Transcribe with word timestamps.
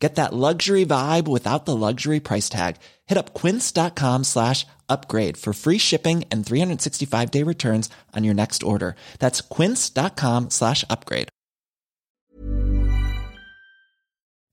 Get 0.00 0.14
that 0.14 0.32
luxury 0.32 0.86
vibe 0.86 1.28
without 1.28 1.66
the 1.66 1.76
luxury 1.76 2.20
price 2.20 2.48
tag. 2.48 2.76
Hit 3.06 3.18
up 3.18 3.34
quince.com 3.34 4.24
slash 4.24 4.66
upgrade 4.88 5.36
for 5.36 5.52
free 5.52 5.78
shipping 5.78 6.24
and 6.32 6.44
365 6.44 7.30
day 7.30 7.44
returns 7.44 7.90
on 8.16 8.24
your 8.24 8.34
next 8.34 8.62
order. 8.62 8.96
That's 9.18 9.42
quince.com 9.42 10.50
slash 10.50 10.84
upgrade. 10.88 11.28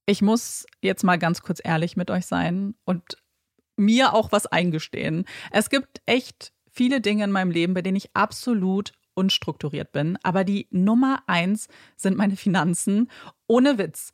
Ich 0.10 0.22
muss 0.22 0.66
jetzt 0.82 1.04
mal 1.04 1.18
ganz 1.18 1.42
kurz 1.42 1.60
ehrlich 1.62 1.98
mit 1.98 2.10
euch 2.10 2.26
sein 2.26 2.76
und 2.86 3.18
mir 3.76 4.14
auch 4.14 4.32
was 4.32 4.46
eingestehen. 4.46 5.26
Es 5.52 5.70
gibt 5.70 6.02
echt 6.06 6.54
viele 6.72 7.02
Dinge 7.02 7.26
in 7.26 7.32
meinem 7.32 7.52
Leben, 7.52 7.74
bei 7.74 7.82
denen 7.82 7.98
ich 7.98 8.16
absolut 8.16 8.94
unstrukturiert 9.16 9.92
bin. 9.92 10.18
Aber 10.24 10.44
die 10.44 10.68
Nummer 10.72 11.24
eins 11.28 11.68
sind 11.98 12.18
meine 12.18 12.38
Finanzen. 12.38 13.10
Ohne 13.48 13.78
Witz. 13.78 14.14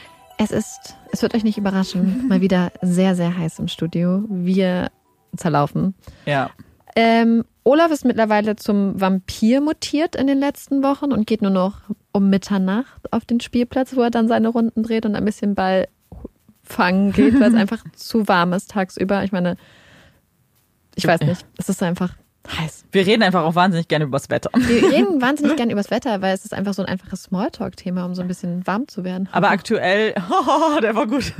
Es 0.43 0.49
ist, 0.49 0.95
es 1.11 1.21
wird 1.21 1.35
euch 1.35 1.43
nicht 1.43 1.59
überraschen, 1.59 2.27
mal 2.29 2.41
wieder 2.41 2.71
sehr, 2.81 3.15
sehr 3.15 3.37
heiß 3.37 3.59
im 3.59 3.67
Studio. 3.67 4.23
Wir 4.27 4.89
zerlaufen. 5.37 5.93
Ja. 6.25 6.49
Ähm, 6.95 7.45
Olaf 7.63 7.91
ist 7.91 8.05
mittlerweile 8.05 8.55
zum 8.55 8.99
Vampir 8.99 9.61
mutiert 9.61 10.15
in 10.15 10.25
den 10.25 10.39
letzten 10.39 10.81
Wochen 10.81 11.11
und 11.11 11.27
geht 11.27 11.43
nur 11.43 11.51
noch 11.51 11.81
um 12.11 12.31
Mitternacht 12.31 13.13
auf 13.13 13.23
den 13.23 13.39
Spielplatz, 13.39 13.95
wo 13.95 14.01
er 14.01 14.09
dann 14.09 14.27
seine 14.27 14.47
Runden 14.49 14.81
dreht 14.81 15.05
und 15.05 15.15
ein 15.15 15.25
bisschen 15.25 15.53
Ball 15.53 15.87
fangen 16.63 17.11
geht, 17.11 17.39
weil 17.39 17.49
es 17.49 17.55
einfach 17.59 17.83
zu 17.95 18.27
warm 18.27 18.53
ist 18.53 18.71
tagsüber. 18.71 19.23
Ich 19.23 19.31
meine, 19.31 19.57
ich 20.95 21.05
weiß 21.05 21.21
nicht, 21.21 21.45
es 21.57 21.69
ist 21.69 21.83
einfach 21.83 22.15
heiß. 22.47 22.85
Wir 22.91 23.05
reden 23.05 23.23
einfach 23.23 23.43
auch 23.43 23.55
wahnsinnig 23.55 23.87
gerne 23.87 24.05
übers 24.05 24.29
Wetter. 24.29 24.49
Wir 24.53 24.83
reden 24.91 25.21
wahnsinnig 25.21 25.55
gerne 25.55 25.71
übers 25.71 25.91
Wetter, 25.91 26.21
weil 26.21 26.33
es 26.33 26.43
ist 26.45 26.53
einfach 26.53 26.73
so 26.73 26.81
ein 26.81 26.87
einfaches 26.87 27.23
Smalltalk-Thema, 27.23 28.05
um 28.05 28.15
so 28.15 28.21
ein 28.21 28.27
bisschen 28.27 28.65
warm 28.65 28.87
zu 28.87 29.03
werden. 29.03 29.29
Aber 29.31 29.49
aktuell, 29.49 30.15
oh, 30.29 30.79
der 30.79 30.95
war 30.95 31.07
gut. 31.07 31.33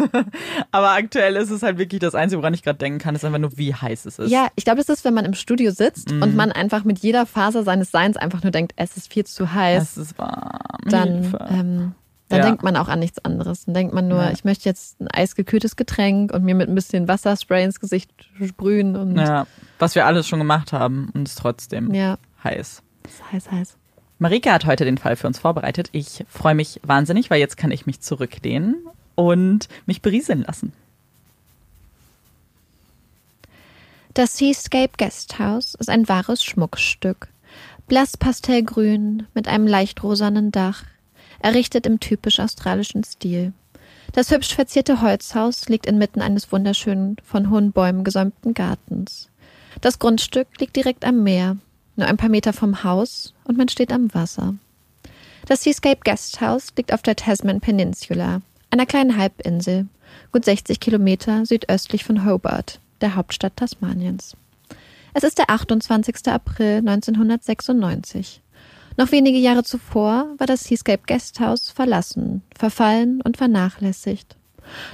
Aber 0.72 0.92
aktuell 0.92 1.36
ist 1.36 1.50
es 1.50 1.64
halt 1.64 1.78
wirklich 1.78 2.00
das 2.00 2.16
Einzige, 2.16 2.42
woran 2.42 2.54
ich 2.54 2.64
gerade 2.64 2.78
denken 2.80 3.00
kann, 3.00 3.16
ist 3.16 3.26
einfach 3.26 3.40
nur, 3.40 3.58
wie 3.58 3.74
heiß 3.74 4.06
es 4.06 4.20
ist. 4.20 4.32
Ja, 4.32 4.48
ich 4.56 4.64
glaube, 4.64 4.78
das 4.78 4.90
ist, 4.90 5.04
wenn 5.04 5.14
man 5.14 5.26
im 5.26 5.34
Studio 5.34 5.72
sitzt 5.72 6.12
mhm. 6.12 6.22
und 6.22 6.36
man 6.36 6.52
einfach 6.52 6.84
mit 6.84 7.00
jeder 7.00 7.26
Faser 7.26 7.64
seines 7.64 7.92
Seins 7.92 8.18
einfach 8.18 8.44
nur 8.44 8.52
denkt, 8.52 8.74
es 8.76 8.98
ist 8.98 9.12
viel 9.12 9.26
zu 9.26 9.54
heiß. 9.54 9.84
Es 9.84 9.98
ist 9.98 10.18
warm. 10.18 10.60
Dann, 10.86 11.34
ähm, 11.50 11.96
dann 12.32 12.40
ja. 12.40 12.46
denkt 12.46 12.64
man 12.64 12.76
auch 12.76 12.88
an 12.88 13.00
nichts 13.00 13.24
anderes. 13.24 13.66
Dann 13.66 13.74
denkt 13.74 13.94
man 13.94 14.08
nur, 14.08 14.24
ja. 14.24 14.32
ich 14.32 14.44
möchte 14.44 14.68
jetzt 14.68 15.00
ein 15.00 15.08
eisgekühltes 15.08 15.76
Getränk 15.76 16.34
und 16.34 16.44
mir 16.44 16.56
mit 16.56 16.70
ein 16.70 16.76
bisschen 16.76 17.08
Wasserspray 17.08 17.64
ins 17.64 17.80
Gesicht 17.80 18.10
sprühen. 18.44 18.96
Und 18.96 19.18
ja, 19.18 19.46
was 19.80 19.96
wir 19.96 20.06
alles 20.06 20.28
schon 20.28 20.40
gemacht 20.40 20.74
haben 20.74 21.10
und 21.14 21.28
es 21.28 21.36
trotzdem 21.36 21.94
ja. 21.94 22.18
heiß. 22.44 22.82
Es 23.04 23.12
ist 23.12 23.32
heiß, 23.32 23.52
heiß. 23.52 23.78
Marika 24.20 24.54
hat 24.54 24.66
heute 24.66 24.86
den 24.86 24.98
Fall 24.98 25.16
für 25.16 25.28
uns 25.28 25.40
vorbereitet. 25.40 25.90
Ich 25.92 26.24
freue 26.28 26.56
mich 26.56 26.80
wahnsinnig, 26.84 27.30
weil 27.30 27.40
jetzt 27.40 27.58
kann 27.58 27.72
ich 27.72 27.86
mich 27.86 28.02
zurücklehnen 28.02 28.76
und 29.16 29.68
mich 29.86 30.02
berieseln 30.02 30.44
lassen. 30.44 30.74
Das 34.14 34.38
Seascape 34.38 34.92
Guesthouse 34.98 35.76
ist 35.76 35.90
ein 35.90 36.08
wahres 36.10 36.44
Schmuckstück. 36.44 37.30
Blass 37.88 38.16
Pastellgrün 38.16 39.28
mit 39.34 39.48
einem 39.48 39.68
leicht 39.68 40.04
rosanen 40.04 40.52
Dach, 40.52 40.84
errichtet 41.44 41.86
im 41.86 42.00
typisch 42.00 42.40
australischen 42.40 43.04
Stil. 43.04 43.54
Das 44.14 44.32
hübsch 44.32 44.54
verzierte 44.54 45.02
Holzhaus 45.02 45.70
liegt 45.70 45.86
inmitten 45.86 46.22
eines 46.22 46.52
wunderschönen, 46.52 47.18
von 47.24 47.50
hohen 47.50 47.72
Bäumen 47.72 48.04
gesäumten 48.04 48.54
Gartens. 48.54 49.30
Das 49.80 50.00
Grundstück 50.00 50.48
liegt 50.60 50.76
direkt 50.76 51.06
am 51.06 51.24
Meer, 51.24 51.58
nur 51.96 52.08
ein 52.08 52.18
paar 52.18 52.30
Meter 52.30 52.52
vom 52.52 52.84
Haus 52.84 53.34
und 53.46 53.58
man 53.58 53.70
steht 53.70 53.92
am 53.92 54.14
Wasser. 54.14 54.56
Das 55.46 55.64
Seascape 55.64 56.02
Guesthouse 56.04 56.74
liegt 56.78 56.94
auf 56.94 57.02
der 57.02 57.16
Tasman 57.16 57.62
Peninsula, 57.62 58.42
einer 58.70 58.86
kleinen 58.86 59.18
Halbinsel, 59.18 59.88
gut 60.32 60.46
60 60.46 60.80
Kilometer 60.80 61.46
südöstlich 61.46 62.04
von 62.04 62.26
Hobart, 62.26 62.80
der 63.00 63.16
Hauptstadt 63.16 63.56
Tasmaniens. 63.56 64.36
Es 65.14 65.24
ist 65.24 65.38
der 65.38 65.50
28. 65.50 66.28
April 66.28 66.78
1996. 66.78 68.42
Noch 68.98 69.12
wenige 69.12 69.38
Jahre 69.38 69.64
zuvor 69.64 70.28
war 70.38 70.48
das 70.48 70.66
Seascape 70.66 71.04
Guesthouse 71.08 71.70
verlassen, 71.70 72.44
verfallen 72.58 73.22
und 73.22 73.38
vernachlässigt. 73.38 74.36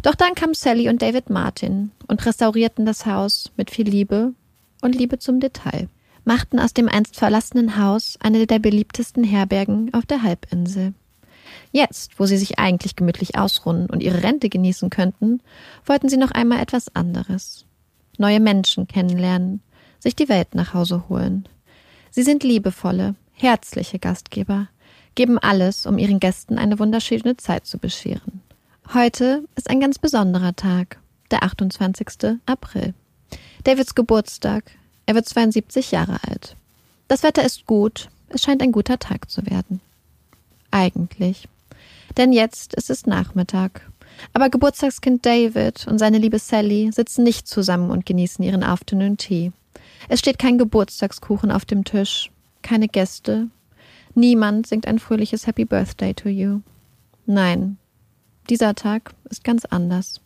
Doch 0.04 0.16
dann 0.16 0.36
kamen 0.36 0.54
Sally 0.54 0.90
und 0.90 1.02
David 1.02 1.30
Martin 1.30 1.92
und 2.08 2.26
restaurierten 2.26 2.86
das 2.86 3.06
Haus 3.06 3.52
mit 3.58 3.72
viel 3.72 3.88
Liebe 3.88 4.34
und 4.82 4.96
Liebe 4.96 5.20
zum 5.20 5.40
Detail, 5.40 5.90
machten 6.24 6.60
aus 6.60 6.74
dem 6.74 6.88
einst 6.88 7.18
verlassenen 7.18 7.78
Haus 7.78 8.18
eine 8.22 8.48
der 8.48 8.60
beliebtesten 8.60 9.24
Herbergen 9.24 9.94
auf 9.94 10.06
der 10.06 10.24
Halbinsel. 10.24 10.94
Jetzt, 11.72 12.20
wo 12.20 12.26
sie 12.26 12.38
sich 12.38 12.60
eigentlich 12.60 12.96
gemütlich 12.96 13.38
ausruhen 13.38 13.90
und 13.90 14.04
ihre 14.04 14.24
Rente 14.24 14.50
genießen 14.50 14.90
könnten, 14.90 15.42
wollten 15.86 16.10
sie 16.10 16.18
noch 16.18 16.32
einmal 16.32 16.60
etwas 16.60 16.96
anderes. 16.96 17.66
Neue 18.18 18.40
Menschen 18.40 18.88
kennenlernen, 18.88 19.62
sich 20.00 20.16
die 20.16 20.30
Welt 20.30 20.56
nach 20.56 20.74
Hause 20.74 21.10
holen. 21.10 21.48
Sie 22.10 22.24
sind 22.24 22.44
liebevolle, 22.44 23.16
herzliche 23.38 24.00
Gastgeber, 24.00 24.68
geben 25.16 25.38
alles, 25.38 25.86
um 25.86 25.98
ihren 25.98 26.20
Gästen 26.20 26.58
eine 26.58 26.80
wunderschöne 26.80 27.38
Zeit 27.38 27.66
zu 27.66 27.78
bescheren. 27.78 28.42
Heute 28.94 29.44
ist 29.56 29.70
ein 29.70 29.80
ganz 29.80 30.00
besonderer 30.00 30.56
Tag, 30.56 31.00
der 31.32 31.44
28. 31.44 32.40
April. 32.46 32.94
Davids 33.64 33.96
Geburtstag. 33.96 34.72
Er 35.06 35.16
wird 35.16 35.28
72 35.28 35.92
Jahre 35.92 36.20
alt. 36.28 36.56
Das 37.08 37.24
Wetter 37.24 37.44
ist 37.44 37.66
gut. 37.66 38.10
Es 38.30 38.42
scheint 38.42 38.62
ein 38.62 38.72
guter 38.72 38.98
Tag 38.98 39.30
zu 39.30 39.46
werden. 39.46 39.82
Eigentlich. 40.72 41.48
Denn 42.18 42.34
jetzt 42.34 42.74
ist 42.76 42.90
es 42.90 43.06
Nachmittag. 43.06 43.90
Aber 44.34 44.50
Geburtstagskind 44.50 45.26
David 45.26 45.88
und 45.88 46.00
seine 46.00 46.18
liebe 46.18 46.40
Sally 46.40 46.92
sitzen 46.92 47.24
nicht 47.24 47.48
zusammen 47.48 47.92
und 47.92 48.06
genießen 48.06 48.44
ihren 48.44 48.64
Afternoon 48.64 49.18
Tea. 49.18 49.52
Es 50.10 50.20
steht 50.20 50.40
kein 50.40 50.58
Geburtstagskuchen 50.58 51.52
auf 51.52 51.66
dem 51.66 51.84
Tisch, 51.84 52.32
keine 52.68 52.90
Gäste. 52.90 53.48
Niemand 54.14 54.68
singt 54.68 54.88
ein 54.88 55.00
fröhliches 55.00 55.48
Happy 55.48 55.64
Birthday 55.64 56.14
to 56.14 56.28
you. 56.28 56.60
Nein, 57.26 57.78
dieser 58.50 58.76
Tag 58.76 59.14
ist 59.30 59.46
ganz 59.46 59.64
anders. 59.64 60.20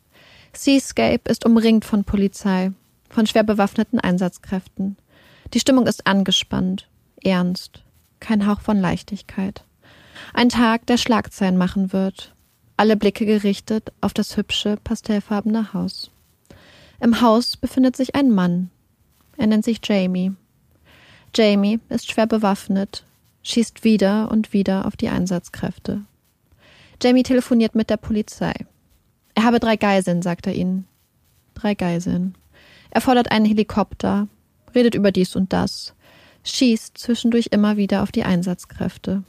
Seascape 0.54 1.30
ist 1.30 1.46
umringt 1.46 1.86
von 1.86 2.04
Polizei, 2.04 2.72
von 3.10 3.28
schwer 3.28 3.44
bewaffneten 3.44 4.00
Einsatzkräften. 4.00 4.98
Die 5.54 5.60
Stimmung 5.60 5.86
ist 5.86 6.08
angespannt, 6.08 6.90
ernst, 7.24 7.84
kein 8.20 8.48
Hauch 8.48 8.62
von 8.62 8.80
Leichtigkeit. 8.80 9.64
Ein 10.34 10.50
Tag, 10.50 10.88
der 10.88 10.98
Schlagzeilen 10.98 11.58
machen 11.58 11.94
wird. 11.94 12.34
Alle 12.76 12.98
Blicke 12.98 13.28
gerichtet 13.28 13.94
auf 14.02 14.16
das 14.16 14.36
hübsche, 14.36 14.78
pastellfarbene 14.84 15.74
Haus. 15.74 16.10
Im 17.00 17.22
Haus 17.22 17.56
befindet 17.56 17.96
sich 17.96 18.16
ein 18.16 18.32
Mann. 18.32 18.72
Er 19.38 19.46
nennt 19.46 19.64
sich 19.64 19.80
Jamie. 19.84 20.34
Jamie 21.34 21.80
ist 21.90 22.12
schwer 22.12 22.28
bewaffnet, 22.28 23.06
schießt 23.44 23.84
wieder 23.84 24.30
und 24.32 24.54
wieder 24.54 24.86
auf 24.86 24.98
die 24.98 25.10
Einsatzkräfte. 25.10 26.02
Jamie 27.02 27.24
telefoniert 27.24 27.74
mit 27.74 27.90
der 27.90 27.98
Polizei. 27.98 28.54
Er 29.34 29.44
habe 29.44 29.60
drei 29.60 29.78
Geiseln, 29.78 30.22
sagt 30.22 30.46
er 30.46 30.54
ihnen. 30.54 30.86
Drei 31.54 31.74
Geiseln. 31.74 32.36
Er 32.90 33.02
fordert 33.02 33.32
einen 33.32 33.46
Helikopter, 33.46 34.28
redet 34.76 34.94
über 34.94 35.12
dies 35.12 35.36
und 35.36 35.54
das, 35.54 35.94
schießt 36.44 36.98
zwischendurch 36.98 37.48
immer 37.52 37.78
wieder 37.78 38.04
auf 38.04 38.12
die 38.12 38.24
Einsatzkräfte. 38.24 39.24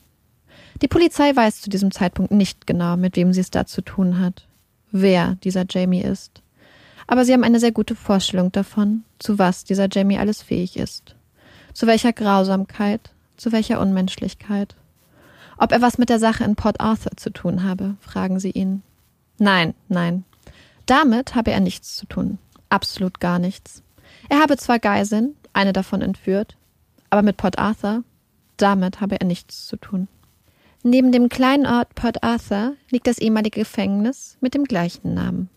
Die 0.81 0.89
Polizei 0.89 1.35
weiß 1.35 1.61
zu 1.61 1.71
diesem 1.71 1.93
Zeitpunkt 1.93 2.33
nicht 2.33 2.67
genau, 2.67 2.97
mit 2.97 3.17
wem 3.17 3.33
sie 3.33 3.41
es 3.41 3.51
da 3.51 3.67
zu 3.67 3.83
tun 3.83 4.19
hat, 4.19 4.49
wer 4.91 5.37
dieser 5.45 5.65
Jamie 5.69 6.03
ist. 6.03 6.43
Aber 7.07 7.25
sie 7.25 7.33
haben 7.33 7.45
eine 7.45 7.61
sehr 7.61 7.73
gute 7.73 7.95
Vorstellung 7.95 8.51
davon, 8.53 9.05
zu 9.19 9.39
was 9.39 9.65
dieser 9.65 9.89
Jamie 9.91 10.19
alles 10.19 10.43
fähig 10.43 10.77
ist. 10.77 11.15
Zu 11.73 11.87
welcher 11.87 12.13
Grausamkeit, 12.13 13.11
zu 13.37 13.53
welcher 13.53 13.81
Unmenschlichkeit. 13.81 14.77
Ob 15.59 15.73
er 15.73 15.81
was 15.81 15.99
mit 15.99 16.09
der 16.09 16.19
Sache 16.19 16.45
in 16.45 16.57
Port 16.57 16.81
Arthur 16.81 17.13
zu 17.17 17.31
tun 17.31 17.63
habe, 17.63 17.97
fragen 18.01 18.41
sie 18.41 18.51
ihn. 18.51 18.83
Nein, 19.39 19.75
nein. 19.89 20.25
Damit 20.87 21.35
habe 21.35 21.53
er 21.53 21.61
nichts 21.61 21.97
zu 21.97 22.07
tun. 22.07 22.39
Absolut 22.69 23.21
gar 23.21 23.39
nichts. 23.39 23.83
Er 24.29 24.41
habe 24.41 24.57
zwar 24.57 24.79
Geiseln, 24.79 25.37
eine 25.53 25.73
davon 25.73 26.03
entführt, 26.03 26.57
aber 27.11 27.23
mit 27.23 27.37
Port 27.37 27.59
Arthur, 27.59 28.03
damit 28.57 29.01
habe 29.01 29.21
er 29.21 29.27
nichts 29.27 29.67
zu 29.67 29.77
tun. 29.77 30.09
Neben 30.83 31.13
dem 31.13 31.29
kleinen 31.29 31.67
Ort 31.67 31.95
Port 31.95 32.25
Arthur 32.25 32.75
liegt 32.91 33.07
das 33.07 33.19
ehemalige 33.19 33.61
Gefängnis 33.61 34.37
mit 34.41 34.55
dem 34.55 34.65
gleichen 34.65 35.15
Namen. 35.15 35.49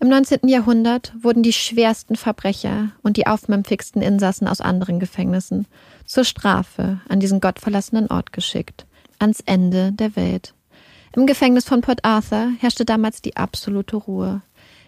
Im 0.00 0.08
19. 0.08 0.46
Jahrhundert 0.46 1.12
wurden 1.20 1.42
die 1.42 1.52
schwersten 1.52 2.14
Verbrecher 2.14 2.92
und 3.02 3.16
die 3.16 3.26
aufmümpfigsten 3.26 4.00
Insassen 4.00 4.46
aus 4.46 4.60
anderen 4.60 5.00
Gefängnissen 5.00 5.66
zur 6.04 6.22
Strafe 6.22 7.00
an 7.08 7.18
diesen 7.18 7.40
gottverlassenen 7.40 8.06
Ort 8.08 8.32
geschickt, 8.32 8.86
ans 9.18 9.40
Ende 9.40 9.90
der 9.90 10.14
Welt. 10.14 10.54
Im 11.16 11.26
Gefängnis 11.26 11.64
von 11.64 11.80
Port 11.80 12.04
Arthur 12.04 12.52
herrschte 12.60 12.84
damals 12.84 13.22
die 13.22 13.36
absolute 13.36 13.96
Ruhe. 13.96 14.40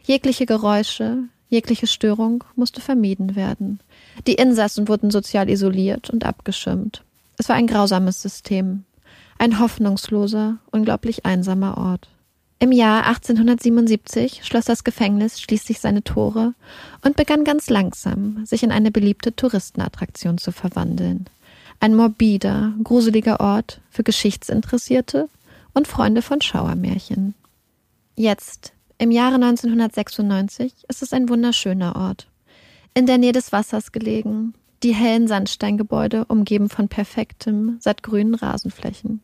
Jegliche 0.04 0.46
Geräusche, 0.46 1.24
jegliche 1.48 1.88
Störung 1.88 2.44
musste 2.54 2.80
vermieden 2.80 3.34
werden. 3.34 3.80
Die 4.28 4.34
Insassen 4.34 4.86
wurden 4.86 5.10
sozial 5.10 5.50
isoliert 5.50 6.10
und 6.10 6.24
abgeschirmt. 6.24 7.02
Es 7.36 7.48
war 7.48 7.56
ein 7.56 7.66
grausames 7.66 8.22
System, 8.22 8.84
ein 9.38 9.58
hoffnungsloser, 9.58 10.58
unglaublich 10.70 11.26
einsamer 11.26 11.78
Ort. 11.78 12.08
Im 12.62 12.72
Jahr 12.72 13.06
1877 13.06 14.44
schloss 14.44 14.66
das 14.66 14.84
Gefängnis 14.84 15.40
schließlich 15.40 15.80
seine 15.80 16.04
Tore 16.04 16.52
und 17.02 17.16
begann 17.16 17.42
ganz 17.42 17.70
langsam, 17.70 18.44
sich 18.44 18.62
in 18.62 18.70
eine 18.70 18.90
beliebte 18.90 19.34
Touristenattraktion 19.34 20.36
zu 20.36 20.52
verwandeln. 20.52 21.24
Ein 21.80 21.96
morbider, 21.96 22.74
gruseliger 22.84 23.40
Ort 23.40 23.80
für 23.88 24.02
Geschichtsinteressierte 24.02 25.30
und 25.72 25.88
Freunde 25.88 26.20
von 26.20 26.42
Schauermärchen. 26.42 27.32
Jetzt, 28.14 28.74
im 28.98 29.10
Jahre 29.10 29.36
1996, 29.36 30.84
ist 30.86 31.02
es 31.02 31.14
ein 31.14 31.30
wunderschöner 31.30 31.96
Ort. 31.96 32.28
In 32.92 33.06
der 33.06 33.16
Nähe 33.16 33.32
des 33.32 33.52
Wassers 33.52 33.90
gelegen, 33.90 34.52
die 34.82 34.94
hellen 34.94 35.28
Sandsteingebäude 35.28 36.26
umgeben 36.26 36.68
von 36.68 36.88
perfektem, 36.88 37.78
sattgrünen 37.80 38.34
Rasenflächen. 38.34 39.22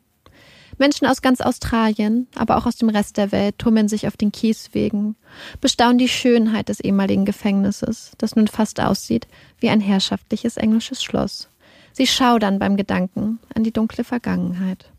Menschen 0.79 1.07
aus 1.07 1.23
ganz 1.23 1.41
Australien, 1.41 2.27
aber 2.35 2.57
auch 2.57 2.67
aus 2.67 2.77
dem 2.77 2.89
Rest 2.89 3.17
der 3.17 3.33
Welt 3.33 3.59
tummeln 3.59 3.89
sich 3.89 4.07
auf 4.07 4.17
den 4.17 4.33
Kieswegen, 4.33 5.17
bestaunen 5.61 5.99
die 5.99 6.09
Schönheit 6.09 6.69
des 6.69 6.81
ehemaligen 6.81 7.25
Gefängnisses, 7.25 8.13
das 8.19 8.37
nun 8.37 8.49
fast 8.49 8.81
aussieht 8.81 9.27
wie 9.59 9.71
ein 9.71 9.81
herrschaftliches 9.81 10.57
englisches 10.57 11.03
Schloss. 11.03 11.49
Sie 11.93 12.07
schaudern 12.07 12.59
beim 12.59 12.77
Gedanken 12.77 13.39
an 13.55 13.65
die 13.65 13.73
dunkle 13.73 14.05
Vergangenheit. 14.05 14.91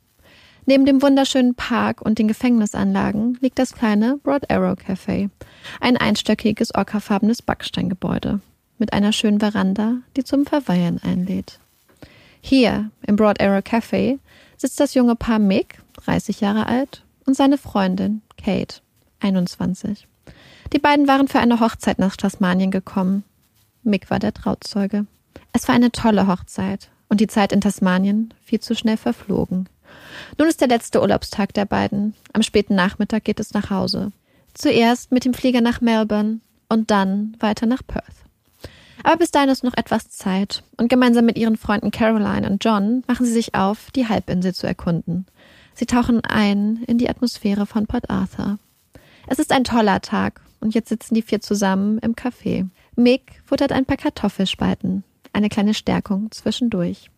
Neben 0.65 0.85
dem 0.85 1.01
wunderschönen 1.01 1.55
Park 1.55 2.01
und 2.01 2.19
den 2.19 2.27
Gefängnisanlagen 2.27 3.37
liegt 3.39 3.57
das 3.57 3.73
kleine 3.73 4.17
Broad 4.17 4.51
Arrow 4.51 4.77
Café, 4.77 5.29
ein 5.79 5.95
einstöckiges 5.95 6.75
ockerfarbenes 6.75 7.41
Backsteingebäude 7.41 8.41
mit 8.77 8.93
einer 8.93 9.13
schönen 9.13 9.39
Veranda, 9.39 9.97
die 10.15 10.23
zum 10.23 10.45
Verweilen 10.45 11.01
einlädt. 11.01 11.59
Hier 12.41 12.91
im 13.05 13.15
Broad 13.15 13.41
Arrow 13.41 13.63
Café 13.63 14.19
sitzt 14.57 14.79
das 14.79 14.93
junge 14.93 15.15
Paar 15.15 15.39
Mick, 15.39 15.79
30 16.05 16.41
Jahre 16.41 16.67
alt, 16.67 17.03
und 17.25 17.35
seine 17.35 17.57
Freundin 17.57 18.21
Kate, 18.37 18.81
21. 19.19 20.07
Die 20.73 20.79
beiden 20.79 21.07
waren 21.07 21.27
für 21.27 21.39
eine 21.39 21.59
Hochzeit 21.59 21.99
nach 21.99 22.17
Tasmanien 22.17 22.71
gekommen. 22.71 23.23
Mick 23.83 24.09
war 24.09 24.19
der 24.19 24.33
Trauzeuge. 24.33 25.05
Es 25.53 25.67
war 25.67 25.75
eine 25.75 25.91
tolle 25.91 26.27
Hochzeit 26.27 26.89
und 27.09 27.21
die 27.21 27.27
Zeit 27.27 27.51
in 27.51 27.61
Tasmanien 27.61 28.33
viel 28.43 28.59
zu 28.59 28.75
schnell 28.75 28.97
verflogen. 28.97 29.69
Nun 30.37 30.47
ist 30.47 30.61
der 30.61 30.67
letzte 30.67 31.01
Urlaubstag 31.01 31.53
der 31.53 31.65
beiden. 31.65 32.13
Am 32.33 32.43
späten 32.43 32.75
Nachmittag 32.75 33.23
geht 33.23 33.39
es 33.39 33.53
nach 33.53 33.69
Hause. 33.69 34.11
Zuerst 34.53 35.11
mit 35.11 35.23
dem 35.23 35.33
Flieger 35.33 35.61
nach 35.61 35.81
Melbourne 35.81 36.39
und 36.69 36.91
dann 36.91 37.35
weiter 37.39 37.65
nach 37.65 37.81
Perth. 37.85 38.26
Aber 39.03 39.17
bis 39.17 39.31
dahin 39.31 39.49
ist 39.49 39.63
noch 39.63 39.75
etwas 39.75 40.09
Zeit 40.09 40.63
und 40.77 40.89
gemeinsam 40.89 41.25
mit 41.25 41.37
ihren 41.37 41.57
Freunden 41.57 41.91
Caroline 41.91 42.49
und 42.49 42.63
John 42.63 43.03
machen 43.07 43.25
sie 43.25 43.31
sich 43.31 43.55
auf, 43.55 43.91
die 43.91 44.07
Halbinsel 44.07 44.53
zu 44.53 44.67
erkunden. 44.67 45.25
Sie 45.73 45.85
tauchen 45.85 46.21
ein 46.23 46.83
in 46.87 46.97
die 46.97 47.09
Atmosphäre 47.09 47.65
von 47.65 47.85
Port 47.85 48.09
Arthur. 48.09 48.57
Es 49.27 49.39
ist 49.39 49.51
ein 49.51 49.63
toller 49.63 50.01
Tag 50.01 50.41
und 50.59 50.73
jetzt 50.73 50.89
sitzen 50.89 51.13
die 51.13 51.21
vier 51.21 51.41
zusammen 51.41 51.99
im 51.99 52.15
Café. 52.15 52.67
Mick 52.95 53.41
futtert 53.45 53.71
ein 53.71 53.85
paar 53.85 53.97
Kartoffelspalten, 53.97 55.03
eine 55.33 55.49
kleine 55.49 55.73
Stärkung 55.73 56.31
zwischendurch. 56.31 57.11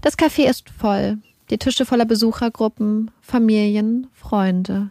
Das 0.00 0.16
Café 0.16 0.48
ist 0.48 0.70
voll. 0.70 1.18
Die 1.50 1.58
Tische 1.58 1.86
voller 1.86 2.04
Besuchergruppen, 2.04 3.10
Familien, 3.20 4.06
Freunde. 4.12 4.90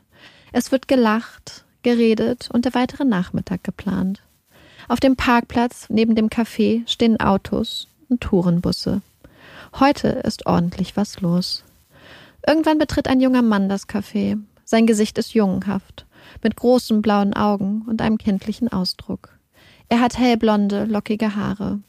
Es 0.51 0.71
wird 0.71 0.87
gelacht, 0.87 1.65
geredet 1.83 2.49
und 2.51 2.65
der 2.65 2.73
weitere 2.73 3.05
Nachmittag 3.05 3.63
geplant. 3.63 4.21
Auf 4.89 4.99
dem 5.01 5.17
Parkplatz 5.17 5.87
neben 5.89 6.15
dem 6.15 6.29
Café 6.29 6.87
stehen 6.87 7.19
Autos 7.19 7.87
und 8.07 8.21
Tourenbusse. 8.21 9.01
Heute 9.79 10.07
ist 10.07 10.45
ordentlich 10.45 10.95
was 10.95 11.19
los. 11.19 11.65
Irgendwann 12.47 12.77
betritt 12.77 13.09
ein 13.09 13.19
junger 13.19 13.41
Mann 13.41 13.67
das 13.67 13.89
Café. 13.89 14.39
Sein 14.63 14.87
Gesicht 14.87 15.17
ist 15.17 15.33
jungenhaft, 15.33 16.05
mit 16.41 16.55
großen 16.55 17.01
blauen 17.01 17.33
Augen 17.33 17.83
und 17.87 18.01
einem 18.01 18.17
kindlichen 18.17 18.71
Ausdruck. 18.71 19.37
Er 19.89 19.99
hat 19.99 20.17
hellblonde, 20.17 20.85
lockige 20.85 21.35
Haare. 21.35 21.79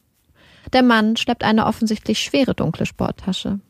Der 0.72 0.82
Mann 0.82 1.16
schleppt 1.16 1.44
eine 1.44 1.66
offensichtlich 1.66 2.20
schwere 2.20 2.54
dunkle 2.54 2.84
Sporttasche. 2.84 3.60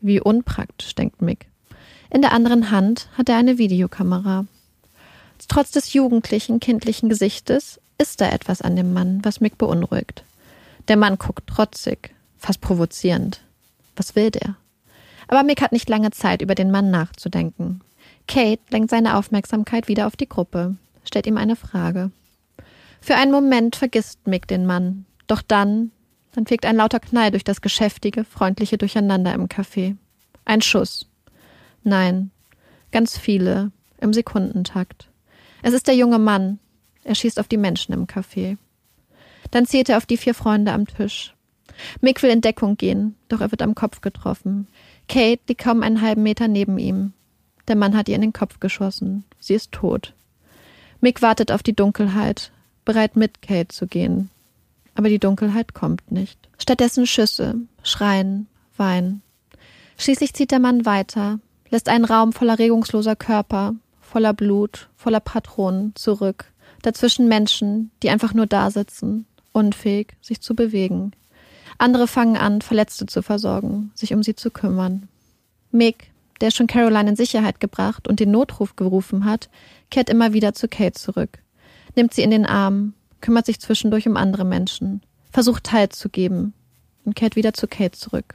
Wie 0.00 0.20
unpraktisch, 0.20 0.94
denkt 0.94 1.22
Mick. 1.22 1.46
In 2.10 2.22
der 2.22 2.32
anderen 2.32 2.70
Hand 2.70 3.08
hat 3.18 3.28
er 3.28 3.36
eine 3.36 3.58
Videokamera. 3.58 4.46
Trotz 5.48 5.72
des 5.72 5.92
jugendlichen, 5.92 6.60
kindlichen 6.60 7.08
Gesichtes 7.08 7.80
ist 7.98 8.20
da 8.20 8.30
etwas 8.30 8.62
an 8.62 8.76
dem 8.76 8.92
Mann, 8.92 9.20
was 9.22 9.40
Mick 9.40 9.58
beunruhigt. 9.58 10.24
Der 10.88 10.96
Mann 10.96 11.18
guckt 11.18 11.46
trotzig, 11.48 12.14
fast 12.38 12.60
provozierend. 12.60 13.40
Was 13.96 14.14
will 14.14 14.30
der? 14.30 14.56
Aber 15.28 15.42
Mick 15.42 15.60
hat 15.60 15.72
nicht 15.72 15.88
lange 15.88 16.10
Zeit, 16.10 16.42
über 16.42 16.54
den 16.54 16.70
Mann 16.70 16.90
nachzudenken. 16.90 17.80
Kate 18.28 18.62
lenkt 18.70 18.90
seine 18.90 19.16
Aufmerksamkeit 19.16 19.88
wieder 19.88 20.06
auf 20.06 20.16
die 20.16 20.28
Gruppe, 20.28 20.76
stellt 21.04 21.26
ihm 21.26 21.36
eine 21.36 21.56
Frage. 21.56 22.10
Für 23.00 23.16
einen 23.16 23.32
Moment 23.32 23.76
vergisst 23.76 24.26
Mick 24.26 24.46
den 24.46 24.66
Mann. 24.66 25.06
Doch 25.26 25.42
dann, 25.42 25.90
dann 26.34 26.46
fegt 26.46 26.66
ein 26.66 26.76
lauter 26.76 27.00
Knall 27.00 27.30
durch 27.30 27.44
das 27.44 27.60
geschäftige, 27.60 28.24
freundliche 28.24 28.78
Durcheinander 28.78 29.32
im 29.32 29.48
Café. 29.48 29.96
Ein 30.44 30.62
Schuss. 30.62 31.06
Nein, 31.82 32.30
ganz 32.92 33.16
viele, 33.18 33.70
im 34.00 34.12
Sekundentakt. 34.12 35.08
Es 35.62 35.72
ist 35.72 35.86
der 35.86 35.96
junge 35.96 36.18
Mann. 36.18 36.58
Er 37.06 37.14
schießt 37.14 37.38
auf 37.38 37.46
die 37.46 37.56
Menschen 37.56 37.92
im 37.92 38.08
Café. 38.08 38.58
Dann 39.52 39.64
zielt 39.64 39.88
er 39.88 39.96
auf 39.96 40.06
die 40.06 40.16
vier 40.16 40.34
Freunde 40.34 40.72
am 40.72 40.88
Tisch. 40.88 41.34
Mick 42.00 42.20
will 42.20 42.30
in 42.30 42.40
Deckung 42.40 42.76
gehen, 42.76 43.14
doch 43.28 43.40
er 43.40 43.52
wird 43.52 43.62
am 43.62 43.76
Kopf 43.76 44.00
getroffen. 44.00 44.66
Kate 45.08 45.40
liegt 45.46 45.62
kaum 45.62 45.84
einen 45.84 46.02
halben 46.02 46.24
Meter 46.24 46.48
neben 46.48 46.78
ihm. 46.78 47.12
Der 47.68 47.76
Mann 47.76 47.96
hat 47.96 48.08
ihr 48.08 48.16
in 48.16 48.22
den 48.22 48.32
Kopf 48.32 48.58
geschossen. 48.58 49.22
Sie 49.38 49.54
ist 49.54 49.70
tot. 49.70 50.14
Mick 51.00 51.22
wartet 51.22 51.52
auf 51.52 51.62
die 51.62 51.76
Dunkelheit, 51.76 52.50
bereit 52.84 53.14
mit 53.14 53.40
Kate 53.40 53.68
zu 53.68 53.86
gehen. 53.86 54.28
Aber 54.96 55.08
die 55.08 55.20
Dunkelheit 55.20 55.74
kommt 55.74 56.10
nicht. 56.10 56.48
Stattdessen 56.58 57.06
Schüsse, 57.06 57.54
Schreien, 57.84 58.48
Wein. 58.76 59.22
Schließlich 59.96 60.34
zieht 60.34 60.50
der 60.50 60.58
Mann 60.58 60.84
weiter, 60.84 61.38
lässt 61.70 61.88
einen 61.88 62.04
Raum 62.04 62.32
voller 62.32 62.58
regungsloser 62.58 63.14
Körper, 63.14 63.76
voller 64.00 64.32
Blut, 64.32 64.88
voller 64.96 65.20
Patronen 65.20 65.94
zurück. 65.94 66.46
Dazwischen 66.82 67.28
Menschen, 67.28 67.90
die 68.02 68.10
einfach 68.10 68.34
nur 68.34 68.46
da 68.46 68.70
sitzen, 68.70 69.26
unfähig, 69.52 70.14
sich 70.20 70.40
zu 70.40 70.54
bewegen. 70.54 71.12
Andere 71.78 72.06
fangen 72.06 72.36
an, 72.36 72.62
Verletzte 72.62 73.06
zu 73.06 73.22
versorgen, 73.22 73.90
sich 73.94 74.14
um 74.14 74.22
sie 74.22 74.34
zu 74.34 74.50
kümmern. 74.50 75.08
Mick, 75.70 76.10
der 76.40 76.50
schon 76.50 76.66
Caroline 76.66 77.10
in 77.10 77.16
Sicherheit 77.16 77.60
gebracht 77.60 78.08
und 78.08 78.20
den 78.20 78.30
Notruf 78.30 78.76
gerufen 78.76 79.24
hat, 79.24 79.48
kehrt 79.90 80.10
immer 80.10 80.32
wieder 80.32 80.54
zu 80.54 80.68
Kate 80.68 80.92
zurück, 80.92 81.38
nimmt 81.94 82.14
sie 82.14 82.22
in 82.22 82.30
den 82.30 82.46
Arm, 82.46 82.94
kümmert 83.20 83.46
sich 83.46 83.60
zwischendurch 83.60 84.06
um 84.06 84.16
andere 84.16 84.44
Menschen, 84.44 85.02
versucht 85.32 85.64
teilzugeben 85.64 86.52
und 87.04 87.14
kehrt 87.14 87.36
wieder 87.36 87.52
zu 87.52 87.66
Kate 87.66 87.98
zurück, 87.98 88.34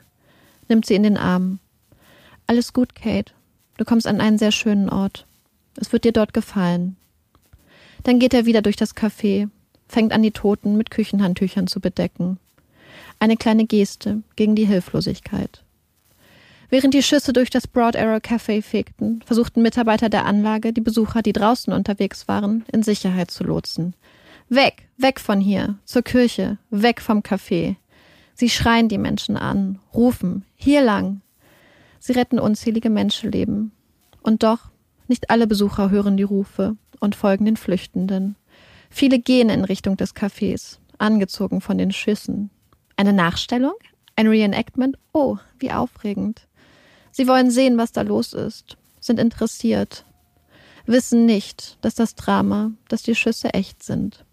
nimmt 0.68 0.86
sie 0.86 0.96
in 0.96 1.04
den 1.04 1.18
Arm. 1.18 1.60
Alles 2.48 2.74
gut, 2.74 2.96
Kate. 2.96 3.34
Du 3.78 3.86
kommst 3.86 4.08
an 4.08 4.22
einen 4.22 4.38
sehr 4.38 4.52
schönen 4.52 4.90
Ort. 4.90 5.26
Es 5.76 5.92
wird 5.94 6.04
dir 6.04 6.12
dort 6.12 6.34
gefallen. 6.34 6.98
Dann 8.04 8.20
geht 8.20 8.34
er 8.34 8.46
wieder 8.46 8.62
durch 8.62 8.76
das 8.76 8.96
Café, 8.96 9.50
fängt 9.88 10.14
an, 10.14 10.24
die 10.24 10.32
Toten 10.32 10.78
mit 10.78 10.90
Küchenhandtüchern 10.90 11.68
zu 11.68 11.80
bedecken. 11.80 12.40
Eine 13.20 13.38
kleine 13.38 13.66
Geste 13.66 14.24
gegen 14.36 14.56
die 14.56 14.66
Hilflosigkeit. 14.66 15.64
Während 16.70 16.94
die 16.94 17.04
Schüsse 17.04 17.34
durch 17.34 17.50
das 17.50 17.68
Broad 17.68 17.96
Arrow 17.98 18.22
Café 18.22 18.62
fegten, 18.62 19.22
versuchten 19.26 19.62
Mitarbeiter 19.62 20.10
der 20.10 20.26
Anlage, 20.26 20.72
die 20.72 20.82
Besucher, 20.82 21.22
die 21.22 21.34
draußen 21.34 21.74
unterwegs 21.74 22.28
waren, 22.28 22.64
in 22.72 22.82
Sicherheit 22.82 23.30
zu 23.30 23.44
lotsen. 23.44 23.94
Weg, 24.48 24.88
weg 24.98 25.20
von 25.20 25.40
hier, 25.40 25.78
zur 25.86 26.02
Kirche, 26.02 26.58
weg 26.70 27.02
vom 27.02 27.20
Café. 27.20 27.76
Sie 28.34 28.50
schreien 28.50 28.88
die 28.88 28.98
Menschen 28.98 29.38
an, 29.38 29.80
rufen, 29.94 30.46
hier 30.56 30.82
lang. 30.82 31.22
Sie 32.00 32.14
retten 32.14 32.40
unzählige 32.40 32.90
Menschenleben. 32.90 33.72
Und 34.24 34.44
doch, 34.44 34.70
nicht 35.08 35.30
alle 35.30 35.48
Besucher 35.48 35.90
hören 35.90 36.16
die 36.16 36.24
Rufe 36.24 36.78
und 37.02 37.16
folgen 37.16 37.44
den 37.44 37.58
Flüchtenden. 37.58 38.38
Viele 38.90 39.20
gehen 39.20 39.50
in 39.50 39.66
Richtung 39.66 39.98
des 39.98 40.16
Cafés, 40.16 40.78
angezogen 40.98 41.60
von 41.60 41.78
den 41.78 41.92
Schüssen, 41.92 42.50
eine 42.96 43.14
Nachstellung? 43.14 43.74
Ein 44.16 44.28
Reenactment? 44.28 44.98
Oh, 45.12 45.38
wie 45.60 45.72
aufregend. 45.72 46.48
Sie 47.12 47.28
wollen 47.28 47.50
sehen, 47.52 47.78
was 47.78 47.92
da 47.92 48.04
los 48.04 48.34
ist, 48.34 48.78
sind 49.00 49.20
interessiert, 49.20 50.06
wissen 50.86 51.26
nicht, 51.26 51.78
dass 51.82 51.96
das 51.96 52.16
Drama, 52.16 52.72
dass 52.88 53.04
die 53.04 53.16
Schüsse 53.16 53.54
echt 53.54 53.84
sind. 53.84 54.24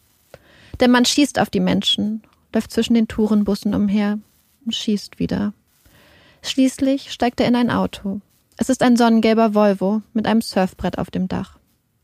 Der 0.81 0.89
Mann 0.89 1.05
schießt 1.05 1.39
auf 1.39 1.51
die 1.51 1.61
Menschen, 1.61 2.23
läuft 2.55 2.71
zwischen 2.71 2.95
den 2.95 3.09
Tourenbussen 3.09 3.75
umher 3.75 4.19
und 4.65 4.75
schießt 4.75 5.19
wieder. 5.19 5.53
Schließlich 6.43 7.11
steigt 7.11 7.41
er 7.41 7.49
in 7.49 7.57
ein 7.57 7.71
Auto. 7.71 8.21
Es 8.57 8.69
ist 8.69 8.83
ein 8.83 8.97
sonnengelber 8.97 9.55
Volvo 9.55 10.03
mit 10.13 10.27
einem 10.27 10.41
Surfbrett 10.41 10.99
auf 10.99 11.11
dem 11.11 11.29
Dach. 11.29 11.58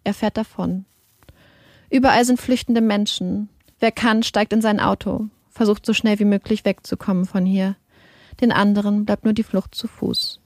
Er 0.05 0.15
fährt 0.15 0.37
davon. 0.37 0.85
Überall 1.91 2.25
sind 2.25 2.41
flüchtende 2.41 2.81
Menschen. 2.81 3.49
Wer 3.81 3.93
kann, 3.93 4.23
steigt 4.23 4.53
in 4.53 4.63
sein 4.63 4.81
Auto, 4.81 5.29
versucht 5.51 5.85
so 5.85 5.93
schnell 5.93 6.19
wie 6.19 6.25
möglich 6.25 6.65
wegzukommen 6.65 7.25
von 7.25 7.45
hier. 7.45 7.77
Den 8.41 8.53
anderen 8.53 9.05
bleibt 9.05 9.25
nur 9.25 9.33
die 9.33 9.43
Flucht 9.43 9.75
zu 9.75 9.89
Fuß. 9.89 10.41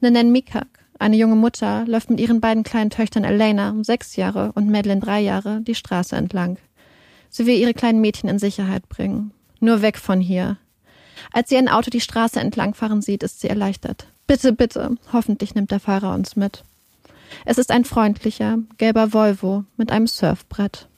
Nenen 0.00 0.32
Mikak, 0.32 0.68
eine 0.98 1.16
junge 1.16 1.36
Mutter, 1.36 1.84
läuft 1.86 2.10
mit 2.10 2.20
ihren 2.20 2.40
beiden 2.40 2.62
kleinen 2.62 2.90
Töchtern 2.90 3.24
Elena, 3.24 3.74
sechs 3.82 4.16
Jahre, 4.16 4.52
und 4.54 4.70
Madeline, 4.70 5.00
drei 5.00 5.20
Jahre, 5.20 5.60
die 5.62 5.74
Straße 5.74 6.16
entlang. 6.16 6.58
Sie 7.28 7.46
will 7.46 7.58
ihre 7.58 7.74
kleinen 7.74 8.00
Mädchen 8.00 8.28
in 8.28 8.38
Sicherheit 8.38 8.88
bringen. 8.88 9.32
Nur 9.60 9.82
weg 9.82 9.98
von 9.98 10.20
hier. 10.20 10.58
Als 11.32 11.48
sie 11.48 11.56
ein 11.56 11.68
Auto 11.68 11.90
die 11.90 12.00
Straße 12.00 12.40
entlangfahren 12.40 13.02
sieht, 13.02 13.22
ist 13.22 13.40
sie 13.40 13.48
erleichtert. 13.48 14.06
Bitte, 14.26 14.52
bitte, 14.52 14.96
hoffentlich 15.12 15.54
nimmt 15.54 15.70
der 15.70 15.80
Fahrer 15.80 16.14
uns 16.14 16.36
mit. 16.36 16.64
Es 17.44 17.58
ist 17.58 17.70
ein 17.70 17.84
freundlicher, 17.84 18.58
gelber 18.78 19.12
Volvo 19.12 19.64
mit 19.76 19.90
einem 19.90 20.06
Surfbrett. 20.06 20.88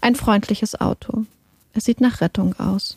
Ein 0.00 0.14
freundliches 0.14 0.80
Auto. 0.80 1.24
Es 1.72 1.84
sieht 1.84 2.00
nach 2.00 2.20
Rettung 2.20 2.58
aus. 2.58 2.96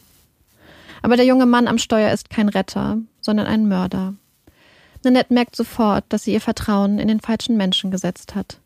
Aber 1.01 1.15
der 1.15 1.25
junge 1.25 1.45
Mann 1.45 1.67
am 1.67 1.77
Steuer 1.77 2.11
ist 2.11 2.29
kein 2.29 2.49
Retter, 2.49 2.97
sondern 3.21 3.47
ein 3.47 3.67
Mörder. 3.67 4.13
Nanette 5.03 5.33
merkt 5.33 5.55
sofort, 5.55 6.05
dass 6.09 6.23
sie 6.23 6.33
ihr 6.33 6.41
Vertrauen 6.41 6.99
in 6.99 7.07
den 7.07 7.19
falschen 7.19 7.55
Menschen 7.55 7.91
gesetzt 7.91 8.35
hat. 8.35 8.59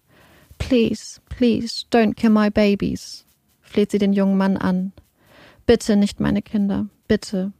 Please, 0.58 1.20
please, 1.30 1.86
don't 1.92 2.16
kill 2.16 2.30
my 2.30 2.50
babies, 2.50 3.26
fleht 3.62 3.92
sie 3.92 3.98
den 3.98 4.14
jungen 4.14 4.38
Mann 4.38 4.58
an. 4.58 4.92
Bitte 5.66 5.96
nicht 5.96 6.20
meine 6.20 6.42
Kinder, 6.42 6.88
bitte. 7.08 7.52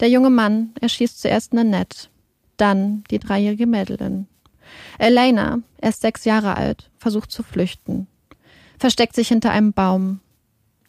Der 0.00 0.08
junge 0.08 0.30
Mann 0.30 0.72
erschießt 0.80 1.20
zuerst 1.20 1.52
Nanette, 1.52 2.08
dann 2.56 3.04
die 3.10 3.18
dreijährige 3.18 3.66
Madeline. 3.66 4.26
Elena, 4.98 5.60
erst 5.80 6.02
sechs 6.02 6.24
Jahre 6.24 6.56
alt, 6.56 6.90
versucht 6.98 7.30
zu 7.30 7.42
flüchten, 7.42 8.06
versteckt 8.78 9.14
sich 9.14 9.28
hinter 9.28 9.50
einem 9.50 9.72
Baum, 9.72 10.20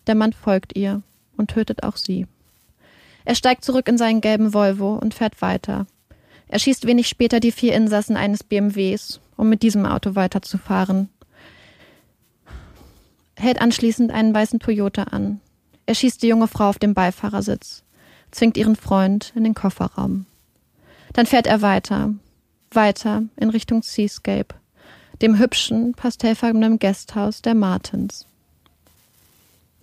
der 0.08 0.16
Mann 0.16 0.34
folgt 0.34 0.76
ihr 0.76 1.02
und 1.38 1.52
tötet 1.52 1.84
auch 1.84 1.98
sie. 1.98 2.28
Er 3.26 3.36
steigt 3.36 3.64
zurück 3.64 3.88
in 3.88 3.98
seinen 3.98 4.22
gelben 4.22 4.54
Volvo 4.54 4.96
und 4.96 5.14
fährt 5.14 5.42
weiter. 5.42 5.86
Er 6.48 6.60
schießt 6.60 6.86
wenig 6.88 7.08
später 7.08 7.40
die 7.40 7.52
vier 7.52 7.74
Insassen 7.74 8.18
eines 8.18 8.44
BMWs, 8.44 9.22
um 9.38 9.48
mit 9.50 9.64
diesem 9.64 9.86
Auto 9.86 10.16
weiterzufahren. 10.16 11.10
Hält 13.38 13.62
anschließend 13.62 14.12
einen 14.12 14.34
weißen 14.34 14.60
Toyota 14.60 15.04
an. 15.04 15.40
Er 15.86 15.96
schießt 15.96 16.22
die 16.22 16.28
junge 16.28 16.48
Frau 16.48 16.70
auf 16.70 16.80
dem 16.80 16.94
Beifahrersitz, 16.94 17.84
zwingt 18.32 18.58
ihren 18.58 18.76
Freund 18.76 19.32
in 19.36 19.44
den 19.44 19.54
Kofferraum. 19.56 20.26
Dann 21.14 21.26
fährt 21.26 21.48
er 21.48 21.62
weiter, 21.62 22.14
weiter 22.76 23.24
in 23.38 23.50
Richtung 23.50 23.84
Seascape, 23.84 24.56
dem 25.22 25.38
hübschen, 25.38 25.94
pastellfarbenen 25.94 26.80
Gasthaus 26.80 27.42
der 27.42 27.56
Martins. 27.56 28.26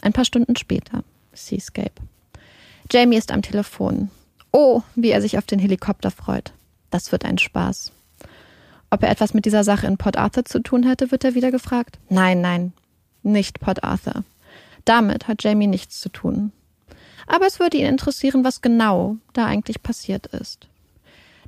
Ein 0.01 0.13
paar 0.13 0.25
Stunden 0.25 0.57
später. 0.57 1.03
Seascape. 1.33 1.93
Jamie 2.91 3.17
ist 3.17 3.33
am 3.33 3.43
Telefon. 3.43 4.11
Oh, 4.53 4.83
wie 4.95 5.11
er 5.11 5.21
sich 5.21 5.39
auf 5.39 5.47
den 5.47 5.59
Helikopter 5.59 6.11
freut. 6.11 6.53
Das 6.91 7.13
wird 7.13 7.25
ein 7.25 7.39
Spaß. 7.39 7.93
Ob 8.91 9.03
er 9.03 9.11
etwas 9.11 9.35
mit 9.35 9.45
dieser 9.45 9.65
Sache 9.65 9.87
in 9.87 9.99
Port 9.99 10.17
Arthur 10.17 10.45
zu 10.45 10.61
tun 10.61 10.85
hätte, 10.85 11.11
wird 11.11 11.25
er 11.25 11.35
wieder 11.35 11.51
gefragt. 11.51 11.99
Nein, 12.09 12.41
nein, 12.41 12.73
nicht 13.23 13.61
Port 13.61 13.85
Arthur. 13.85 14.25
Damit 14.85 15.29
hat 15.29 15.45
Jamie 15.45 15.67
nichts 15.67 16.01
zu 16.01 16.09
tun. 16.09 16.53
Aber 17.27 17.47
es 17.47 17.61
würde 17.61 17.77
ihn 17.77 17.87
interessieren, 17.87 18.43
was 18.45 18.63
genau 18.63 19.17
da 19.35 19.45
eigentlich 19.45 19.83
passiert 19.83 20.29
ist. 20.29 20.67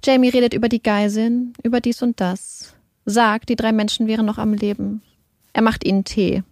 Jamie 0.02 0.30
redet 0.30 0.54
über 0.54 0.68
die 0.68 0.82
Geiseln, 0.82 1.52
über 1.62 1.80
dies 1.80 2.02
und 2.02 2.20
das. 2.20 2.74
Sagt, 3.04 3.48
die 3.48 3.56
drei 3.56 3.72
Menschen 3.72 4.06
wären 4.06 4.26
noch 4.26 4.38
am 4.38 4.54
Leben. 4.54 5.02
Er 5.52 5.62
macht 5.62 5.84
ihnen 5.84 6.04
Tee. 6.04 6.42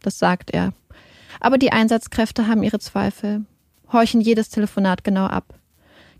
Das 0.00 0.18
sagt 0.18 0.50
er. 0.50 0.72
Aber 1.40 1.58
die 1.58 1.72
Einsatzkräfte 1.72 2.46
haben 2.46 2.62
ihre 2.62 2.78
Zweifel, 2.78 3.44
horchen 3.92 4.20
jedes 4.20 4.50
Telefonat 4.50 5.04
genau 5.04 5.26
ab. 5.26 5.54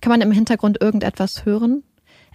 Kann 0.01 0.11
man 0.11 0.21
im 0.21 0.33
Hintergrund 0.33 0.81
irgendetwas 0.81 1.45
hören? 1.45 1.83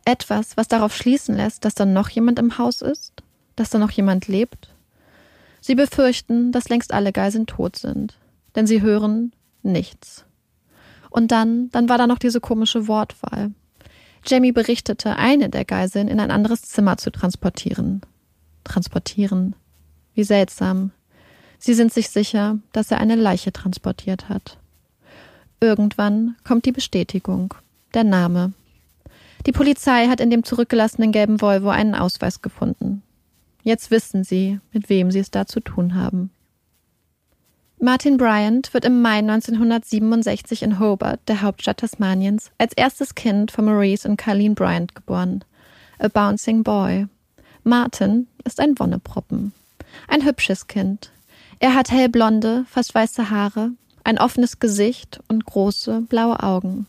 Etwas, 0.05 0.57
was 0.57 0.67
darauf 0.67 0.95
schließen 0.95 1.35
lässt, 1.35 1.63
dass 1.65 1.75
da 1.75 1.85
noch 1.85 2.09
jemand 2.09 2.39
im 2.39 2.57
Haus 2.57 2.81
ist? 2.81 3.23
Dass 3.55 3.69
da 3.69 3.79
noch 3.79 3.91
jemand 3.91 4.27
lebt? 4.27 4.69
Sie 5.61 5.75
befürchten, 5.75 6.51
dass 6.51 6.69
längst 6.69 6.93
alle 6.93 7.13
Geiseln 7.13 7.45
tot 7.45 7.77
sind. 7.77 8.17
Denn 8.55 8.67
sie 8.67 8.81
hören 8.81 9.31
nichts. 9.61 10.25
Und 11.09 11.31
dann, 11.31 11.69
dann 11.69 11.87
war 11.87 11.97
da 11.97 12.05
noch 12.05 12.19
diese 12.19 12.41
komische 12.41 12.87
Wortwahl. 12.87 13.51
Jamie 14.25 14.51
berichtete, 14.51 15.17
eine 15.17 15.49
der 15.49 15.65
Geiseln 15.65 16.07
in 16.07 16.19
ein 16.19 16.31
anderes 16.31 16.61
Zimmer 16.61 16.97
zu 16.97 17.11
transportieren. 17.11 18.01
Transportieren. 18.63 19.55
Wie 20.15 20.23
seltsam. 20.23 20.91
Sie 21.59 21.73
sind 21.73 21.93
sich 21.93 22.09
sicher, 22.09 22.57
dass 22.71 22.91
er 22.91 22.99
eine 22.99 23.15
Leiche 23.15 23.51
transportiert 23.51 24.29
hat. 24.29 24.57
Irgendwann 25.59 26.35
kommt 26.43 26.65
die 26.65 26.71
Bestätigung. 26.71 27.53
Der 27.93 28.03
Name. 28.03 28.53
Die 29.45 29.51
Polizei 29.51 30.07
hat 30.07 30.19
in 30.19 30.29
dem 30.29 30.43
zurückgelassenen 30.43 31.11
gelben 31.11 31.41
Volvo 31.41 31.69
einen 31.69 31.95
Ausweis 31.95 32.41
gefunden. 32.41 33.01
Jetzt 33.63 33.91
wissen 33.91 34.23
sie, 34.23 34.59
mit 34.71 34.89
wem 34.89 35.09
sie 35.11 35.19
es 35.19 35.31
da 35.31 35.45
zu 35.45 35.61
tun 35.61 35.95
haben. 35.95 36.31
Martin 37.83 38.15
Bryant 38.15 38.73
wird 38.73 38.85
im 38.85 39.01
Mai 39.01 39.17
1967 39.17 40.63
in 40.63 40.79
Hobart, 40.79 41.19
der 41.27 41.41
Hauptstadt 41.41 41.79
Tasmaniens, 41.79 42.49
als 42.57 42.71
erstes 42.71 43.13
Kind 43.13 43.51
von 43.51 43.65
Maurice 43.65 44.07
und 44.07 44.15
Carleen 44.15 44.55
Bryant 44.55 44.95
geboren. 44.95 45.43
A 45.99 46.07
Bouncing 46.07 46.63
Boy. 46.63 47.07
Martin 47.65 48.27
ist 48.45 48.61
ein 48.61 48.79
Wonneproppen. 48.79 49.51
Ein 50.07 50.23
hübsches 50.23 50.67
Kind. 50.67 51.11
Er 51.59 51.75
hat 51.75 51.91
hellblonde, 51.91 52.63
fast 52.69 52.95
weiße 52.95 53.29
Haare, 53.29 53.71
ein 54.05 54.17
offenes 54.17 54.59
Gesicht 54.59 55.19
und 55.27 55.45
große, 55.45 56.05
blaue 56.07 56.41
Augen. 56.41 56.87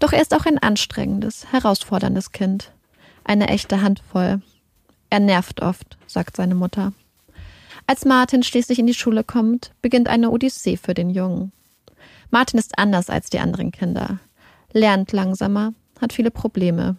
Doch 0.00 0.12
er 0.12 0.20
ist 0.20 0.34
auch 0.34 0.44
ein 0.44 0.58
anstrengendes, 0.58 1.50
herausforderndes 1.50 2.32
Kind. 2.32 2.72
Eine 3.24 3.48
echte 3.48 3.80
Handvoll. 3.80 4.42
Er 5.08 5.20
nervt 5.20 5.62
oft, 5.62 5.96
sagt 6.06 6.36
seine 6.36 6.56
Mutter. 6.56 6.92
Als 7.90 8.04
Martin 8.04 8.44
schließlich 8.44 8.78
in 8.78 8.86
die 8.86 8.94
Schule 8.94 9.24
kommt, 9.24 9.72
beginnt 9.82 10.06
eine 10.06 10.30
Odyssee 10.30 10.76
für 10.76 10.94
den 10.94 11.10
Jungen. 11.10 11.50
Martin 12.30 12.60
ist 12.60 12.78
anders 12.78 13.10
als 13.10 13.30
die 13.30 13.40
anderen 13.40 13.72
Kinder, 13.72 14.20
lernt 14.72 15.10
langsamer, 15.10 15.74
hat 16.00 16.12
viele 16.12 16.30
Probleme. 16.30 16.94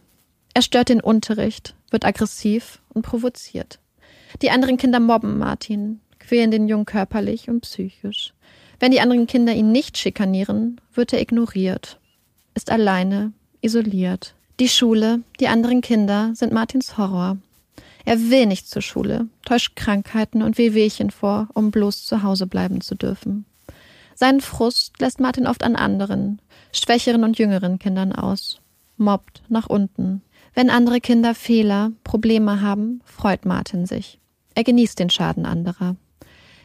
Er 0.54 0.62
stört 0.62 0.90
den 0.90 1.00
Unterricht, 1.00 1.76
wird 1.92 2.04
aggressiv 2.04 2.82
und 2.90 3.04
provoziert. 3.04 3.80
Die 4.42 4.52
anderen 4.52 4.76
Kinder 4.76 5.00
mobben 5.00 5.38
Martin, 5.38 6.02
quälen 6.20 6.52
den 6.52 6.68
Jungen 6.68 6.84
körperlich 6.84 7.48
und 7.50 7.62
psychisch. 7.62 8.34
Wenn 8.82 8.92
die 8.92 9.00
anderen 9.00 9.28
Kinder 9.28 9.54
ihn 9.54 9.72
nicht 9.72 9.98
schikanieren, 9.98 10.82
wird 10.94 11.14
er 11.14 11.22
ignoriert, 11.22 12.02
ist 12.54 12.70
alleine, 12.70 13.32
isoliert. 13.62 14.36
Die 14.60 14.68
Schule, 14.68 15.22
die 15.40 15.48
anderen 15.48 15.80
Kinder 15.80 16.32
sind 16.34 16.52
Martins 16.52 16.98
Horror. 16.98 17.38
Er 18.06 18.20
will 18.30 18.46
nicht 18.46 18.68
zur 18.68 18.82
Schule, 18.82 19.28
täuscht 19.46 19.76
Krankheiten 19.76 20.42
und 20.42 20.58
Wehwehchen 20.58 21.12
vor, 21.12 21.48
um 21.54 21.72
bloß 21.72 22.06
zu 22.06 22.24
Hause 22.24 22.48
bleiben 22.48 22.82
zu 22.82 22.96
dürfen. 22.96 23.46
Seinen 24.16 24.42
Frust 24.42 25.00
lässt 25.00 25.20
Martin 25.20 25.48
oft 25.48 25.64
an 25.64 25.76
anderen, 25.76 26.42
schwächeren 26.72 27.24
und 27.24 27.38
jüngeren 27.40 27.80
Kindern 27.80 28.12
aus, 28.12 28.60
mobbt 28.98 29.44
nach 29.50 29.68
unten. 29.68 30.22
Wenn 30.54 30.70
andere 30.70 31.00
Kinder 31.00 31.34
Fehler, 31.34 31.92
Probleme 32.04 32.62
haben, 32.62 33.02
freut 33.06 33.46
Martin 33.46 33.86
sich. 33.86 34.20
Er 34.54 34.64
genießt 34.64 35.00
den 35.00 35.10
Schaden 35.10 35.46
anderer. 35.46 35.96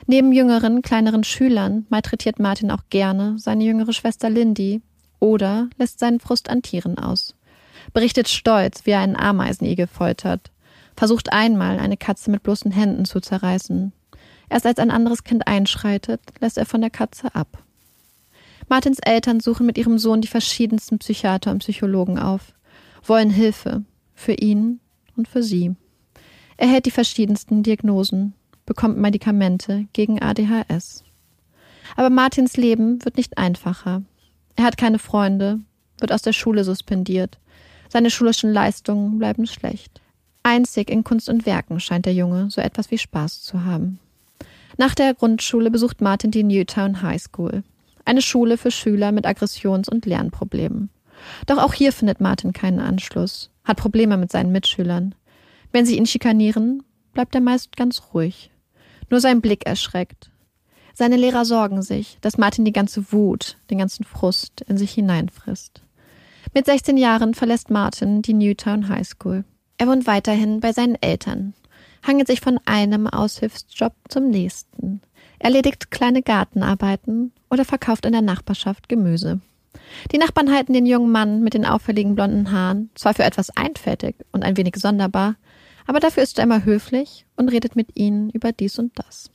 Neben 0.07 0.33
jüngeren, 0.33 0.83
kleineren 0.83 1.25
Schülern 1.25 1.87
malträtiert 1.88 2.38
Martin 2.38 2.70
auch 2.70 2.83
gerne 2.90 3.37
seine 3.38 3.64
jüngere 3.64 3.92
Schwester 3.92 4.31
Lindy 4.31 4.83
oder 5.18 5.68
lässt 5.79 5.99
seinen 5.99 6.20
Frust 6.20 6.49
an 6.49 6.62
Tieren 6.62 6.99
aus. 6.99 7.35
Berichtet 7.92 8.29
stolz, 8.29 8.85
wie 8.85 8.90
er 8.90 9.01
einen 9.01 9.16
Ameisenigel 9.16 9.87
foltert 9.87 10.51
versucht 10.96 11.32
einmal, 11.32 11.78
eine 11.78 11.96
Katze 11.96 12.30
mit 12.30 12.42
bloßen 12.42 12.72
Händen 12.72 13.04
zu 13.04 13.20
zerreißen. 13.20 13.92
Erst 14.48 14.66
als 14.66 14.78
ein 14.78 14.90
anderes 14.90 15.24
Kind 15.24 15.46
einschreitet, 15.46 16.20
lässt 16.40 16.59
er 16.59 16.66
von 16.66 16.80
der 16.80 16.90
Katze 16.90 17.35
ab. 17.35 17.62
Martins 18.68 18.98
Eltern 18.98 19.40
suchen 19.40 19.66
mit 19.66 19.78
ihrem 19.78 19.98
Sohn 19.98 20.20
die 20.20 20.28
verschiedensten 20.28 20.98
Psychiater 20.98 21.50
und 21.50 21.61
Psychologen 21.61 22.18
auf, 22.18 22.54
wollen 23.04 23.30
Hilfe 23.30 23.85
für 24.14 24.32
ihn 24.32 24.80
und 25.16 25.28
für 25.28 25.42
sie. 25.42 25.76
Er 26.56 26.68
hält 26.68 26.87
die 26.87 26.90
verschiedensten 26.90 27.62
Diagnosen, 27.62 28.35
bekommt 28.64 28.98
Medikamente 28.98 29.87
gegen 29.92 30.20
ADHS. 30.20 31.04
Aber 31.96 32.11
Martins 32.11 32.56
Leben 32.56 33.04
wird 33.04 33.16
nicht 33.16 33.38
einfacher. 33.38 34.02
Er 34.56 34.64
hat 34.64 34.76
keine 34.76 34.98
Freunde, 34.98 35.61
wird 35.98 36.12
aus 36.12 36.22
der 36.22 36.32
Schule 36.32 36.64
suspendiert. 36.64 37.38
Seine 37.88 38.11
schulischen 38.11 38.52
Leistungen 38.52 39.18
bleiben 39.18 39.46
schlecht. 39.46 40.00
Einzig 40.46 40.90
in 40.90 41.02
Kunst 41.02 41.28
und 41.28 41.44
Werken 41.44 41.80
scheint 41.80 42.06
der 42.06 42.14
Junge 42.14 42.50
so 42.50 42.61
etwas 42.61 42.92
wie 42.92 42.98
Spaß 42.98 43.42
zu 43.42 43.64
haben. 43.64 43.98
Nach 44.76 44.94
der 44.94 45.12
Grundschule 45.12 45.72
besucht 45.72 46.00
Martin 46.00 46.30
die 46.30 46.44
Newtown 46.44 47.02
High 47.02 47.20
School, 47.20 47.64
eine 48.04 48.22
Schule 48.22 48.56
für 48.56 48.70
Schüler 48.70 49.11
mit 49.11 49.26
Aggressions- 49.26 49.88
und 49.88 50.06
Lernproblemen. 50.06 50.88
Doch 51.46 51.59
auch 51.59 51.74
hier 51.74 51.92
findet 51.92 52.20
Martin 52.20 52.52
keinen 52.52 52.78
Anschluss, 52.78 53.50
hat 53.64 53.78
Probleme 53.78 54.16
mit 54.16 54.30
seinen 54.30 54.52
Mitschülern. 54.52 55.16
Wenn 55.72 55.85
sie 55.85 55.98
ihn 55.98 56.06
schikanieren, 56.06 56.85
bleibt 57.12 57.35
er 57.35 57.40
meist 57.40 57.76
ganz 57.76 58.00
ruhig. 58.14 58.52
Nur 59.11 59.18
sein 59.18 59.40
Blick 59.40 59.66
erschreckt. 59.66 60.30
Seine 60.94 61.16
Lehrer 61.16 61.44
sorgen 61.44 61.82
sich, 61.82 62.18
dass 62.20 62.38
Martin 62.38 62.64
die 62.64 62.72
ganze 62.72 63.11
Wut, 63.11 63.56
den 63.68 63.78
ganzen 63.78 64.04
Frust 64.04 64.61
in 64.68 64.78
sich 64.78 64.92
hineinfrisst. 64.92 65.82
Mit 66.54 66.66
16 66.66 66.96
Jahren 66.98 67.35
verlässt 67.35 67.68
Martin 67.68 68.22
die 68.22 68.32
Newtown 68.32 68.88
High 68.88 69.09
School. 69.09 69.44
Er 69.78 69.86
wohnt 69.86 70.06
weiterhin 70.06 70.60
bei 70.60 70.72
seinen 70.72 70.96
Eltern, 71.00 71.54
hangelt 72.06 72.28
sich 72.28 72.40
von 72.40 72.58
einem 72.64 73.06
Aushilfsjob 73.06 73.92
zum 74.08 74.28
nächsten, 74.28 75.02
erledigt 75.38 75.90
kleine 75.90 76.22
Gartenarbeiten 76.22 77.32
oder 77.50 77.64
verkauft 77.64 78.06
in 78.06 78.12
der 78.12 78.22
Nachbarschaft 78.22 78.88
Gemüse. 78.88 79.40
Die 80.12 80.18
Nachbarn 80.18 80.52
halten 80.52 80.72
den 80.72 80.86
jungen 80.86 81.12
Mann 81.12 81.42
mit 81.42 81.54
den 81.54 81.66
auffälligen 81.66 82.14
blonden 82.14 82.50
Haaren 82.50 82.90
zwar 82.94 83.14
für 83.14 83.24
etwas 83.24 83.50
einfältig 83.50 84.16
und 84.32 84.44
ein 84.44 84.56
wenig 84.56 84.76
sonderbar, 84.76 85.36
aber 85.86 86.00
dafür 86.00 86.22
ist 86.22 86.38
er 86.38 86.44
immer 86.44 86.64
höflich 86.64 87.26
und 87.36 87.50
redet 87.50 87.76
mit 87.76 87.96
ihnen 87.96 88.30
über 88.30 88.52
dies 88.52 88.78
und 88.78 88.98
das. 88.98 89.30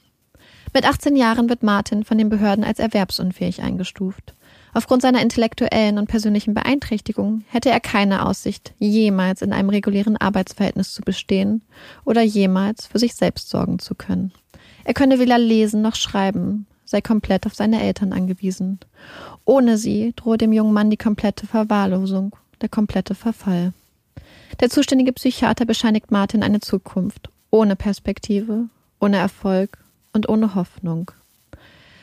Mit 0.73 0.88
18 0.88 1.15
Jahren 1.15 1.49
wird 1.49 1.63
Martin 1.63 2.04
von 2.04 2.17
den 2.17 2.30
Behörden 2.30 2.63
als 2.63 2.80
erwerbsunfähig 2.80 3.62
eingestuft. 3.62 4.34
Aufgrund 4.74 5.02
seiner 5.02 5.22
intellektuellen 5.22 5.98
und 5.98 6.08
persönlichen 6.08 6.54
Beeinträchtigung 6.54 7.44
hätte 7.50 7.70
er 7.70 7.80
keine 7.80 8.26
Aussicht, 8.26 8.74
jemals 8.80 9.42
in 9.42 9.54
einem 9.54 9.70
regulären 9.70 10.18
Arbeitsverhältnis 10.18 10.94
zu 10.94 11.02
bestehen 11.02 11.62
oder 12.06 12.22
jemals 12.22 12.86
für 12.86 13.00
sich 13.00 13.16
selbst 13.16 13.50
sorgen 13.50 13.80
zu 13.80 13.96
können. 13.96 14.32
Er 14.84 14.94
könne 14.94 15.20
weder 15.20 15.38
lesen 15.38 15.82
noch 15.82 15.96
schreiben, 15.96 16.66
sei 16.86 17.02
komplett 17.02 17.46
auf 17.46 17.54
seine 17.54 17.82
Eltern 17.82 18.14
angewiesen. 18.14 18.80
Ohne 19.46 19.78
sie 19.78 20.14
drohe 20.16 20.38
dem 20.38 20.54
jungen 20.54 20.74
Mann 20.74 20.90
die 20.90 20.98
komplette 20.98 21.48
Verwahrlosung, 21.48 22.36
der 22.62 22.70
komplette 22.70 23.16
Verfall. 23.16 23.74
Der 24.60 24.70
zuständige 24.70 25.14
Psychiater 25.14 25.66
bescheinigt 25.66 26.12
Martin 26.12 26.44
eine 26.44 26.60
Zukunft 26.60 27.30
ohne 27.52 27.76
Perspektive, 27.76 28.70
ohne 29.00 29.18
Erfolg 29.18 29.78
und 30.14 30.30
ohne 30.30 30.56
Hoffnung. 30.56 31.12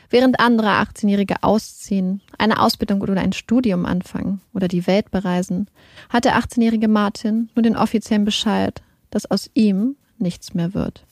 Während 0.09 0.39
andere 0.39 0.69
18-Jährige 0.69 1.43
ausziehen, 1.43 2.21
eine 2.37 2.61
Ausbildung 2.61 3.01
oder 3.01 3.19
ein 3.21 3.33
Studium 3.33 3.85
anfangen 3.85 4.41
oder 4.53 4.67
die 4.67 4.87
Welt 4.87 5.11
bereisen, 5.11 5.69
hat 6.09 6.25
der 6.25 6.37
18-jährige 6.37 6.87
Martin 6.87 7.49
nur 7.55 7.63
den 7.63 7.77
offiziellen 7.77 8.25
Bescheid, 8.25 8.81
dass 9.11 9.29
aus 9.29 9.49
ihm 9.53 9.95
nichts 10.17 10.53
mehr 10.53 10.73
wird. 10.73 11.05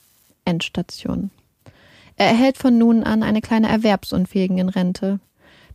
Endstation. 0.46 1.30
Er 2.16 2.28
erhält 2.28 2.58
von 2.58 2.78
nun 2.78 3.04
an 3.04 3.22
eine 3.22 3.42
kleine 3.42 3.70
erwerbsunfähigen 3.70 4.70
Rente, 4.70 5.20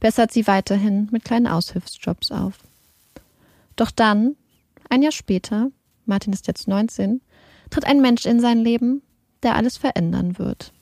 bessert 0.01 0.33
sie 0.33 0.49
weiterhin 0.49 1.09
mit 1.13 1.25
kleinen 1.25 1.47
Aushilfsjobs 1.47 2.33
auf. 2.33 2.59
Doch 3.77 3.93
dann, 3.93 4.35
ein 4.91 5.03
Jahr 5.03 5.13
später, 5.13 5.71
Martin 6.07 6.33
ist 6.33 6.49
jetzt 6.49 6.67
19, 6.67 7.21
tritt 7.71 7.87
ein 7.87 8.01
Mensch 8.01 8.27
in 8.27 8.41
sein 8.41 8.59
Leben, 8.59 9.03
der 9.45 9.55
alles 9.55 9.77
verändern 9.77 10.39
wird. 10.39 10.73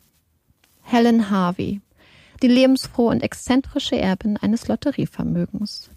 Helen 0.80 1.30
Harvey, 1.30 1.82
die 2.42 2.48
lebensfrohe 2.48 3.10
und 3.10 3.22
exzentrische 3.22 3.98
Erbin 3.98 4.36
eines 4.36 4.68
Lotterievermögens. 4.68 5.90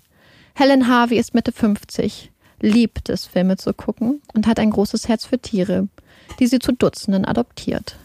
Helen 0.55 0.87
Harvey 0.87 1.17
ist 1.17 1.33
Mitte 1.33 1.51
50, 1.51 2.31
liebt 2.61 3.09
es, 3.09 3.25
Filme 3.25 3.57
zu 3.57 3.73
gucken 3.73 4.21
und 4.33 4.47
hat 4.47 4.59
ein 4.59 4.69
großes 4.69 5.07
Herz 5.07 5.25
für 5.25 5.39
Tiere, 5.39 5.87
die 6.39 6.47
sie 6.47 6.59
zu 6.59 6.71
Dutzenden 6.73 7.25
adoptiert. 7.25 7.97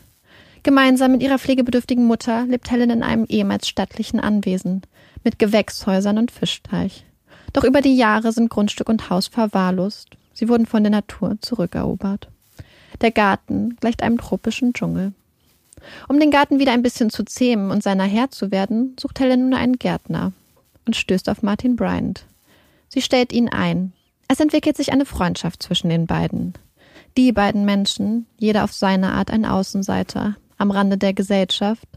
Gemeinsam 0.63 1.13
mit 1.13 1.23
ihrer 1.23 1.39
pflegebedürftigen 1.39 2.05
Mutter 2.05 2.45
lebt 2.47 2.71
Helen 2.71 2.91
in 2.91 3.03
einem 3.03 3.25
ehemals 3.27 3.69
stattlichen 3.69 4.21
Anwesen 4.21 4.83
mit 5.25 5.39
Gewächshäusern 5.39 6.19
und 6.19 6.31
Fischteich. 6.31 7.05
Doch 7.53 7.65
über 7.65 7.81
die 7.81 7.97
Jahre 7.97 8.33
sind 8.33 8.51
Grundstück 8.51 8.89
und 8.89 9.11
Haus 9.11 9.29
verwahrlost. 9.29 10.11
Sie 10.35 10.49
wurden 10.49 10.67
von 10.67 10.83
der 10.83 10.91
Natur 10.91 11.39
zurückerobert. 11.41 12.29
Der 13.01 13.11
Garten 13.11 13.77
gleicht 13.77 14.03
einem 14.03 14.19
tropischen 14.19 14.73
Dschungel. 14.73 15.13
Um 16.09 16.21
den 16.21 16.31
Garten 16.31 16.59
wieder 16.59 16.73
ein 16.73 16.83
bisschen 16.83 17.11
zu 17.11 17.25
zähmen 17.25 17.71
und 17.71 17.83
seiner 17.83 18.05
Herr 18.05 18.31
zu 18.31 18.51
werden, 18.51 18.97
sucht 18.99 19.21
Helen 19.21 19.41
nun 19.41 19.55
einen 19.55 19.79
Gärtner 19.79 20.33
und 20.87 20.97
stößt 20.97 21.29
auf 21.29 21.43
Martin 21.43 21.77
Bryant. 21.77 22.25
Sie 22.89 23.03
stellt 23.03 23.33
ihn 23.33 23.49
ein. 23.49 23.93
Es 24.29 24.41
entwickelt 24.41 24.77
sich 24.77 24.93
eine 24.93 25.07
Freundschaft 25.07 25.63
zwischen 25.63 25.89
den 25.89 26.07
beiden. 26.07 26.55
Die 27.17 27.33
beiden 27.33 27.65
Menschen, 27.65 28.27
jeder 28.39 28.65
auf 28.65 28.73
seine 28.73 29.13
Art 29.13 29.31
ein 29.31 29.45
Außenseiter, 29.45 30.37
am 30.57 30.71
Rande 30.71 30.99
der 30.99 31.15
Gesellschaft, 31.15 31.89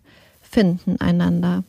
finden 0.42 1.00
einander. 1.00 1.64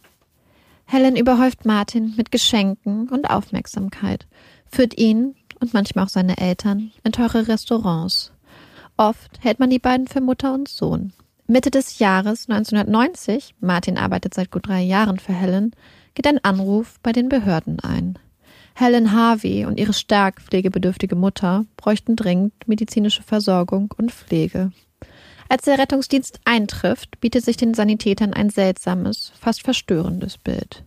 Helen 0.87 1.17
überhäuft 1.17 1.65
Martin 1.65 2.15
mit 2.17 2.31
Geschenken 2.33 3.09
und 3.09 3.31
Aufmerksamkeit, 3.31 4.27
führt 4.71 4.99
ihn 4.99 5.35
und 5.61 5.73
manchmal 5.73 6.05
auch 6.05 6.11
seine 6.11 6.39
Eltern 6.39 6.93
in 7.05 7.13
teure 7.13 7.49
Restaurants. 7.49 8.33
Oft 8.97 9.39
hält 9.41 9.59
man 9.59 9.71
die 9.71 9.79
beiden 9.79 10.07
für 10.07 10.21
Mutter 10.21 10.53
und 10.53 10.69
Sohn. 10.69 11.13
Mitte 11.47 11.71
des 11.71 11.99
Jahres 11.99 12.49
1990, 12.49 13.55
Martin 13.61 13.99
arbeitet 13.99 14.33
seit 14.33 14.51
gut 14.51 14.69
drei 14.69 14.81
Jahren 14.81 15.19
für 15.19 15.33
Helen, 15.33 15.75
geht 16.15 16.27
ein 16.27 16.43
Anruf 16.45 16.99
bei 17.03 17.13
den 17.13 17.29
Behörden 17.29 17.81
ein. 17.81 18.19
Helen 18.75 19.13
Harvey 19.13 19.67
und 19.67 19.79
ihre 19.79 19.93
stark 19.93 20.41
pflegebedürftige 20.41 21.17
Mutter 21.17 21.67
bräuchten 21.77 22.17
dringend 22.17 22.55
medizinische 22.67 23.23
Versorgung 23.23 23.93
und 23.99 24.13
Pflege. 24.13 24.73
Als 25.49 25.65
der 25.65 25.79
Rettungsdienst 25.79 26.41
eintrifft, 26.45 27.21
bietet 27.21 27.45
sich 27.45 27.57
den 27.57 27.75
Sanitätern 27.75 28.33
ein 28.33 28.49
seltsames, 28.49 29.33
fast 29.39 29.63
verstörendes 29.63 30.39
Bild. 30.39 30.85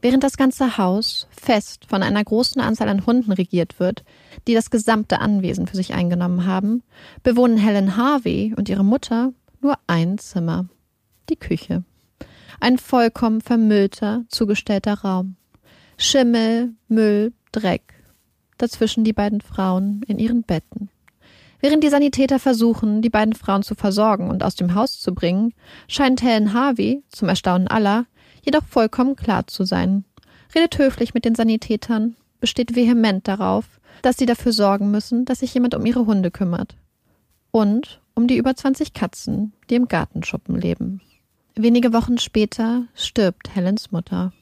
Während 0.00 0.22
das 0.22 0.36
ganze 0.36 0.78
Haus 0.78 1.26
fest 1.30 1.86
von 1.88 2.02
einer 2.02 2.22
großen 2.22 2.60
Anzahl 2.60 2.88
an 2.88 3.06
Hunden 3.06 3.32
regiert 3.32 3.80
wird, 3.80 4.04
die 4.46 4.54
das 4.54 4.70
gesamte 4.70 5.20
Anwesen 5.20 5.66
für 5.66 5.76
sich 5.76 5.94
eingenommen 5.94 6.46
haben, 6.46 6.82
bewohnen 7.22 7.56
Helen 7.58 7.96
Harvey 7.96 8.54
und 8.56 8.68
ihre 8.68 8.84
Mutter 8.84 9.32
nur 9.64 9.78
ein 9.88 10.18
Zimmer, 10.18 10.66
die 11.28 11.36
Küche. 11.36 11.82
Ein 12.60 12.78
vollkommen 12.78 13.40
vermüllter, 13.40 14.24
zugestellter 14.28 14.94
Raum. 15.00 15.36
Schimmel, 15.96 16.74
Müll, 16.88 17.32
Dreck. 17.50 17.82
Dazwischen 18.58 19.02
die 19.02 19.12
beiden 19.12 19.40
Frauen 19.40 20.02
in 20.06 20.18
ihren 20.18 20.44
Betten. 20.44 20.90
Während 21.60 21.82
die 21.82 21.88
Sanitäter 21.88 22.38
versuchen, 22.38 23.00
die 23.00 23.10
beiden 23.10 23.34
Frauen 23.34 23.62
zu 23.62 23.74
versorgen 23.74 24.28
und 24.28 24.44
aus 24.44 24.54
dem 24.54 24.74
Haus 24.74 25.00
zu 25.00 25.14
bringen, 25.14 25.54
scheint 25.88 26.22
Helen 26.22 26.52
Harvey, 26.52 27.02
zum 27.08 27.28
Erstaunen 27.28 27.68
aller, 27.68 28.06
jedoch 28.44 28.64
vollkommen 28.64 29.16
klar 29.16 29.46
zu 29.46 29.64
sein. 29.64 30.04
Redet 30.54 30.78
höflich 30.78 31.14
mit 31.14 31.24
den 31.24 31.34
Sanitätern, 31.34 32.16
besteht 32.38 32.76
vehement 32.76 33.26
darauf, 33.26 33.64
dass 34.02 34.18
sie 34.18 34.26
dafür 34.26 34.52
sorgen 34.52 34.90
müssen, 34.90 35.24
dass 35.24 35.38
sich 35.38 35.54
jemand 35.54 35.74
um 35.74 35.86
ihre 35.86 36.04
Hunde 36.04 36.30
kümmert. 36.30 36.76
Und 37.50 38.00
um 38.14 38.26
die 38.26 38.36
über 38.36 38.54
20 38.54 38.92
Katzen, 38.92 39.52
die 39.70 39.74
im 39.74 39.88
Gartenschuppen 39.88 40.60
leben. 40.60 41.00
Wenige 41.56 41.92
Wochen 41.92 42.18
später 42.18 42.84
stirbt 42.94 43.54
Helens 43.54 43.92
Mutter. 43.92 44.32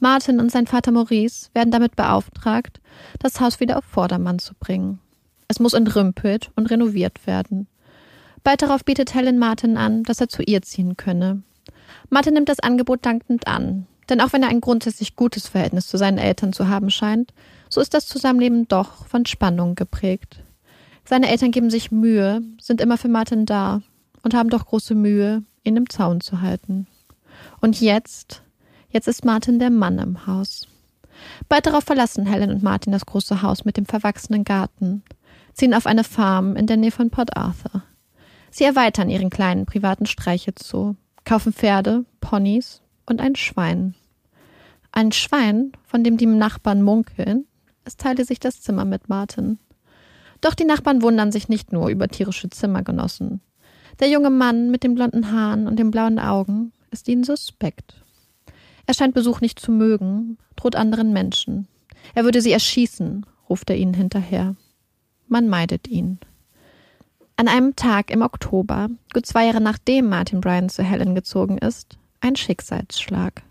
Martin 0.00 0.40
und 0.40 0.50
sein 0.50 0.66
Vater 0.66 0.92
Maurice 0.92 1.50
werden 1.54 1.70
damit 1.70 1.96
beauftragt, 1.96 2.80
das 3.18 3.40
Haus 3.40 3.60
wieder 3.60 3.78
auf 3.78 3.84
Vordermann 3.84 4.38
zu 4.38 4.54
bringen. 4.54 5.00
Es 5.48 5.60
muss 5.60 5.72
entrümpelt 5.72 6.50
und 6.56 6.66
renoviert 6.66 7.26
werden. 7.26 7.66
Bald 8.44 8.62
darauf 8.62 8.84
bietet 8.84 9.14
Helen 9.14 9.38
Martin 9.38 9.76
an, 9.76 10.04
dass 10.04 10.20
er 10.20 10.28
zu 10.28 10.42
ihr 10.42 10.62
ziehen 10.62 10.96
könne. 10.96 11.42
Martin 12.10 12.34
nimmt 12.34 12.48
das 12.48 12.60
Angebot 12.60 13.04
dankend 13.04 13.46
an, 13.46 13.86
denn 14.08 14.20
auch 14.20 14.32
wenn 14.32 14.42
er 14.42 14.50
ein 14.50 14.60
grundsätzlich 14.60 15.16
gutes 15.16 15.48
Verhältnis 15.48 15.86
zu 15.86 15.96
seinen 15.96 16.18
Eltern 16.18 16.52
zu 16.52 16.68
haben 16.68 16.90
scheint, 16.90 17.32
so 17.68 17.80
ist 17.80 17.94
das 17.94 18.06
Zusammenleben 18.06 18.68
doch 18.68 19.06
von 19.06 19.26
Spannung 19.26 19.74
geprägt. 19.74 20.42
Seine 21.08 21.30
Eltern 21.30 21.52
geben 21.52 21.70
sich 21.70 21.90
Mühe, 21.90 22.42
sind 22.60 22.82
immer 22.82 22.98
für 22.98 23.08
Martin 23.08 23.46
da 23.46 23.80
und 24.22 24.34
haben 24.34 24.50
doch 24.50 24.66
große 24.66 24.94
Mühe, 24.94 25.42
ihn 25.64 25.74
im 25.74 25.88
Zaun 25.88 26.20
zu 26.20 26.42
halten. 26.42 26.86
Und 27.62 27.80
jetzt, 27.80 28.42
jetzt 28.90 29.08
ist 29.08 29.24
Martin 29.24 29.58
der 29.58 29.70
Mann 29.70 29.98
im 29.98 30.26
Haus. 30.26 30.68
Bald 31.48 31.64
darauf 31.64 31.84
verlassen 31.84 32.26
Helen 32.26 32.50
und 32.50 32.62
Martin 32.62 32.92
das 32.92 33.06
große 33.06 33.40
Haus 33.40 33.64
mit 33.64 33.78
dem 33.78 33.86
verwachsenen 33.86 34.44
Garten, 34.44 35.02
ziehen 35.54 35.72
auf 35.72 35.86
eine 35.86 36.04
Farm 36.04 36.56
in 36.56 36.66
der 36.66 36.76
Nähe 36.76 36.90
von 36.90 37.08
Port 37.08 37.38
Arthur. 37.38 37.82
Sie 38.50 38.64
erweitern 38.64 39.08
ihren 39.08 39.30
kleinen 39.30 39.64
privaten 39.64 40.04
Streichelzoo, 40.04 40.94
kaufen 41.24 41.54
Pferde, 41.54 42.04
Ponys 42.20 42.82
und 43.06 43.22
ein 43.22 43.34
Schwein. 43.34 43.94
Ein 44.92 45.12
Schwein, 45.12 45.72
von 45.84 46.04
dem 46.04 46.18
die 46.18 46.26
Nachbarn 46.26 46.82
munkeln, 46.82 47.46
es 47.86 47.96
teile 47.96 48.26
sich 48.26 48.40
das 48.40 48.60
Zimmer 48.60 48.84
mit 48.84 49.08
Martin. 49.08 49.58
Doch 50.40 50.54
die 50.54 50.64
Nachbarn 50.64 51.02
wundern 51.02 51.32
sich 51.32 51.48
nicht 51.48 51.72
nur 51.72 51.88
über 51.88 52.08
tierische 52.08 52.50
Zimmergenossen. 52.50 53.40
Der 54.00 54.08
junge 54.08 54.30
Mann 54.30 54.70
mit 54.70 54.84
den 54.84 54.94
blonden 54.94 55.32
Haaren 55.32 55.66
und 55.66 55.78
den 55.78 55.90
blauen 55.90 56.18
Augen 56.18 56.72
ist 56.90 57.08
ihnen 57.08 57.24
suspekt. 57.24 58.02
Er 58.86 58.94
scheint 58.94 59.14
Besuch 59.14 59.40
nicht 59.40 59.58
zu 59.58 59.72
mögen, 59.72 60.38
droht 60.56 60.76
anderen 60.76 61.12
Menschen. 61.12 61.66
Er 62.14 62.24
würde 62.24 62.40
sie 62.40 62.52
erschießen, 62.52 63.26
ruft 63.48 63.68
er 63.70 63.76
ihnen 63.76 63.94
hinterher 63.94 64.54
man 65.28 65.48
meidet 65.48 65.88
ihn. 65.88 66.18
An 67.36 67.48
einem 67.48 67.76
Tag 67.76 68.10
im 68.10 68.22
Oktober, 68.22 68.88
gut 69.14 69.26
zwei 69.26 69.46
Jahre 69.46 69.60
nachdem 69.60 70.08
Martin 70.08 70.40
Bryan 70.40 70.68
zu 70.68 70.82
Helen 70.82 71.14
gezogen 71.14 71.58
ist, 71.58 71.98
ein 72.20 72.34
Schicksalsschlag. 72.34 73.42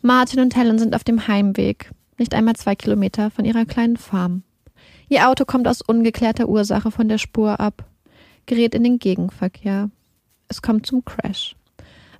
Martin 0.00 0.40
und 0.40 0.54
Helen 0.54 0.78
sind 0.78 0.94
auf 0.94 1.02
dem 1.02 1.26
Heimweg, 1.26 1.90
nicht 2.16 2.34
einmal 2.34 2.54
zwei 2.54 2.76
Kilometer 2.76 3.30
von 3.30 3.44
ihrer 3.44 3.64
kleinen 3.64 3.96
Farm. 3.96 4.44
Ihr 5.08 5.28
Auto 5.28 5.44
kommt 5.44 5.66
aus 5.66 5.80
ungeklärter 5.80 6.48
Ursache 6.48 6.90
von 6.90 7.08
der 7.08 7.18
Spur 7.18 7.60
ab, 7.60 7.84
gerät 8.46 8.74
in 8.74 8.84
den 8.84 8.98
Gegenverkehr. 8.98 9.90
Es 10.48 10.62
kommt 10.62 10.86
zum 10.86 11.04
Crash. 11.04 11.56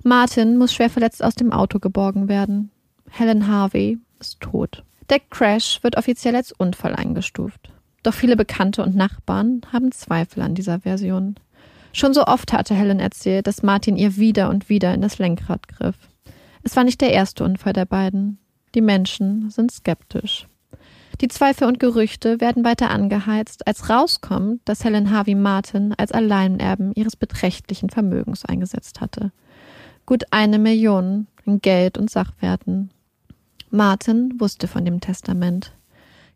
Martin 0.03 0.57
muss 0.57 0.73
schwer 0.73 0.89
verletzt 0.89 1.23
aus 1.23 1.35
dem 1.35 1.51
Auto 1.51 1.79
geborgen 1.79 2.27
werden. 2.27 2.71
Helen 3.09 3.47
Harvey 3.47 3.99
ist 4.19 4.39
tot. 4.39 4.83
Der 5.09 5.19
Crash 5.19 5.83
wird 5.83 5.97
offiziell 5.97 6.35
als 6.35 6.51
Unfall 6.51 6.95
eingestuft. 6.95 7.71
Doch 8.03 8.13
viele 8.13 8.35
Bekannte 8.35 8.83
und 8.83 8.95
Nachbarn 8.95 9.61
haben 9.73 9.91
Zweifel 9.91 10.41
an 10.41 10.55
dieser 10.55 10.81
Version. 10.81 11.35
Schon 11.91 12.13
so 12.13 12.25
oft 12.25 12.53
hatte 12.53 12.75
Helen 12.75 12.99
erzählt, 12.99 13.47
dass 13.47 13.63
Martin 13.63 13.97
ihr 13.97 14.17
wieder 14.17 14.49
und 14.49 14.69
wieder 14.69 14.93
in 14.93 15.01
das 15.01 15.17
Lenkrad 15.17 15.67
griff. 15.67 15.97
Es 16.63 16.75
war 16.75 16.83
nicht 16.83 17.01
der 17.01 17.11
erste 17.11 17.43
Unfall 17.43 17.73
der 17.73 17.85
beiden. 17.85 18.37
Die 18.75 18.81
Menschen 18.81 19.49
sind 19.49 19.71
skeptisch. 19.71 20.47
Die 21.21 21.27
Zweifel 21.27 21.67
und 21.67 21.79
Gerüchte 21.81 22.39
werden 22.39 22.63
weiter 22.63 22.89
angeheizt, 22.91 23.67
als 23.67 23.89
rauskommt, 23.89 24.61
dass 24.63 24.85
Helen 24.85 25.11
Harvey 25.11 25.35
Martin 25.35 25.93
als 25.97 26.13
Alleinerben 26.13 26.93
ihres 26.95 27.17
beträchtlichen 27.17 27.89
Vermögens 27.89 28.45
eingesetzt 28.45 29.01
hatte. 29.01 29.31
Gut 30.05 30.23
eine 30.31 30.59
Million 30.59 31.27
in 31.45 31.59
Geld 31.59 31.97
und 31.97 32.09
Sachwerten. 32.09 32.91
Martin 33.69 34.39
wusste 34.39 34.67
von 34.67 34.85
dem 34.85 35.01
Testament. 35.01 35.73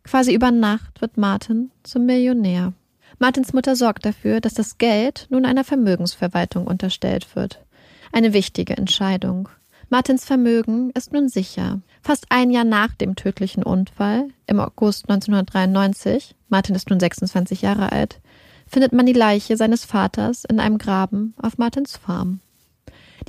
Quasi 0.04 0.34
über 0.34 0.52
Nacht 0.52 1.02
wird 1.02 1.17
Martin 1.17 1.72
zum 1.84 2.06
Millionär. 2.06 2.74
Martins 3.19 3.54
Mutter 3.54 3.78
sorgt 3.78 4.06
dafür, 4.06 4.41
dass 4.41 4.54
das 4.54 4.78
Geld 4.78 5.28
nun 5.30 5.46
einer 5.46 5.63
Vermögensverwaltung 5.63 6.67
unterstellt 6.67 7.36
wird. 7.36 7.63
Eine 8.12 8.34
wichtige 8.34 8.76
Entscheidung. 8.76 9.48
Martins 9.93 10.25
Vermögen 10.25 10.89
ist 10.95 11.13
nun 11.13 11.29
sicher. 11.29 11.79
Fast 12.01 12.25
ein 12.29 12.49
Jahr 12.49 12.63
nach 12.63 12.95
dem 12.95 13.15
tödlichen 13.15 13.62
Unfall, 13.62 14.29
im 14.47 14.60
August 14.60 15.08
1993, 15.08 16.34
Martin 16.49 16.73
ist 16.73 16.89
nun 16.89 16.99
26 16.99 17.62
Jahre 17.62 17.91
alt, 17.91 18.19
findet 18.65 18.91
man 18.91 19.06
die 19.06 19.13
Leiche 19.13 19.56
seines 19.56 19.86
Vaters 19.86 20.45
in 20.45 20.60
einem 20.60 20.79
Graben 20.79 21.36
auf 21.39 21.60
Martins 21.60 21.95
Farm. 21.95 22.39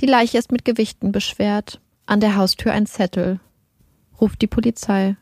Die 0.01 0.07
Leiche 0.07 0.39
ist 0.39 0.51
mit 0.51 0.65
Gewichten 0.65 1.11
beschwert, 1.11 1.81
an 2.07 2.19
der 2.19 2.35
Haustür 2.35 2.71
ein 2.71 2.87
Zettel. 2.87 3.39
Ruft 4.19 4.41
die 4.41 4.47
Polizei. 4.47 5.17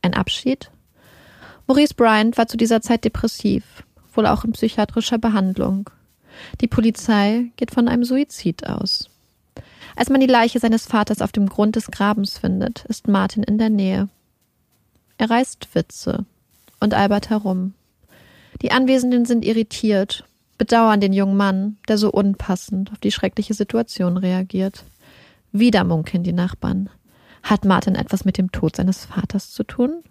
Ein 0.00 0.14
Abschied? 0.14 0.70
Maurice 1.66 1.92
Bryant 1.92 2.38
war 2.38 2.46
zu 2.46 2.56
dieser 2.56 2.80
Zeit 2.80 3.04
depressiv, 3.04 3.84
wohl 4.14 4.26
auch 4.26 4.42
in 4.42 4.52
psychiatrischer 4.52 5.18
Behandlung. 5.18 5.90
Die 6.62 6.66
Polizei 6.66 7.52
geht 7.56 7.72
von 7.72 7.88
einem 7.88 8.04
Suizid 8.04 8.66
aus. 8.66 9.10
Als 9.96 10.10
man 10.10 10.20
die 10.20 10.26
Leiche 10.26 10.60
seines 10.60 10.86
Vaters 10.86 11.22
auf 11.22 11.32
dem 11.32 11.48
Grund 11.48 11.74
des 11.74 11.90
Grabens 11.90 12.36
findet, 12.38 12.84
ist 12.84 13.08
Martin 13.08 13.42
in 13.42 13.56
der 13.56 13.70
Nähe. 13.70 14.08
Er 15.16 15.30
reißt 15.30 15.74
Witze 15.74 16.26
und 16.80 16.92
albert 16.92 17.30
herum. 17.30 17.72
Die 18.60 18.70
Anwesenden 18.70 19.24
sind 19.24 19.44
irritiert, 19.44 20.24
bedauern 20.58 21.00
den 21.00 21.14
jungen 21.14 21.36
Mann, 21.36 21.78
der 21.88 21.96
so 21.96 22.10
unpassend 22.10 22.92
auf 22.92 22.98
die 22.98 23.10
schreckliche 23.10 23.54
Situation 23.54 24.18
reagiert. 24.18 24.84
Wieder 25.52 25.84
munkeln 25.84 26.22
die 26.22 26.32
Nachbarn. 26.32 26.90
Hat 27.42 27.64
Martin 27.64 27.94
etwas 27.94 28.26
mit 28.26 28.36
dem 28.36 28.52
Tod 28.52 28.76
seines 28.76 29.06
Vaters 29.06 29.50
zu 29.50 29.64
tun? 29.64 30.02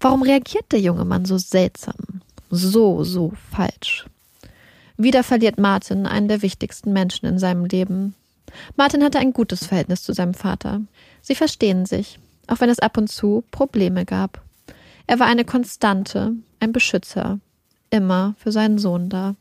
Warum 0.00 0.22
reagiert 0.22 0.72
der 0.72 0.80
junge 0.80 1.04
Mann 1.04 1.24
so 1.24 1.38
seltsam, 1.38 2.22
so, 2.50 3.04
so 3.04 3.32
falsch? 3.52 4.06
Wieder 4.96 5.22
verliert 5.22 5.58
Martin 5.58 6.06
einen 6.06 6.26
der 6.26 6.42
wichtigsten 6.42 6.92
Menschen 6.92 7.26
in 7.26 7.38
seinem 7.38 7.64
Leben. 7.64 8.14
Martin 8.76 9.02
hatte 9.02 9.18
ein 9.18 9.32
gutes 9.32 9.66
Verhältnis 9.66 10.02
zu 10.02 10.12
seinem 10.12 10.34
Vater. 10.34 10.80
Sie 11.22 11.34
verstehen 11.34 11.86
sich. 11.86 12.18
auch 12.50 12.60
wenn 12.60 12.68
es 12.68 12.80
ab 12.80 12.98
und 12.98 13.08
zu 13.08 13.44
Probleme 13.50 14.04
gab. 14.04 14.42
Er 15.06 15.18
war 15.18 15.26
eine 15.26 15.44
Konstante, 15.44 16.34
ein 16.58 16.72
Beschützer, 16.72 17.38
immer 17.90 18.34
für 18.38 18.52
seinen 18.52 18.78
Sohn 18.78 19.08
da. 19.08 19.36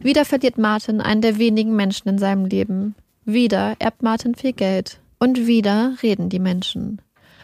Wieder 0.00 0.24
verliert 0.24 0.58
Martin 0.58 1.00
einen 1.00 1.22
der 1.22 1.38
wenigen 1.38 1.74
Menschen 1.74 2.08
in 2.08 2.18
seinem 2.18 2.44
Leben. 2.44 2.94
Wieder 3.24 3.76
erbt 3.78 4.02
Martin 4.02 4.34
viel 4.34 4.52
Geld. 4.52 5.00
Und 5.18 5.46
wieder 5.46 5.96
reden 6.02 6.28
die 6.28 6.38
Menschen, 6.38 7.00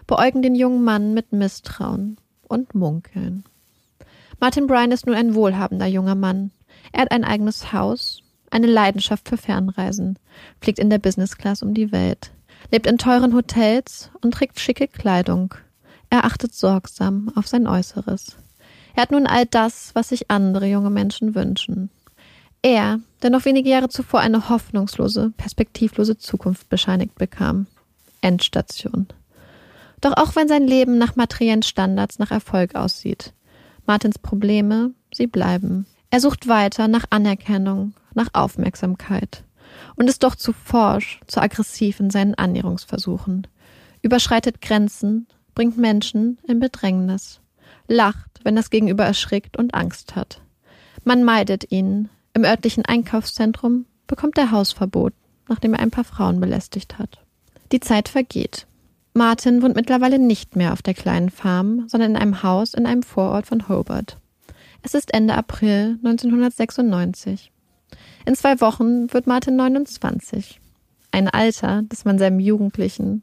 beäugen 0.07 0.43
den 0.43 0.55
jungen 0.55 0.85
Mann 0.85 1.15
mit 1.15 1.33
Misstrauen 1.33 2.19
und 2.47 2.75
Munkeln. 2.75 3.45
Martin 4.41 4.67
Bryan 4.67 4.93
ist 4.93 5.07
nun 5.07 5.15
ein 5.15 5.35
wohlhabender 5.35 5.87
junger 5.87 6.15
Mann. 6.15 6.51
Er 6.93 7.03
hat 7.03 7.13
ein 7.13 7.25
eigenes 7.25 7.73
Haus, 7.73 8.22
eine 8.53 8.67
Leidenschaft 8.67 9.29
für 9.29 9.37
Fernreisen, 9.37 10.19
fliegt 10.61 10.79
in 10.79 10.91
der 10.91 10.99
Business 10.99 11.37
Class 11.37 11.63
um 11.63 11.75
die 11.75 11.93
Welt, 11.93 12.31
lebt 12.71 12.87
in 12.87 12.99
teuren 12.99 13.35
Hotels 13.35 14.11
und 14.21 14.35
trägt 14.35 14.61
schicke 14.61 14.89
Kleidung. 14.89 15.55
Er 16.11 16.25
achtet 16.25 16.55
sorgsam 16.55 17.33
auf 17.35 17.47
sein 17.47 17.67
Äußeres. 17.67 18.37
Er 18.95 19.03
hat 19.03 19.11
nun 19.11 19.27
all 19.27 19.47
das, 19.47 19.95
was 19.95 20.11
sich 20.11 20.31
andere 20.31 20.67
junge 20.67 20.91
Menschen 20.91 21.35
wünschen. 21.35 21.91
Er, 22.61 23.01
der 23.23 23.31
noch 23.31 23.45
wenige 23.45 23.71
Jahre 23.71 23.89
zuvor 23.89 24.21
eine 24.21 24.49
hoffnungslose, 24.49 25.33
perspektivlose 25.37 26.19
Zukunft 26.19 26.69
bescheinigt 26.69 27.17
bekam. 27.17 27.67
Endstation. 28.21 29.09
Doch 30.01 30.17
auch 30.17 30.37
wenn 30.37 30.49
sein 30.49 30.67
Leben 30.67 30.99
nach 30.99 31.17
materiellen 31.17 31.63
Standards 31.63 32.19
nach 32.19 32.31
Erfolg 32.31 32.75
aussieht, 32.75 33.33
Martins 33.87 34.19
Probleme, 34.19 34.93
sie 35.13 35.27
bleiben. 35.27 35.87
Er 36.13 36.21
sucht 36.21 36.47
weiter 36.47 36.89
nach 36.89 37.07
Anerkennung, 37.09 37.95
nach 38.13 38.29
Aufmerksamkeit 38.35 39.45
und 39.97 40.11
ist 40.11 40.23
doch 40.23 40.35
zu 40.35 40.53
forsch, 40.53 41.21
zu 41.27 41.41
aggressiv 41.41 42.01
in 42.01 42.11
seinen 42.11 42.35
Annäherungsversuchen, 42.35 43.47
überschreitet 44.03 44.61
Grenzen, 44.61 45.27
bringt 45.55 45.79
Menschen 45.79 46.37
in 46.47 46.61
Bedrängnis, 46.61 47.41
lacht, 47.89 48.41
wenn 48.43 48.55
das 48.55 48.69
Gegenüber 48.69 49.07
erschrickt 49.07 49.57
und 49.57 49.73
Angst 49.73 50.15
hat. 50.15 50.43
Man 51.03 51.25
meidet 51.25 51.73
ihn. 51.73 52.11
Im 52.35 52.45
örtlichen 52.45 52.85
Einkaufszentrum 52.85 53.87
bekommt 54.07 54.37
er 54.37 54.51
Hausverbot, 54.51 55.15
nachdem 55.49 55.73
er 55.73 55.81
ein 55.81 55.91
paar 55.91 56.05
Frauen 56.05 56.41
belästigt 56.41 56.99
hat. 56.99 57.25
Die 57.73 57.81
Zeit 57.81 58.11
vergeht. 58.11 58.67
Martin 59.15 59.63
wohnt 59.63 59.77
mittlerweile 59.77 60.19
nicht 60.19 60.57
mehr 60.57 60.75
auf 60.75 60.83
der 60.83 60.93
kleinen 60.93 61.31
Farm, 61.31 61.89
sondern 61.89 62.11
in 62.11 62.17
einem 62.19 62.43
Haus 62.43 62.75
in 62.75 62.85
einem 62.85 63.03
Vorort 63.03 63.47
von 63.47 63.67
Hobart. 63.71 64.19
Es 64.83 64.95
ist 64.95 65.15
Ende 65.15 65.35
April 65.35 65.99
1996. 66.03 67.53
In 68.27 68.35
zwei 68.35 68.61
Wochen 68.61 69.13
wird 69.13 69.29
Martin 69.29 69.55
29. 69.55 70.61
Ein 71.13 71.29
Alter, 71.29 71.83
das 71.89 72.05
man 72.05 72.19
seinem 72.19 72.41
jugendlichen, 72.41 73.23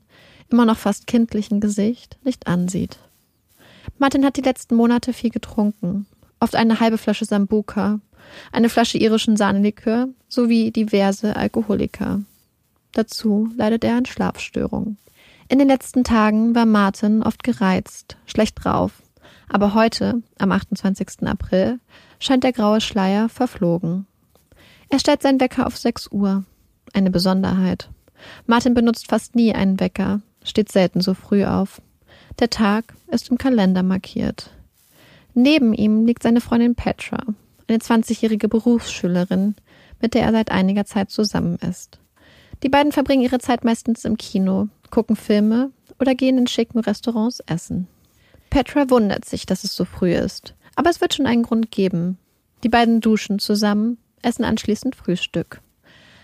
immer 0.50 0.65
noch 0.65 0.78
fast 0.78 1.06
kindlichen 1.06 1.60
Gesicht 1.60 2.17
nicht 2.24 2.48
ansieht. 2.48 3.00
Martin 3.98 4.24
hat 4.24 4.38
die 4.38 4.41
letzten 4.41 4.76
Monate 4.76 5.12
viel 5.12 5.32
getrunken. 5.32 6.06
Oft 6.39 6.56
eine 6.56 6.80
halbe 6.80 6.98
Flasche 6.98 7.26
Sambuka, 7.26 8.00
eine 8.54 8.69
Flasche 8.69 8.98
irischen 8.98 9.36
Sahnelikör 9.36 10.08
sowie 10.30 10.72
diverse 10.72 11.36
Alkoholiker. 11.36 12.22
Dazu 12.93 13.50
leidet 13.58 13.84
er 13.84 13.98
an 13.98 14.06
Schlafstörungen. 14.06 14.98
In 15.50 15.60
den 15.60 15.67
letzten 15.67 16.06
Tagen 16.06 16.56
war 16.56 16.65
Martin 16.65 17.22
oft 17.22 17.43
gereizt, 17.43 18.17
schlecht 18.26 18.63
drauf. 18.63 18.91
Aber 19.49 19.73
heute, 19.73 20.21
am 20.38 20.51
28. 20.51 21.27
April, 21.27 21.79
scheint 22.19 22.43
der 22.43 22.53
graue 22.53 22.81
Schleier 22.81 23.29
verflogen. 23.29 24.05
Er 24.89 24.99
stellt 24.99 25.21
seinen 25.21 25.39
Wecker 25.39 25.67
auf 25.67 25.77
6 25.77 26.12
Uhr. 26.12 26.43
Eine 26.93 27.12
Besonderheit. 27.12 27.89
Martin 28.45 28.73
benutzt 28.73 29.07
fast 29.07 29.35
nie 29.35 29.53
einen 29.53 29.79
Wecker, 29.79 30.21
steht 30.43 30.71
selten 30.71 31.01
so 31.01 31.13
früh 31.13 31.45
auf. 31.45 31.81
Der 32.39 32.49
Tag 32.49 32.93
ist 33.07 33.29
im 33.29 33.38
Kalender 33.38 33.83
markiert. 33.83 34.51
Neben 35.33 35.73
ihm 35.73 36.05
liegt 36.05 36.23
seine 36.23 36.41
Freundin 36.41 36.75
Petra, 36.75 37.19
eine 37.67 37.77
20-jährige 37.77 38.49
Berufsschülerin, 38.49 39.55
mit 40.01 40.13
der 40.13 40.23
er 40.23 40.31
seit 40.31 40.51
einiger 40.51 40.85
Zeit 40.85 41.12
zusammen 41.12 41.57
ist. 41.57 41.99
Die 42.63 42.69
beiden 42.69 42.91
verbringen 42.91 43.23
ihre 43.23 43.39
Zeit 43.39 43.63
meistens 43.63 44.05
im 44.05 44.17
Kino, 44.17 44.67
gucken 44.89 45.15
Filme 45.15 45.71
oder 45.99 46.15
gehen 46.15 46.38
in 46.38 46.47
schicken 46.47 46.79
Restaurants 46.79 47.41
essen. 47.41 47.88
Petra 48.49 48.89
wundert 48.89 49.25
sich, 49.25 49.45
dass 49.45 49.63
es 49.63 49.75
so 49.75 49.85
früh 49.85 50.13
ist, 50.13 50.55
aber 50.75 50.89
es 50.89 51.01
wird 51.01 51.13
schon 51.13 51.27
einen 51.27 51.43
Grund 51.43 51.71
geben. 51.71 52.17
Die 52.63 52.69
beiden 52.69 53.01
duschen 53.01 53.39
zusammen, 53.39 53.97
essen 54.21 54.43
anschließend 54.43 54.95
Frühstück. 54.95 55.62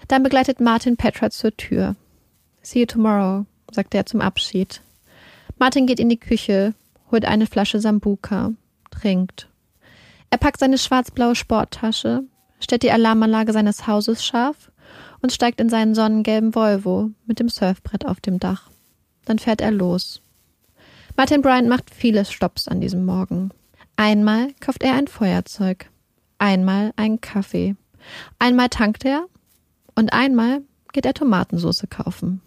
Dann 0.07 0.23
begleitet 0.23 0.59
Martin 0.59 0.97
Petra 0.97 1.29
zur 1.29 1.55
Tür. 1.55 1.95
See 2.61 2.81
you 2.81 2.85
tomorrow, 2.85 3.45
sagt 3.71 3.95
er 3.95 4.05
zum 4.05 4.21
Abschied. 4.21 4.81
Martin 5.57 5.87
geht 5.87 5.99
in 5.99 6.09
die 6.09 6.19
Küche, 6.19 6.73
holt 7.11 7.25
eine 7.25 7.47
Flasche 7.47 7.79
Sambuka, 7.79 8.53
trinkt. 8.91 9.47
Er 10.29 10.37
packt 10.37 10.59
seine 10.59 10.77
schwarz-blaue 10.77 11.35
Sporttasche, 11.35 12.23
stellt 12.59 12.83
die 12.83 12.91
Alarmanlage 12.91 13.53
seines 13.53 13.87
Hauses 13.87 14.25
scharf 14.25 14.71
und 15.21 15.31
steigt 15.31 15.61
in 15.61 15.69
seinen 15.69 15.95
sonnengelben 15.95 16.53
Volvo 16.55 17.11
mit 17.25 17.39
dem 17.39 17.49
Surfbrett 17.49 18.05
auf 18.05 18.19
dem 18.19 18.39
Dach. 18.39 18.69
Dann 19.25 19.39
fährt 19.39 19.61
er 19.61 19.71
los. 19.71 20.21
Martin 21.17 21.41
Bryant 21.41 21.69
macht 21.69 21.93
viele 21.93 22.25
Stops 22.25 22.67
an 22.67 22.81
diesem 22.81 23.05
Morgen. 23.05 23.51
Einmal 23.95 24.53
kauft 24.59 24.83
er 24.83 24.95
ein 24.95 25.07
Feuerzeug, 25.07 25.89
einmal 26.39 26.91
einen 26.97 27.21
Kaffee, 27.21 27.75
einmal 28.37 28.67
tankt 28.67 29.05
er 29.05 29.25
und 29.95 30.11
einmal 30.11 30.61
geht 30.91 31.05
er 31.05 31.13
Tomatensauce 31.13 31.85
kaufen. 31.89 32.41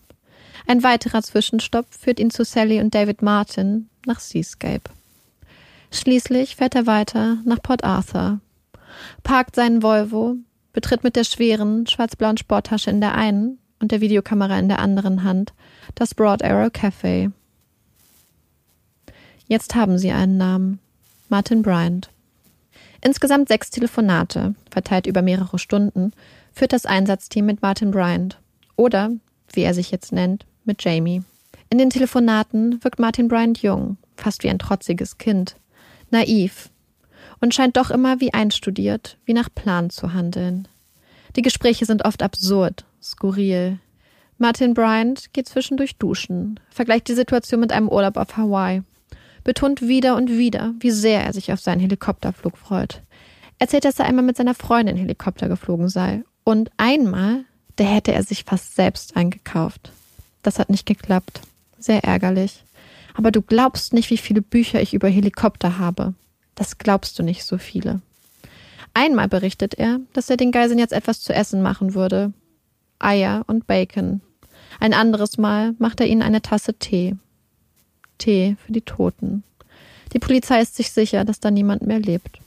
Ein 0.66 0.82
weiterer 0.82 1.22
Zwischenstopp 1.22 1.86
führt 1.94 2.20
ihn 2.20 2.30
zu 2.30 2.44
Sally 2.44 2.80
und 2.80 2.94
David 2.94 3.22
Martin 3.22 3.88
nach 4.04 4.20
Seascape. 4.20 4.90
Schließlich 5.90 6.56
fährt 6.56 6.74
er 6.74 6.86
weiter 6.86 7.38
nach 7.46 7.62
Port 7.62 7.84
Arthur, 7.84 8.40
parkt 9.22 9.56
seinen 9.56 9.82
Volvo, 9.82 10.36
betritt 10.74 11.04
mit 11.04 11.16
der 11.16 11.24
schweren, 11.24 11.86
schwarz-blauen 11.86 12.36
Sporttasche 12.36 12.90
in 12.90 13.00
der 13.00 13.14
einen 13.14 13.58
und 13.80 13.92
der 13.92 14.02
Videokamera 14.02 14.58
in 14.58 14.68
der 14.68 14.80
anderen 14.80 15.24
Hand 15.24 15.54
das 15.94 16.14
Broad 16.14 16.44
Arrow 16.44 16.70
Cafe. 16.70 17.32
Jetzt 19.48 19.74
haben 19.74 19.96
sie 19.96 20.12
einen 20.12 20.36
Namen. 20.36 20.78
Martin 21.30 21.62
Bryant. 21.62 22.10
Insgesamt 23.00 23.48
sechs 23.48 23.70
Telefonate, 23.70 24.54
verteilt 24.70 25.06
über 25.06 25.22
mehrere 25.22 25.58
Stunden, 25.58 26.12
führt 26.52 26.74
das 26.74 26.84
Einsatzteam 26.84 27.46
mit 27.46 27.62
Martin 27.62 27.90
Bryant. 27.90 28.38
Oder, 28.76 29.10
wie 29.52 29.62
er 29.62 29.72
sich 29.72 29.90
jetzt 29.90 30.12
nennt, 30.12 30.44
mit 30.66 30.84
Jamie. 30.84 31.22
In 31.70 31.78
den 31.78 31.88
Telefonaten 31.88 32.84
wirkt 32.84 32.98
Martin 32.98 33.28
Bryant 33.28 33.62
jung, 33.62 33.96
fast 34.16 34.42
wie 34.42 34.50
ein 34.50 34.58
trotziges 34.58 35.16
Kind, 35.16 35.56
naiv 36.10 36.68
und 37.40 37.54
scheint 37.54 37.78
doch 37.78 37.90
immer 37.90 38.20
wie 38.20 38.34
einstudiert, 38.34 39.16
wie 39.24 39.32
nach 39.32 39.48
Plan 39.54 39.88
zu 39.88 40.12
handeln. 40.12 40.68
Die 41.36 41.42
Gespräche 41.42 41.86
sind 41.86 42.04
oft 42.04 42.22
absurd, 42.22 42.84
skurril. 43.02 43.78
Martin 44.36 44.74
Bryant 44.74 45.32
geht 45.32 45.48
zwischendurch 45.48 45.96
duschen, 45.96 46.60
vergleicht 46.70 47.08
die 47.08 47.14
Situation 47.14 47.60
mit 47.60 47.72
einem 47.72 47.88
Urlaub 47.88 48.18
auf 48.18 48.36
Hawaii, 48.36 48.82
betont 49.44 49.82
wieder 49.82 50.16
und 50.16 50.30
wieder, 50.30 50.74
wie 50.80 50.90
sehr 50.90 51.24
er 51.24 51.32
sich 51.32 51.52
auf 51.52 51.60
seinen 51.60 51.80
Helikopterflug 51.80 52.56
freut. 52.56 53.02
Erzählt, 53.58 53.84
dass 53.84 53.98
er 53.98 54.06
einmal 54.06 54.24
mit 54.24 54.36
seiner 54.36 54.54
Freundin 54.54 54.96
Helikopter 54.96 55.48
geflogen 55.48 55.88
sei 55.88 56.22
und 56.44 56.70
einmal, 56.76 57.44
da 57.76 57.84
hätte 57.84 58.12
er 58.12 58.22
sich 58.22 58.44
fast 58.44 58.74
selbst 58.74 59.16
eingekauft. 59.16 59.92
Das 60.42 60.58
hat 60.58 60.70
nicht 60.70 60.86
geklappt. 60.86 61.40
Sehr 61.78 62.04
ärgerlich. 62.04 62.64
Aber 63.14 63.30
du 63.30 63.42
glaubst 63.42 63.92
nicht, 63.92 64.10
wie 64.10 64.16
viele 64.16 64.42
Bücher 64.42 64.80
ich 64.80 64.94
über 64.94 65.08
Helikopter 65.08 65.78
habe. 65.78 66.14
Das 66.54 66.78
glaubst 66.78 67.18
du 67.18 67.22
nicht 67.22 67.44
so 67.44 67.58
viele. 67.58 68.00
Einmal 68.94 69.28
berichtet 69.28 69.74
er, 69.74 70.00
dass 70.12 70.30
er 70.30 70.36
den 70.36 70.52
Geiseln 70.52 70.78
jetzt 70.78 70.92
etwas 70.92 71.20
zu 71.20 71.32
essen 71.32 71.62
machen 71.62 71.94
würde. 71.94 72.32
Eier 72.98 73.44
und 73.46 73.66
Bacon. 73.66 74.20
Ein 74.80 74.94
anderes 74.94 75.38
Mal 75.38 75.74
macht 75.78 76.00
er 76.00 76.06
ihnen 76.06 76.22
eine 76.22 76.42
Tasse 76.42 76.74
Tee. 76.74 77.16
Tee 78.18 78.56
für 78.64 78.72
die 78.72 78.82
Toten. 78.82 79.42
Die 80.12 80.18
Polizei 80.18 80.60
ist 80.60 80.76
sich 80.76 80.90
sicher, 80.90 81.24
dass 81.24 81.40
da 81.40 81.50
niemand 81.50 81.82
mehr 81.82 82.00
lebt. 82.00 82.38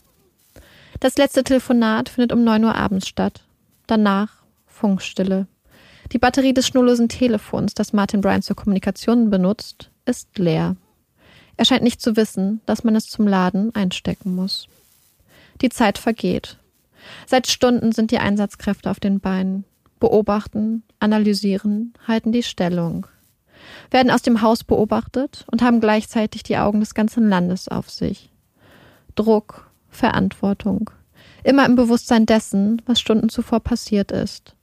Das 0.99 1.17
letzte 1.17 1.43
Telefonat 1.43 2.09
findet 2.09 2.31
um 2.31 2.43
neun 2.43 2.63
Uhr 2.63 2.75
abends 2.75 3.07
statt. 3.07 3.43
Danach 3.87 4.43
Funkstille. 4.67 5.47
Die 6.11 6.19
Batterie 6.19 6.53
des 6.53 6.67
schnurlosen 6.67 7.07
Telefons, 7.07 7.73
das 7.73 7.93
Martin 7.93 8.21
Bryan 8.21 8.41
zur 8.41 8.55
Kommunikation 8.55 9.29
benutzt, 9.29 9.89
ist 10.05 10.37
leer. 10.37 10.75
Er 11.57 11.65
scheint 11.65 11.83
nicht 11.83 12.01
zu 12.01 12.15
wissen, 12.15 12.61
dass 12.65 12.83
man 12.83 12.95
es 12.95 13.05
zum 13.05 13.27
Laden 13.27 13.73
einstecken 13.75 14.35
muss. 14.35 14.67
Die 15.61 15.69
Zeit 15.69 15.97
vergeht. 15.97 16.57
Seit 17.27 17.47
Stunden 17.47 17.91
sind 17.91 18.11
die 18.11 18.17
Einsatzkräfte 18.17 18.89
auf 18.89 18.99
den 18.99 19.19
Beinen, 19.19 19.63
beobachten, 19.99 20.83
analysieren, 20.99 21.93
halten 22.07 22.31
die 22.31 22.43
Stellung, 22.43 23.07
werden 23.89 24.11
aus 24.11 24.21
dem 24.21 24.41
Haus 24.41 24.63
beobachtet 24.63 25.45
und 25.51 25.61
haben 25.61 25.79
gleichzeitig 25.79 26.43
die 26.43 26.57
Augen 26.57 26.79
des 26.79 26.93
ganzen 26.93 27.29
Landes 27.29 27.67
auf 27.67 27.89
sich. 27.89 28.29
Druck, 29.15 29.69
Verantwortung, 29.89 30.89
immer 31.43 31.65
im 31.65 31.75
Bewusstsein 31.75 32.25
dessen, 32.25 32.81
was 32.85 32.99
Stunden 32.99 33.29
zuvor 33.29 33.59
passiert 33.59 34.11
ist. 34.11 34.55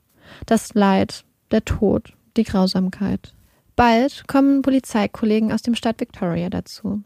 Das 0.45 0.73
Leid, 0.73 1.23
der 1.51 1.65
Tod, 1.65 2.13
die 2.37 2.43
Grausamkeit. 2.43 3.33
Bald 3.75 4.27
kommen 4.27 4.61
Polizeikollegen 4.61 5.51
aus 5.51 5.61
dem 5.61 5.75
Stadt 5.75 5.99
Victoria 5.99 6.49
dazu. 6.49 7.01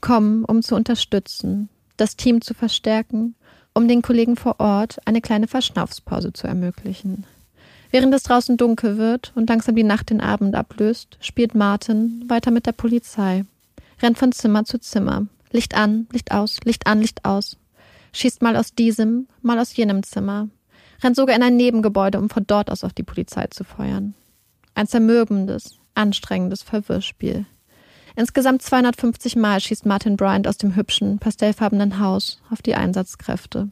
Kommen, 0.00 0.44
um 0.44 0.62
zu 0.62 0.76
unterstützen, 0.76 1.68
das 1.96 2.16
Team 2.16 2.40
zu 2.40 2.54
verstärken, 2.54 3.34
um 3.74 3.88
den 3.88 4.02
Kollegen 4.02 4.36
vor 4.36 4.60
Ort 4.60 4.98
eine 5.04 5.20
kleine 5.20 5.48
Verschnaufspause 5.48 6.32
zu 6.32 6.46
ermöglichen. 6.46 7.24
Während 7.92 8.14
es 8.14 8.22
draußen 8.22 8.56
dunkel 8.56 8.96
wird 8.96 9.32
und 9.34 9.50
langsam 9.50 9.76
die 9.76 9.84
Nacht 9.84 10.08
den 10.08 10.22
Abend 10.22 10.54
ablöst, 10.54 11.18
spielt 11.20 11.54
Martin 11.54 12.24
weiter 12.26 12.50
mit 12.50 12.64
der 12.64 12.72
Polizei, 12.72 13.44
rennt 14.00 14.16
von 14.16 14.32
Zimmer 14.32 14.64
zu 14.64 14.80
Zimmer, 14.80 15.26
Licht 15.50 15.76
an, 15.76 16.08
Licht 16.10 16.32
aus, 16.32 16.58
Licht 16.64 16.86
an, 16.86 17.02
Licht 17.02 17.26
aus, 17.26 17.58
schießt 18.14 18.40
mal 18.40 18.56
aus 18.56 18.74
diesem, 18.74 19.28
mal 19.42 19.58
aus 19.58 19.76
jenem 19.76 20.02
Zimmer, 20.02 20.48
rennt 21.02 21.16
sogar 21.16 21.36
in 21.36 21.42
ein 21.42 21.56
Nebengebäude, 21.56 22.18
um 22.18 22.30
von 22.30 22.46
dort 22.46 22.70
aus 22.70 22.82
auf 22.82 22.94
die 22.94 23.02
Polizei 23.02 23.48
zu 23.48 23.62
feuern. 23.62 24.14
Ein 24.74 24.86
zermürbendes, 24.86 25.78
anstrengendes 25.94 26.62
Verwirrspiel. 26.62 27.44
Insgesamt 28.16 28.62
250 28.62 29.36
Mal 29.36 29.60
schießt 29.60 29.84
Martin 29.84 30.16
Bryant 30.16 30.48
aus 30.48 30.56
dem 30.56 30.76
hübschen, 30.76 31.18
pastellfarbenen 31.18 31.98
Haus 31.98 32.40
auf 32.50 32.62
die 32.62 32.74
Einsatzkräfte. 32.74 33.68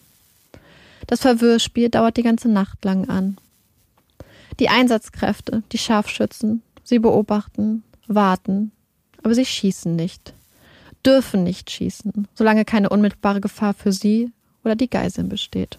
Das 1.07 1.21
Verwirrspiel 1.21 1.89
dauert 1.89 2.19
die 2.19 2.23
ganze 2.23 2.51
Nacht 2.51 2.85
lang 2.85 3.09
an. 3.09 3.39
Die 4.59 4.69
Einsatzkräfte, 4.69 5.63
die 5.73 5.79
Scharfschützen, 5.79 6.63
sie 6.83 6.99
beobachten, 6.99 7.83
warten, 8.09 8.73
aber 9.23 9.35
sie 9.35 9.47
schießen 9.47 9.95
nicht, 9.95 10.35
dürfen 11.05 11.45
nicht 11.45 11.71
schießen, 11.71 12.29
solange 12.35 12.65
keine 12.65 12.89
unmittelbare 12.89 13.41
Gefahr 13.41 13.75
für 13.75 13.93
sie 13.93 14.33
oder 14.65 14.77
die 14.77 14.91
Geiseln 14.91 15.29
besteht. 15.29 15.79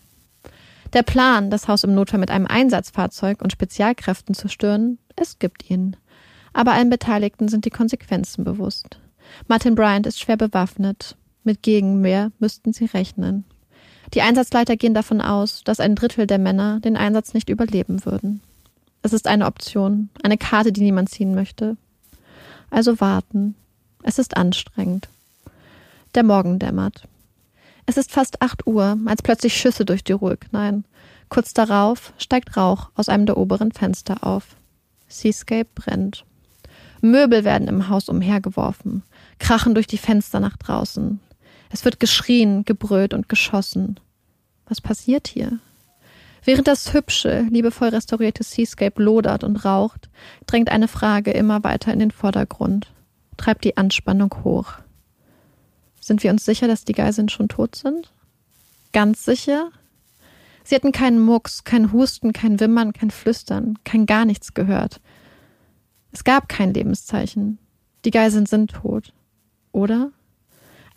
Der 0.94 1.04
Plan, 1.04 1.50
das 1.50 1.68
Haus 1.68 1.84
im 1.84 1.96
Notfall 1.96 2.20
mit 2.20 2.32
einem 2.32 2.48
Einsatzfahrzeug 2.48 3.42
und 3.42 3.52
Spezialkräften 3.52 4.36
zu 4.36 4.50
stören, 4.50 4.98
es 5.16 5.40
gibt 5.40 5.70
ihn. 5.70 5.96
Aber 6.54 6.74
allen 6.74 6.90
Beteiligten 6.90 7.48
sind 7.48 7.64
die 7.64 7.70
Konsequenzen 7.70 8.44
bewusst. 8.44 9.00
Martin 9.48 9.76
Bryant 9.76 10.06
ist 10.06 10.20
schwer 10.20 10.36
bewaffnet. 10.36 11.16
Mit 11.44 11.64
Gegenwehr 11.64 12.32
müssten 12.40 12.74
sie 12.74 12.86
rechnen. 12.86 13.46
Die 14.14 14.22
Einsatzleiter 14.22 14.76
gehen 14.76 14.94
davon 14.94 15.22
aus, 15.22 15.64
dass 15.64 15.80
ein 15.80 15.96
Drittel 15.96 16.28
der 16.28 16.40
Männer 16.40 16.82
den 16.82 16.98
Einsatz 16.98 17.34
nicht 17.34 17.50
überleben 17.50 18.04
würden. 18.06 18.42
Es 19.02 19.14
ist 19.14 19.28
eine 19.28 19.46
Option, 19.46 20.10
eine 20.24 20.38
Karte, 20.38 20.72
die 20.72 20.82
niemand 20.82 21.10
ziehen 21.10 21.34
möchte. 21.34 21.78
Also 22.70 23.00
warten. 23.00 23.56
Es 24.04 24.20
ist 24.20 24.38
anstrengend. 24.38 25.10
Der 26.16 26.24
Morgen 26.24 26.60
dämmert. 26.60 27.08
Es 27.86 27.98
ist 27.98 28.12
fast 28.12 28.42
acht 28.42 28.68
Uhr, 28.68 28.98
als 29.06 29.22
plötzlich 29.22 29.58
Schüsse 29.58 29.86
durch 29.86 30.04
die 30.04 30.14
Ruhe 30.14 30.38
knallen. 30.38 30.86
Kurz 31.30 31.54
darauf 31.54 32.14
steigt 32.18 32.58
Rauch 32.58 32.90
aus 32.96 33.10
einem 33.10 33.26
der 33.26 33.38
oberen 33.38 33.72
Fenster 33.72 34.24
auf. 34.26 34.56
Seascape 35.08 35.70
brennt. 35.76 36.26
Möbel 37.02 37.44
werden 37.44 37.68
im 37.68 37.90
Haus 37.90 38.10
umhergeworfen, 38.10 39.04
krachen 39.40 39.74
durch 39.74 39.88
die 39.88 39.98
Fenster 39.98 40.40
nach 40.40 40.58
draußen. 40.58 41.20
Es 41.72 41.84
wird 41.86 42.00
geschrien, 42.00 42.64
gebrüllt 42.66 43.14
und 43.14 43.28
geschossen. 43.28 44.00
Was 44.68 44.82
passiert 44.82 45.28
hier? 45.28 45.60
Während 46.44 46.68
das 46.68 46.94
hübsche, 46.94 47.46
liebevoll 47.50 47.90
restaurierte 47.90 48.44
Seascape 48.44 49.02
lodert 49.02 49.44
und 49.44 49.64
raucht, 49.64 50.10
drängt 50.48 50.70
eine 50.70 50.88
Frage 50.88 51.32
immer 51.32 51.64
weiter 51.64 51.94
in 51.94 52.00
den 52.00 52.12
Vordergrund, 52.12 52.92
treibt 53.38 53.64
die 53.64 53.78
Anspannung 53.78 54.34
hoch. 54.44 54.74
Sind 56.00 56.24
wir 56.24 56.32
uns 56.32 56.44
sicher, 56.44 56.68
dass 56.68 56.84
die 56.84 56.94
Geiseln 56.94 57.30
schon 57.30 57.48
tot 57.48 57.76
sind? 57.76 58.12
Ganz 58.92 59.24
sicher? 59.24 59.70
Sie 60.64 60.76
hatten 60.76 60.92
keinen 60.92 61.20
Mucks, 61.20 61.64
kein 61.64 61.92
Husten, 61.92 62.34
kein 62.34 62.60
Wimmern, 62.60 62.94
kein 62.94 63.12
Flüstern, 63.12 63.78
kein 63.84 64.08
gar 64.08 64.26
nichts 64.26 64.54
gehört. 64.54 65.00
Es 66.12 66.24
gab 66.24 66.50
kein 66.50 66.74
Lebenszeichen. 66.74 67.60
Die 68.04 68.12
Geiseln 68.12 68.48
sind 68.48 68.72
tot. 68.72 69.14
Oder? 69.72 70.12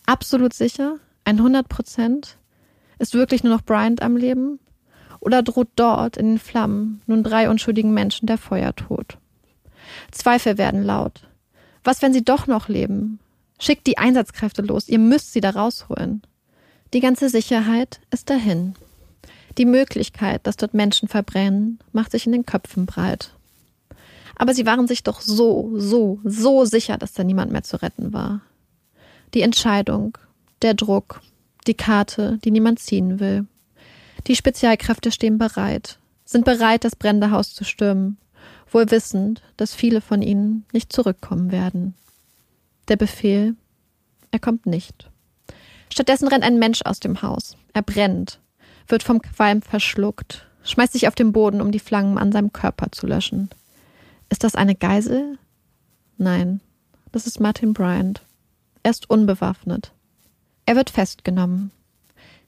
Absolut 0.07 0.55
sicher? 0.55 0.97
100 1.25 1.69
Prozent? 1.69 2.39
Ist 2.99 3.15
wirklich 3.15 3.45
nur 3.45 3.55
noch 3.55 3.63
Bryant 3.63 4.03
am 4.03 4.17
Leben? 4.17 4.59
Oder 5.25 5.43
droht 5.43 5.69
dort 5.77 6.17
in 6.19 6.27
den 6.27 6.39
Flammen 6.39 7.01
nun 7.07 7.25
drei 7.25 7.49
unschuldigen 7.49 7.95
Menschen 7.95 8.27
der 8.27 8.37
Feuertod? 8.37 9.17
Zweifel 10.11 10.59
werden 10.59 10.83
laut. 10.83 11.27
Was, 11.83 12.03
wenn 12.03 12.13
sie 12.13 12.25
doch 12.25 12.47
noch 12.47 12.69
leben? 12.69 13.19
Schickt 13.59 13.87
die 13.87 13.99
Einsatzkräfte 13.99 14.63
los, 14.63 14.89
ihr 14.89 14.99
müsst 14.99 15.33
sie 15.33 15.41
da 15.41 15.51
rausholen. 15.51 16.23
Die 16.93 17.01
ganze 17.01 17.29
Sicherheit 17.31 18.01
ist 18.11 18.29
dahin. 18.29 18.75
Die 19.57 19.65
Möglichkeit, 19.65 20.47
dass 20.47 20.57
dort 20.57 20.75
Menschen 20.75 21.09
verbrennen, 21.09 21.79
macht 21.93 22.11
sich 22.11 22.27
in 22.27 22.33
den 22.33 22.45
Köpfen 22.45 22.87
breit. 22.87 23.33
Aber 24.37 24.53
sie 24.53 24.67
waren 24.67 24.87
sich 24.87 25.05
doch 25.05 25.21
so, 25.21 25.73
so, 25.77 26.21
so 26.25 26.65
sicher, 26.65 26.99
dass 26.99 27.13
da 27.13 27.25
niemand 27.25 27.53
mehr 27.53 27.63
zu 27.63 27.81
retten 27.81 28.13
war. 28.13 28.41
Die 29.33 29.43
Entscheidung, 29.43 30.19
der 30.63 30.75
Druck, 30.75 31.23
die 31.67 31.75
Karte, 31.75 32.39
die 32.45 32.51
niemand 32.51 32.79
ziehen 32.79 33.21
will. 33.21 33.47
Die 34.27 34.37
Spezialkräfte 34.37 35.13
stehen 35.13 35.39
bereit, 35.39 35.99
sind 36.25 36.45
bereit, 36.45 36.85
das 36.85 36.97
brennende 36.97 37.31
Haus 37.31 37.55
zu 37.55 37.65
stürmen, 37.65 38.17
wohl 38.71 38.91
wissend, 38.91 39.43
dass 39.57 39.75
viele 39.75 40.01
von 40.01 40.23
ihnen 40.23 40.65
nicht 40.73 40.93
zurückkommen 40.93 41.53
werden. 41.53 41.95
Der 42.89 42.97
Befehl, 42.97 43.55
er 44.31 44.39
kommt 44.39 44.67
nicht. 44.67 45.11
Stattdessen 45.93 46.29
rennt 46.29 46.45
ein 46.45 46.59
Mensch 46.59 46.83
aus 46.85 47.01
dem 47.01 47.23
Haus. 47.23 47.57
Er 47.73 47.83
brennt, 47.83 48.41
wird 48.89 49.03
vom 49.03 49.21
Qualm 49.21 49.63
verschluckt, 49.63 50.47
schmeißt 50.65 50.95
sich 50.95 51.07
auf 51.07 51.15
den 51.15 51.33
Boden, 51.33 51.61
um 51.61 51.71
die 51.71 51.79
Flammen 51.79 52.19
an 52.19 52.33
seinem 52.33 52.53
Körper 52.53 52.91
zu 52.91 53.07
löschen. 53.07 53.51
Ist 54.31 54.43
das 54.43 54.55
eine 54.55 54.75
Geisel? 54.75 55.39
Nein, 56.17 56.61
das 57.13 57.27
ist 57.27 57.41
Martin 57.41 57.75
Bryant. 57.75 58.23
Er 58.83 58.91
ist 58.91 59.09
unbewaffnet. 59.09 59.93
Er 60.67 60.77
wird 60.77 60.91
festgenommen. 60.91 61.71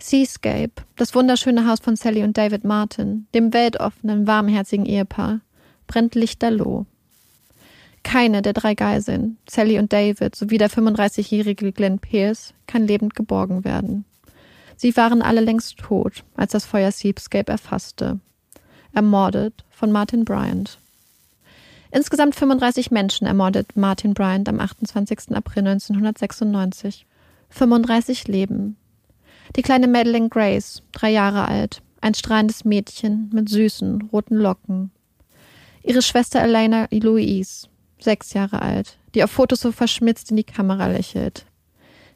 Seascape, 0.07 0.85
das 0.95 1.17
wunderschöne 1.17 1.67
Haus 1.67 1.81
von 1.81 1.97
Sally 1.97 2.23
und 2.23 2.39
David 2.39 2.63
Martin, 2.63 3.27
dem 3.35 3.53
weltoffenen, 3.53 4.29
warmherzigen 4.29 4.87
Ehepaar, 4.87 5.41
brennt 5.89 6.15
lichterloh. 6.15 6.87
Keine 8.05 8.41
der 8.41 8.53
drei 8.53 8.77
Geiseln, 8.77 9.37
Sally 9.49 9.81
und 9.81 9.93
David 9.93 10.37
sowie 10.37 10.59
der 10.59 10.71
35-jährige 10.71 11.73
Glenn 11.73 11.99
Pierce, 11.99 12.55
kann 12.69 12.87
lebend 12.87 13.17
geborgen 13.17 13.65
werden. 13.65 14.05
Sie 14.77 14.97
waren 14.97 15.23
alle 15.23 15.41
längst 15.41 15.79
tot, 15.79 16.23
als 16.37 16.53
das 16.53 16.65
Feuer 16.65 16.93
Seascape 16.93 17.51
erfasste. 17.51 18.21
Ermordet 18.95 19.65
von 19.71 19.91
Martin 19.91 20.25
Bryant. 20.25 20.79
Insgesamt 21.91 22.37
35 22.37 22.93
Menschen 22.93 23.27
ermordet 23.27 23.77
Martin 23.77 24.15
Bryant 24.15 24.49
am 24.49 24.61
28. 24.61 25.35
April 25.35 25.67
1996. 25.67 27.07
35 27.51 28.29
Leben. 28.29 28.77
Die 29.55 29.63
kleine 29.63 29.87
Madeleine 29.87 30.29
Grace, 30.29 30.83
drei 30.93 31.11
Jahre 31.11 31.47
alt, 31.47 31.83
ein 32.01 32.15
strahlendes 32.15 32.65
Mädchen 32.65 33.31
mit 33.33 33.49
süßen, 33.49 34.09
roten 34.13 34.37
Locken. 34.37 34.91
Ihre 35.83 36.03
Schwester 36.03 36.41
Elena 36.41 36.89
Louise, 36.91 37.69
sechs 38.01 38.33
Jahre 38.33 38.63
alt, 38.63 38.99
die 39.15 39.23
auf 39.23 39.31
Fotos 39.31 39.61
so 39.61 39.73
verschmitzt 39.73 40.31
in 40.31 40.37
die 40.37 40.45
Kamera 40.45 40.89
lächelt. 40.89 41.47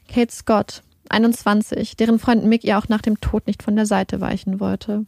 Kate 0.08 0.32
Scott, 0.32 0.82
21, 1.08 1.96
deren 1.96 2.18
Freund 2.18 2.44
Mick 2.44 2.64
ihr 2.64 2.78
auch 2.78 2.88
nach 2.88 3.02
dem 3.02 3.20
Tod 3.20 3.46
nicht 3.46 3.62
von 3.62 3.76
der 3.76 3.86
Seite 3.86 4.20
weichen 4.20 4.60
wollte. 4.60 5.06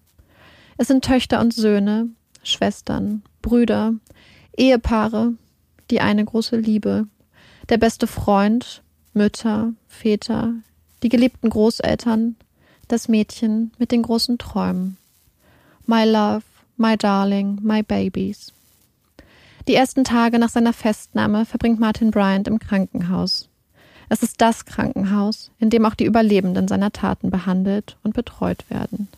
Es 0.79 0.89
sind 0.89 1.05
Töchter 1.05 1.41
und 1.41 1.53
Söhne, 1.53 2.09
Schwestern, 2.43 3.23
Brüder, 3.41 3.95
Ehepaare, 4.57 5.35
die 5.91 6.01
eine 6.01 6.25
große 6.25 6.57
Liebe, 6.57 7.07
der 7.69 7.79
beste 7.79 8.07
Freund, 8.07 8.83
Mütter, 9.13 9.73
Väter, 9.87 10.55
die 11.03 11.09
geliebten 11.09 11.51
Großeltern, 11.51 12.37
das 12.89 13.09
Mädchen 13.09 13.73
mit 13.79 13.93
den 13.93 14.03
großen 14.03 14.39
Träumen. 14.39 14.97
My 15.87 16.05
love, 16.05 16.43
my 16.77 16.97
darling, 16.97 17.59
my 17.63 17.83
babies. 17.83 18.53
Die 19.69 19.75
ersten 19.75 20.05
Tage 20.05 20.39
nach 20.39 20.49
seiner 20.49 20.73
Festnahme 20.73 21.45
verbringt 21.47 21.79
Martin 21.79 22.11
Bryant 22.11 22.49
im 22.49 22.59
Krankenhaus. 22.59 23.49
Es 24.09 24.23
ist 24.23 24.41
das 24.41 24.65
Krankenhaus, 24.65 25.51
in 25.59 25.71
dem 25.71 25.87
auch 25.87 25.95
die 25.95 26.05
Überlebenden 26.05 26.69
seiner 26.69 26.93
Taten 26.93 27.31
behandelt 27.31 27.97
und 28.03 28.15
betreut 28.15 28.69
werden. 28.69 29.09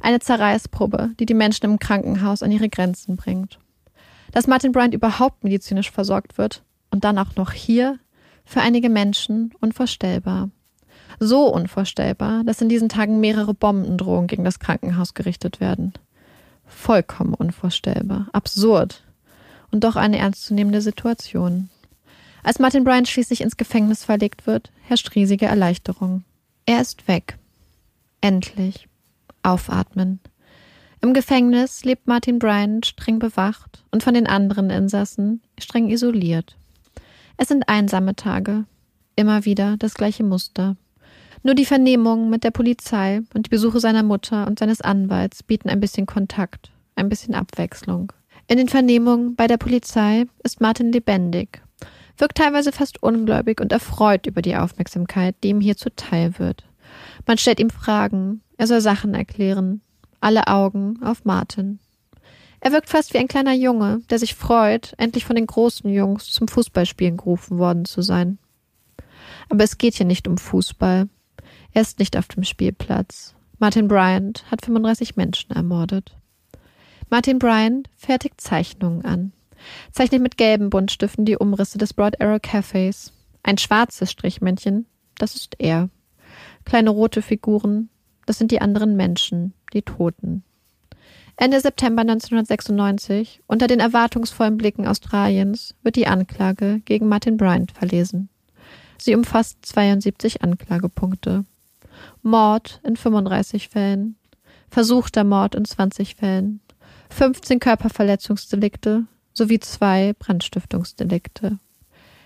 Eine 0.00 0.20
Zerreißprobe, 0.20 1.10
die 1.18 1.26
die 1.26 1.34
Menschen 1.34 1.64
im 1.64 1.78
Krankenhaus 1.78 2.42
an 2.42 2.52
ihre 2.52 2.68
Grenzen 2.68 3.16
bringt. 3.16 3.58
Dass 4.32 4.46
Martin 4.46 4.72
Bryant 4.72 4.92
überhaupt 4.92 5.42
medizinisch 5.42 5.90
versorgt 5.90 6.36
wird 6.36 6.62
und 6.90 7.04
dann 7.04 7.18
auch 7.18 7.36
noch 7.36 7.52
hier, 7.52 7.98
für 8.44 8.60
einige 8.60 8.88
Menschen 8.88 9.52
unvorstellbar. 9.60 10.50
So 11.18 11.52
unvorstellbar, 11.52 12.44
dass 12.44 12.60
in 12.60 12.68
diesen 12.68 12.88
Tagen 12.88 13.20
mehrere 13.20 13.54
Bombendrohungen 13.54 14.26
gegen 14.26 14.44
das 14.44 14.58
Krankenhaus 14.58 15.14
gerichtet 15.14 15.60
werden. 15.60 15.94
Vollkommen 16.66 17.34
unvorstellbar, 17.34 18.28
absurd, 18.32 19.02
und 19.70 19.84
doch 19.84 19.96
eine 19.96 20.18
ernstzunehmende 20.18 20.80
Situation. 20.80 21.70
Als 22.42 22.58
Martin 22.58 22.84
Bryant 22.84 23.08
schließlich 23.08 23.40
ins 23.40 23.56
Gefängnis 23.56 24.04
verlegt 24.04 24.46
wird, 24.46 24.70
herrscht 24.82 25.14
riesige 25.14 25.46
Erleichterung. 25.46 26.22
Er 26.64 26.80
ist 26.80 27.08
weg. 27.08 27.38
Endlich. 28.20 28.88
Aufatmen. 29.42 30.20
Im 31.00 31.14
Gefängnis 31.14 31.84
lebt 31.84 32.06
Martin 32.06 32.38
Bryant 32.38 32.86
streng 32.86 33.18
bewacht 33.18 33.84
und 33.90 34.02
von 34.02 34.14
den 34.14 34.26
anderen 34.26 34.70
Insassen 34.70 35.42
streng 35.58 35.88
isoliert. 35.88 36.56
Es 37.36 37.48
sind 37.48 37.68
einsame 37.68 38.16
Tage. 38.16 38.64
Immer 39.14 39.44
wieder 39.44 39.76
das 39.76 39.94
gleiche 39.94 40.24
Muster. 40.24 40.76
Nur 41.46 41.54
die 41.54 41.64
Vernehmungen 41.64 42.28
mit 42.28 42.42
der 42.42 42.50
Polizei 42.50 43.20
und 43.32 43.46
die 43.46 43.50
Besuche 43.50 43.78
seiner 43.78 44.02
Mutter 44.02 44.48
und 44.48 44.58
seines 44.58 44.80
Anwalts 44.80 45.44
bieten 45.44 45.70
ein 45.70 45.78
bisschen 45.78 46.04
Kontakt, 46.04 46.72
ein 46.96 47.08
bisschen 47.08 47.36
Abwechslung. 47.36 48.12
In 48.48 48.56
den 48.56 48.68
Vernehmungen 48.68 49.36
bei 49.36 49.46
der 49.46 49.56
Polizei 49.56 50.26
ist 50.42 50.60
Martin 50.60 50.90
lebendig, 50.90 51.62
wirkt 52.18 52.38
teilweise 52.38 52.72
fast 52.72 53.00
ungläubig 53.00 53.60
und 53.60 53.70
erfreut 53.70 54.26
über 54.26 54.42
die 54.42 54.56
Aufmerksamkeit, 54.56 55.36
die 55.44 55.50
ihm 55.50 55.60
hier 55.60 55.76
zuteil 55.76 56.36
wird. 56.40 56.64
Man 57.28 57.38
stellt 57.38 57.60
ihm 57.60 57.70
Fragen, 57.70 58.40
er 58.56 58.66
soll 58.66 58.80
Sachen 58.80 59.14
erklären, 59.14 59.82
alle 60.20 60.48
Augen 60.48 61.00
auf 61.00 61.24
Martin. 61.24 61.78
Er 62.58 62.72
wirkt 62.72 62.88
fast 62.88 63.14
wie 63.14 63.18
ein 63.18 63.28
kleiner 63.28 63.54
Junge, 63.54 64.00
der 64.10 64.18
sich 64.18 64.34
freut, 64.34 64.94
endlich 64.98 65.24
von 65.24 65.36
den 65.36 65.46
großen 65.46 65.88
Jungs 65.88 66.28
zum 66.32 66.48
Fußballspielen 66.48 67.16
gerufen 67.16 67.58
worden 67.58 67.84
zu 67.84 68.02
sein. 68.02 68.38
Aber 69.48 69.62
es 69.62 69.78
geht 69.78 69.94
hier 69.94 70.06
nicht 70.06 70.26
um 70.26 70.38
Fußball. 70.38 71.08
Er 71.76 71.82
ist 71.82 71.98
nicht 71.98 72.16
auf 72.16 72.26
dem 72.28 72.42
Spielplatz. 72.42 73.34
Martin 73.58 73.86
Bryant 73.86 74.50
hat 74.50 74.64
35 74.64 75.16
Menschen 75.16 75.50
ermordet. 75.54 76.16
Martin 77.10 77.38
Bryant 77.38 77.90
fertigt 77.96 78.40
Zeichnungen 78.40 79.04
an. 79.04 79.32
Zeichnet 79.92 80.22
mit 80.22 80.38
gelben 80.38 80.70
Buntstiften 80.70 81.26
die 81.26 81.36
Umrisse 81.36 81.76
des 81.76 81.92
Broad 81.92 82.18
Arrow 82.18 82.40
Cafés. 82.40 83.12
Ein 83.42 83.58
schwarzes 83.58 84.10
Strichmännchen, 84.10 84.86
das 85.18 85.36
ist 85.36 85.56
er. 85.58 85.90
Kleine 86.64 86.88
rote 86.88 87.20
Figuren, 87.20 87.90
das 88.24 88.38
sind 88.38 88.52
die 88.52 88.62
anderen 88.62 88.96
Menschen, 88.96 89.52
die 89.74 89.82
Toten. 89.82 90.44
Ende 91.36 91.60
September 91.60 92.00
1996, 92.00 93.42
unter 93.46 93.66
den 93.66 93.80
erwartungsvollen 93.80 94.56
Blicken 94.56 94.86
Australiens, 94.86 95.74
wird 95.82 95.96
die 95.96 96.06
Anklage 96.06 96.80
gegen 96.86 97.06
Martin 97.06 97.36
Bryant 97.36 97.72
verlesen. 97.72 98.30
Sie 98.96 99.14
umfasst 99.14 99.58
72 99.66 100.42
Anklagepunkte. 100.42 101.44
Mord 102.22 102.80
in 102.84 102.96
35 102.96 103.68
Fällen, 103.68 104.16
versuchter 104.68 105.24
Mord 105.24 105.54
in 105.54 105.64
20 105.64 106.16
Fällen, 106.16 106.60
15 107.10 107.60
Körperverletzungsdelikte 107.60 109.04
sowie 109.32 109.60
zwei 109.60 110.14
Brandstiftungsdelikte. 110.18 111.58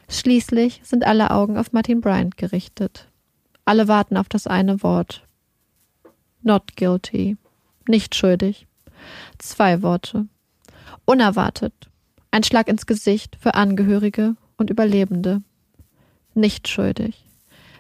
Schließlich 0.09 0.81
sind 0.85 1.05
alle 1.05 1.31
Augen 1.31 1.57
auf 1.57 1.73
Martin 1.73 2.01
Bryant 2.01 2.37
gerichtet. 2.37 3.09
Alle 3.65 3.89
warten 3.89 4.17
auf 4.17 4.29
das 4.29 4.47
eine 4.47 4.83
Wort. 4.83 5.27
Not 6.43 6.77
guilty. 6.77 7.37
Nicht 7.87 8.15
schuldig. 8.15 8.67
Zwei 9.39 9.83
Worte. 9.83 10.27
Unerwartet. 11.05 11.73
Ein 12.31 12.43
Schlag 12.43 12.69
ins 12.69 12.87
Gesicht 12.87 13.37
für 13.41 13.55
Angehörige 13.55 14.37
und 14.57 14.71
Überlebende. 14.71 15.43
Nicht 16.35 16.69
schuldig. 16.69 17.27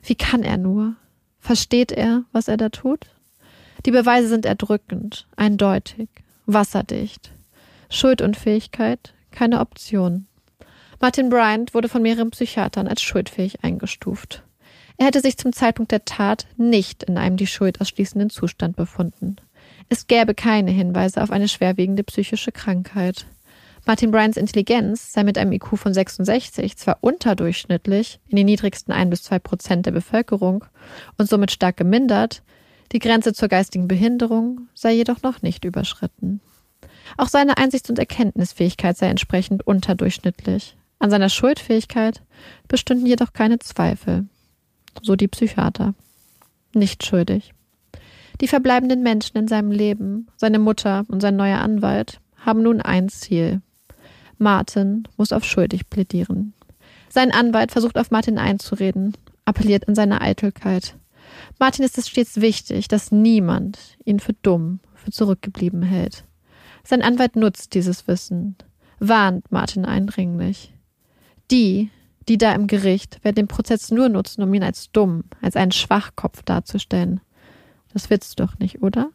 Wie 0.02 0.14
kann 0.14 0.42
er 0.42 0.56
nur? 0.56 0.96
Versteht 1.40 1.92
er, 1.92 2.24
was 2.32 2.48
er 2.48 2.56
da 2.56 2.68
tut? 2.68 3.06
Die 3.86 3.90
Beweise 3.90 4.28
sind 4.28 4.44
erdrückend, 4.44 5.26
eindeutig, 5.36 6.08
wasserdicht. 6.46 7.32
Schuldunfähigkeit, 7.88 9.14
keine 9.30 9.60
Option. 9.60 10.26
Martin 11.00 11.30
Bryant 11.30 11.72
wurde 11.72 11.88
von 11.88 12.02
mehreren 12.02 12.30
Psychiatern 12.30 12.86
als 12.86 13.00
schuldfähig 13.00 13.64
eingestuft. 13.64 14.42
Er 14.98 15.06
hätte 15.06 15.20
sich 15.20 15.38
zum 15.38 15.54
Zeitpunkt 15.54 15.92
der 15.92 16.04
Tat 16.04 16.46
nicht 16.58 17.04
in 17.04 17.16
einem 17.16 17.38
die 17.38 17.46
Schuld 17.46 17.80
ausschließenden 17.80 18.28
Zustand 18.28 18.76
befunden. 18.76 19.36
Es 19.88 20.06
gäbe 20.06 20.34
keine 20.34 20.70
Hinweise 20.70 21.22
auf 21.22 21.30
eine 21.30 21.48
schwerwiegende 21.48 22.04
psychische 22.04 22.52
Krankheit. 22.52 23.24
Martin 23.90 24.12
Bryants 24.12 24.36
Intelligenz 24.36 25.12
sei 25.12 25.24
mit 25.24 25.36
einem 25.36 25.50
IQ 25.50 25.76
von 25.76 25.92
66 25.92 26.76
zwar 26.76 26.98
unterdurchschnittlich 27.00 28.20
in 28.28 28.36
den 28.36 28.46
niedrigsten 28.46 28.92
ein 28.92 29.10
bis 29.10 29.24
zwei 29.24 29.40
Prozent 29.40 29.84
der 29.84 29.90
Bevölkerung 29.90 30.64
und 31.18 31.28
somit 31.28 31.50
stark 31.50 31.76
gemindert, 31.76 32.44
die 32.92 33.00
Grenze 33.00 33.32
zur 33.32 33.48
geistigen 33.48 33.88
Behinderung 33.88 34.68
sei 34.74 34.92
jedoch 34.92 35.22
noch 35.22 35.42
nicht 35.42 35.64
überschritten. 35.64 36.40
Auch 37.16 37.26
seine 37.26 37.56
Einsichts- 37.56 37.90
und 37.90 37.98
Erkenntnisfähigkeit 37.98 38.96
sei 38.96 39.08
entsprechend 39.08 39.66
unterdurchschnittlich. 39.66 40.76
An 41.00 41.10
seiner 41.10 41.28
Schuldfähigkeit 41.28 42.22
bestünden 42.68 43.08
jedoch 43.08 43.32
keine 43.32 43.58
Zweifel 43.58 44.28
so 45.02 45.16
die 45.16 45.26
Psychiater. 45.26 45.94
Nicht 46.74 47.04
schuldig. 47.04 47.54
Die 48.40 48.46
verbleibenden 48.46 49.02
Menschen 49.02 49.36
in 49.36 49.48
seinem 49.48 49.72
Leben, 49.72 50.28
seine 50.36 50.60
Mutter 50.60 51.06
und 51.08 51.20
sein 51.20 51.34
neuer 51.34 51.58
Anwalt, 51.58 52.20
haben 52.36 52.62
nun 52.62 52.80
ein 52.80 53.08
Ziel. 53.08 53.62
Martin 54.40 55.06
muss 55.16 55.32
auf 55.32 55.44
schuldig 55.44 55.90
plädieren. 55.90 56.54
Sein 57.08 57.30
Anwalt 57.32 57.72
versucht 57.72 57.98
auf 57.98 58.10
Martin 58.10 58.38
einzureden, 58.38 59.16
appelliert 59.44 59.84
in 59.84 59.94
seiner 59.94 60.22
Eitelkeit. 60.22 60.96
Martin 61.58 61.84
ist 61.84 61.98
es 61.98 62.08
stets 62.08 62.40
wichtig, 62.40 62.88
dass 62.88 63.12
niemand 63.12 63.78
ihn 64.04 64.20
für 64.20 64.32
dumm, 64.32 64.80
für 64.94 65.10
zurückgeblieben 65.10 65.82
hält. 65.82 66.24
Sein 66.84 67.02
Anwalt 67.02 67.36
nutzt 67.36 67.74
dieses 67.74 68.08
Wissen, 68.08 68.56
warnt 68.98 69.52
Martin 69.52 69.84
eindringlich. 69.84 70.72
Die, 71.50 71.90
die 72.28 72.38
da 72.38 72.52
im 72.52 72.66
Gericht 72.66 73.22
werden 73.24 73.36
den 73.36 73.48
Prozess 73.48 73.90
nur 73.90 74.08
nutzen, 74.08 74.42
um 74.42 74.54
ihn 74.54 74.62
als 74.62 74.90
dumm, 74.90 75.24
als 75.42 75.56
einen 75.56 75.72
Schwachkopf 75.72 76.42
darzustellen. 76.42 77.20
Das 77.92 78.08
willst 78.08 78.38
du 78.38 78.46
doch 78.46 78.58
nicht, 78.58 78.82
oder? 78.82 79.10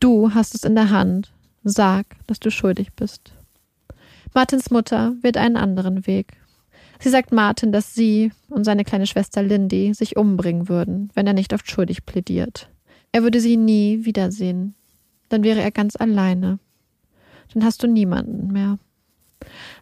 Du 0.00 0.34
hast 0.34 0.54
es 0.54 0.64
in 0.64 0.74
der 0.74 0.90
Hand. 0.90 1.32
Sag, 1.64 2.06
dass 2.26 2.38
du 2.38 2.50
schuldig 2.50 2.92
bist. 2.92 3.32
Martins 4.34 4.70
Mutter 4.70 5.14
wählt 5.22 5.36
einen 5.36 5.56
anderen 5.56 6.06
Weg. 6.06 6.32
Sie 6.98 7.10
sagt 7.10 7.32
Martin, 7.32 7.72
dass 7.72 7.94
sie 7.94 8.32
und 8.48 8.64
seine 8.64 8.84
kleine 8.84 9.06
Schwester 9.06 9.42
Lindy 9.42 9.92
sich 9.94 10.16
umbringen 10.16 10.68
würden, 10.68 11.10
wenn 11.14 11.26
er 11.26 11.34
nicht 11.34 11.52
oft 11.52 11.70
schuldig 11.70 12.06
plädiert. 12.06 12.70
Er 13.12 13.22
würde 13.22 13.40
sie 13.40 13.56
nie 13.56 14.04
wiedersehen. 14.04 14.74
Dann 15.28 15.42
wäre 15.42 15.60
er 15.60 15.70
ganz 15.70 15.96
alleine. 15.96 16.58
Dann 17.52 17.64
hast 17.64 17.82
du 17.82 17.86
niemanden 17.86 18.52
mehr. 18.52 18.78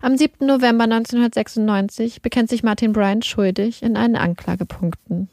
Am 0.00 0.16
7. 0.16 0.46
November 0.46 0.84
1996 0.84 2.22
bekennt 2.22 2.48
sich 2.48 2.62
Martin 2.62 2.92
Bryant 2.92 3.24
schuldig 3.24 3.82
in 3.82 3.96
allen 3.96 4.16
Anklagepunkten. 4.16 5.28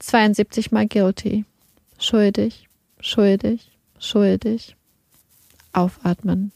72 0.00 0.72
mal 0.72 0.86
guilty. 0.86 1.44
Schuldig, 1.98 2.68
schuldig, 3.00 3.70
schuldig. 3.98 4.76
Aufatmen. 5.72 6.52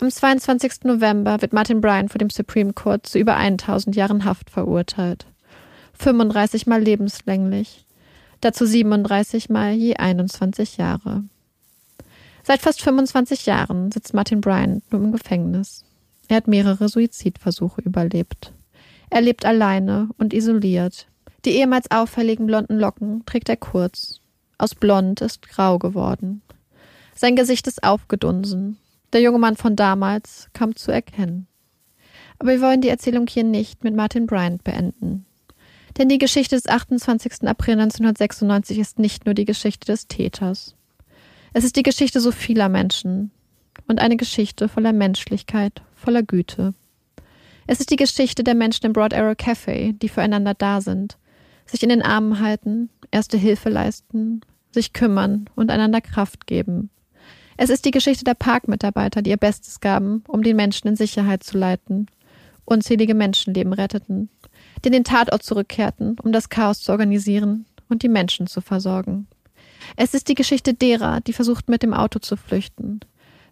Am 0.00 0.10
22. 0.10 0.84
November 0.84 1.40
wird 1.40 1.52
Martin 1.52 1.80
Bryant 1.80 2.10
vor 2.10 2.18
dem 2.18 2.30
Supreme 2.30 2.72
Court 2.72 3.06
zu 3.06 3.18
über 3.18 3.36
1000 3.36 3.94
Jahren 3.94 4.24
Haft 4.24 4.50
verurteilt. 4.50 5.26
35 5.94 6.66
mal 6.66 6.82
lebenslänglich. 6.82 7.86
Dazu 8.40 8.66
37 8.66 9.50
mal 9.50 9.72
je 9.72 9.96
21 9.96 10.76
Jahre. 10.78 11.22
Seit 12.42 12.60
fast 12.60 12.82
25 12.82 13.46
Jahren 13.46 13.92
sitzt 13.92 14.14
Martin 14.14 14.40
Bryant 14.40 14.82
nur 14.92 15.00
im 15.00 15.12
Gefängnis. 15.12 15.84
Er 16.28 16.38
hat 16.38 16.48
mehrere 16.48 16.88
Suizidversuche 16.88 17.80
überlebt. 17.80 18.52
Er 19.10 19.20
lebt 19.20 19.46
alleine 19.46 20.08
und 20.18 20.34
isoliert. 20.34 21.06
Die 21.44 21.52
ehemals 21.52 21.90
auffälligen 21.90 22.46
blonden 22.46 22.78
Locken 22.78 23.24
trägt 23.26 23.48
er 23.48 23.56
kurz. 23.56 24.20
Aus 24.58 24.74
blond 24.74 25.20
ist 25.20 25.42
grau 25.42 25.78
geworden. 25.78 26.42
Sein 27.14 27.36
Gesicht 27.36 27.66
ist 27.66 27.84
aufgedunsen. 27.84 28.78
Der 29.14 29.20
junge 29.20 29.38
Mann 29.38 29.56
von 29.56 29.76
damals 29.76 30.48
kaum 30.54 30.74
zu 30.74 30.90
erkennen. 30.90 31.46
Aber 32.40 32.50
wir 32.50 32.60
wollen 32.60 32.80
die 32.80 32.88
Erzählung 32.88 33.28
hier 33.28 33.44
nicht 33.44 33.84
mit 33.84 33.94
Martin 33.94 34.26
Bryant 34.26 34.64
beenden. 34.64 35.24
Denn 35.96 36.08
die 36.08 36.18
Geschichte 36.18 36.56
des 36.56 36.66
28. 36.66 37.46
April 37.48 37.74
1996 37.74 38.80
ist 38.80 38.98
nicht 38.98 39.24
nur 39.24 39.34
die 39.34 39.44
Geschichte 39.44 39.86
des 39.86 40.08
Täters. 40.08 40.74
Es 41.52 41.62
ist 41.62 41.76
die 41.76 41.84
Geschichte 41.84 42.18
so 42.18 42.32
vieler 42.32 42.68
Menschen 42.68 43.30
und 43.86 44.00
eine 44.00 44.16
Geschichte 44.16 44.68
voller 44.68 44.92
Menschlichkeit, 44.92 45.82
voller 45.94 46.24
Güte. 46.24 46.74
Es 47.68 47.78
ist 47.78 47.92
die 47.92 47.96
Geschichte 47.96 48.42
der 48.42 48.56
Menschen 48.56 48.86
im 48.86 48.92
Broad 48.92 49.14
Arrow 49.14 49.36
Café, 49.36 49.96
die 49.96 50.08
füreinander 50.08 50.54
da 50.54 50.80
sind, 50.80 51.18
sich 51.66 51.84
in 51.84 51.88
den 51.88 52.02
Armen 52.02 52.40
halten, 52.40 52.90
erste 53.12 53.36
Hilfe 53.36 53.68
leisten, 53.68 54.40
sich 54.72 54.92
kümmern 54.92 55.48
und 55.54 55.70
einander 55.70 56.00
Kraft 56.00 56.48
geben. 56.48 56.90
Es 57.56 57.70
ist 57.70 57.84
die 57.84 57.92
Geschichte 57.92 58.24
der 58.24 58.34
Parkmitarbeiter, 58.34 59.22
die 59.22 59.30
ihr 59.30 59.36
Bestes 59.36 59.80
gaben, 59.80 60.24
um 60.26 60.42
den 60.42 60.56
Menschen 60.56 60.88
in 60.88 60.96
Sicherheit 60.96 61.44
zu 61.44 61.56
leiten, 61.56 62.08
unzählige 62.64 63.14
Menschenleben 63.14 63.72
retteten, 63.72 64.28
die 64.82 64.88
in 64.88 64.92
den 64.92 65.04
Tatort 65.04 65.42
zurückkehrten, 65.42 66.16
um 66.22 66.32
das 66.32 66.48
Chaos 66.48 66.80
zu 66.80 66.90
organisieren 66.90 67.66
und 67.88 68.02
die 68.02 68.08
Menschen 68.08 68.46
zu 68.46 68.60
versorgen. 68.60 69.28
Es 69.96 70.14
ist 70.14 70.28
die 70.28 70.34
Geschichte 70.34 70.74
derer, 70.74 71.20
die 71.20 71.32
versuchten 71.32 71.70
mit 71.70 71.82
dem 71.82 71.94
Auto 71.94 72.18
zu 72.18 72.36
flüchten. 72.36 73.00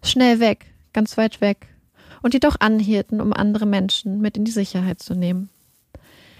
Schnell 0.03 0.39
weg, 0.39 0.65
ganz 0.91 1.17
weit 1.17 1.41
weg. 1.41 1.67
Und 2.21 2.33
die 2.33 2.39
doch 2.39 2.55
anhielten, 2.59 3.21
um 3.21 3.33
andere 3.33 3.65
Menschen 3.65 4.21
mit 4.21 4.37
in 4.37 4.45
die 4.45 4.51
Sicherheit 4.51 5.01
zu 5.01 5.13
nehmen. 5.13 5.49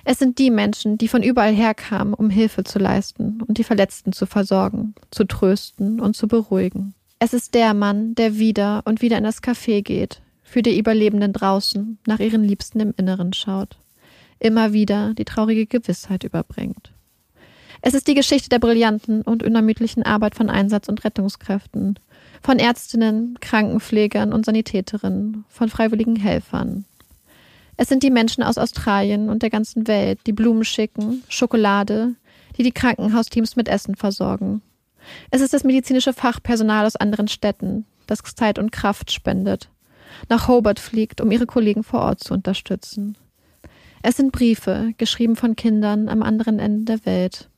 Es 0.05 0.20
sind 0.20 0.38
die 0.38 0.49
Menschen, 0.49 0.97
die 0.97 1.07
von 1.07 1.24
überall 1.24 1.53
herkamen, 1.53 2.14
um 2.14 2.30
Hilfe 2.30 2.64
zu 2.64 2.80
leisten 2.80 3.41
und 3.41 3.57
die 3.57 3.64
Verletzten 3.64 4.11
zu 4.11 4.26
versorgen, 4.26 4.95
zu 5.11 5.26
trösten 5.26 5.99
und 5.99 6.16
zu 6.16 6.28
beruhigen. 6.28 6.93
Es 7.26 7.32
ist 7.32 7.53
der 7.53 7.74
Mann, 7.74 8.15
der 8.15 8.38
wieder 8.38 8.82
und 8.84 9.01
wieder 9.01 9.17
in 9.17 9.24
das 9.24 9.41
Café 9.41 9.82
geht, 9.82 10.21
für 10.43 10.61
die 10.61 10.78
Überlebenden 10.78 11.32
draußen, 11.32 11.97
nach 12.05 12.19
ihren 12.19 12.43
Liebsten 12.43 12.82
im 12.82 12.93
Inneren 12.97 13.32
schaut, 13.32 13.78
immer 14.39 14.74
wieder 14.74 15.13
die 15.13 15.24
traurige 15.24 15.65
Gewissheit 15.65 16.26
überbringt. 16.26 16.91
Es 17.82 17.93
ist 17.93 18.09
die 18.09 18.13
Geschichte 18.13 18.49
der 18.49 18.59
brillanten 18.59 19.21
und 19.21 19.41
unermüdlichen 19.41 20.03
Arbeit 20.03 20.36
von 20.36 20.49
Einsatz- 20.49 20.89
und 20.89 21.05
Rettungskräften, 21.05 21.97
von 22.41 22.59
Ärztinnen, 22.59 23.38
Krankenpflegern 23.39 24.34
und 24.34 24.45
Sanitäterinnen, 24.45 25.45
von 25.47 25.69
freiwilligen 25.69 26.17
Helfern. 26.17 26.84
Es 27.78 27.88
sind 27.88 28.03
die 28.03 28.11
Menschen 28.11 28.43
aus 28.43 28.57
Australien 28.57 29.30
und 29.30 29.43
der 29.43 29.49
ganzen 29.49 29.88
Welt, 29.88 30.19
die 30.28 30.34
Blumen 30.34 30.65
schicken, 30.65 31.24
Schokolade, 31.30 32.15
die 32.57 32.63
die 32.63 32.74
Krankenhausteams 32.74 33.55
mit 33.55 33.69
Essen 33.69 33.95
versorgen. 33.95 34.61
Es 35.32 35.41
ist 35.41 35.54
das 35.54 35.64
medizinische 35.64 36.14
Fachpersonal 36.14 36.86
aus 36.86 36.95
anderen 36.95 37.28
Städten, 37.28 37.86
das 38.08 38.20
Zeit 38.36 38.60
und 38.60 38.72
Kraft 38.72 39.12
spendet, 39.12 39.70
nach 40.30 40.47
Hobart 40.47 40.80
fliegt, 40.80 41.22
um 41.22 41.32
ihre 41.32 41.45
Kollegen 41.45 41.84
vor 41.84 42.01
Ort 42.01 42.24
zu 42.24 42.34
unterstützen. 42.34 43.18
Es 44.01 44.18
sind 44.18 44.32
Briefe, 44.32 44.93
geschrieben 44.97 45.36
von 45.36 45.56
Kindern 45.56 46.10
am 46.10 46.24
anderen 46.24 46.60
Ende 46.60 46.86
der 46.86 47.06
Welt. 47.06 47.49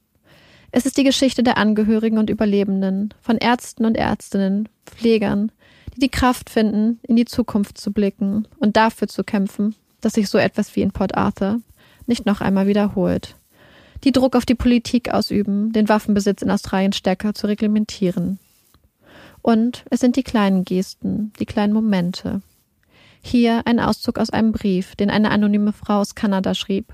Es 0.72 0.86
ist 0.86 0.98
die 0.98 1.04
Geschichte 1.04 1.42
der 1.42 1.58
Angehörigen 1.58 2.18
und 2.18 2.30
Überlebenden, 2.30 3.14
von 3.22 3.38
Ärzten 3.38 3.86
und 3.86 3.96
Ärztinnen, 3.96 4.70
Pflegern, 4.86 5.52
die 5.96 6.02
die 6.02 6.10
Kraft 6.10 6.50
finden, 6.50 7.00
in 7.04 7.16
die 7.16 7.26
Zukunft 7.26 7.78
zu 7.78 7.92
blicken 7.92 8.48
und 8.60 8.76
dafür 8.76 9.08
zu 9.08 9.24
kämpfen, 9.24 9.76
dass 10.02 10.14
sich 10.14 10.30
so 10.30 10.38
etwas 10.38 10.76
wie 10.76 10.82
in 10.82 10.92
Port 10.92 11.16
Arthur 11.16 11.62
nicht 12.06 12.26
noch 12.26 12.42
einmal 12.42 12.68
wiederholt. 12.68 13.36
Die 14.04 14.12
Druck 14.12 14.36
auf 14.36 14.46
die 14.46 14.56
Politik 14.56 15.14
ausüben, 15.14 15.72
den 15.72 15.90
Waffenbesitz 15.90 16.42
in 16.42 16.52
Australien 16.52 16.94
stärker 16.94 17.34
zu 17.34 17.48
reglementieren. 17.48 18.40
Und 19.42 19.86
es 19.90 20.00
sind 20.00 20.16
die 20.16 20.24
kleinen 20.24 20.66
Gesten, 20.66 21.32
die 21.40 21.46
kleinen 21.46 21.74
Momente. 21.74 22.42
Hier 23.22 23.64
ein 23.66 23.80
Auszug 23.80 24.20
aus 24.20 24.30
einem 24.30 24.52
Brief, 24.52 24.96
den 24.96 25.10
eine 25.10 25.32
anonyme 25.32 25.74
Frau 25.74 26.00
aus 26.00 26.16
Kanada 26.16 26.54
schrieb, 26.54 26.94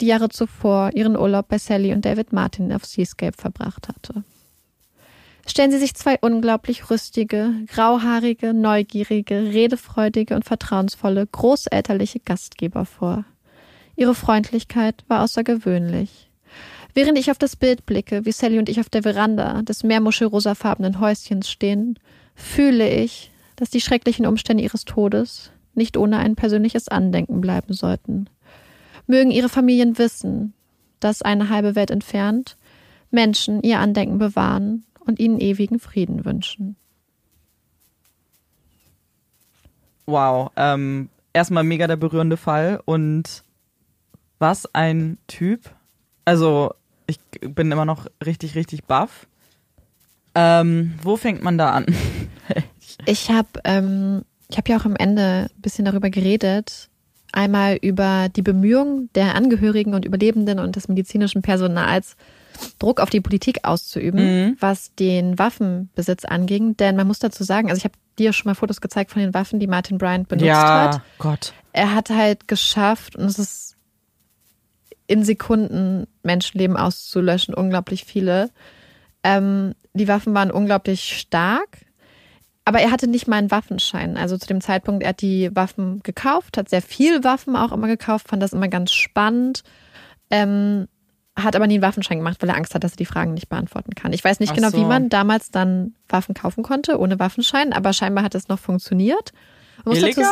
die 0.00 0.06
Jahre 0.06 0.28
zuvor 0.28 0.90
ihren 0.94 1.16
Urlaub 1.16 1.48
bei 1.48 1.58
Sally 1.58 1.92
und 1.92 2.04
David 2.04 2.32
Martin 2.32 2.72
auf 2.72 2.84
Seascape 2.84 3.36
verbracht 3.36 3.88
hatte. 3.88 4.24
Stellen 5.46 5.70
Sie 5.70 5.78
sich 5.78 5.94
zwei 5.94 6.18
unglaublich 6.20 6.90
rüstige, 6.90 7.52
grauhaarige, 7.66 8.54
neugierige, 8.54 9.52
redefreudige 9.52 10.34
und 10.34 10.44
vertrauensvolle, 10.44 11.26
großelterliche 11.26 12.20
Gastgeber 12.20 12.86
vor. 12.86 13.24
Ihre 13.94 14.14
Freundlichkeit 14.14 15.04
war 15.06 15.22
außergewöhnlich. 15.22 16.30
Während 16.94 17.18
ich 17.18 17.30
auf 17.30 17.38
das 17.38 17.56
Bild 17.56 17.86
blicke, 17.86 18.24
wie 18.24 18.32
Sally 18.32 18.58
und 18.58 18.68
ich 18.68 18.78
auf 18.78 18.88
der 18.88 19.02
Veranda 19.02 19.62
des 19.62 19.82
meermuschelrosafarbenen 19.82 21.00
Häuschens 21.00 21.50
stehen, 21.50 21.98
fühle 22.36 22.88
ich, 22.88 23.32
dass 23.56 23.70
die 23.70 23.80
schrecklichen 23.80 24.26
Umstände 24.26 24.62
ihres 24.62 24.84
Todes 24.84 25.50
nicht 25.74 25.96
ohne 25.96 26.18
ein 26.18 26.36
persönliches 26.36 26.88
Andenken 26.88 27.40
bleiben 27.40 27.74
sollten. 27.74 28.30
Mögen 29.06 29.32
ihre 29.32 29.48
Familien 29.48 29.98
wissen, 29.98 30.54
dass 31.00 31.20
eine 31.20 31.48
halbe 31.48 31.74
Welt 31.74 31.90
entfernt 31.90 32.56
Menschen 33.10 33.62
ihr 33.62 33.78
Andenken 33.80 34.18
bewahren 34.18 34.84
und 35.00 35.18
ihnen 35.20 35.40
ewigen 35.40 35.78
Frieden 35.78 36.24
wünschen. 36.24 36.76
Wow, 40.06 40.50
ähm, 40.56 41.08
erstmal 41.32 41.64
mega 41.64 41.86
der 41.86 41.96
berührende 41.96 42.36
Fall 42.36 42.80
und 42.84 43.44
was 44.38 44.72
ein 44.74 45.18
Typ. 45.26 45.70
Also, 46.24 46.74
ich 47.06 47.18
bin 47.40 47.70
immer 47.70 47.84
noch 47.84 48.06
richtig, 48.24 48.54
richtig 48.54 48.84
baff. 48.84 49.26
Ähm, 50.34 50.94
wo 51.02 51.16
fängt 51.16 51.42
man 51.42 51.58
da 51.58 51.70
an? 51.70 51.86
ich 53.06 53.30
habe 53.30 53.48
ähm, 53.64 54.24
ich 54.48 54.56
habe 54.56 54.70
ja 54.70 54.78
auch 54.78 54.84
am 54.84 54.96
Ende 54.96 55.48
ein 55.50 55.62
bisschen 55.62 55.84
darüber 55.84 56.10
geredet, 56.10 56.88
einmal 57.32 57.76
über 57.76 58.28
die 58.28 58.42
Bemühungen 58.42 59.10
der 59.14 59.34
Angehörigen 59.34 59.94
und 59.94 60.04
Überlebenden 60.04 60.58
und 60.58 60.76
des 60.76 60.88
medizinischen 60.88 61.42
Personals, 61.42 62.16
Druck 62.78 63.00
auf 63.00 63.10
die 63.10 63.20
Politik 63.20 63.60
auszuüben, 63.64 64.20
mhm. 64.20 64.56
was 64.60 64.94
den 64.94 65.38
Waffenbesitz 65.38 66.24
anging. 66.24 66.76
Denn 66.76 66.94
man 66.94 67.06
muss 67.06 67.18
dazu 67.18 67.42
sagen, 67.42 67.68
also 67.68 67.78
ich 67.78 67.84
habe 67.84 67.94
dir 68.18 68.32
schon 68.32 68.48
mal 68.48 68.54
Fotos 68.54 68.80
gezeigt 68.80 69.10
von 69.10 69.20
den 69.20 69.34
Waffen, 69.34 69.58
die 69.58 69.66
Martin 69.66 69.98
Bryant 69.98 70.28
benutzt 70.28 70.46
ja, 70.46 70.92
hat. 70.92 71.00
Gott. 71.18 71.52
Er 71.72 71.94
hat 71.94 72.10
halt 72.10 72.46
geschafft, 72.46 73.16
und 73.16 73.24
es 73.24 73.38
ist 73.38 73.73
in 75.06 75.24
Sekunden 75.24 76.06
Menschenleben 76.22 76.76
auszulöschen, 76.76 77.54
unglaublich 77.54 78.04
viele. 78.04 78.50
Ähm, 79.22 79.74
die 79.92 80.08
Waffen 80.08 80.34
waren 80.34 80.50
unglaublich 80.50 81.18
stark 81.18 81.84
aber 82.64 82.80
er 82.80 82.90
hatte 82.90 83.06
nicht 83.06 83.28
mal 83.28 83.36
einen 83.36 83.50
Waffenschein. 83.50 84.16
Also 84.16 84.38
zu 84.38 84.46
dem 84.46 84.60
Zeitpunkt, 84.60 85.02
er 85.02 85.10
hat 85.10 85.20
die 85.20 85.54
Waffen 85.54 86.02
gekauft, 86.02 86.56
hat 86.56 86.68
sehr 86.68 86.82
viel 86.82 87.22
Waffen 87.22 87.56
auch 87.56 87.72
immer 87.72 87.88
gekauft, 87.88 88.28
fand 88.28 88.42
das 88.42 88.54
immer 88.54 88.68
ganz 88.68 88.92
spannend. 88.92 89.62
Ähm, 90.30 90.88
hat 91.36 91.56
aber 91.56 91.66
nie 91.66 91.74
einen 91.74 91.82
Waffenschein 91.82 92.18
gemacht, 92.18 92.38
weil 92.40 92.48
er 92.48 92.56
Angst 92.56 92.74
hat, 92.74 92.84
dass 92.84 92.92
er 92.92 92.96
die 92.96 93.06
Fragen 93.06 93.34
nicht 93.34 93.48
beantworten 93.48 93.94
kann. 93.94 94.12
Ich 94.12 94.24
weiß 94.24 94.40
nicht 94.40 94.52
Ach 94.52 94.54
genau, 94.54 94.70
so. 94.70 94.78
wie 94.78 94.84
man 94.84 95.08
damals 95.08 95.50
dann 95.50 95.94
Waffen 96.08 96.34
kaufen 96.34 96.62
konnte, 96.62 96.98
ohne 96.98 97.18
Waffenschein, 97.18 97.72
aber 97.72 97.92
scheinbar 97.92 98.24
hat 98.24 98.34
es 98.34 98.48
noch 98.48 98.58
funktioniert. 98.58 99.32
Illegal? 99.84 100.24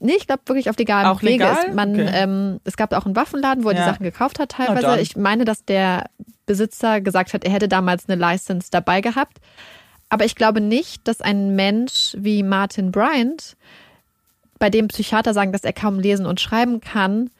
Nee, 0.00 0.14
ich 0.16 0.26
glaube 0.26 0.42
wirklich 0.46 0.70
auf 0.70 0.78
legalem 0.78 1.06
auch 1.06 1.22
Wege. 1.22 1.44
Legal? 1.44 1.72
Man, 1.74 1.92
okay. 1.92 2.10
ähm, 2.12 2.60
es 2.64 2.76
gab 2.76 2.92
auch 2.94 3.06
einen 3.06 3.16
Waffenladen, 3.16 3.64
wo 3.64 3.68
er 3.68 3.76
ja. 3.76 3.84
die 3.84 3.90
Sachen 3.90 4.04
gekauft 4.04 4.38
hat 4.38 4.52
teilweise. 4.52 5.00
Ich 5.00 5.16
meine, 5.16 5.44
dass 5.44 5.64
der 5.64 6.06
Besitzer 6.46 7.00
gesagt 7.00 7.34
hat, 7.34 7.44
er 7.44 7.52
hätte 7.52 7.68
damals 7.68 8.08
eine 8.08 8.20
License 8.20 8.68
dabei 8.70 9.00
gehabt. 9.00 9.38
Aber 10.08 10.24
ich 10.24 10.34
glaube 10.34 10.60
nicht, 10.60 11.06
dass 11.06 11.20
ein 11.20 11.54
Mensch 11.54 12.16
wie 12.18 12.42
Martin 12.42 12.90
Bryant, 12.90 13.56
bei 14.58 14.68
dem 14.68 14.88
Psychiater 14.88 15.32
sagen, 15.32 15.52
dass 15.52 15.64
er 15.64 15.72
kaum 15.72 15.98
lesen 15.98 16.26
und 16.26 16.40
schreiben 16.40 16.80
kann, 16.80 17.30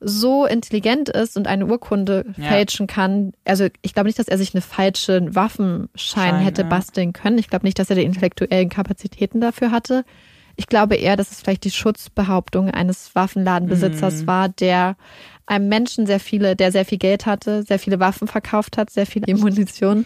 so 0.00 0.46
intelligent 0.46 1.08
ist 1.08 1.36
und 1.36 1.46
eine 1.48 1.66
Urkunde 1.66 2.24
ja. 2.36 2.44
fälschen 2.44 2.86
kann. 2.86 3.32
Also 3.44 3.66
ich 3.82 3.94
glaube 3.94 4.08
nicht, 4.08 4.18
dass 4.18 4.28
er 4.28 4.38
sich 4.38 4.54
einen 4.54 4.62
falschen 4.62 5.34
Waffenschein 5.34 6.30
Schein, 6.30 6.40
hätte 6.40 6.62
ja. 6.62 6.68
basteln 6.68 7.12
können. 7.12 7.38
Ich 7.38 7.48
glaube 7.48 7.66
nicht, 7.66 7.78
dass 7.78 7.90
er 7.90 7.96
die 7.96 8.04
intellektuellen 8.04 8.68
Kapazitäten 8.68 9.40
dafür 9.40 9.70
hatte. 9.70 10.04
Ich 10.58 10.66
glaube 10.66 10.96
eher, 10.96 11.16
dass 11.16 11.30
es 11.30 11.40
vielleicht 11.40 11.62
die 11.62 11.70
Schutzbehauptung 11.70 12.68
eines 12.68 13.14
Waffenladenbesitzers 13.14 14.22
mhm. 14.22 14.26
war, 14.26 14.48
der 14.48 14.96
einem 15.46 15.68
Menschen 15.68 16.04
sehr 16.04 16.18
viele, 16.18 16.56
der 16.56 16.72
sehr 16.72 16.84
viel 16.84 16.98
Geld 16.98 17.26
hatte, 17.26 17.62
sehr 17.62 17.78
viele 17.78 18.00
Waffen 18.00 18.26
verkauft 18.26 18.76
hat, 18.76 18.90
sehr 18.90 19.06
viele 19.06 19.36
Munition 19.36 20.04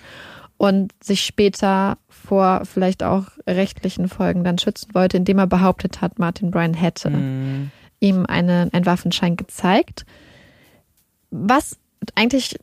und 0.58 0.92
sich 1.02 1.22
später 1.24 1.96
vor 2.10 2.66
vielleicht 2.66 3.02
auch 3.02 3.24
rechtlichen 3.46 4.08
Folgen 4.08 4.44
dann 4.44 4.58
schützen 4.58 4.90
wollte, 4.92 5.16
indem 5.16 5.38
er 5.38 5.46
behauptet 5.46 6.02
hat, 6.02 6.18
Martin 6.18 6.50
Bryan 6.50 6.74
hätte 6.74 7.08
mm. 7.08 7.70
ihm 8.00 8.26
eine, 8.26 8.68
einen 8.72 8.86
Waffenschein 8.86 9.36
gezeigt. 9.36 10.04
Was 11.30 11.78
eigentlich 12.14 12.58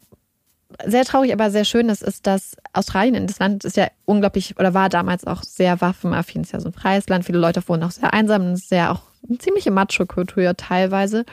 sehr 0.86 1.05
traurig, 1.05 1.34
aber 1.34 1.51
sehr 1.51 1.65
schön 1.65 1.89
ist, 1.89 2.01
ist, 2.01 2.27
dass 2.27 2.55
Australien, 2.73 3.27
das 3.27 3.39
Land 3.39 3.65
ist 3.65 3.77
ja 3.77 3.88
unglaublich 4.05 4.57
oder 4.57 4.73
war 4.73 4.89
damals 4.89 5.25
auch 5.25 5.43
sehr 5.43 5.82
waffenaffin, 5.82 6.41
ist 6.41 6.53
ja 6.53 6.59
so 6.59 6.69
ein 6.69 6.73
freies 6.73 7.07
Land. 7.09 7.25
Viele 7.25 7.39
Leute 7.39 7.61
wohnen 7.67 7.84
auch 7.84 7.91
sehr 7.91 8.13
einsam, 8.13 8.53
ist 8.53 8.69
sehr 8.69 8.91
auch 8.91 9.01
eine 9.27 9.38
ziemliche 9.38 9.71
Macho-Kultur 9.71 10.55
teilweise. 10.55 11.25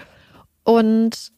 Und 0.65 1.33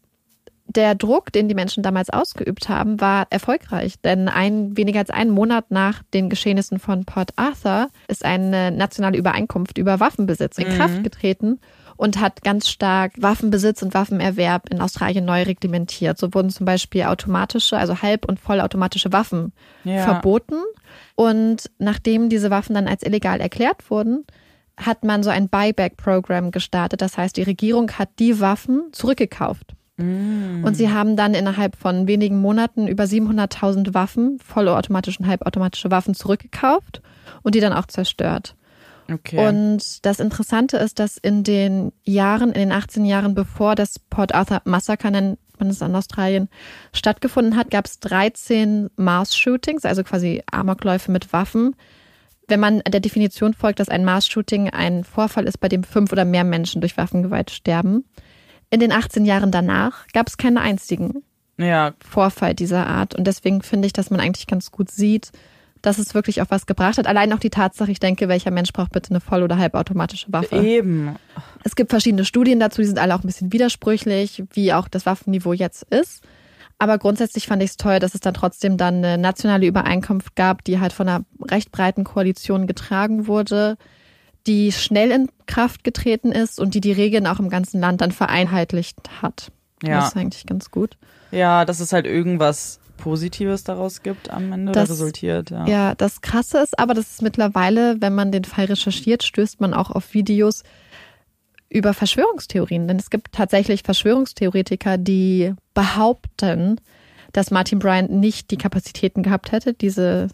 der 0.67 0.95
Druck, 0.95 1.33
den 1.33 1.49
die 1.49 1.55
Menschen 1.55 1.83
damals 1.83 2.11
ausgeübt 2.11 2.69
haben, 2.69 3.01
war 3.01 3.27
erfolgreich. 3.31 3.95
Denn 4.03 4.29
ein, 4.29 4.77
weniger 4.77 5.01
als 5.01 5.11
einen 5.11 5.31
Monat 5.31 5.71
nach 5.71 6.03
den 6.15 6.29
Geschehnissen 6.29 6.79
von 6.79 7.05
Port 7.05 7.33
Arthur 7.37 7.89
ist 8.07 8.25
eine 8.25 8.71
nationale 8.71 9.17
Übereinkunft 9.17 9.79
über 9.79 9.99
Waffenbesitz 9.99 10.59
in 10.59 10.69
mhm. 10.69 10.77
Kraft 10.77 11.05
getreten 11.05 11.59
und 11.99 12.21
hat 12.21 12.43
ganz 12.43 12.69
stark 12.69 13.13
Waffenbesitz 13.19 13.83
und 13.83 13.93
Waffenerwerb 13.93 14.71
in 14.71 14.81
Australien 14.81 15.25
neu 15.25 15.43
reglementiert. 15.43 16.17
So 16.17 16.33
wurden 16.33 16.49
zum 16.49 16.65
Beispiel 16.65 17.03
automatische, 17.03 17.77
also 17.77 18.01
halb- 18.01 18.25
und 18.25 18.39
vollautomatische 18.39 19.13
Waffen 19.13 19.53
ja. 19.83 20.05
verboten. 20.05 20.63
Und 21.17 21.71
nachdem 21.79 22.29
diese 22.29 22.51
Waffen 22.51 22.75
dann 22.75 22.87
als 22.87 23.03
illegal 23.03 23.41
erklärt 23.41 23.91
wurden, 23.91 24.25
hat 24.77 25.05
man 25.05 25.25
so 25.25 25.31
ein 25.31 25.49
Buyback-Programm 25.49 26.53
gestartet. 26.53 27.03
Das 27.03 27.19
heißt, 27.19 27.37
die 27.37 27.43
Regierung 27.43 27.91
hat 27.91 28.11
die 28.21 28.39
Waffen 28.39 28.85
zurückgekauft. 28.93 29.75
Mm. 29.97 30.63
Und 30.65 30.77
sie 30.77 30.93
haben 30.93 31.17
dann 31.17 31.35
innerhalb 31.35 31.75
von 31.75 32.07
wenigen 32.07 32.41
Monaten 32.41 32.87
über 32.87 33.05
700.000 33.05 33.93
Waffen, 33.93 34.39
vollautomatische 34.39 35.19
und 35.19 35.27
halbautomatische 35.27 35.91
Waffen 35.91 36.15
zurückgekauft 36.15 37.03
und 37.43 37.57
die 37.57 37.61
dann 37.61 37.73
auch 37.73 37.87
zerstört. 37.87 38.55
Okay. 39.11 39.49
Und 39.49 40.05
das 40.05 40.21
Interessante 40.21 40.77
ist, 40.77 40.99
dass 40.99 41.17
in 41.17 41.43
den 41.43 41.93
Jahren, 42.05 42.51
in 42.51 42.61
den 42.61 42.73
18 42.73 43.05
Jahren 43.05 43.35
bevor 43.35 43.75
das 43.75 43.99
Port 43.99 44.35
Arthur 44.35 44.61
Massaker, 44.65 45.11
nennt 45.11 45.39
man 45.59 45.71
es 45.71 45.81
in 45.81 45.95
Australien, 45.95 46.49
stattgefunden 46.93 47.57
hat, 47.57 47.71
gab 47.71 47.87
es 47.87 48.01
13 48.01 48.91
Mars-Shootings, 48.97 49.85
also 49.85 50.05
quasi 50.05 50.43
Amokläufe 50.51 51.11
mit 51.11 51.33
Waffen. 51.33 51.75
Wenn 52.49 52.61
man 52.61 52.81
der 52.81 53.01
Definition 53.01 53.55
folgt, 53.55 53.81
dass 53.81 53.89
ein 53.89 54.05
Mars-Shooting 54.05 54.71
ein 54.71 55.05
Vorfall 55.05 55.45
ist, 55.45 55.59
bei 55.59 55.69
dem 55.69 55.85
fünf 55.85 56.13
oder 56.13 56.25
mehr 56.25 56.45
Menschen 56.45 56.81
durch 56.81 56.97
Waffengewalt 56.97 57.51
sterben. 57.51 58.05
In 58.71 58.81
den 58.81 58.93
18 58.93 59.25
Jahren 59.25 59.51
danach 59.51 60.07
gab 60.13 60.29
es 60.29 60.37
keinen 60.37 60.59
einzigen 60.59 61.23
ja. 61.59 61.95
Vorfall 62.01 62.55
dieser 62.55 62.87
Art. 62.87 63.15
Und 63.15 63.27
deswegen 63.27 63.63
finde 63.63 63.87
ich, 63.87 63.93
dass 63.93 64.11
man 64.11 64.21
eigentlich 64.21 64.47
ganz 64.47 64.71
gut 64.71 64.91
sieht, 64.91 65.33
dass 65.83 65.99
es 65.99 66.15
wirklich 66.15 66.43
auch 66.43 66.47
was 66.49 66.67
gebracht 66.67 66.99
hat. 66.99 67.07
Allein 67.07 67.33
auch 67.33 67.39
die 67.39 67.51
Tatsache, 67.51 67.91
ich 67.91 68.01
denke, 68.01 68.29
welcher 68.29 68.51
Mensch 68.51 68.73
braucht 68.73 68.93
bitte 68.93 69.11
eine 69.11 69.21
voll- 69.21 69.43
oder 69.43 69.59
halbautomatische 69.59 70.33
Waffe? 70.33 70.57
Eben. 70.57 71.17
Es 71.65 71.77
gibt 71.77 71.91
verschiedene 71.91 72.25
Studien 72.25 72.61
dazu, 72.61 72.81
die 72.81 72.87
sind 72.87 72.99
alle 72.99 73.15
auch 73.15 73.23
ein 73.23 73.27
bisschen 73.27 73.53
widersprüchlich, 73.53 74.45
wie 74.53 74.73
auch 74.73 74.89
das 74.89 75.07
Waffenniveau 75.07 75.53
jetzt 75.53 75.85
ist. 75.85 76.23
Aber 76.79 76.99
grundsätzlich 76.99 77.47
fand 77.47 77.63
ich 77.63 77.71
es 77.71 77.77
toll, 77.77 77.99
dass 77.99 78.15
es 78.15 78.21
dann 78.21 78.35
trotzdem 78.35 78.77
dann 78.77 78.97
eine 79.05 79.19
nationale 79.19 79.67
Übereinkunft 79.67 80.37
gab, 80.37 80.63
die 80.65 80.79
halt 80.79 80.93
von 80.93 81.09
einer 81.09 81.25
recht 81.51 81.73
breiten 81.73 82.05
Koalition 82.05 82.67
getragen 82.69 83.27
wurde, 83.27 83.77
die 84.47 84.71
schnell 84.73 85.11
in 85.11 85.29
Kraft 85.47 85.83
getreten 85.83 86.31
ist 86.31 86.61
und 86.61 86.75
die 86.75 86.81
die 86.81 86.93
Regeln 86.93 87.27
auch 87.27 87.41
im 87.41 87.49
ganzen 87.49 87.81
Land 87.81 88.01
dann 88.01 88.13
vereinheitlicht 88.13 88.97
hat. 89.21 89.51
Ja. 89.83 90.01
Das 90.01 90.09
ist 90.09 90.17
eigentlich 90.17 90.47
ganz 90.47 90.71
gut. 90.71 90.97
Ja, 91.33 91.65
dass 91.65 91.81
es 91.81 91.93
halt 91.93 92.07
irgendwas 92.07 92.79
Positives 92.99 93.65
daraus 93.65 94.03
gibt 94.03 94.29
am 94.31 94.53
Ende 94.53 94.73
Das- 94.73 94.91
resultiert. 94.91 95.51
Ja. 95.51 95.67
Ja, 95.67 95.95
das 95.95 96.21
Krasse 96.21 96.59
ist 96.59 96.79
aber, 96.79 96.93
dass 96.93 97.13
es 97.15 97.23
mittlerweile, 97.23 97.97
wenn 98.01 98.15
man 98.15 98.31
den 98.31 98.45
Fall 98.45 98.67
recherchiert, 98.67 99.23
stößt 99.23 99.61
man 99.61 99.73
auch 99.73 99.91
auf 99.91 100.13
Videos 100.13 100.63
über 101.71 101.95
Verschwörungstheorien. 101.95 102.87
Denn 102.89 102.99
es 102.99 103.09
gibt 103.11 103.33
tatsächlich 103.33 103.83
Verschwörungstheoretiker, 103.83 104.99
die 104.99 105.55
behaupten, 105.75 106.81
dass 107.33 107.51
Martin 107.51 107.79
Bryant 107.79 108.11
nicht 108.11 108.51
die 108.51 108.57
Kapazitäten 108.57 109.23
gehabt 109.23 109.53
hätte, 109.53 109.75
diese, 109.75 110.29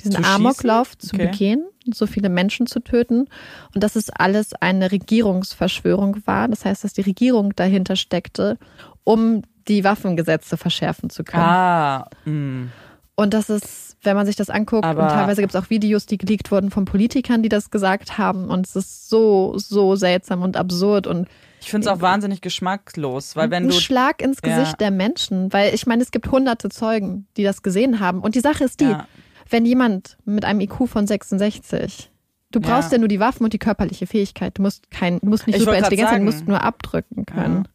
diesen 0.00 0.22
Zu 0.22 0.24
Amoklauf 0.24 0.92
schießen? 0.92 1.08
zu 1.10 1.16
Okay. 1.16 1.26
begehen, 1.30 1.66
so 1.92 2.06
viele 2.06 2.28
Menschen 2.30 2.66
zu 2.66 2.80
töten. 2.80 3.26
Und 3.74 3.82
dass 3.84 3.96
es 3.96 4.08
alles 4.10 4.54
eine 4.54 4.90
Regierungsverschwörung 4.90 6.22
war. 6.26 6.48
Das 6.48 6.64
heißt, 6.64 6.84
dass 6.84 6.94
die 6.94 7.02
Regierung 7.02 7.54
dahinter 7.54 7.96
steckte, 7.96 8.56
um 9.04 9.42
die 9.68 9.84
Waffengesetze 9.84 10.56
verschärfen 10.56 11.10
zu 11.10 11.24
können. 11.24 11.42
Ah, 11.44 12.08
mh. 12.24 12.68
Und 13.14 13.34
das 13.34 13.50
ist, 13.50 13.96
wenn 14.02 14.14
man 14.16 14.26
sich 14.26 14.36
das 14.36 14.48
anguckt, 14.48 14.84
Aber- 14.84 15.02
und 15.02 15.08
teilweise 15.08 15.40
gibt 15.42 15.52
es 15.54 15.60
auch 15.60 15.70
Videos, 15.70 16.06
die 16.06 16.18
geleakt 16.18 16.50
wurden 16.52 16.70
von 16.70 16.84
Politikern, 16.84 17.42
die 17.42 17.48
das 17.48 17.70
gesagt 17.70 18.16
haben. 18.16 18.48
Und 18.48 18.66
es 18.66 18.76
ist 18.76 19.08
so, 19.10 19.54
so 19.58 19.96
seltsam 19.96 20.42
und 20.42 20.56
absurd 20.56 21.06
und 21.06 21.26
ich 21.60 21.70
finde 21.72 21.88
es 21.88 21.92
auch 21.92 22.00
wahnsinnig 22.00 22.40
geschmacklos, 22.40 23.34
weil 23.34 23.50
wenn 23.50 23.64
ein 23.64 23.68
du 23.70 23.74
Schlag 23.74 24.22
ins 24.22 24.38
Ja. 24.44 24.56
Gesicht 24.56 24.80
der 24.80 24.92
Menschen. 24.92 25.52
Weil 25.52 25.74
ich 25.74 25.86
meine, 25.88 26.02
es 26.04 26.12
gibt 26.12 26.30
hunderte 26.30 26.68
Zeugen, 26.68 27.26
die 27.36 27.42
das 27.42 27.62
gesehen 27.62 27.98
haben. 27.98 28.20
Und 28.20 28.36
die 28.36 28.40
Sache 28.40 28.62
ist 28.62 28.78
die, 28.78 28.84
Ja. 28.84 29.08
wenn 29.50 29.66
jemand 29.66 30.16
mit 30.24 30.44
einem 30.44 30.60
IQ 30.60 30.86
von 30.86 31.08
66, 31.08 32.12
du 32.52 32.60
brauchst 32.60 32.92
Ja. 32.92 32.96
ja, 32.96 32.98
nur 33.00 33.08
die 33.08 33.18
Waffen 33.18 33.42
und 33.42 33.52
die 33.52 33.58
körperliche 33.58 34.06
Fähigkeit. 34.06 34.56
Du 34.56 34.62
musst 34.62 34.88
kein, 34.92 35.18
du 35.18 35.26
musst 35.26 35.48
nicht 35.48 35.56
Ich 35.56 35.64
super 35.64 35.76
intelligent 35.76 36.10
sein, 36.10 36.20
du 36.20 36.26
musst 36.26 36.46
nur 36.46 36.62
abdrücken 36.62 37.26
können. 37.26 37.66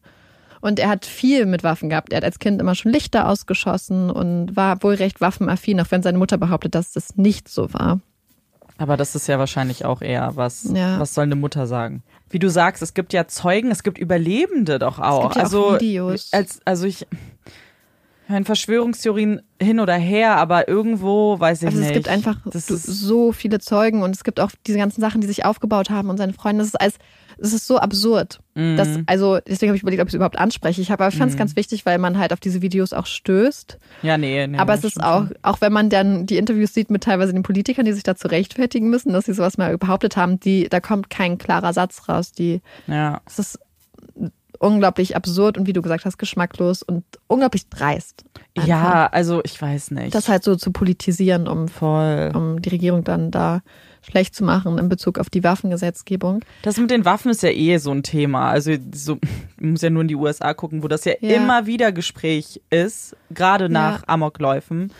Und 0.64 0.78
er 0.78 0.88
hat 0.88 1.04
viel 1.04 1.44
mit 1.44 1.62
Waffen 1.62 1.90
gehabt. 1.90 2.10
Er 2.10 2.16
hat 2.16 2.24
als 2.24 2.38
Kind 2.38 2.58
immer 2.58 2.74
schon 2.74 2.90
Lichter 2.90 3.28
ausgeschossen 3.28 4.08
und 4.10 4.56
war 4.56 4.82
wohl 4.82 4.94
recht 4.94 5.20
waffenaffin, 5.20 5.78
auch 5.78 5.90
wenn 5.90 6.02
seine 6.02 6.16
Mutter 6.16 6.38
behauptet, 6.38 6.74
dass 6.74 6.92
das 6.92 7.16
nicht 7.16 7.50
so 7.50 7.74
war. 7.74 8.00
Aber 8.78 8.96
das 8.96 9.14
ist 9.14 9.26
ja 9.26 9.38
wahrscheinlich 9.38 9.84
auch 9.84 10.00
eher 10.00 10.36
was, 10.36 10.70
Ja. 10.72 10.98
was 10.98 11.12
soll 11.12 11.24
eine 11.24 11.36
Mutter 11.36 11.66
sagen? 11.66 12.02
Wie 12.30 12.38
du 12.38 12.48
sagst, 12.48 12.82
es 12.82 12.94
gibt 12.94 13.12
ja 13.12 13.26
Zeugen, 13.28 13.70
es 13.70 13.82
gibt 13.82 13.98
Überlebende 13.98 14.78
doch 14.78 14.98
auch. 14.98 15.24
gibt 15.24 15.34
ja 15.36 15.42
auch 15.42 15.44
also, 15.44 15.74
Videos. 15.74 16.32
Als, 16.32 16.60
also 16.64 16.86
ich, 16.86 17.06
meine, 18.28 18.44
Verschwörungstheorien 18.44 19.42
hin 19.60 19.80
oder 19.80 19.94
her, 19.94 20.36
aber 20.36 20.68
irgendwo 20.68 21.38
weiß 21.38 21.62
ich 21.62 21.66
Also 21.68 21.78
nicht. 21.78 21.88
es 21.88 21.94
gibt 21.94 22.08
einfach 22.08 22.36
das 22.46 22.66
so- 22.66 23.32
viele 23.32 23.58
Zeugen 23.60 24.02
und 24.02 24.14
es 24.14 24.24
gibt 24.24 24.40
auch 24.40 24.50
diese 24.66 24.78
ganzen 24.78 25.00
Sachen, 25.00 25.20
die 25.20 25.26
sich 25.26 25.44
aufgebaut 25.44 25.90
haben 25.90 26.08
und 26.10 26.16
seine 26.16 26.32
Freunde. 26.32 26.60
Das 26.62 26.68
ist 26.68 26.80
alles, 26.80 26.94
es 27.38 27.52
ist 27.52 27.66
so 27.66 27.78
absurd. 27.78 28.40
Mhm. 28.54 28.76
Das, 28.76 28.88
also 29.06 29.38
deswegen 29.46 29.70
habe 29.70 29.76
ich 29.76 29.82
überlegt, 29.82 30.00
ob 30.00 30.08
ich 30.08 30.12
es 30.12 30.16
überhaupt 30.16 30.38
anspreche. 30.38 30.80
Ich 30.80 30.90
habe, 30.90 31.04
aber 31.04 31.12
ich 31.12 31.18
fand 31.18 31.30
es 31.32 31.36
ganz 31.36 31.56
wichtig, 31.56 31.84
weil 31.84 31.98
man 31.98 32.18
halt 32.18 32.32
auf 32.32 32.40
diese 32.40 32.62
Videos 32.62 32.92
auch 32.92 33.06
stößt. 33.06 33.78
ja, 34.02 34.16
nee, 34.16 34.46
nee. 34.46 34.58
aber 34.58 34.74
es 34.74 34.84
ist 34.84 35.02
auch, 35.02 35.26
auch 35.42 35.60
wenn 35.60 35.72
man 35.72 35.90
dann 35.90 36.26
die 36.26 36.36
Interviews 36.38 36.72
sieht 36.72 36.90
mit 36.90 37.02
teilweise 37.02 37.32
den 37.32 37.42
Politikern, 37.42 37.84
die 37.84 37.92
sich 37.92 38.04
dazu 38.04 38.28
rechtfertigen 38.28 38.88
müssen, 38.88 39.12
dass 39.12 39.26
sie 39.26 39.34
sowas 39.34 39.58
mal 39.58 39.76
behauptet 39.76 40.16
haben, 40.16 40.40
die, 40.40 40.68
da 40.68 40.80
kommt 40.80 41.10
kein 41.10 41.36
klarer 41.38 41.72
Satz 41.72 42.08
raus. 42.08 42.32
Die, 42.32 42.62
Ja. 42.86 43.20
es 43.26 43.38
ist 43.38 43.58
unglaublich 44.58 45.16
absurd 45.16 45.58
und 45.58 45.66
wie 45.66 45.72
du 45.72 45.82
gesagt 45.82 46.04
hast, 46.04 46.18
geschmacklos 46.18 46.82
und 46.82 47.04
unglaublich 47.26 47.68
dreist. 47.68 48.24
einfach. 48.56 48.68
ja, 48.68 49.06
also 49.06 49.40
ich 49.44 49.60
weiß 49.60 49.90
nicht. 49.92 50.14
Das 50.14 50.28
halt 50.28 50.44
so 50.44 50.56
zu 50.56 50.70
politisieren, 50.72 51.48
um 51.48 51.68
voll. 51.68 52.32
um 52.34 52.62
die 52.62 52.68
Regierung 52.70 53.04
dann 53.04 53.30
da 53.30 53.62
schlecht 54.02 54.34
zu 54.34 54.44
machen 54.44 54.76
in 54.78 54.88
Bezug 54.88 55.18
auf 55.18 55.30
die 55.30 55.42
Waffengesetzgebung. 55.42 56.44
Das 56.62 56.76
mit 56.76 56.90
den 56.90 57.04
Waffen 57.04 57.30
ist 57.30 57.42
ja 57.42 57.48
eh 57.50 57.78
so 57.78 57.90
ein 57.90 58.02
Thema. 58.02 58.50
Also 58.50 58.72
so, 58.94 59.18
man 59.58 59.70
muss 59.72 59.82
ja 59.82 59.90
nur 59.90 60.02
in 60.02 60.08
die 60.08 60.14
USA 60.16 60.52
gucken, 60.54 60.82
wo 60.82 60.88
das 60.88 61.04
ja, 61.04 61.14
Ja. 61.20 61.36
immer 61.36 61.66
wieder 61.66 61.90
Gespräch 61.92 62.60
ist, 62.70 63.16
gerade 63.30 63.68
nach 63.68 64.00
Ja. 64.00 64.08
Amokläufen. 64.08 64.92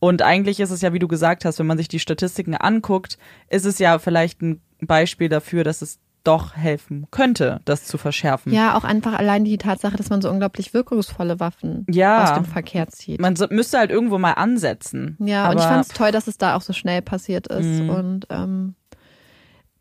Und 0.00 0.22
eigentlich 0.22 0.60
ist 0.60 0.70
es 0.70 0.80
ja, 0.80 0.92
wie 0.92 0.98
du 1.00 1.08
gesagt 1.08 1.44
hast, 1.44 1.58
wenn 1.58 1.66
man 1.66 1.76
sich 1.76 1.88
die 1.88 1.98
Statistiken 1.98 2.54
anguckt, 2.54 3.18
ist 3.50 3.66
es 3.66 3.78
ja 3.78 3.98
vielleicht 3.98 4.40
ein 4.42 4.60
Beispiel 4.80 5.28
dafür, 5.28 5.64
dass 5.64 5.82
es 5.82 5.98
doch 6.24 6.56
helfen 6.56 7.06
könnte, 7.10 7.60
das 7.64 7.84
zu 7.84 7.96
verschärfen. 7.98 8.52
Ja, 8.52 8.76
auch 8.76 8.84
einfach 8.84 9.14
allein 9.18 9.44
die 9.44 9.56
Tatsache, 9.58 9.96
dass 9.96 10.10
man 10.10 10.20
so 10.20 10.28
unglaublich 10.30 10.74
wirkungsvolle 10.74 11.40
Waffen 11.40 11.86
Ja. 11.90 12.24
aus 12.24 12.34
dem 12.34 12.44
Verkehr 12.44 12.88
zieht. 12.88 13.20
Man 13.20 13.36
so, 13.36 13.46
müsste 13.50 13.78
halt 13.78 13.90
irgendwo 13.90 14.18
mal 14.18 14.32
ansetzen. 14.32 15.16
ja, 15.20 15.44
Aber, 15.44 15.52
und 15.52 15.58
ich 15.58 15.64
fand 15.64 15.86
es 15.86 15.92
toll, 15.92 16.12
dass 16.12 16.26
es 16.26 16.36
da 16.38 16.56
auch 16.56 16.62
so 16.62 16.72
schnell 16.72 17.00
passiert 17.02 17.46
ist. 17.46 17.80
Mhm. 17.82 17.90
Und 17.90 18.26
ähm, 18.30 18.74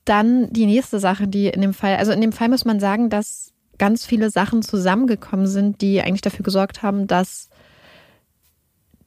dann 0.06 0.52
die 0.54 0.66
nächste 0.66 1.00
Sache, 1.00 1.28
die 1.28 1.48
in 1.48 1.62
dem 1.62 1.74
Fall, 1.74 1.98
also 1.98 2.12
in 2.14 2.22
dem 2.22 2.32
Fall 2.32 2.50
muss 2.50 2.64
man 2.66 2.80
sagen, 2.80 3.10
dass 3.10 3.52
ganz 3.78 4.06
viele 4.06 4.30
Sachen 4.30 4.62
zusammengekommen 4.62 5.48
sind, 5.48 5.82
die 5.82 6.02
eigentlich 6.02 6.22
dafür 6.22 6.44
gesorgt 6.44 6.82
haben, 6.82 7.08
dass 7.08 7.50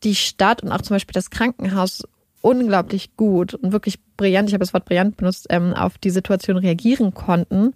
die 0.05 0.15
Stadt 0.15 0.63
und 0.63 0.73
auch 0.73 0.83
zum 0.83 0.95
Beispiel 0.95 1.13
das 1.15 1.31
Krankenhaus 1.31 2.05
unglaublich 2.43 3.17
gut 3.17 3.55
und 3.55 3.73
wirklich 3.73 3.99
brillant, 4.17 4.49
ich 4.49 4.55
habe 4.55 4.65
das 4.65 4.73
Wort 4.73 4.85
brillant 4.85 5.17
benutzt, 5.17 5.47
ähm, 5.51 5.75
auf 5.75 5.99
die 5.99 6.11
Situation 6.11 6.57
reagieren 6.57 7.15
konnten. 7.15 7.75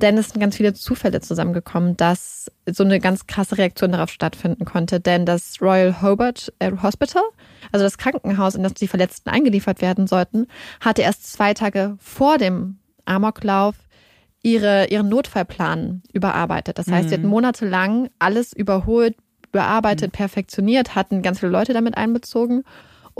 Denn 0.00 0.16
es 0.16 0.30
sind 0.30 0.40
ganz 0.40 0.56
viele 0.56 0.72
Zufälle 0.72 1.20
zusammengekommen, 1.20 1.96
dass 1.96 2.50
so 2.66 2.84
eine 2.84 3.00
ganz 3.00 3.26
krasse 3.26 3.58
Reaktion 3.58 3.92
darauf 3.92 4.10
stattfinden 4.10 4.64
konnte. 4.64 4.98
Denn 4.98 5.26
das 5.26 5.60
Royal 5.60 6.00
Hobart 6.00 6.52
äh, 6.58 6.72
Hospital, 6.82 7.22
also 7.70 7.84
das 7.84 7.98
Krankenhaus, 7.98 8.54
in 8.54 8.62
das 8.62 8.74
die 8.74 8.88
Verletzten 8.88 9.28
eingeliefert 9.28 9.82
werden 9.82 10.06
sollten, 10.06 10.46
hatte 10.80 11.02
erst 11.02 11.30
zwei 11.32 11.52
Tage 11.52 11.96
vor 11.98 12.38
dem 12.38 12.78
Amoklauf 13.04 13.74
ihre, 14.42 14.86
ihren 14.86 15.08
Notfallplan 15.08 16.02
überarbeitet. 16.12 16.78
Das 16.78 16.86
heißt, 16.86 17.10
sie 17.10 17.16
hatten 17.16 17.26
monatelang 17.26 18.08
alles 18.18 18.54
überholt, 18.54 19.16
überarbeitet, 19.52 20.12
perfektioniert, 20.12 20.94
hatten 20.94 21.20
ganz 21.22 21.40
viele 21.40 21.52
Leute 21.52 21.74
damit 21.74 21.96
einbezogen. 21.96 22.64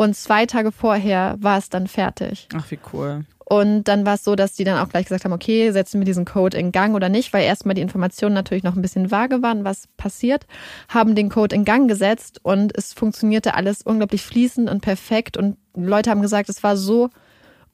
Und 0.01 0.17
zwei 0.17 0.47
Tage 0.47 0.73
vorher 0.73 1.37
war 1.41 1.59
es 1.59 1.69
dann 1.69 1.87
fertig. 1.87 2.49
Ach, 2.55 2.71
wie 2.71 2.79
cool. 2.93 3.25
Und 3.45 3.85
dann 3.85 4.07
war 4.07 4.15
es 4.15 4.25
so, 4.25 4.35
dass 4.37 4.55
die 4.55 4.65
dann 4.65 4.79
auch 4.79 4.89
gleich 4.89 5.07
gesagt 5.07 5.25
haben, 5.25 5.33
okay, 5.33 5.73
setzen 5.73 6.01
wir 6.01 6.05
diesen 6.07 6.25
Code 6.25 6.57
in 6.57 6.73
Gang 6.73 6.95
oder 6.95 7.09
nicht, 7.09 7.33
weil 7.33 7.45
erstmal 7.45 7.75
die 7.75 7.83
Informationen 7.83 8.35
natürlich 8.35 8.63
noch 8.65 8.77
ein 8.77 8.81
bisschen 8.83 9.11
vage 9.11 9.43
waren, 9.43 9.65
was 9.65 9.89
passiert, 9.97 10.47
haben 10.89 11.15
den 11.17 11.29
Code 11.29 11.55
in 11.55 11.65
Gang 11.65 11.89
gesetzt 11.89 12.39
und 12.45 12.73
es 12.79 12.93
funktionierte 12.95 13.55
alles 13.55 13.83
unglaublich 13.83 14.23
fließend 14.23 14.71
und 14.71 14.81
perfekt 14.81 15.37
und 15.37 15.57
Leute 15.75 16.11
haben 16.11 16.23
gesagt, 16.23 16.49
es 16.49 16.63
war 16.63 16.77
so 16.77 17.11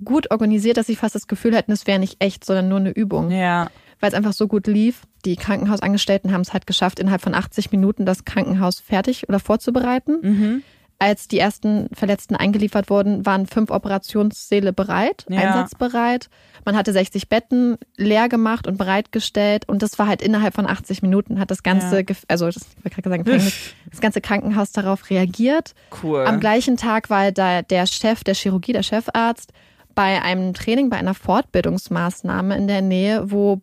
gut 0.02 0.30
organisiert, 0.30 0.78
dass 0.78 0.86
sie 0.86 0.96
fast 0.96 1.14
das 1.14 1.26
Gefühl 1.28 1.54
hatten, 1.56 1.72
es 1.72 1.86
wäre 1.86 1.98
nicht 1.98 2.16
echt, 2.20 2.44
sondern 2.44 2.68
nur 2.68 2.78
eine 2.78 2.90
Übung, 2.90 3.30
Ja. 3.30 3.68
weil 4.00 4.08
es 4.08 4.14
einfach 4.14 4.32
so 4.32 4.48
gut 4.48 4.66
lief. 4.66 5.02
Die 5.26 5.36
Krankenhausangestellten 5.36 6.32
haben 6.32 6.40
es 6.42 6.52
halt 6.54 6.66
geschafft, 6.66 6.98
innerhalb 7.00 7.20
von 7.22 7.34
80 7.34 7.70
Minuten 7.70 8.06
das 8.06 8.24
Krankenhaus 8.24 8.80
fertig 8.80 9.28
oder 9.28 9.40
vorzubereiten. 9.40 10.18
Mhm. 10.22 10.62
Als 10.98 11.28
die 11.28 11.38
ersten 11.38 11.88
Verletzten 11.92 12.36
eingeliefert 12.36 12.88
wurden, 12.88 13.26
waren 13.26 13.46
fünf 13.46 13.70
Operationssäle 13.70 14.72
bereit, 14.72 15.26
Ja. 15.28 15.40
einsatzbereit. 15.40 16.30
Man 16.64 16.74
hatte 16.74 16.92
60 16.92 17.28
Betten 17.28 17.76
leer 17.98 18.28
gemacht 18.30 18.66
und 18.66 18.78
bereitgestellt 18.78 19.68
und 19.68 19.82
das 19.82 19.98
war 19.98 20.06
halt 20.06 20.22
innerhalb 20.22 20.54
von 20.54 20.66
80 20.66 21.02
Minuten 21.02 21.38
hat 21.38 21.50
das 21.50 21.62
ganze, 21.62 21.98
Ja. 22.00 22.04
Also 22.28 22.46
das, 22.46 22.56
ich 22.84 22.94
sagen, 23.04 23.24
das 23.90 24.00
ganze 24.00 24.20
Krankenhaus 24.22 24.72
darauf 24.72 25.10
reagiert. 25.10 25.74
Cool. 26.02 26.24
Am 26.24 26.40
gleichen 26.40 26.76
Tag 26.78 27.10
war 27.10 27.30
da 27.30 27.60
der 27.62 27.86
Chef 27.86 28.24
der 28.24 28.34
Chirurgie, 28.34 28.72
der 28.72 28.82
Chefarzt, 28.82 29.52
bei 29.94 30.22
einem 30.22 30.54
Training, 30.54 30.88
bei 30.90 30.96
einer 30.96 31.14
Fortbildungsmaßnahme 31.14 32.56
in 32.56 32.68
der 32.68 32.82
Nähe, 32.82 33.30
wo 33.30 33.60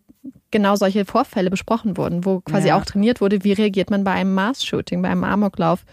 genau 0.50 0.76
solche 0.76 1.04
Vorfälle 1.04 1.50
besprochen 1.50 1.96
wurden, 1.96 2.24
wo 2.24 2.40
quasi 2.40 2.68
Ja. 2.68 2.78
auch 2.78 2.84
trainiert 2.84 3.20
wurde, 3.20 3.42
wie 3.44 3.52
reagiert 3.52 3.90
man 3.90 4.04
bei 4.04 4.12
einem 4.12 4.34
Mass-Shooting, 4.34 5.02
bei 5.02 5.08
einem 5.08 5.24
Amoklauf. 5.24 5.84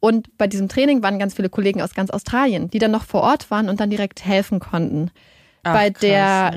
Und 0.00 0.36
bei 0.38 0.46
diesem 0.46 0.68
Training 0.68 1.02
waren 1.02 1.18
ganz 1.18 1.34
viele 1.34 1.48
Kollegen 1.48 1.82
aus 1.82 1.94
ganz 1.94 2.10
Australien, 2.10 2.70
die 2.70 2.78
dann 2.78 2.90
noch 2.92 3.04
vor 3.04 3.22
Ort 3.22 3.50
waren 3.50 3.68
und 3.68 3.80
dann 3.80 3.90
direkt 3.90 4.24
helfen 4.24 4.60
konnten. 4.60 5.10
Ach, 5.64 5.74
bei 5.74 5.90
krass, 5.90 6.00
der 6.00 6.10
ja. 6.18 6.48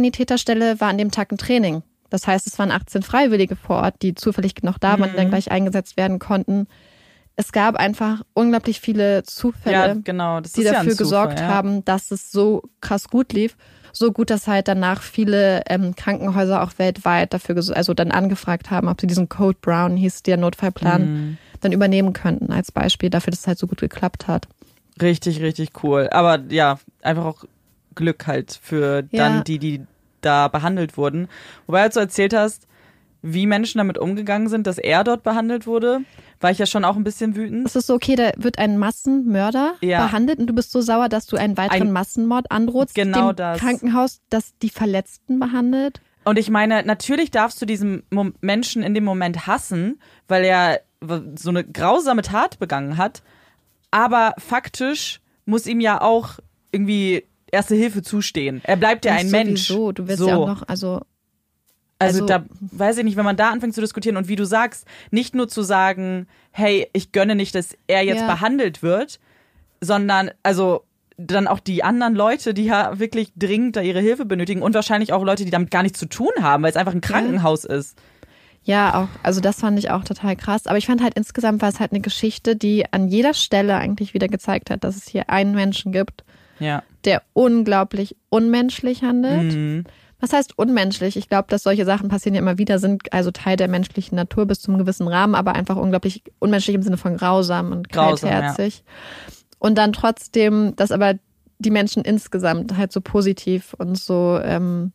Rettungssanitäterstelle 0.00 0.80
war 0.80 0.88
an 0.88 0.98
dem 0.98 1.10
Tag 1.10 1.32
ein 1.32 1.38
Training. 1.38 1.82
Das 2.10 2.26
heißt, 2.26 2.46
es 2.46 2.58
waren 2.58 2.70
18 2.70 3.02
Freiwillige 3.02 3.56
vor 3.56 3.76
Ort, 3.82 3.96
die 4.02 4.14
zufällig 4.14 4.54
noch 4.62 4.78
da 4.78 4.92
waren 4.92 5.02
und 5.10 5.12
Mhm. 5.12 5.16
dann 5.16 5.28
gleich 5.30 5.50
eingesetzt 5.50 5.96
werden 5.96 6.18
konnten. 6.18 6.66
Es 7.38 7.52
gab 7.52 7.76
einfach 7.76 8.22
unglaublich 8.32 8.80
viele 8.80 9.22
Zufälle 9.24 9.88
Ja, 9.88 9.94
genau. 10.02 10.40
Die 10.40 10.62
ja 10.62 10.72
dafür 10.72 10.92
Zufall, 10.92 11.04
gesorgt 11.04 11.40
ja. 11.40 11.48
haben, 11.48 11.84
dass 11.84 12.10
es 12.10 12.30
so 12.30 12.62
krass 12.80 13.08
gut 13.08 13.32
lief. 13.34 13.56
So 13.92 14.12
gut, 14.12 14.30
dass 14.30 14.46
halt 14.46 14.68
danach 14.68 15.02
viele 15.02 15.62
ähm, 15.68 15.94
Krankenhäuser 15.96 16.62
auch 16.62 16.72
weltweit 16.78 17.32
dafür, 17.34 17.56
also 17.74 17.92
dann 17.94 18.10
angefragt 18.10 18.70
haben, 18.70 18.88
ob 18.88 19.00
sie 19.00 19.06
diesen 19.06 19.28
Code 19.28 19.58
Brown 19.60 19.96
hieß, 19.96 20.22
der 20.22 20.36
Notfallplan, 20.36 21.02
Mhm. 21.02 21.38
Dann 21.66 21.72
übernehmen 21.72 22.12
könnten 22.12 22.52
als 22.52 22.72
Beispiel 22.72 23.10
dafür, 23.10 23.30
dass 23.30 23.40
es 23.40 23.46
halt 23.46 23.58
so 23.58 23.66
gut 23.66 23.80
geklappt 23.80 24.26
hat. 24.28 24.48
Richtig, 25.02 25.40
richtig 25.42 25.70
cool. 25.82 26.08
Aber 26.10 26.40
ja, 26.48 26.78
einfach 27.02 27.24
auch 27.24 27.44
Glück 27.94 28.26
halt 28.26 28.58
für 28.62 29.02
dann 29.02 29.36
Ja. 29.36 29.40
die, 29.42 29.58
die 29.58 29.80
da 30.20 30.48
behandelt 30.48 30.96
wurden. 30.96 31.28
Wobei, 31.66 31.82
als 31.82 31.94
du 31.94 32.00
erzählt 32.00 32.34
hast, 32.34 32.66
wie 33.22 33.46
Menschen 33.46 33.78
damit 33.78 33.98
umgegangen 33.98 34.48
sind, 34.48 34.66
dass 34.66 34.78
er 34.78 35.02
dort 35.04 35.22
behandelt 35.22 35.66
wurde, 35.66 36.00
war 36.40 36.50
ich 36.50 36.58
ja 36.58 36.66
schon 36.66 36.84
auch 36.84 36.96
ein 36.96 37.04
bisschen 37.04 37.34
wütend. 37.34 37.66
Es 37.66 37.74
ist 37.76 37.86
so, 37.86 37.94
okay, 37.94 38.14
da 38.14 38.30
wird 38.36 38.58
ein 38.58 38.78
Massenmörder 38.78 39.74
Ja. 39.80 40.04
behandelt 40.06 40.38
und 40.38 40.46
du 40.46 40.52
bist 40.54 40.70
so 40.70 40.80
sauer, 40.80 41.08
dass 41.08 41.26
du 41.26 41.36
einen 41.36 41.56
weiteren 41.56 41.88
Ein- 41.88 41.92
Massenmord 41.92 42.50
androhst. 42.50 42.94
Genau 42.94 43.32
dem 43.32 43.36
das. 43.36 43.58
Krankenhaus, 43.58 44.20
das 44.30 44.52
die 44.62 44.70
Verletzten 44.70 45.40
behandelt. 45.40 46.00
Und 46.26 46.38
ich 46.40 46.50
meine, 46.50 46.82
natürlich 46.82 47.30
darfst 47.30 47.62
du 47.62 47.66
diesen 47.66 48.02
Menschen 48.40 48.82
in 48.82 48.94
dem 48.94 49.04
Moment 49.04 49.46
hassen, 49.46 50.00
weil 50.26 50.44
er 50.44 50.80
so 51.36 51.50
eine 51.50 51.62
grausame 51.64 52.22
Tat 52.22 52.58
begangen 52.58 52.96
hat. 52.96 53.22
Aber 53.92 54.34
faktisch 54.38 55.20
muss 55.44 55.66
ihm 55.66 55.78
ja 55.80 56.00
auch 56.00 56.40
irgendwie 56.72 57.24
Erste 57.52 57.76
Hilfe 57.76 58.02
zustehen. 58.02 58.60
Er 58.64 58.76
bleibt 58.76 59.04
ja 59.04 59.12
ein 59.14 59.30
Mensch. 59.30 59.68
sowieso, 59.68 59.92
Du 59.92 60.08
wirst 60.08 60.18
so. 60.18 60.28
ja 60.28 60.36
auch 60.36 60.48
noch, 60.48 60.68
also 60.68 61.00
Also, 62.00 62.22
Also- 62.22 62.26
da 62.26 62.44
weiß 62.60 62.98
ich 62.98 63.04
nicht, 63.04 63.16
wenn 63.16 63.24
man 63.24 63.36
da 63.36 63.50
anfängt 63.50 63.72
zu 63.74 63.80
diskutieren 63.80 64.16
und 64.18 64.26
wie 64.28 64.36
du 64.36 64.44
sagst, 64.44 64.84
nicht 65.12 65.34
nur 65.36 65.48
zu 65.48 65.62
sagen, 65.62 66.26
hey, 66.50 66.90
ich 66.92 67.12
gönne 67.12 67.36
nicht, 67.36 67.54
dass 67.54 67.74
er 67.86 68.02
jetzt 68.04 68.20
Ja. 68.22 68.26
behandelt 68.26 68.82
wird, 68.82 69.20
sondern 69.80 70.32
also 70.42 70.84
dann 71.16 71.46
auch 71.48 71.60
die 71.60 71.82
anderen 71.82 72.14
Leute, 72.14 72.52
die 72.54 72.64
ja 72.64 72.98
wirklich 72.98 73.32
dringend 73.36 73.76
da 73.76 73.80
ihre 73.80 74.00
Hilfe 74.00 74.24
benötigen 74.26 74.62
und 74.62 74.74
wahrscheinlich 74.74 75.12
auch 75.12 75.24
Leute, 75.24 75.44
die 75.44 75.50
damit 75.50 75.70
gar 75.70 75.82
nichts 75.82 75.98
zu 75.98 76.06
tun 76.06 76.30
haben, 76.40 76.62
weil 76.62 76.70
es 76.70 76.76
einfach 76.76 76.92
ein 76.92 77.00
Krankenhaus 77.00 77.64
ist. 77.64 77.98
Ja, 78.64 79.02
auch, 79.02 79.08
also 79.22 79.40
das 79.40 79.60
fand 79.60 79.78
ich 79.78 79.90
auch 79.90 80.02
total 80.04 80.34
krass. 80.36 80.66
Aber 80.66 80.76
ich 80.76 80.86
fand 80.86 81.02
halt 81.02 81.14
insgesamt 81.14 81.62
war 81.62 81.68
es 81.68 81.78
halt 81.80 81.92
eine 81.92 82.00
Geschichte, 82.00 82.56
die 82.56 82.84
an 82.92 83.08
jeder 83.08 83.32
Stelle 83.32 83.76
eigentlich 83.76 84.12
wieder 84.12 84.28
gezeigt 84.28 84.70
hat, 84.70 84.82
dass 84.84 84.96
es 84.96 85.06
hier 85.06 85.30
einen 85.30 85.54
Menschen 85.54 85.92
gibt, 85.92 86.24
Ja. 86.58 86.82
der 87.04 87.22
unglaublich 87.32 88.16
unmenschlich 88.28 89.02
handelt. 89.02 89.54
Mhm. 89.54 89.84
Was 90.18 90.32
heißt 90.32 90.58
unmenschlich? 90.58 91.16
Ich 91.16 91.28
glaube, 91.28 91.46
dass 91.48 91.62
solche 91.62 91.84
Sachen 91.84 92.08
passieren 92.08 92.34
ja 92.34 92.40
immer 92.40 92.58
wieder, 92.58 92.78
sind 92.78 93.12
also 93.12 93.30
Teil 93.30 93.56
der 93.56 93.68
menschlichen 93.68 94.16
Natur 94.16 94.46
bis 94.46 94.60
zum 94.60 94.78
gewissen 94.78 95.06
Rahmen, 95.06 95.34
aber 95.34 95.54
einfach 95.54 95.76
unglaublich 95.76 96.24
unmenschlich 96.38 96.74
im 96.74 96.82
Sinne 96.82 96.96
von 96.96 97.16
grausam 97.16 97.70
und 97.70 97.90
Grausam, 97.90 98.30
kaltherzig. 98.30 98.82
Und 99.58 99.76
dann 99.78 99.92
trotzdem, 99.92 100.74
dass 100.76 100.90
aber 100.90 101.14
die 101.58 101.70
Menschen 101.70 102.02
insgesamt 102.04 102.76
halt 102.76 102.92
so 102.92 103.00
positiv 103.00 103.74
und 103.78 103.96
so 103.96 104.38
ähm, 104.42 104.92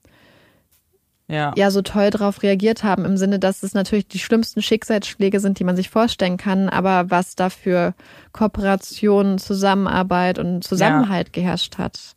Ja. 1.28 1.53
ja 1.57 1.72
so 1.72 1.82
toll 1.82 2.09
darauf 2.12 2.43
reagiert 2.43 2.84
haben, 2.84 3.05
im 3.05 3.18
Sinne, 3.18 3.39
dass 3.39 3.64
es 3.64 3.74
natürlich 3.74 4.07
die 4.07 4.20
schlimmsten 4.20 4.62
Schicksalsschläge 4.62 5.39
sind, 5.39 5.57
die 5.59 5.64
man 5.64 5.76
sich 5.76 5.89
vorstellen 5.89 6.38
kann, 6.38 6.70
aber 6.70 7.09
was 7.09 7.36
dafür 7.36 7.95
Kooperation, 8.34 9.39
Zusammenarbeit 9.39 10.38
und 10.38 10.64
Zusammenhalt 10.64 11.34
geherrscht 11.34 11.78
hat. 11.78 12.16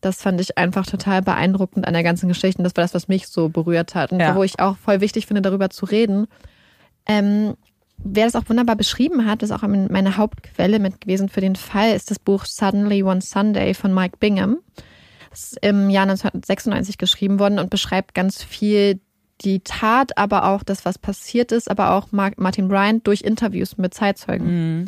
Das 0.00 0.20
fand 0.20 0.40
ich 0.40 0.58
einfach 0.58 0.84
total 0.84 1.22
beeindruckend 1.22 1.86
an 1.86 1.92
der 1.92 2.02
ganzen 2.02 2.26
Geschichte. 2.26 2.58
Und 2.58 2.64
das 2.64 2.74
war 2.74 2.82
das, 2.82 2.94
was 2.94 3.06
mich 3.06 3.28
so 3.28 3.48
berührt 3.48 3.94
hat. 3.94 4.10
Und 4.10 4.18
Ja. 4.18 4.34
wo 4.34 4.42
ich 4.42 4.58
auch 4.58 4.76
voll 4.76 5.00
wichtig 5.00 5.26
finde, 5.26 5.42
darüber 5.42 5.70
zu 5.70 5.84
reden. 5.84 6.26
Ähm, 7.06 7.54
wer 8.04 8.26
das 8.26 8.36
auch 8.36 8.48
wunderbar 8.48 8.76
beschrieben 8.76 9.26
hat, 9.26 9.42
ist 9.42 9.50
auch 9.50 9.62
meine 9.62 10.16
Hauptquelle 10.16 10.78
mit 10.78 11.00
gewesen 11.00 11.28
für 11.28 11.40
den 11.40 11.56
Fall, 11.56 11.94
ist 11.94 12.10
das 12.10 12.18
Buch 12.18 12.44
Suddenly 12.44 13.02
One 13.02 13.20
Sunday 13.20 13.74
von 13.74 13.94
Mike 13.94 14.16
Bingham. 14.18 14.58
Das 15.30 15.52
ist 15.52 15.58
im 15.62 15.88
Jahr 15.88 16.02
1996 16.04 16.98
geschrieben 16.98 17.38
worden 17.38 17.58
und 17.58 17.70
beschreibt 17.70 18.14
ganz 18.14 18.42
viel 18.42 19.00
die 19.40 19.60
Tat, 19.60 20.18
aber 20.18 20.44
auch 20.44 20.62
das, 20.62 20.84
was 20.84 20.98
passiert 20.98 21.52
ist, 21.52 21.70
aber 21.70 21.92
auch 21.92 22.08
Martin 22.12 22.68
Bryant 22.68 23.06
durch 23.06 23.22
Interviews 23.22 23.78
mit 23.78 23.94
Zeitzeugen. 23.94 24.46
Mhm. 24.80 24.84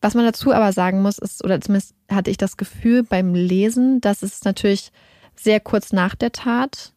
Was 0.00 0.14
man 0.14 0.24
dazu 0.24 0.52
aber 0.52 0.72
sagen 0.72 1.00
muss, 1.00 1.18
ist, 1.18 1.42
oder 1.44 1.60
zumindest 1.60 1.94
hatte 2.10 2.30
ich 2.30 2.36
das 2.36 2.56
Gefühl 2.56 3.02
beim 3.02 3.34
Lesen, 3.34 4.00
dass 4.00 4.22
es 4.22 4.44
natürlich 4.44 4.92
sehr 5.34 5.60
kurz 5.60 5.92
nach 5.92 6.14
der 6.14 6.32
Tat 6.32 6.92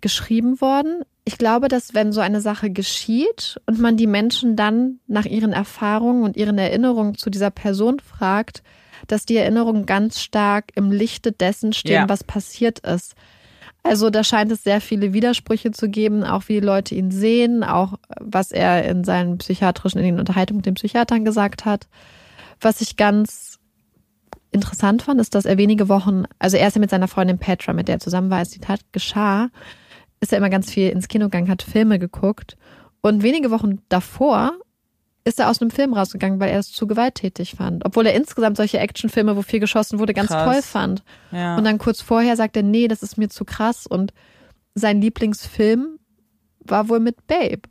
geschrieben 0.00 0.60
worden. 0.60 1.02
Ich 1.24 1.38
glaube, 1.38 1.68
dass 1.68 1.94
wenn 1.94 2.12
so 2.12 2.20
eine 2.20 2.40
Sache 2.40 2.70
geschieht 2.70 3.60
und 3.66 3.78
man 3.78 3.96
die 3.96 4.06
Menschen 4.06 4.56
dann 4.56 5.00
nach 5.06 5.26
ihren 5.26 5.52
Erfahrungen 5.52 6.22
und 6.22 6.36
ihren 6.36 6.58
Erinnerungen 6.58 7.16
zu 7.16 7.30
dieser 7.30 7.50
Person 7.50 8.00
fragt, 8.00 8.62
dass 9.06 9.26
die 9.26 9.36
Erinnerungen 9.36 9.86
ganz 9.86 10.20
stark 10.20 10.70
im 10.74 10.90
Lichte 10.90 11.32
dessen 11.32 11.72
stehen, 11.72 11.92
Ja. 11.92 12.08
was 12.08 12.24
passiert 12.24 12.80
ist. 12.80 13.14
Also 13.82 14.10
da 14.10 14.24
scheint 14.24 14.50
es 14.50 14.64
sehr 14.64 14.80
viele 14.80 15.12
Widersprüche 15.12 15.70
zu 15.70 15.88
geben, 15.88 16.24
auch 16.24 16.48
wie 16.48 16.54
die 16.54 16.66
Leute 16.66 16.94
ihn 16.94 17.10
sehen, 17.10 17.62
auch 17.62 17.94
was 18.18 18.50
er 18.50 18.84
in 18.84 19.04
seinen 19.04 19.38
psychiatrischen, 19.38 19.98
in 20.00 20.06
den 20.06 20.18
Unterhaltungen 20.18 20.58
mit 20.58 20.66
den 20.66 20.74
Psychiatern 20.74 21.24
gesagt 21.24 21.64
hat. 21.64 21.86
Was 22.60 22.80
ich 22.80 22.96
ganz 22.96 23.58
interessant 24.50 25.02
fand, 25.02 25.20
ist, 25.20 25.34
dass 25.34 25.44
er 25.44 25.58
wenige 25.58 25.88
Wochen, 25.88 26.24
also 26.38 26.56
er 26.56 26.68
ist 26.68 26.74
ja 26.74 26.80
mit 26.80 26.90
seiner 26.90 27.08
Freundin 27.08 27.38
Petra, 27.38 27.72
mit 27.72 27.86
der 27.88 27.96
er 27.96 28.00
zusammen 28.00 28.30
war, 28.30 28.38
als 28.38 28.50
die 28.50 28.60
Tat 28.60 28.80
geschah, 28.92 29.48
ist 30.20 30.32
er 30.32 30.38
immer 30.38 30.50
ganz 30.50 30.70
viel 30.70 30.88
ins 30.90 31.08
Kino 31.08 31.26
gegangen, 31.26 31.48
hat 31.48 31.62
Filme 31.62 31.98
geguckt. 31.98 32.56
Und 33.00 33.22
wenige 33.22 33.50
Wochen 33.50 33.80
davor 33.88 34.52
ist 35.24 35.38
er 35.38 35.50
aus 35.50 35.60
einem 35.60 35.70
Film 35.70 35.92
rausgegangen, 35.92 36.40
weil 36.40 36.50
er 36.50 36.58
es 36.58 36.72
zu 36.72 36.86
gewalttätig 36.86 37.54
fand. 37.56 37.84
Obwohl 37.84 38.06
er 38.06 38.14
insgesamt 38.14 38.56
solche 38.56 38.78
Actionfilme, 38.78 39.36
wo 39.36 39.42
viel 39.42 39.60
geschossen 39.60 39.98
wurde, 39.98 40.14
ganz 40.14 40.28
Krass. 40.30 40.44
toll 40.44 40.62
fand. 40.62 41.02
Ja. 41.32 41.56
Und 41.56 41.64
dann 41.64 41.78
kurz 41.78 42.00
vorher 42.00 42.36
sagt 42.36 42.56
er, 42.56 42.62
nee, 42.62 42.88
das 42.88 43.02
ist 43.02 43.18
mir 43.18 43.28
zu 43.28 43.44
krass. 43.44 43.86
Und 43.86 44.12
sein 44.74 45.00
Lieblingsfilm 45.00 45.98
war 46.60 46.88
wohl 46.88 47.00
mit 47.00 47.26
Babe. 47.26 47.62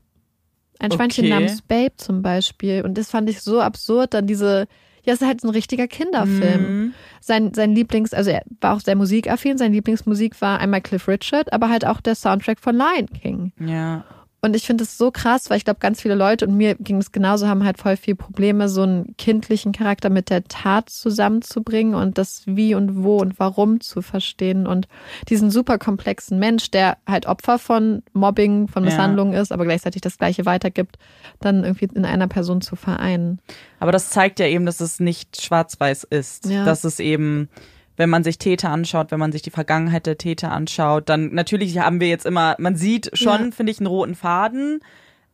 Ein 0.80 0.92
Schweinchen 0.92 1.26
Okay. 1.26 1.34
namens 1.34 1.62
Babe 1.64 1.96
zum 1.98 2.22
Beispiel. 2.22 2.84
Und 2.84 2.98
das 2.98 3.10
fand 3.10 3.30
ich 3.30 3.42
so 3.42 3.60
absurd, 3.60 4.14
dann 4.14 4.28
diese, 4.28 4.68
ja, 5.08 5.14
es 5.14 5.22
ist 5.22 5.28
halt 5.28 5.42
so 5.42 5.48
ein 5.48 5.54
richtiger 5.54 5.88
Kinderfilm. 5.88 6.62
Mhm. 6.62 6.94
Sein, 7.22 7.54
sein 7.54 7.74
Lieblings, 7.74 8.14
also 8.14 8.30
er 8.30 8.44
war 8.62 8.76
auch 8.76 8.82
sehr 8.82 8.96
musikaffin, 8.96 9.58
sein 9.58 9.72
Lieblingsmusik 9.72 10.40
war 10.42 10.60
einmal 10.60 10.82
Cliff 10.82 11.08
Richard, 11.08 11.52
aber 11.54 11.70
halt 11.70 11.86
auch 11.86 12.02
der 12.02 12.16
Soundtrack 12.16 12.60
von 12.60 12.76
Lion 12.76 13.08
King. 13.08 13.54
Ja. 13.60 14.04
Und 14.40 14.56
ich 14.56 14.68
finde 14.68 14.84
es 14.84 14.98
so 14.98 15.10
krass, 15.10 15.50
weil 15.50 15.58
ich 15.58 15.66
glaube, 15.66 15.80
ganz 15.80 16.00
viele 16.00 16.14
Leute 16.14 16.46
und 16.46 16.56
mir 16.56 16.76
ging 16.76 16.98
es 16.98 17.12
genauso, 17.12 17.48
haben 17.48 17.64
halt 17.66 17.80
voll 17.80 17.98
viel 17.98 18.16
Probleme, 18.16 18.70
so 18.70 18.84
einen 18.84 19.18
kindlichen 19.18 19.72
Charakter 19.72 20.12
mit 20.12 20.30
der 20.30 20.44
Tat 20.44 20.90
zusammenzubringen 20.92 21.96
und 21.96 22.20
das 22.20 22.44
Wie 22.46 22.76
und 22.76 23.04
Wo 23.04 23.18
und 23.18 23.40
Warum 23.40 23.82
zu 23.82 24.04
verstehen 24.04 24.68
und 24.68 24.88
diesen 25.28 25.50
super 25.50 25.80
komplexen 25.80 26.38
Mensch, 26.38 26.70
der 26.70 26.98
halt 27.08 27.26
Opfer 27.26 27.58
von 27.58 28.04
Mobbing, 28.14 28.68
von 28.68 28.84
Ja. 28.84 28.92
Misshandlungen 28.92 29.34
ist, 29.34 29.52
aber 29.52 29.66
gleichzeitig 29.66 30.02
das 30.02 30.20
Gleiche 30.20 30.46
weitergibt, 30.46 30.98
dann 31.40 31.64
irgendwie 31.64 31.90
in 31.96 32.06
einer 32.06 32.28
Person 32.28 32.62
zu 32.62 32.76
vereinen. 32.76 33.40
Aber 33.80 33.92
das 33.92 34.12
zeigt 34.12 34.40
ja 34.40 34.46
eben, 34.46 34.68
dass 34.68 34.82
es 34.82 35.00
nicht 35.00 35.42
schwarz-weiß 35.42 36.04
ist. 36.04 36.46
Ja. 36.46 36.64
Dass 36.64 36.84
es 36.84 37.00
eben, 37.00 37.50
wenn 37.98 38.10
man 38.10 38.24
sich 38.24 38.38
Täter 38.38 38.70
anschaut, 38.70 39.12
wenn 39.12 39.20
man 39.20 39.32
sich 39.32 39.42
die 39.42 39.50
Vergangenheit 39.50 40.06
der 40.06 40.18
Täter 40.18 40.52
anschaut, 40.52 41.10
dann 41.10 41.34
natürlich 41.34 41.78
haben 41.80 42.00
wir 42.00 42.08
jetzt 42.08 42.26
immer, 42.26 42.56
man 42.60 42.76
sieht 42.76 43.10
schon, 43.14 43.46
Ja. 43.46 43.52
finde 43.52 43.72
ich, 43.72 43.80
einen 43.80 43.88
roten 43.88 44.16
Faden. 44.16 44.80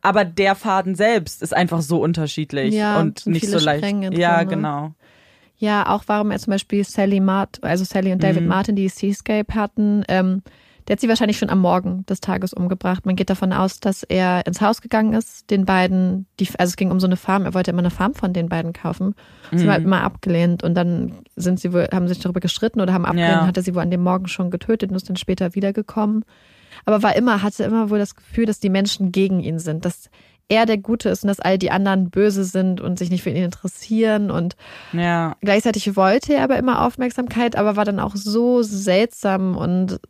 Aber 0.02 0.24
der 0.26 0.54
Faden 0.54 0.94
selbst 0.96 1.40
ist 1.42 1.54
einfach 1.54 1.80
so 1.80 2.02
unterschiedlich 2.02 2.74
Ja, 2.74 3.00
und 3.00 3.26
nicht 3.26 3.46
so 3.48 3.58
leicht. 3.58 3.78
Stränge 3.84 4.10
drin, 4.10 4.20
ja, 4.20 4.42
ne? 4.44 4.46
genau. 4.46 4.92
Ja, 5.56 5.88
auch 5.88 6.02
warum 6.08 6.30
er 6.30 6.38
zum 6.40 6.50
Beispiel 6.50 6.84
Sally 6.84 7.20
Mart, 7.20 7.58
also 7.62 7.84
Sally 7.84 8.12
und 8.12 8.22
David 8.22 8.42
Mhm. 8.42 8.48
Martin, 8.48 8.76
die 8.76 8.88
Seascape 8.88 9.54
hatten, 9.54 10.04
ähm, 10.08 10.42
der 10.86 10.94
hat 10.94 11.00
sie 11.00 11.08
wahrscheinlich 11.08 11.38
schon 11.38 11.50
am 11.50 11.60
Morgen 11.60 12.04
des 12.06 12.20
Tages 12.20 12.52
umgebracht. 12.52 13.06
Man 13.06 13.16
geht 13.16 13.30
davon 13.30 13.52
aus, 13.52 13.80
dass 13.80 14.02
er 14.02 14.46
ins 14.46 14.60
Haus 14.60 14.82
gegangen 14.82 15.14
ist, 15.14 15.50
den 15.50 15.64
beiden, 15.64 16.26
die, 16.40 16.48
also 16.58 16.70
es 16.70 16.76
ging 16.76 16.90
um 16.90 17.00
so 17.00 17.06
eine 17.06 17.16
Farm, 17.16 17.44
er 17.44 17.54
wollte 17.54 17.70
immer 17.70 17.80
eine 17.80 17.90
Farm 17.90 18.14
von 18.14 18.32
den 18.32 18.48
beiden 18.48 18.72
kaufen. 18.72 19.14
Sie 19.50 19.56
Mhm. 19.56 19.60
haben 19.62 19.70
halt 19.72 19.84
immer 19.84 20.02
abgelehnt 20.02 20.62
und 20.62 20.74
dann 20.74 21.12
sind 21.36 21.58
sie 21.60 21.72
wohl, 21.72 21.88
haben 21.92 22.08
sich 22.08 22.18
darüber 22.20 22.40
gestritten 22.40 22.80
oder 22.80 22.92
haben 22.92 23.06
abgelehnt, 23.06 23.42
Ja. 23.42 23.46
hat 23.46 23.56
er 23.56 23.62
sie 23.62 23.74
wohl 23.74 23.82
an 23.82 23.90
dem 23.90 24.02
Morgen 24.02 24.28
schon 24.28 24.50
getötet 24.50 24.90
und 24.90 24.96
ist 24.96 25.08
dann 25.08 25.16
später 25.16 25.54
wiedergekommen. 25.54 26.24
Aber 26.84 27.02
war 27.02 27.16
immer, 27.16 27.42
hatte 27.42 27.64
immer 27.64 27.88
wohl 27.90 27.98
das 27.98 28.14
Gefühl, 28.16 28.46
dass 28.46 28.58
die 28.60 28.68
Menschen 28.70 29.12
gegen 29.12 29.40
ihn 29.40 29.58
sind, 29.58 29.84
dass 29.84 30.10
er 30.48 30.66
der 30.66 30.76
Gute 30.76 31.08
ist 31.08 31.22
und 31.24 31.28
dass 31.28 31.40
all 31.40 31.56
die 31.56 31.70
anderen 31.70 32.10
böse 32.10 32.44
sind 32.44 32.82
und 32.82 32.98
sich 32.98 33.08
nicht 33.08 33.22
für 33.22 33.30
ihn 33.30 33.36
interessieren 33.36 34.30
und 34.30 34.56
Ja. 34.92 35.36
Gleichzeitig 35.40 35.96
wollte 35.96 36.34
er 36.34 36.44
aber 36.44 36.58
immer 36.58 36.84
Aufmerksamkeit, 36.84 37.56
aber 37.56 37.76
war 37.76 37.86
dann 37.86 37.98
auch 38.00 38.14
so 38.16 38.62
seltsam 38.62 39.56
und 39.56 40.00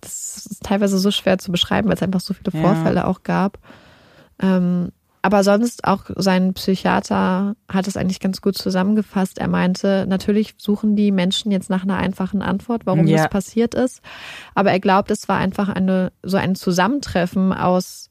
das 0.00 0.46
ist 0.46 0.62
teilweise 0.62 0.98
so 0.98 1.10
schwer 1.10 1.38
zu 1.38 1.50
beschreiben, 1.52 1.88
weil 1.88 1.96
es 1.96 2.02
einfach 2.02 2.20
so 2.20 2.34
viele 2.34 2.52
Ja. 2.52 2.60
Vorfälle 2.60 3.06
auch 3.06 3.22
gab. 3.22 3.58
Ähm, 4.40 4.90
aber 5.22 5.44
sonst 5.44 5.84
auch 5.84 6.04
sein 6.16 6.54
Psychiater 6.54 7.54
hat 7.68 7.86
es 7.86 7.98
eigentlich 7.98 8.20
ganz 8.20 8.40
gut 8.40 8.56
zusammengefasst. 8.56 9.38
Er 9.38 9.48
meinte, 9.48 10.06
natürlich 10.08 10.54
suchen 10.56 10.96
die 10.96 11.12
Menschen 11.12 11.52
jetzt 11.52 11.68
nach 11.68 11.82
einer 11.82 11.98
einfachen 11.98 12.40
Antwort, 12.40 12.86
warum 12.86 13.06
Ja. 13.06 13.18
das 13.24 13.28
passiert 13.30 13.74
ist. 13.74 14.00
Aber 14.54 14.70
er 14.70 14.80
glaubt, 14.80 15.10
es 15.10 15.28
war 15.28 15.36
einfach 15.36 15.68
eine, 15.68 16.10
so 16.22 16.38
ein 16.38 16.54
Zusammentreffen 16.54 17.52
aus 17.52 18.08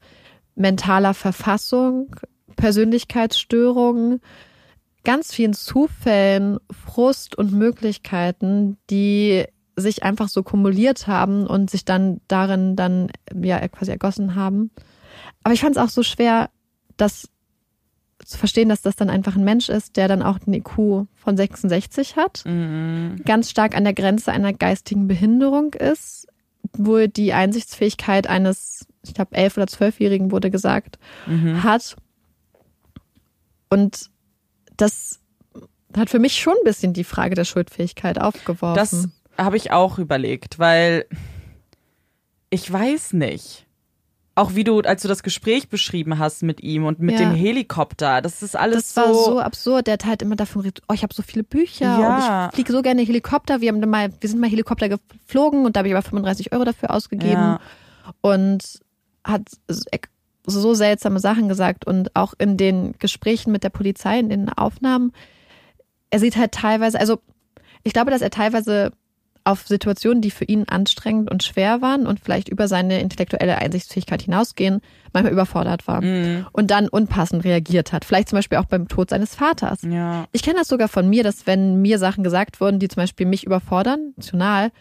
mentaler 0.53 1.15
Verfassung, 1.15 2.15
Persönlichkeitsstörungen, 2.57 4.21
ganz 5.03 5.33
vielen 5.33 5.53
Zufällen, 5.53 6.59
Frust 6.71 7.35
und 7.35 7.51
Möglichkeiten, 7.53 8.77
die 8.89 9.45
sich 9.79 10.03
einfach 10.03 10.29
so 10.29 10.43
kumuliert 10.43 11.07
haben 11.07 11.45
und 11.47 11.69
sich 11.69 11.85
dann 11.85 12.21
darin 12.27 12.75
dann 12.75 13.11
ja 13.33 13.65
quasi 13.67 13.91
ergossen 13.91 14.35
haben. 14.35 14.71
Aber 15.43 15.53
ich 15.53 15.61
fand 15.61 15.75
es 15.75 15.81
auch 15.81 15.89
so 15.89 16.03
schwer, 16.03 16.49
das 16.97 17.29
zu 18.25 18.37
verstehen, 18.37 18.67
dass 18.69 18.81
das 18.81 18.95
dann 18.97 19.09
einfach 19.09 19.35
ein 19.35 19.43
Mensch 19.45 19.69
ist, 19.69 19.95
der 19.95 20.07
dann 20.09 20.21
auch 20.21 20.39
einen 20.45 20.53
IQ 20.55 21.07
von 21.15 21.37
66 21.37 22.17
hat, 22.17 22.43
Mhm. 22.45 23.21
ganz 23.25 23.49
stark 23.49 23.75
an 23.75 23.85
der 23.85 23.93
Grenze 23.93 24.31
einer 24.31 24.51
geistigen 24.53 25.07
Behinderung 25.07 25.73
ist, 25.73 26.27
wo 26.73 27.07
die 27.07 27.31
Einsichtsfähigkeit 27.33 28.27
eines, 28.27 28.85
ich 29.03 29.13
glaube, 29.13 29.35
elf- 29.35 29.55
oder 29.55 29.67
zwölfjährigen 29.67 30.31
wurde 30.31 30.51
gesagt, 30.51 30.99
Mhm. 31.27 31.63
hat. 31.63 31.95
Und 33.69 34.09
das 34.77 35.19
hat 35.95 36.09
für 36.09 36.19
mich 36.19 36.39
schon 36.39 36.53
ein 36.53 36.63
bisschen 36.65 36.93
die 36.93 37.03
Frage 37.03 37.35
der 37.35 37.45
Schuldfähigkeit 37.45 38.19
aufgeworfen. 38.19 38.75
Das 38.75 39.07
habe 39.39 39.57
ich 39.57 39.71
auch 39.71 39.97
überlegt, 39.99 40.59
weil 40.59 41.05
ich 42.49 42.71
weiß 42.71 43.13
nicht. 43.13 43.65
Auch 44.35 44.55
wie 44.55 44.63
du, 44.63 44.79
als 44.79 45.01
du 45.01 45.07
das 45.09 45.21
Gespräch 45.21 45.67
beschrieben 45.67 46.17
hast 46.17 46.43
mit 46.43 46.61
ihm 46.61 46.85
und 46.85 46.99
mit 46.99 47.19
Ja. 47.19 47.27
dem 47.29 47.35
Helikopter, 47.35 48.21
das 48.21 48.41
ist 48.41 48.55
alles 48.55 48.93
das 48.93 48.95
war 48.95 49.13
so. 49.13 49.25
so 49.25 49.39
absurd. 49.41 49.87
Der 49.87 49.93
hat 49.95 50.05
halt 50.05 50.21
immer 50.21 50.37
davon 50.37 50.61
geredet, 50.61 50.81
oh, 50.87 50.93
ich 50.93 51.03
habe 51.03 51.13
so 51.13 51.21
viele 51.23 51.43
Bücher 51.43 51.99
Ja. 51.99 52.43
und 52.45 52.49
ich 52.49 52.55
fliege 52.55 52.71
so 52.71 52.81
gerne 52.81 53.01
Helikopter. 53.01 53.59
Wir 53.59 53.69
haben 53.69 53.81
mal, 53.89 54.13
wir 54.19 54.29
sind 54.29 54.39
mal 54.39 54.49
Helikopter 54.49 54.87
geflogen 54.87 55.65
und 55.65 55.75
da 55.75 55.79
habe 55.79 55.89
ich 55.89 55.93
aber 55.93 56.03
35 56.03 56.53
Euro 56.53 56.63
dafür 56.63 56.91
ausgegeben 56.91 57.33
Ja. 57.33 57.59
und 58.21 58.79
hat 59.25 59.41
so 60.45 60.73
seltsame 60.73 61.19
Sachen 61.19 61.49
gesagt 61.49 61.85
und 61.85 62.15
auch 62.15 62.33
in 62.37 62.55
den 62.55 62.93
Gesprächen 62.97 63.51
mit 63.51 63.63
der 63.65 63.69
Polizei, 63.69 64.19
in 64.19 64.29
den 64.29 64.49
Aufnahmen, 64.49 65.11
er 66.11 66.19
sieht 66.19 66.37
halt 66.37 66.53
teilweise, 66.53 66.97
also 66.99 67.19
ich 67.83 67.91
glaube, 67.93 68.09
dass 68.09 68.21
er 68.21 68.29
teilweise 68.31 68.91
auf 69.43 69.67
Situationen, 69.67 70.21
die 70.21 70.31
für 70.31 70.45
ihn 70.45 70.65
anstrengend 70.67 71.31
und 71.31 71.43
schwer 71.43 71.81
waren 71.81 72.05
und 72.07 72.19
vielleicht 72.19 72.49
über 72.49 72.67
seine 72.67 72.99
intellektuelle 73.01 73.57
Einsichtsfähigkeit 73.57 74.21
hinausgehen, 74.21 74.81
manchmal 75.13 75.33
überfordert 75.33 75.87
war 75.87 76.01
Mhm. 76.01 76.45
und 76.51 76.69
dann 76.71 76.87
unpassend 76.87 77.43
reagiert 77.43 77.91
hat. 77.93 78.05
Vielleicht 78.05 78.29
zum 78.29 78.37
Beispiel 78.37 78.57
auch 78.57 78.65
beim 78.65 78.87
Tod 78.87 79.09
seines 79.09 79.35
Vaters. 79.35 79.79
Ja. 79.83 80.25
Ich 80.31 80.43
kenne 80.43 80.59
das 80.59 80.67
sogar 80.67 80.87
von 80.87 81.09
mir, 81.09 81.23
dass 81.23 81.47
wenn 81.47 81.81
mir 81.81 81.97
Sachen 81.99 82.23
gesagt 82.23 82.61
wurden, 82.61 82.79
die 82.79 82.87
zum 82.89 83.01
Beispiel 83.01 83.25
mich 83.25 83.43
überfordern, 83.45 84.13
emotional, 84.17 84.71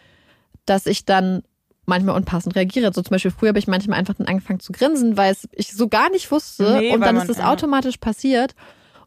dass 0.65 0.85
ich 0.85 1.05
dann 1.05 1.41
manchmal 1.85 2.15
unpassend 2.15 2.55
reagiere. 2.55 2.91
So 2.93 3.01
zum 3.01 3.11
Beispiel 3.11 3.31
früher 3.31 3.49
habe 3.49 3.59
ich 3.59 3.67
manchmal 3.67 3.97
einfach 3.97 4.13
dann 4.13 4.27
angefangen 4.27 4.59
zu 4.59 4.71
grinsen, 4.71 5.17
weil 5.17 5.31
es 5.31 5.47
ich 5.53 5.71
so 5.73 5.87
gar 5.87 6.11
nicht 6.11 6.29
wusste 6.31 6.77
Nee, 6.79 6.93
und 6.93 7.01
dann 7.01 7.15
ist 7.17 7.29
es 7.29 7.37
ja. 7.39 7.51
automatisch 7.51 7.97
passiert. 7.97 8.53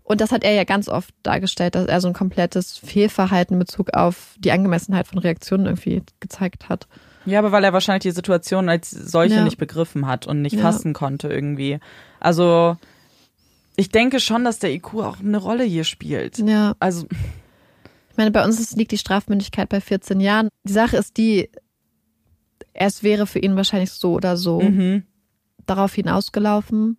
Und 0.05 0.21
das 0.21 0.33
hat 0.33 0.43
er 0.45 0.53
ja 0.53 0.65
ganz 0.65 0.89
oft 0.89 1.15
dargestellt, 1.23 1.75
dass 1.75 1.87
er 1.87 2.01
so 2.01 2.09
ein 2.09 2.15
komplettes 2.15 2.77
Fehlverhalten 2.77 3.55
in 3.55 3.61
Bezug 3.61 3.95
auf 3.95 4.35
die 4.39 4.51
Angemessenheit 4.53 5.07
von 5.07 5.19
Reaktionen 5.19 5.67
irgendwie 5.67 6.03
gezeigt 6.21 6.69
hat. 6.69 6.89
Ja, 7.25 7.39
aber 7.39 7.53
weil 7.53 7.63
er 7.63 7.73
wahrscheinlich 7.73 8.03
die 8.03 8.11
Situation 8.11 8.69
als 8.69 8.91
solche 8.91 9.37
Ja. 9.37 9.45
nicht 9.45 9.59
begriffen 9.59 10.07
hat 10.07 10.27
und 10.27 10.43
nicht 10.43 10.57
Ja. 10.57 10.63
fassen 10.63 10.93
konnte 10.93 11.29
irgendwie. 11.29 11.79
Also 12.19 12.77
ich 13.77 13.91
denke 13.91 14.19
schon, 14.21 14.45
dass 14.45 14.59
der 14.59 14.73
IQ 14.73 14.95
auch 14.97 15.21
eine 15.21 15.39
Rolle 15.39 15.65
hier 15.65 15.85
spielt. 15.85 16.39
Ja. 16.39 16.75
Also 16.81 17.07
Ich 18.11 18.19
meine, 18.19 18.31
bei 18.33 18.45
uns 18.45 18.61
ist, 18.61 18.77
liegt 18.77 18.93
die 18.93 18.99
Strafmündigkeit 18.99 19.71
bei 19.71 19.81
14 19.81 20.21
Jahren. 20.21 20.49
Die 20.65 20.73
Sache 20.73 20.99
ist 20.99 21.17
die, 21.17 21.49
es 22.75 23.03
wäre 23.03 23.27
für 23.27 23.39
ihn 23.39 23.57
wahrscheinlich 23.57 23.91
so 23.93 24.13
oder 24.13 24.37
so 24.37 24.61
mhm. 24.61 25.05
darauf 25.65 25.95
hinausgelaufen. 25.95 26.99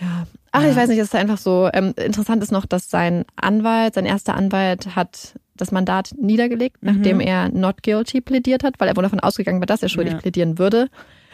Ja. 0.00 0.26
Ach, 0.56 0.62
Ja. 0.62 0.68
ich 0.70 0.76
weiß 0.76 0.88
nicht, 0.88 0.98
es 0.98 1.08
ist 1.08 1.14
einfach 1.16 1.38
so. 1.38 1.68
Ähm, 1.72 1.94
interessant 1.96 2.42
ist 2.42 2.52
noch, 2.52 2.64
dass 2.64 2.88
sein 2.88 3.24
Anwalt, 3.36 3.94
sein 3.94 4.06
erster 4.06 4.34
Anwalt 4.36 4.94
hat 4.94 5.34
das 5.56 5.72
Mandat 5.72 6.12
niedergelegt, 6.16 6.82
Mhm. 6.82 6.92
nachdem 6.94 7.20
er 7.20 7.48
not 7.48 7.82
guilty 7.82 8.20
plädiert 8.20 8.62
hat, 8.64 8.74
weil 8.78 8.88
er 8.88 8.96
wohl 8.96 9.02
davon 9.02 9.20
ausgegangen 9.20 9.60
war, 9.60 9.66
dass 9.66 9.82
er 9.82 9.88
schuldig 9.88 10.14
Ja. 10.14 10.20
plädieren 10.20 10.58
würde. 10.58 10.88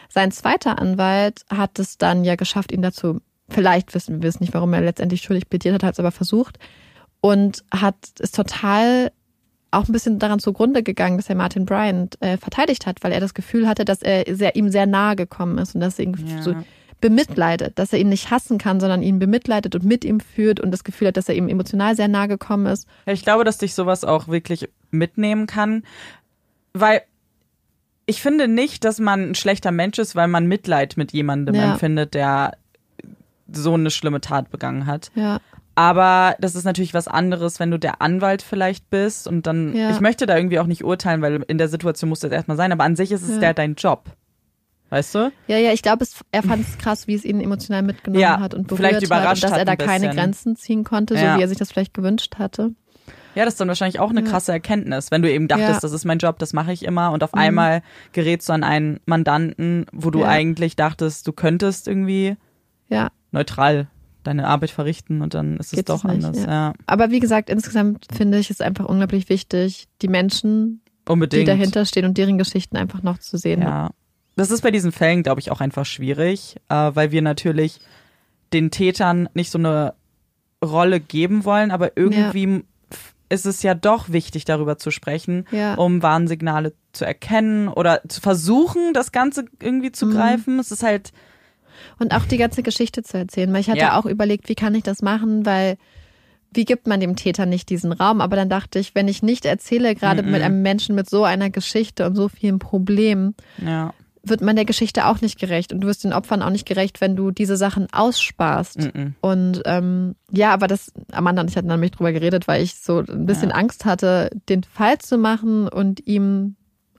Sein 0.09 0.31
zweiter 0.31 0.79
Anwalt 0.79 1.43
hat 1.49 1.77
es 1.79 1.97
dann 1.97 2.23
ja 2.23 2.35
geschafft, 2.35 2.71
ihn 2.71 2.81
dazu, 2.81 3.19
vielleicht 3.49 3.93
wissen 3.93 4.21
wir 4.21 4.29
es 4.29 4.39
nicht, 4.39 4.53
warum 4.53 4.73
er 4.73 4.81
letztendlich 4.81 5.21
schuldig 5.21 5.49
plädiert 5.49 5.75
hat, 5.75 5.83
hat 5.83 5.93
es 5.93 5.99
aber 5.99 6.11
versucht 6.11 6.57
und 7.21 7.63
hat 7.73 7.95
es 8.19 8.31
total 8.31 9.11
auch 9.71 9.87
ein 9.87 9.91
bisschen 9.93 10.19
daran 10.19 10.39
zugrunde 10.39 10.83
gegangen, 10.83 11.17
dass 11.17 11.29
er 11.29 11.35
Martin 11.35 11.65
Bryant 11.65 12.17
äh, 12.21 12.37
verteidigt 12.37 12.85
hat, 12.87 13.03
weil 13.03 13.11
er 13.13 13.21
das 13.21 13.33
Gefühl 13.33 13.67
hatte, 13.67 13.85
dass 13.85 14.01
er 14.01 14.25
sehr, 14.35 14.55
ihm 14.55 14.69
sehr 14.69 14.85
nahe 14.85 15.15
gekommen 15.15 15.57
ist 15.59 15.75
und 15.75 15.81
dass 15.81 15.97
ihn 15.99 16.13
Ja. 16.27 16.41
so 16.41 16.55
bemitleidet, 17.01 17.77
dass 17.79 17.91
er 17.93 17.99
ihn 17.99 18.09
nicht 18.09 18.31
hassen 18.31 18.57
kann, 18.57 18.79
sondern 18.79 19.01
ihn 19.01 19.19
bemitleidet 19.19 19.75
und 19.75 19.83
mit 19.83 20.05
ihm 20.05 20.19
führt 20.19 20.59
und 20.59 20.71
das 20.71 20.83
Gefühl 20.83 21.09
hat, 21.09 21.17
dass 21.17 21.27
er 21.29 21.35
ihm 21.35 21.49
emotional 21.49 21.95
sehr 21.95 22.07
nahe 22.07 22.27
gekommen 22.27 22.67
ist. 22.67 22.87
Ich 23.05 23.23
glaube, 23.23 23.43
dass 23.43 23.57
dich 23.57 23.73
sowas 23.73 24.03
auch 24.05 24.27
wirklich 24.27 24.69
mitnehmen 24.91 25.47
kann, 25.47 25.83
weil 26.73 27.01
ich 28.05 28.21
finde 28.21 28.47
nicht, 28.47 28.83
dass 28.85 28.99
man 28.99 29.31
ein 29.31 29.35
schlechter 29.35 29.71
Mensch 29.71 29.97
ist, 29.99 30.15
weil 30.15 30.27
man 30.27 30.45
Mitleid 30.47 30.97
mit 30.97 31.11
jemandem 31.11 31.55
Ja. 31.55 31.73
empfindet, 31.73 32.13
der 32.13 32.53
so 33.51 33.73
eine 33.73 33.89
schlimme 33.91 34.21
Tat 34.21 34.49
begangen 34.49 34.85
hat. 34.85 35.11
Ja, 35.15 35.39
Aber 35.73 36.35
das 36.39 36.53
ist 36.55 36.65
natürlich 36.65 36.93
was 36.93 37.07
anderes, 37.07 37.59
wenn 37.61 37.71
du 37.71 37.79
der 37.79 38.01
Anwalt 38.01 38.41
vielleicht 38.41 38.89
bist 38.89 39.25
und 39.27 39.47
dann, 39.47 39.73
Ja. 39.73 39.89
ich 39.91 40.01
möchte 40.01 40.25
da 40.25 40.35
irgendwie 40.35 40.59
auch 40.59 40.67
nicht 40.67 40.83
urteilen, 40.83 41.21
weil 41.21 41.43
in 41.47 41.57
der 41.57 41.69
Situation 41.69 42.09
muss 42.09 42.19
das 42.19 42.31
erstmal 42.31 42.57
sein, 42.57 42.71
aber 42.73 42.83
an 42.83 42.95
sich 42.97 43.11
ist 43.11 43.21
es 43.23 43.35
Ja. 43.35 43.39
der 43.39 43.53
dein 43.53 43.75
Job. 43.75 44.03
Weißt 44.91 45.15
du? 45.15 45.31
ja, 45.47 45.57
ja 45.57 45.71
ich 45.71 45.81
glaube, 45.81 46.03
es- 46.03 46.19
er 46.31 46.43
fand 46.43 46.67
es 46.67 46.77
krass, 46.77 47.07
wie 47.07 47.15
es 47.15 47.25
ihn 47.25 47.39
emotional 47.41 47.81
mitgenommen 47.81 48.21
Ja, 48.21 48.39
hat 48.39 48.53
und 48.53 48.67
berührt 48.67 48.93
hat 48.93 49.01
und 49.01 49.09
dass 49.43 49.51
er 49.57 49.65
da 49.65 49.71
ein 49.71 49.77
keine. 49.77 50.09
Grenzen 50.13 50.55
ziehen 50.55 50.83
konnte, 50.83 51.17
so 51.17 51.23
Ja. 51.23 51.37
wie 51.37 51.41
er 51.41 51.47
sich 51.47 51.57
das 51.57 51.71
vielleicht 51.71 51.93
gewünscht 51.93 52.35
hatte. 52.37 52.75
Ja, 53.33 53.45
das 53.45 53.53
ist 53.53 53.61
dann 53.61 53.69
wahrscheinlich 53.69 53.99
auch 54.01 54.09
eine 54.09 54.19
Ja. 54.21 54.27
krasse 54.27 54.51
Erkenntnis, 54.51 55.09
wenn 55.09 55.21
du 55.21 55.31
eben 55.31 55.47
dachtest, 55.47 55.69
Ja. 55.69 55.75
Mhm. 55.77 55.81
das 55.81 55.91
ist 55.93 56.03
mein 56.05 56.17
Job, 56.17 56.37
das 56.39 56.51
mache 56.51 56.73
ich 56.73 56.83
immer 56.83 57.11
und 57.13 57.23
auf 57.23 57.33
einmal 57.33 57.81
gerätst 58.11 58.49
du 58.49 58.53
an 58.53 58.63
einen 58.65 58.99
Mandanten, 59.05 59.85
wo 59.93 60.09
du 60.11 60.19
Ja. 60.19 60.27
eigentlich 60.27 60.75
dachtest, 60.75 61.25
du 61.25 61.31
könntest 61.31 61.87
irgendwie 61.87 62.35
Ja, 62.89 63.07
neutral 63.31 63.87
deine 64.23 64.45
Arbeit 64.47 64.69
verrichten 64.71 65.21
und 65.21 65.33
dann 65.33 65.55
ist 65.57 65.67
es 65.71 65.77
Geht 65.77 65.87
doch 65.89 66.03
es 66.03 66.13
nicht, 66.13 66.25
anders. 66.25 66.75
aber 66.85 67.09
wie 67.11 67.21
gesagt, 67.21 67.49
insgesamt 67.49 68.05
finde 68.13 68.37
ich 68.37 68.49
es 68.49 68.59
einfach 68.59 68.85
unglaublich 68.85 69.29
wichtig, 69.29 69.87
die 70.01 70.09
Menschen, 70.09 70.81
die 71.07 71.11
Unbedingt. 71.13 71.47
dahinter 71.47 71.85
stehen 71.85 72.03
und 72.03 72.17
deren 72.17 72.37
Geschichten 72.37 72.75
einfach 72.75 73.01
noch 73.01 73.17
zu 73.19 73.37
sehen. 73.37 73.61
Ja. 73.61 73.91
Das 74.35 74.49
ist 74.51 74.61
bei 74.61 74.71
diesen 74.71 74.91
Fällen, 74.91 75.23
glaube 75.23 75.39
ich, 75.41 75.51
auch 75.51 75.61
einfach 75.61 75.85
schwierig, 75.85 76.55
äh, 76.69 76.91
weil 76.93 77.11
wir 77.11 77.21
natürlich 77.21 77.79
den 78.53 78.71
Tätern 78.71 79.29
nicht 79.33 79.51
so 79.51 79.57
eine 79.57 79.93
Rolle 80.63 80.99
geben 80.99 81.45
wollen, 81.45 81.71
aber 81.71 81.95
irgendwie 81.97 82.63
f- 82.91 83.13
ist 83.29 83.45
es 83.45 83.63
ja 83.63 83.73
doch 83.73 84.09
wichtig, 84.09 84.45
darüber 84.45 84.77
zu 84.77 84.91
sprechen, 84.91 85.45
Ja. 85.51 85.75
um 85.75 86.01
Warnsignale 86.03 86.73
zu 86.93 87.05
erkennen 87.05 87.67
oder 87.67 88.01
zu 88.07 88.21
versuchen, 88.21 88.93
das 88.93 89.11
Ganze 89.11 89.45
irgendwie 89.61 89.91
zu 89.91 90.05
Mhm. 90.05 90.11
greifen. 90.13 90.59
Es 90.59 90.71
ist 90.71 90.83
halt, 90.83 91.11
Und 91.99 92.13
auch 92.13 92.25
die 92.25 92.37
ganze 92.37 92.61
Geschichte 92.63 93.01
zu 93.03 93.17
erzählen, 93.17 93.51
weil 93.53 93.61
ich 93.61 93.69
hatte 93.69 93.79
Ja. 93.79 93.97
auch 93.99 94.05
überlegt, 94.05 94.49
wie 94.49 94.55
kann 94.55 94.75
ich 94.75 94.83
das 94.83 95.01
machen, 95.01 95.45
weil 95.45 95.77
wie 96.53 96.65
gibt 96.65 96.85
man 96.85 96.99
dem 96.99 97.15
Täter 97.15 97.45
nicht 97.45 97.69
diesen 97.69 97.91
Raum? 97.93 98.19
Aber 98.21 98.35
dann 98.35 98.49
dachte 98.49 98.77
ich, 98.77 98.93
wenn 98.93 99.07
ich 99.07 99.23
nicht 99.23 99.45
erzähle, 99.45 99.95
gerade 99.95 100.21
Mhm. 100.21 100.31
mit 100.31 100.41
einem 100.41 100.61
Menschen 100.61 100.95
mit 100.95 101.09
so 101.09 101.23
einer 101.23 101.49
Geschichte 101.49 102.05
und 102.05 102.15
so 102.15 102.27
vielen 102.27 102.59
Problemen, 102.59 103.35
ja, 103.65 103.93
wird 104.23 104.41
man 104.41 104.55
der 104.55 104.65
Geschichte 104.65 105.07
auch 105.07 105.21
nicht 105.21 105.39
gerecht 105.39 105.73
und 105.73 105.81
du 105.81 105.87
wirst 105.87 106.03
den 106.03 106.13
Opfern 106.13 106.41
auch 106.43 106.49
nicht 106.51 106.67
gerecht, 106.67 107.01
wenn 107.01 107.15
du 107.15 107.31
diese 107.31 107.57
Sachen 107.57 107.87
aussparst. 107.91 108.93
mhm. 108.93 109.15
Und 109.21 109.61
ähm, 109.65 110.15
ja, 110.29 110.53
aber 110.53 110.67
das, 110.67 110.91
Amanda 111.11 111.41
und 111.41 111.49
ich 111.49 111.57
hatten 111.57 111.67
dann 111.67 111.79
nämlich 111.79 111.91
drüber 111.91 112.11
geredet, 112.11 112.47
weil 112.47 112.61
ich 112.61 112.75
so 112.75 112.99
ein 112.99 113.25
bisschen 113.25 113.49
Ja. 113.49 113.55
Angst 113.55 113.85
hatte, 113.85 114.29
den 114.47 114.63
Fall 114.63 114.99
zu 114.99 115.17
machen 115.17 115.67
und 115.67 116.05
ihm 116.07 116.55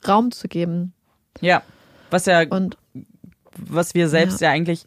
Raum 0.07 0.33
zu 0.33 0.49
geben. 0.49 0.95
ja, 1.41 1.63
was 2.11 2.27
ja 2.27 2.43
Und 2.49 2.77
was 3.57 3.95
wir 3.95 4.09
selbst 4.09 4.41
ja, 4.41 4.51
eigentlich 4.51 4.85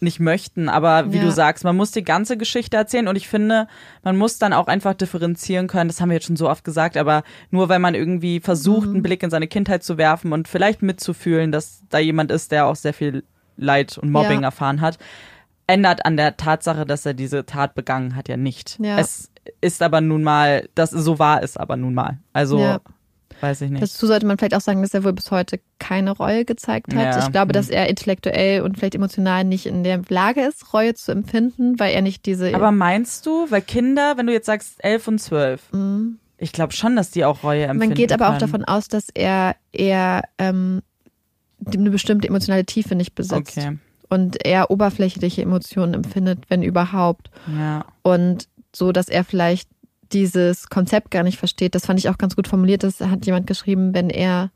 nicht 0.00 0.20
möchten. 0.20 0.68
Aber 0.68 1.12
wie 1.12 1.16
Ja. 1.18 1.24
du 1.24 1.30
sagst, 1.32 1.64
man 1.64 1.76
muss 1.76 1.90
die 1.90 2.04
ganze 2.04 2.36
Geschichte 2.36 2.76
erzählen 2.76 3.08
und 3.08 3.16
ich 3.16 3.28
finde, 3.28 3.66
man 4.02 4.16
muss 4.16 4.38
dann 4.38 4.52
auch 4.52 4.66
einfach 4.66 4.94
differenzieren 4.94 5.66
können. 5.68 5.88
Das 5.88 6.00
haben 6.00 6.10
wir 6.10 6.14
jetzt 6.16 6.26
schon 6.26 6.36
so 6.36 6.48
oft 6.48 6.64
gesagt, 6.64 6.96
aber 6.96 7.22
nur 7.50 7.68
weil 7.68 7.78
man 7.78 7.94
irgendwie 7.94 8.40
versucht, 8.40 8.88
Mhm. 8.88 8.94
einen 8.94 9.02
Blick 9.02 9.22
in 9.22 9.30
seine 9.30 9.48
Kindheit 9.48 9.82
zu 9.82 9.96
werfen 9.98 10.32
und 10.32 10.48
vielleicht 10.48 10.82
mitzufühlen, 10.82 11.52
dass 11.52 11.82
da 11.88 11.98
jemand 11.98 12.30
ist, 12.30 12.52
der 12.52 12.66
auch 12.66 12.76
sehr 12.76 12.92
viel 12.94 13.24
Leid 13.56 13.96
und 13.98 14.10
Mobbing 14.10 14.40
Ja. 14.40 14.48
erfahren 14.48 14.80
hat, 14.82 14.98
ändert 15.66 16.04
an 16.04 16.16
der 16.16 16.36
Tatsache, 16.36 16.84
dass 16.86 17.06
er 17.06 17.14
diese 17.14 17.46
Tat 17.46 17.74
begangen 17.74 18.14
hat, 18.16 18.28
ja 18.28 18.36
nicht. 18.36 18.78
Ja. 18.80 18.98
Es 18.98 19.30
ist 19.60 19.82
aber 19.82 20.00
nun 20.00 20.22
mal, 20.22 20.68
das 20.74 20.90
so 20.90 21.18
war 21.18 21.42
es 21.42 21.56
aber 21.56 21.76
nun 21.76 21.94
mal. 21.94 22.18
Also. 22.32 22.58
Weiß 23.40 23.60
ich 23.62 23.70
nicht. 23.70 23.82
Dazu 23.82 24.06
sollte 24.06 24.26
man 24.26 24.38
vielleicht 24.38 24.54
auch 24.54 24.60
sagen, 24.60 24.82
dass 24.82 24.94
er 24.94 25.04
wohl 25.04 25.12
bis 25.12 25.30
heute 25.30 25.60
keine 25.78 26.10
Reue 26.12 26.44
gezeigt 26.44 26.94
hat. 26.94 27.14
Ja, 27.16 27.18
Ich 27.24 27.32
glaube, 27.32 27.52
dass 27.52 27.68
er 27.68 27.88
intellektuell 27.88 28.62
und 28.62 28.76
vielleicht 28.78 28.94
emotional 28.94 29.44
nicht 29.44 29.66
in 29.66 29.84
der 29.84 30.00
Lage 30.08 30.42
ist, 30.42 30.72
Reue 30.72 30.94
zu 30.94 31.12
empfinden, 31.12 31.78
weil 31.78 31.94
er 31.94 32.02
nicht 32.02 32.26
diese. 32.26 32.54
aber 32.54 32.72
meinst 32.72 33.26
du, 33.26 33.50
weil 33.50 33.62
Kinder, 33.62 34.16
wenn 34.16 34.26
du 34.26 34.32
jetzt 34.32 34.46
sagst 34.46 34.82
elf 34.84 35.06
und 35.08 35.18
zwölf, 35.20 35.62
Mhm. 35.72 36.18
Ich 36.38 36.52
glaube 36.52 36.74
schon, 36.74 36.96
dass 36.96 37.10
die 37.10 37.24
auch 37.24 37.42
Reue 37.42 37.62
empfinden. 37.62 37.88
man 37.88 37.94
geht 37.96 38.12
aber 38.12 38.28
auch 38.28 38.36
davon 38.36 38.62
aus, 38.66 38.88
dass 38.88 39.06
er 39.14 39.56
eher 39.72 40.22
ähm, 40.36 40.82
eine 41.66 41.88
bestimmte 41.90 42.28
emotionale 42.28 42.66
Tiefe 42.66 42.94
nicht 42.94 43.14
besitzt 43.14 43.56
Okay, 43.56 43.78
und 44.10 44.44
eher 44.46 44.70
oberflächliche 44.70 45.40
Emotionen 45.40 45.94
empfindet, 45.94 46.40
wenn 46.48 46.62
überhaupt. 46.62 47.30
ja. 47.58 47.86
Und 48.02 48.48
so, 48.74 48.92
dass 48.92 49.08
er 49.08 49.24
vielleicht 49.24 49.70
dieses 50.12 50.68
Konzept 50.68 51.10
gar 51.10 51.22
nicht 51.22 51.38
versteht. 51.38 51.74
Das 51.74 51.86
fand 51.86 51.98
ich 51.98 52.08
auch 52.08 52.18
ganz 52.18 52.36
gut 52.36 52.48
formuliert. 52.48 52.82
Das 52.82 53.00
hat 53.00 53.26
jemand 53.26 53.46
geschrieben, 53.46 53.94
wenn 53.94 54.10
er 54.10 54.50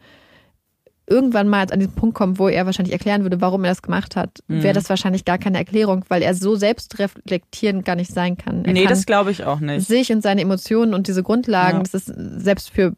irgendwann 1.07 1.49
mal 1.49 1.67
an 1.73 1.81
diesen 1.81 1.95
Punkt 1.95 2.15
kommt, 2.15 2.39
wo 2.39 2.47
er 2.49 2.67
wahrscheinlich 2.67 2.93
erklären 2.93 3.23
würde, 3.25 3.41
warum 3.41 3.65
er 3.65 3.71
das 3.73 3.83
gemacht 3.83 4.15
hat, 4.15 4.39
Mhm. 4.47 4.63
wäre 4.63 4.75
das 4.75 4.89
wahrscheinlich 4.89 5.25
gar 5.25 5.39
keine 5.39 5.59
Erklärung, 5.59 6.05
weil 6.09 6.23
er 6.23 6.35
so 6.35 6.55
selbstreflektierend 6.55 7.85
gar 7.85 7.97
nicht 7.97 8.13
sein 8.13 8.37
kann. 8.37 8.65
Er 8.65 8.73
nee, 8.73 8.85
kann 8.85 8.91
das 8.91 9.07
glaube 9.07 9.33
ich 9.33 9.45
auch 9.45 9.59
nicht. 9.59 9.87
sich 9.89 10.13
und 10.13 10.23
seine 10.23 10.41
Emotionen 10.43 10.95
und 10.95 11.09
diese 11.09 11.25
Grundlagen, 11.25 11.79
Ja. 11.79 11.83
das 11.83 11.95
ist 11.95 12.13
selbst 12.45 12.71
für, 12.71 12.95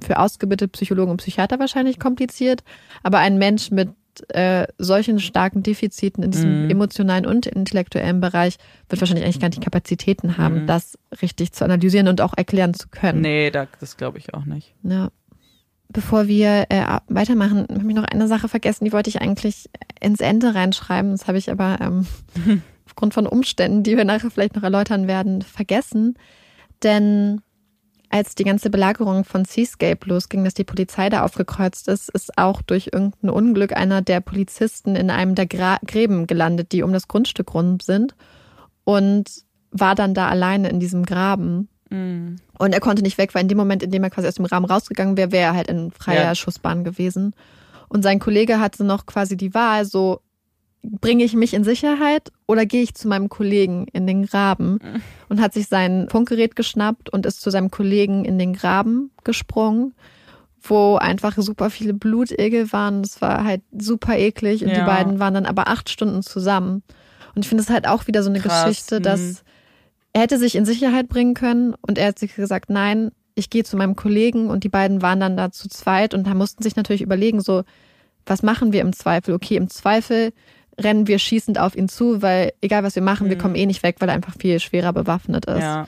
für 0.00 0.18
ausgebildete 0.20 0.68
Psychologen 0.68 1.10
und 1.10 1.16
Psychiater 1.16 1.58
wahrscheinlich 1.58 1.98
kompliziert, 1.98 2.62
aber 3.02 3.18
ein 3.18 3.38
Mensch 3.38 3.72
mit 3.72 3.88
äh, 4.30 4.66
solchen 4.78 5.18
starken 5.20 5.62
Defiziten 5.62 6.22
in 6.22 6.30
diesem 6.30 6.64
Mhm. 6.64 6.70
emotionalen 6.70 7.26
und 7.26 7.46
intellektuellen 7.46 8.20
Bereich 8.20 8.56
wird 8.88 9.00
wahrscheinlich 9.00 9.24
eigentlich 9.24 9.40
gar 9.40 9.48
nicht 9.48 9.58
die 9.60 9.64
Kapazitäten 9.64 10.36
haben, 10.38 10.62
Mhm. 10.62 10.66
das 10.66 10.98
richtig 11.22 11.52
zu 11.52 11.64
analysieren 11.64 12.08
und 12.08 12.20
auch 12.20 12.34
erklären 12.36 12.74
zu 12.74 12.88
können. 12.88 13.20
Nee, 13.20 13.50
da, 13.50 13.66
das 13.80 13.96
glaube 13.96 14.18
ich 14.18 14.34
auch 14.34 14.44
nicht. 14.44 14.74
Ja. 14.82 15.08
Bevor 15.90 16.28
wir 16.28 16.66
äh, 16.68 16.98
weitermachen, 17.08 17.66
habe 17.70 17.88
ich 17.88 17.94
noch 17.96 18.04
eine 18.04 18.28
Sache 18.28 18.48
vergessen, 18.48 18.84
die 18.84 18.92
wollte 18.92 19.08
ich 19.08 19.22
eigentlich 19.22 19.70
ins 20.00 20.20
Ende 20.20 20.54
reinschreiben. 20.54 21.12
Das 21.12 21.26
habe 21.26 21.38
ich 21.38 21.50
aber 21.50 21.78
ähm, 21.80 22.06
aufgrund 22.86 23.14
von 23.14 23.26
Umständen, 23.26 23.82
die 23.84 23.96
wir 23.96 24.04
nachher 24.04 24.30
vielleicht 24.30 24.54
noch 24.54 24.62
erläutern 24.62 25.06
werden, 25.06 25.40
vergessen. 25.40 26.14
Denn 26.82 27.40
als 28.10 28.34
die 28.34 28.44
ganze 28.44 28.70
Belagerung 28.70 29.24
von 29.24 29.44
Seascape 29.44 30.08
losging, 30.08 30.44
dass 30.44 30.54
die 30.54 30.64
Polizei 30.64 31.10
da 31.10 31.24
aufgekreuzt 31.24 31.88
ist, 31.88 32.08
ist 32.08 32.38
auch 32.38 32.62
durch 32.62 32.90
irgendein 32.92 33.30
Unglück 33.30 33.76
einer 33.76 34.02
der 34.02 34.20
Polizisten 34.20 34.96
in 34.96 35.10
einem 35.10 35.34
der 35.34 35.46
Gra 35.46 35.78
Gräben 35.86 36.26
gelandet, 36.26 36.72
die 36.72 36.82
um 36.82 36.92
das 36.92 37.08
Grundstück 37.08 37.52
rum 37.54 37.80
sind 37.80 38.14
und 38.84 39.30
war 39.70 39.94
dann 39.94 40.14
da 40.14 40.28
alleine 40.28 40.70
in 40.70 40.80
diesem 40.80 41.04
Graben. 41.04 41.68
Mhm. 41.90 42.36
Und 42.58 42.72
er 42.72 42.80
konnte 42.80 43.02
nicht 43.02 43.18
weg, 43.18 43.34
weil 43.34 43.42
in 43.42 43.48
dem 43.48 43.58
Moment, 43.58 43.82
in 43.82 43.90
dem 43.90 44.02
er 44.02 44.10
quasi 44.10 44.26
aus 44.28 44.34
dem 44.34 44.46
Rahmen 44.46 44.66
rausgegangen 44.66 45.16
wäre, 45.16 45.32
wäre 45.32 45.48
er 45.48 45.54
halt 45.54 45.68
in 45.68 45.90
freier 45.90 46.24
Ja. 46.24 46.34
Schussbahn 46.34 46.84
gewesen. 46.84 47.34
Und 47.88 48.02
sein 48.02 48.18
Kollege 48.18 48.60
hatte 48.60 48.84
noch 48.84 49.06
quasi 49.06 49.36
die 49.36 49.54
Wahl, 49.54 49.84
so 49.84 50.20
bringe 50.82 51.24
ich 51.24 51.34
mich 51.34 51.54
in 51.54 51.64
Sicherheit 51.64 52.30
oder 52.46 52.64
gehe 52.64 52.82
ich 52.82 52.94
zu 52.94 53.08
meinem 53.08 53.28
Kollegen 53.28 53.86
in 53.92 54.06
den 54.06 54.24
Graben 54.26 54.78
und 55.28 55.40
hat 55.40 55.52
sich 55.52 55.68
sein 55.68 56.08
Funkgerät 56.08 56.56
geschnappt 56.56 57.10
und 57.10 57.26
ist 57.26 57.40
zu 57.40 57.50
seinem 57.50 57.70
Kollegen 57.70 58.24
in 58.24 58.38
den 58.38 58.52
Graben 58.52 59.10
gesprungen, 59.24 59.94
wo 60.62 60.96
einfach 60.96 61.36
super 61.38 61.70
viele 61.70 61.94
Blutegel 61.94 62.72
waren. 62.72 63.02
Das 63.02 63.20
war 63.20 63.44
halt 63.44 63.62
super 63.76 64.16
eklig 64.16 64.62
und 64.62 64.70
die 64.70 64.76
Ja. 64.76 64.86
beiden 64.86 65.18
waren 65.18 65.34
dann 65.34 65.46
aber 65.46 65.68
acht 65.68 65.90
Stunden 65.90 66.22
zusammen. 66.22 66.82
Und 67.34 67.44
ich 67.44 67.48
finde 67.48 67.62
es 67.62 67.70
halt 67.70 67.86
auch 67.86 68.06
wieder 68.06 68.22
so 68.22 68.30
eine 68.30 68.40
Krass, 68.40 68.64
Geschichte, 68.64 69.00
mhm. 69.00 69.02
dass 69.02 69.42
er 70.12 70.22
hätte 70.22 70.38
sich 70.38 70.56
in 70.56 70.64
Sicherheit 70.64 71.08
bringen 71.08 71.34
können 71.34 71.74
und 71.82 71.98
er 71.98 72.08
hat 72.08 72.18
sich 72.18 72.34
gesagt, 72.34 72.70
nein, 72.70 73.10
ich 73.34 73.50
gehe 73.50 73.62
zu 73.62 73.76
meinem 73.76 73.94
Kollegen 73.94 74.48
und 74.48 74.64
die 74.64 74.68
beiden 74.68 75.02
waren 75.02 75.20
dann 75.20 75.36
da 75.36 75.50
zu 75.52 75.68
zweit 75.68 76.14
und 76.14 76.26
da 76.26 76.34
mussten 76.34 76.62
sich 76.62 76.76
natürlich 76.76 77.02
überlegen, 77.02 77.40
so, 77.40 77.62
was 78.26 78.42
machen 78.42 78.72
wir 78.72 78.80
im 78.80 78.92
Zweifel? 78.92 79.34
Okay, 79.34 79.56
im 79.56 79.70
Zweifel 79.70 80.32
rennen 80.78 81.06
wir 81.08 81.18
schießend 81.18 81.58
auf 81.58 81.76
ihn 81.76 81.88
zu, 81.88 82.22
weil 82.22 82.52
egal 82.60 82.82
was 82.84 82.94
wir 82.94 83.02
machen, 83.02 83.28
wir 83.28 83.36
Mhm. 83.36 83.40
kommen 83.40 83.54
eh 83.56 83.66
nicht 83.66 83.82
weg, 83.82 83.96
weil 83.98 84.08
er 84.08 84.14
einfach 84.14 84.34
viel 84.38 84.60
schwerer 84.60 84.92
bewaffnet 84.92 85.44
ist. 85.46 85.60
Ja. 85.62 85.86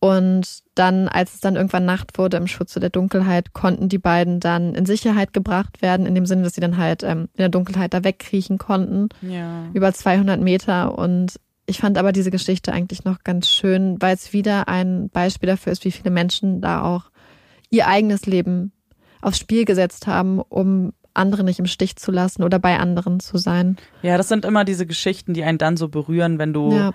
Und 0.00 0.62
dann, 0.74 1.08
als 1.08 1.34
es 1.34 1.40
dann 1.40 1.56
irgendwann 1.56 1.86
Nacht 1.86 2.18
wurde 2.18 2.36
im 2.36 2.46
Schutze 2.46 2.78
der 2.78 2.90
Dunkelheit, 2.90 3.54
konnten 3.54 3.88
die 3.88 3.98
beiden 3.98 4.38
dann 4.38 4.74
in 4.74 4.84
Sicherheit 4.84 5.32
gebracht 5.32 5.80
werden, 5.80 6.04
in 6.04 6.14
dem 6.14 6.26
Sinne, 6.26 6.42
dass 6.42 6.54
sie 6.54 6.60
dann 6.60 6.76
halt 6.76 7.02
ähm, 7.02 7.20
in 7.32 7.38
der 7.38 7.48
Dunkelheit 7.48 7.94
da 7.94 8.04
wegkriechen 8.04 8.58
konnten 8.58 9.08
Ja. 9.22 9.64
über 9.72 9.92
200 9.94 10.40
Meter. 10.42 10.98
Und 10.98 11.40
ich 11.64 11.78
fand 11.78 11.96
aber 11.96 12.12
diese 12.12 12.30
Geschichte 12.30 12.72
eigentlich 12.74 13.04
noch 13.04 13.24
ganz 13.24 13.48
schön, 13.48 13.96
weil 14.00 14.14
es 14.14 14.34
wieder 14.34 14.68
ein 14.68 15.08
Beispiel 15.08 15.46
dafür 15.46 15.72
ist, 15.72 15.86
wie 15.86 15.90
viele 15.92 16.10
Menschen 16.10 16.60
da 16.60 16.82
auch 16.82 17.04
ihr 17.70 17.86
eigenes 17.88 18.26
Leben 18.26 18.72
aufs 19.22 19.38
Spiel 19.38 19.64
gesetzt 19.64 20.06
haben, 20.06 20.38
um 20.38 20.92
andere 21.14 21.44
nicht 21.44 21.58
im 21.58 21.66
Stich 21.66 21.96
zu 21.96 22.10
lassen 22.12 22.42
oder 22.42 22.58
bei 22.58 22.78
anderen 22.78 23.20
zu 23.20 23.38
sein. 23.38 23.76
ja, 24.02 24.16
das 24.16 24.28
sind 24.28 24.44
immer 24.44 24.64
diese 24.64 24.86
Geschichten, 24.86 25.32
die 25.34 25.44
einen 25.44 25.58
dann 25.58 25.76
so 25.76 25.88
berühren, 25.88 26.38
wenn 26.38 26.52
du 26.52 26.72
Ja, 26.72 26.90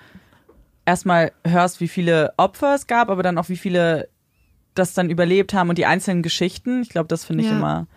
erstmal 0.86 1.32
hörst, 1.46 1.80
wie 1.82 1.88
viele 1.88 2.34
Opfer 2.38 2.76
es 2.76 2.88
gab, 2.88 3.10
aber 3.10 3.24
dann 3.24 3.38
auch 3.38 3.50
wie 3.50 3.58
viele 3.58 4.10
das 4.76 4.94
dann 4.94 5.10
überlebt 5.10 5.54
haben 5.54 5.70
und 5.70 5.78
die 5.78 5.86
einzelnen 5.86 6.22
Geschichten. 6.24 6.82
Ich 6.82 6.90
glaube, 6.90 7.08
das 7.08 7.26
finde 7.26 7.44
ich 7.44 7.50
Ja. 7.50 7.58
immer 7.58 7.88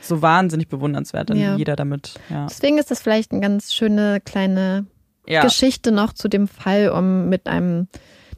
so 0.00 0.20
wahnsinnig 0.22 0.68
bewundernswert, 0.68 1.30
wenn 1.30 1.36
Ja. 1.38 1.56
jeder 1.56 1.76
damit, 1.76 2.14
ja. 2.28 2.46
deswegen 2.46 2.78
ist 2.78 2.90
das 2.90 3.00
vielleicht 3.00 3.30
eine 3.32 3.40
ganz 3.40 3.72
schöne 3.74 4.20
kleine 4.20 4.86
Geschichte 5.26 5.92
noch 5.92 6.12
zu 6.12 6.28
dem 6.28 6.48
Fall, 6.48 6.90
um 6.90 7.28
mit 7.28 7.46
einem 7.46 7.88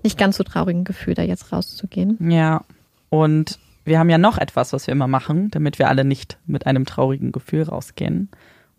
nicht 0.03 0.19
ganz 0.19 0.37
so 0.37 0.45
traurigen 0.45 0.85
Gefühl 0.85 1.15
da 1.15 1.23
jetzt 1.23 1.51
rauszugehen. 1.53 2.19
ja. 2.31 2.63
Und 3.09 3.59
wir 3.85 3.99
haben 3.99 4.11
ja 4.11 4.19
noch 4.19 4.39
etwas, 4.39 4.73
was 4.73 4.87
wir 4.87 4.93
immer 4.93 5.09
machen, 5.09 5.51
damit 5.51 5.79
wir 5.79 5.89
alle 5.89 6.05
nicht 6.05 6.39
mit 6.47 6.67
einem 6.67 6.85
traurigen 6.85 7.33
Gefühl 7.33 7.65
rausgehen. 7.65 8.31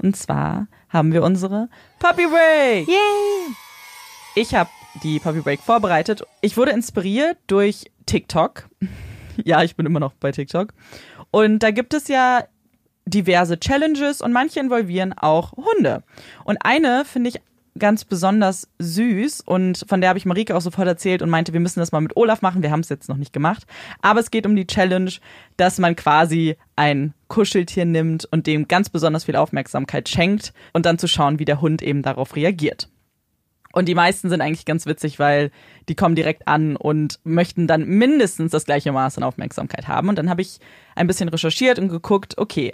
Und 0.02 0.16
zwar 0.16 0.68
haben 0.90 1.14
wir 1.14 1.24
unsere 1.24 1.70
Puppy 2.00 2.28
Break. 2.28 2.88
Yay! 2.88 3.56
Ich 4.36 4.54
habe 4.54 4.70
die 5.04 5.20
Puppy 5.20 5.42
Break 5.42 5.62
vorbereitet. 5.62 6.24
Ich 6.42 6.58
wurde 6.58 6.72
inspiriert 6.72 7.38
durch 7.48 7.92
TikTok. 8.06 8.68
ja, 9.44 9.64
ich 9.64 9.76
bin 9.76 9.86
immer 9.86 10.00
noch 10.00 10.14
bei 10.14 10.32
TikTok. 10.32 10.74
Und 11.32 11.60
da 11.60 11.72
gibt 11.72 11.94
es 11.94 12.08
ja 12.08 12.44
diverse 13.06 13.60
Challenges 13.60 14.22
und 14.22 14.34
manche 14.34 14.60
involvieren 14.60 15.14
auch 15.14 15.54
Hunde. 15.54 16.04
Und 16.44 16.58
eine 16.62 17.06
finde 17.06 17.30
ich 17.30 17.42
ganz 17.78 18.06
besonders 18.06 18.70
süß 18.80 19.42
und 19.42 19.86
von 19.88 20.00
der 20.00 20.10
habe 20.10 20.18
ich 20.18 20.26
Marike 20.26 20.56
auch 20.56 20.62
sofort 20.62 20.88
erzählt 20.88 21.22
und 21.22 21.30
meinte, 21.30 21.54
wir 21.54 21.60
müssen 21.60 21.80
das 21.80 21.92
mal 21.92 22.02
mit 22.02 22.16
Olaf 22.16 22.42
machen. 22.42 22.64
Wir 22.64 22.72
haben 22.72 22.80
es 22.80 22.90
jetzt 22.90 23.10
noch 23.10 23.18
nicht 23.18 23.34
gemacht. 23.34 23.66
Aber 24.02 24.20
es 24.20 24.32
geht 24.32 24.46
um 24.46 24.56
die 24.56 24.68
Challenge, 24.68 25.12
dass 25.58 25.78
man 25.78 25.96
quasi 25.96 26.56
ein 26.76 27.14
Kuscheltier 27.28 27.86
nimmt 27.86 28.26
und 28.26 28.48
dem 28.48 28.68
ganz 28.68 28.90
besonders 28.90 29.26
viel 29.26 29.36
Aufmerksamkeit 29.36 30.08
schenkt 30.08 30.54
und 30.74 30.86
dann 30.86 30.98
zu 30.98 31.08
schauen, 31.08 31.40
wie 31.40 31.46
der 31.46 31.62
Hund 31.62 31.82
eben 31.82 32.02
darauf 32.02 32.36
reagiert. 32.36 32.90
Und 33.76 33.90
die 33.90 33.96
meisten 33.96 34.30
sind 34.30 34.40
eigentlich 34.40 34.64
ganz 34.64 34.86
witzig, 34.86 35.20
weil 35.20 35.52
die 35.90 35.96
kommen 35.96 36.16
direkt 36.16 36.48
an 36.48 36.78
und 36.78 37.20
möchten 37.26 37.68
dann 37.68 37.86
mindestens 37.86 38.52
das 38.52 38.64
gleiche 38.64 38.94
Maß 38.94 39.18
an 39.18 39.26
Aufmerksamkeit 39.26 39.90
haben. 39.90 40.08
Und 40.08 40.18
dann 40.18 40.30
habe 40.30 40.42
ich 40.42 40.60
ein 40.96 41.08
bisschen 41.08 41.28
recherchiert 41.28 41.78
und 41.78 41.90
geguckt, 41.90 42.38
okay, 42.38 42.74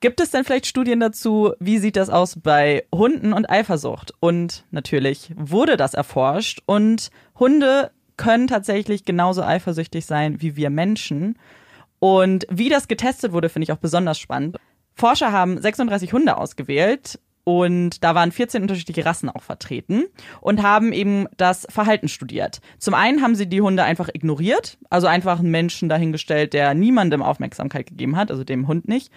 gibt 0.00 0.20
es 0.20 0.30
denn 0.30 0.44
vielleicht 0.44 0.66
Studien 0.66 1.00
dazu, 1.00 1.52
wie 1.60 1.78
sieht 1.78 1.96
das 1.96 2.10
aus 2.10 2.38
bei 2.40 2.84
Hunden 2.94 3.32
und 3.32 3.50
Eifersucht? 3.50 4.12
Und 4.20 4.64
natürlich 4.70 5.32
wurde 5.36 5.76
das 5.76 5.94
erforscht 5.94 6.60
und 6.66 7.10
Hunde 7.38 7.90
können 8.16 8.48
tatsächlich 8.48 9.04
genauso 9.04 9.42
eifersüchtig 9.42 10.04
sein 10.04 10.40
wie 10.42 10.56
wir 10.56 10.70
Menschen. 10.70 11.38
Und 12.00 12.46
wie 12.50 12.68
das 12.68 12.88
getestet 12.88 13.32
wurde, 13.32 13.48
finde 13.48 13.64
ich 13.64 13.72
auch 13.72 13.78
besonders 13.78 14.18
spannend. 14.18 14.56
Forscher 14.94 15.32
haben 15.32 15.60
36 15.60 16.12
Hunde 16.12 16.36
ausgewählt 16.36 17.18
und 17.44 18.04
da 18.04 18.14
waren 18.14 18.30
14 18.30 18.60
unterschiedliche 18.60 19.06
Rassen 19.06 19.30
auch 19.30 19.42
vertreten 19.42 20.04
und 20.40 20.62
haben 20.62 20.92
eben 20.92 21.26
das 21.36 21.66
Verhalten 21.70 22.08
studiert. 22.08 22.60
Zum 22.78 22.94
einen 22.94 23.22
haben 23.22 23.36
sie 23.36 23.48
die 23.48 23.62
Hunde 23.62 23.84
einfach 23.84 24.10
ignoriert, 24.12 24.76
also 24.90 25.06
einfach 25.06 25.38
einen 25.38 25.50
Menschen 25.50 25.88
dahingestellt, 25.88 26.52
der 26.52 26.74
niemandem 26.74 27.22
Aufmerksamkeit 27.22 27.86
gegeben 27.86 28.16
hat, 28.16 28.30
also 28.30 28.44
dem 28.44 28.68
Hund 28.68 28.86
nicht. 28.86 29.10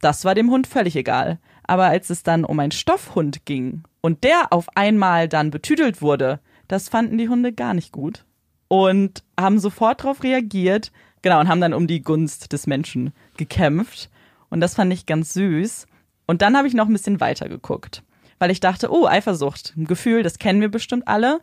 Das 0.00 0.24
war 0.24 0.34
dem 0.34 0.50
Hund 0.50 0.66
völlig 0.66 0.96
egal. 0.96 1.38
Aber 1.64 1.86
als 1.86 2.10
es 2.10 2.22
dann 2.22 2.44
um 2.44 2.58
einen 2.60 2.72
Stoffhund 2.72 3.44
ging 3.44 3.82
und 4.00 4.24
der 4.24 4.52
auf 4.52 4.68
einmal 4.74 5.28
dann 5.28 5.50
betüdelt 5.50 6.00
wurde, 6.00 6.40
das 6.66 6.88
fanden 6.88 7.18
die 7.18 7.28
Hunde 7.28 7.52
gar 7.52 7.74
nicht 7.74 7.92
gut 7.92 8.24
und 8.68 9.24
haben 9.38 9.58
sofort 9.58 10.00
darauf 10.00 10.22
reagiert, 10.22 10.92
genau, 11.22 11.40
und 11.40 11.48
haben 11.48 11.60
dann 11.60 11.74
um 11.74 11.86
die 11.86 12.02
Gunst 12.02 12.52
des 12.52 12.66
Menschen 12.66 13.12
gekämpft. 13.36 14.10
Und 14.50 14.60
das 14.60 14.74
fand 14.74 14.92
ich 14.92 15.06
ganz 15.06 15.34
süß. 15.34 15.86
Und 16.26 16.42
dann 16.42 16.56
habe 16.56 16.68
ich 16.68 16.74
noch 16.74 16.86
ein 16.86 16.92
bisschen 16.92 17.20
weiter 17.20 17.48
geguckt, 17.48 18.02
weil 18.38 18.50
ich 18.50 18.60
dachte, 18.60 18.92
oh, 18.92 19.06
Eifersucht, 19.06 19.74
ein 19.76 19.86
Gefühl, 19.86 20.22
das 20.22 20.38
kennen 20.38 20.60
wir 20.60 20.70
bestimmt 20.70 21.08
alle. 21.08 21.40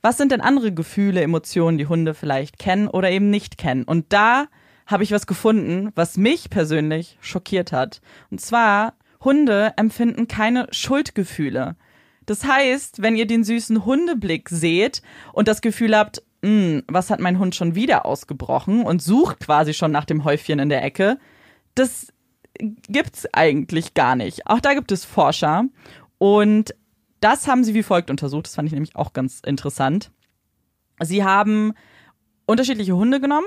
Was 0.00 0.16
sind 0.16 0.32
denn 0.32 0.40
andere 0.40 0.72
Gefühle, 0.72 1.20
Emotionen, 1.20 1.78
die 1.78 1.86
Hunde 1.86 2.14
vielleicht 2.14 2.58
kennen 2.58 2.88
oder 2.88 3.10
eben 3.10 3.30
nicht 3.30 3.56
kennen? 3.56 3.84
Und 3.84 4.12
da 4.12 4.46
habe 4.86 5.04
ich 5.04 5.12
was 5.12 5.26
gefunden, 5.26 5.90
was 5.94 6.16
mich 6.16 6.50
persönlich 6.50 7.18
schockiert 7.20 7.72
hat. 7.72 8.00
Und 8.30 8.40
zwar, 8.40 8.94
Hunde 9.22 9.72
empfinden 9.76 10.28
keine 10.28 10.66
Schuldgefühle. 10.70 11.76
Das 12.26 12.44
heißt, 12.44 13.02
wenn 13.02 13.16
ihr 13.16 13.26
den 13.26 13.44
süßen 13.44 13.84
Hundeblick 13.84 14.48
seht 14.48 15.02
und 15.32 15.48
das 15.48 15.60
Gefühl 15.60 15.96
habt, 15.96 16.22
"Hm, 16.44 16.82
was 16.88 17.10
hat 17.10 17.20
mein 17.20 17.38
Hund 17.38 17.54
schon 17.54 17.74
wieder 17.74 18.06
ausgebrochen 18.06 18.82
und 18.84 19.02
sucht 19.02 19.40
quasi 19.40 19.74
schon 19.74 19.92
nach 19.92 20.04
dem 20.04 20.24
Häufchen 20.24 20.58
in 20.58 20.68
der 20.68 20.84
Ecke, 20.84 21.18
das 21.74 22.12
gibt's 22.58 23.26
eigentlich 23.32 23.94
gar 23.94 24.14
nicht. 24.14 24.46
Auch 24.46 24.60
da 24.60 24.74
gibt 24.74 24.92
es 24.92 25.04
Forscher 25.04 25.64
und 26.18 26.74
das 27.20 27.46
haben 27.46 27.64
sie 27.64 27.74
wie 27.74 27.82
folgt 27.82 28.10
untersucht. 28.10 28.46
Das 28.46 28.54
fand 28.54 28.66
ich 28.66 28.72
nämlich 28.72 28.96
auch 28.96 29.12
ganz 29.12 29.40
interessant. 29.40 30.10
Sie 31.00 31.24
haben 31.24 31.72
unterschiedliche 32.46 32.96
Hunde 32.96 33.20
genommen 33.20 33.46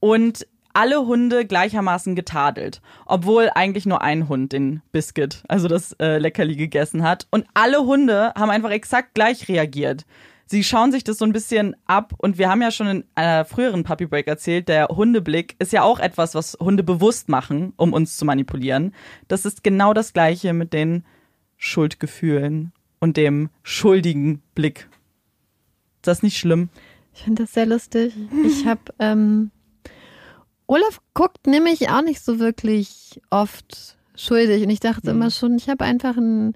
und 0.00 0.46
alle 0.76 1.06
Hunde 1.06 1.46
gleichermaßen 1.46 2.14
getadelt, 2.14 2.82
obwohl 3.06 3.48
eigentlich 3.54 3.86
nur 3.86 4.02
ein 4.02 4.28
Hund 4.28 4.52
den 4.52 4.82
Biscuit, 4.92 5.42
also 5.48 5.68
das 5.68 5.92
äh, 5.92 6.18
Leckerli 6.18 6.54
gegessen 6.54 7.02
hat. 7.02 7.26
Und 7.30 7.46
alle 7.54 7.78
Hunde 7.78 8.34
haben 8.36 8.50
einfach 8.50 8.70
exakt 8.70 9.14
gleich 9.14 9.48
reagiert. 9.48 10.04
sie 10.44 10.62
schauen 10.62 10.92
sich 10.92 11.02
das 11.02 11.16
so 11.16 11.24
ein 11.24 11.32
bisschen 11.32 11.74
ab 11.86 12.12
und 12.18 12.36
wir 12.36 12.50
haben 12.50 12.60
ja 12.60 12.70
schon 12.70 12.88
in 12.88 13.04
einer 13.14 13.46
früheren 13.46 13.84
Puppy 13.84 14.04
Break 14.04 14.26
erzählt, 14.26 14.68
der 14.68 14.88
Hundeblick 14.88 15.56
ist 15.58 15.72
ja 15.72 15.82
auch 15.82 15.98
etwas, 15.98 16.34
was 16.34 16.58
Hunde 16.60 16.82
bewusst 16.82 17.30
machen, 17.30 17.72
um 17.76 17.94
uns 17.94 18.18
zu 18.18 18.26
manipulieren. 18.26 18.94
Das 19.28 19.46
ist 19.46 19.64
genau 19.64 19.94
das 19.94 20.12
gleiche 20.12 20.52
mit 20.52 20.74
den 20.74 21.06
Schuldgefühlen 21.56 22.72
und 23.00 23.16
dem 23.16 23.48
schuldigen 23.62 24.42
Blick. 24.54 24.90
Ist 25.96 26.06
das 26.06 26.22
nicht 26.22 26.36
schlimm? 26.36 26.68
Ich 27.14 27.22
finde 27.22 27.44
das 27.44 27.54
sehr 27.54 27.64
lustig. 27.64 28.12
Ich 28.44 28.66
habe 28.66 28.82
ähm, 28.98 29.50
Olaf 30.66 31.00
guckt 31.14 31.46
nämlich 31.46 31.88
auch 31.90 32.02
nicht 32.02 32.24
so 32.24 32.38
wirklich 32.38 33.20
oft 33.30 33.96
schuldig 34.16 34.62
und 34.64 34.70
ich 34.70 34.80
dachte 34.80 35.12
Mhm. 35.12 35.20
immer 35.22 35.30
schon, 35.30 35.56
ich 35.56 35.68
habe 35.68 35.84
einfach 35.84 36.16
einen 36.16 36.54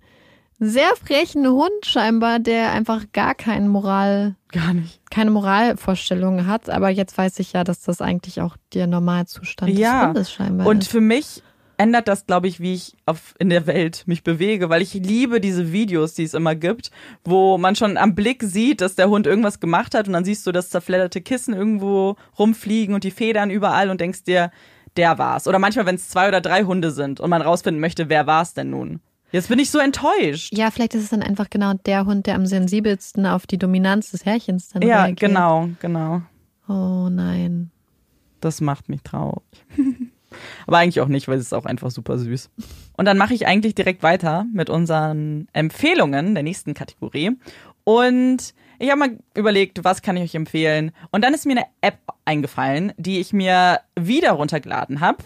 sehr 0.58 0.90
frechen 1.02 1.46
Hund 1.48 1.70
scheinbar, 1.86 2.38
der 2.38 2.72
einfach 2.72 3.04
gar 3.12 3.34
keinen 3.34 3.68
Moral, 3.68 4.34
Gar 4.52 4.74
nicht. 4.74 5.00
keine 5.10 5.30
Moralvorstellungen 5.30 6.46
hat. 6.46 6.68
Aber 6.68 6.90
jetzt 6.90 7.16
weiß 7.16 7.38
ich 7.38 7.52
ja, 7.54 7.64
dass 7.64 7.80
das 7.82 8.02
eigentlich 8.02 8.40
auch 8.42 8.56
der 8.74 8.86
Normalzustand 8.86 9.72
Ja. 9.78 10.00
des 10.00 10.06
Hundes 10.08 10.32
scheinbar 10.32 10.66
Und 10.66 10.82
ist. 10.82 10.88
für 10.90 11.00
mich 11.00 11.42
ändert 11.80 12.08
das, 12.08 12.26
glaube 12.26 12.46
ich, 12.46 12.60
wie 12.60 12.74
ich 12.74 12.94
auf, 13.06 13.34
in 13.38 13.48
der 13.48 13.66
Welt 13.66 14.02
mich 14.06 14.22
bewege, 14.22 14.68
weil 14.68 14.82
ich 14.82 14.92
liebe 14.94 15.40
diese 15.40 15.72
Videos, 15.72 16.12
die 16.14 16.24
es 16.24 16.34
immer 16.34 16.54
gibt, 16.54 16.90
wo 17.24 17.56
man 17.56 17.74
schon 17.74 17.96
am 17.96 18.14
Blick 18.14 18.42
sieht, 18.42 18.82
dass 18.82 18.94
der 18.96 19.08
Hund 19.08 19.26
irgendwas 19.26 19.60
gemacht 19.60 19.94
hat 19.94 20.06
und 20.06 20.12
dann 20.12 20.24
siehst 20.24 20.46
du 20.46 20.52
das 20.52 20.68
zerfledderte 20.70 21.20
Kissen 21.22 21.54
irgendwo 21.54 22.16
rumfliegen 22.38 22.94
und 22.94 23.02
die 23.04 23.10
Federn 23.10 23.50
überall 23.50 23.88
und 23.90 24.00
denkst 24.00 24.24
dir, 24.24 24.50
der 24.96 25.16
war's. 25.18 25.48
Oder 25.48 25.58
manchmal, 25.58 25.86
wenn 25.86 25.94
es 25.94 26.08
zwei 26.10 26.28
oder 26.28 26.40
drei 26.40 26.64
Hunde 26.64 26.90
sind 26.90 27.18
und 27.20 27.30
man 27.30 27.40
rausfinden 27.42 27.80
möchte, 27.80 28.08
wer 28.08 28.26
war's 28.26 28.52
denn 28.54 28.70
nun. 28.70 29.00
Jetzt 29.32 29.48
bin 29.48 29.58
ich 29.60 29.70
so 29.70 29.78
enttäuscht. 29.78 30.52
Ja, 30.52 30.70
vielleicht 30.70 30.94
ist 30.94 31.04
es 31.04 31.10
dann 31.10 31.22
einfach 31.22 31.48
genau 31.48 31.72
der 31.86 32.04
Hund, 32.04 32.26
der 32.26 32.34
am 32.34 32.46
sensibelsten 32.46 33.24
auf 33.26 33.46
die 33.46 33.58
Dominanz 33.58 34.10
des 34.10 34.26
Herrchens 34.26 34.68
dann 34.70 34.82
Ja, 34.82 35.04
reagiert. 35.04 35.20
genau, 35.20 35.68
genau. 35.80 36.22
Oh 36.68 37.08
nein. 37.08 37.70
Das 38.40 38.60
macht 38.60 38.88
mich 38.88 39.02
traurig. 39.02 39.44
Aber 40.66 40.78
eigentlich 40.78 41.00
auch 41.00 41.08
nicht, 41.08 41.28
weil 41.28 41.38
es 41.38 41.46
ist 41.46 41.54
auch 41.54 41.64
einfach 41.64 41.90
super 41.90 42.18
süß. 42.18 42.50
Und 42.96 43.04
dann 43.04 43.18
mache 43.18 43.34
ich 43.34 43.46
eigentlich 43.46 43.74
direkt 43.74 44.02
weiter 44.02 44.46
mit 44.52 44.70
unseren 44.70 45.48
Empfehlungen 45.52 46.34
der 46.34 46.42
nächsten 46.42 46.74
Kategorie. 46.74 47.32
Und 47.84 48.54
ich 48.78 48.90
habe 48.90 48.98
mal 48.98 49.18
überlegt, 49.34 49.84
was 49.84 50.02
kann 50.02 50.16
ich 50.16 50.22
euch 50.22 50.34
empfehlen? 50.34 50.92
Und 51.10 51.22
dann 51.22 51.34
ist 51.34 51.46
mir 51.46 51.52
eine 51.52 51.66
App 51.80 51.98
eingefallen, 52.24 52.92
die 52.96 53.20
ich 53.20 53.32
mir 53.32 53.80
wieder 53.94 54.32
runtergeladen 54.32 55.00
habe 55.00 55.24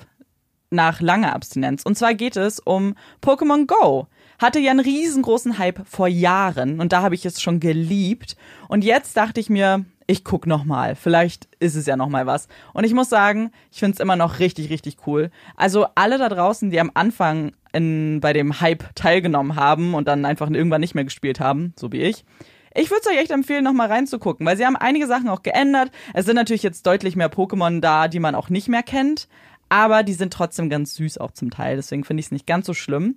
nach 0.71 1.01
langer 1.01 1.35
Abstinenz. 1.35 1.85
Und 1.85 1.97
zwar 1.97 2.15
geht 2.15 2.37
es 2.37 2.59
um 2.59 2.95
Pokémon 3.23 3.67
Go. 3.67 4.09
Hatte 4.39 4.59
ja 4.59 4.73
einen 4.73 4.81
riesengroßen 4.81 5.59
Hype 5.59 5.87
vor 5.87 6.09
Jahren 6.09 6.81
und 6.81 6.93
da 6.93 7.03
habe 7.03 7.15
ich 7.15 7.25
es 7.25 7.41
schon 7.41 7.61
geliebt. 7.61 8.37
Und 8.69 8.85
jetzt 8.85 9.17
dachte 9.17 9.41
ich 9.41 9.49
mir, 9.49 9.85
ich 10.07 10.25
guck 10.25 10.47
noch 10.47 10.65
mal. 10.65 10.97
Vielleicht 10.97 11.49
ist 11.61 11.75
es 11.75 11.87
ja 11.87 11.97
noch 11.97 12.09
mal 12.09 12.27
was. 12.27 12.49
Und 12.73 12.85
ich 12.85 12.95
muss 12.95 13.09
sagen, 13.09 13.51
ich 13.71 13.79
finde 13.79 13.95
es 13.95 14.01
immer 14.01 14.17
noch 14.17 14.39
richtig, 14.39 14.71
richtig 14.71 14.99
cool. 15.07 15.31
Also 15.57 15.87
alle 15.95 16.19
da 16.19 16.29
draußen, 16.29 16.71
die 16.71 16.81
am 16.81 16.91
Anfang 16.95 17.53
in, 17.73 18.21
bei 18.21 18.33
dem 18.33 18.61
Hype 18.61 18.95
teilgenommen 18.95 19.57
haben 19.57 19.95
und 19.95 20.09
dann 20.09 20.25
einfach 20.25 20.51
irgendwann 20.51 20.81
nicht 20.81 20.95
mehr 20.95 21.05
gespielt 21.05 21.41
haben, 21.41 21.73
so 21.79 21.93
wie 21.93 22.03
ich. 22.03 22.25
Ich 22.77 22.91
würde 22.91 23.03
es 23.05 23.11
euch 23.11 23.19
echt 23.19 23.31
empfehlen, 23.31 23.63
noch 23.63 23.73
mal 23.73 23.89
reinzugucken, 23.89 24.45
weil 24.45 24.57
sie 24.57 24.67
haben 24.67 24.77
einige 24.77 25.07
Sachen 25.07 25.29
auch 25.29 25.43
geändert. 25.43 25.91
Es 26.13 26.27
sind 26.27 26.35
natürlich 26.35 26.65
jetzt 26.65 26.87
deutlich 26.87 27.15
mehr 27.15 27.31
Pokémon 27.31 27.81
da, 27.81 28.09
die 28.09 28.19
man 28.19 28.35
auch 28.35 28.49
nicht 28.49 28.69
mehr 28.69 28.83
kennt 28.83 29.29
aber 29.69 30.03
die 30.03 30.13
sind 30.13 30.33
trotzdem 30.33 30.71
ganz 30.71 30.95
süß 30.95 31.19
auch 31.19 31.33
zum 31.33 31.51
Teil. 31.51 31.77
Deswegen 31.77 32.05
finde 32.05 32.21
ich 32.21 32.27
es 32.27 32.33
nicht 32.33 32.47
ganz 32.47 32.67
so 32.67 32.75
schlimm. 32.75 33.17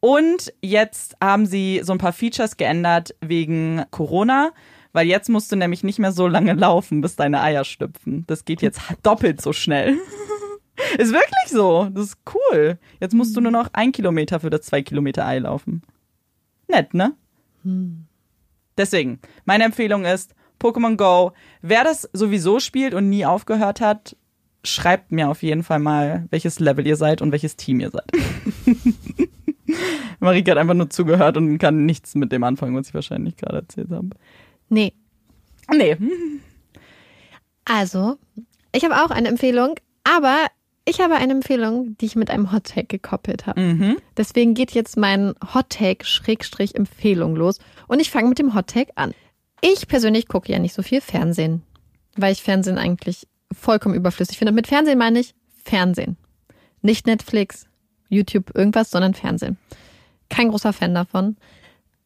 Und 0.00 0.52
jetzt 0.60 1.16
haben 1.22 1.46
sie 1.46 1.80
so 1.82 1.92
ein 1.92 1.98
paar 1.98 2.12
Features 2.12 2.58
geändert 2.58 3.14
wegen 3.22 3.84
Corona, 3.90 4.52
weil 4.94 5.08
jetzt 5.08 5.28
musst 5.28 5.52
du 5.52 5.56
nämlich 5.56 5.82
nicht 5.82 5.98
mehr 5.98 6.12
so 6.12 6.26
lange 6.28 6.54
laufen, 6.54 7.02
bis 7.02 7.16
deine 7.16 7.42
Eier 7.42 7.64
schlüpfen. 7.64 8.24
Das 8.28 8.44
geht 8.44 8.62
jetzt 8.62 8.80
doppelt 9.02 9.42
so 9.42 9.52
schnell. 9.52 9.98
ist 10.98 11.12
wirklich 11.12 11.48
so. 11.48 11.90
Das 11.92 12.06
ist 12.06 12.18
cool. 12.32 12.78
Jetzt 13.00 13.12
musst 13.12 13.36
du 13.36 13.40
nur 13.40 13.50
noch 13.50 13.68
ein 13.72 13.90
Kilometer 13.90 14.38
für 14.38 14.50
das 14.50 14.62
zwei 14.62 14.82
Kilometer 14.82 15.26
Ei 15.26 15.40
laufen. 15.40 15.82
Nett, 16.68 16.94
ne? 16.94 17.12
Deswegen, 18.78 19.18
meine 19.44 19.64
Empfehlung 19.64 20.04
ist 20.04 20.34
Pokémon 20.60 20.96
Go. 20.96 21.32
Wer 21.60 21.82
das 21.82 22.08
sowieso 22.12 22.60
spielt 22.60 22.94
und 22.94 23.10
nie 23.10 23.26
aufgehört 23.26 23.80
hat, 23.80 24.16
schreibt 24.62 25.10
mir 25.10 25.28
auf 25.28 25.42
jeden 25.42 25.64
Fall 25.64 25.80
mal, 25.80 26.26
welches 26.30 26.60
Level 26.60 26.86
ihr 26.86 26.96
seid 26.96 27.20
und 27.20 27.32
welches 27.32 27.56
Team 27.56 27.80
ihr 27.80 27.90
seid. 27.90 28.10
Marike 30.20 30.52
hat 30.52 30.58
einfach 30.58 30.74
nur 30.74 30.88
zugehört 30.88 31.36
und 31.36 31.58
kann 31.58 31.84
nichts 31.84 32.14
mit 32.14 32.30
dem 32.30 32.44
anfangen, 32.44 32.76
was 32.76 32.88
ich 32.88 32.94
wahrscheinlich 32.94 33.36
gerade 33.36 33.58
erzählt 33.58 33.90
habe. 33.90 34.10
Nee. 34.68 34.92
Nee. 35.72 35.96
Also, 37.64 38.18
ich 38.72 38.84
habe 38.84 39.02
auch 39.02 39.10
eine 39.10 39.28
Empfehlung, 39.28 39.76
aber 40.04 40.46
ich 40.84 41.00
habe 41.00 41.14
eine 41.14 41.32
Empfehlung, 41.32 41.96
die 41.98 42.06
ich 42.06 42.16
mit 42.16 42.30
einem 42.30 42.52
Hot 42.52 42.64
Take 42.64 42.86
gekoppelt 42.86 43.46
habe. 43.46 43.60
Mhm. 43.60 43.96
Deswegen 44.16 44.54
geht 44.54 44.72
jetzt 44.72 44.96
mein 44.96 45.34
Hot 45.54 45.70
Take 45.70 46.04
Schrägstrich 46.04 46.74
Empfehlung 46.74 47.36
los 47.36 47.58
und 47.88 48.00
ich 48.00 48.10
fange 48.10 48.28
mit 48.28 48.38
dem 48.38 48.54
Hot 48.54 48.66
Take 48.66 48.92
an. 48.96 49.14
Ich 49.62 49.88
persönlich 49.88 50.28
gucke 50.28 50.52
ja 50.52 50.58
nicht 50.58 50.74
so 50.74 50.82
viel 50.82 51.00
Fernsehen, 51.00 51.62
weil 52.16 52.32
ich 52.32 52.42
Fernsehen 52.42 52.76
eigentlich 52.76 53.26
vollkommen 53.50 53.94
überflüssig 53.94 54.36
finde. 54.36 54.52
Mit 54.52 54.66
Fernsehen 54.66 54.98
meine 54.98 55.20
ich 55.20 55.34
Fernsehen. 55.64 56.18
Nicht 56.82 57.06
Netflix, 57.06 57.66
YouTube, 58.10 58.54
irgendwas, 58.54 58.90
sondern 58.90 59.14
Fernsehen. 59.14 59.56
Kein 60.28 60.50
großer 60.50 60.74
Fan 60.74 60.94
davon. 60.94 61.36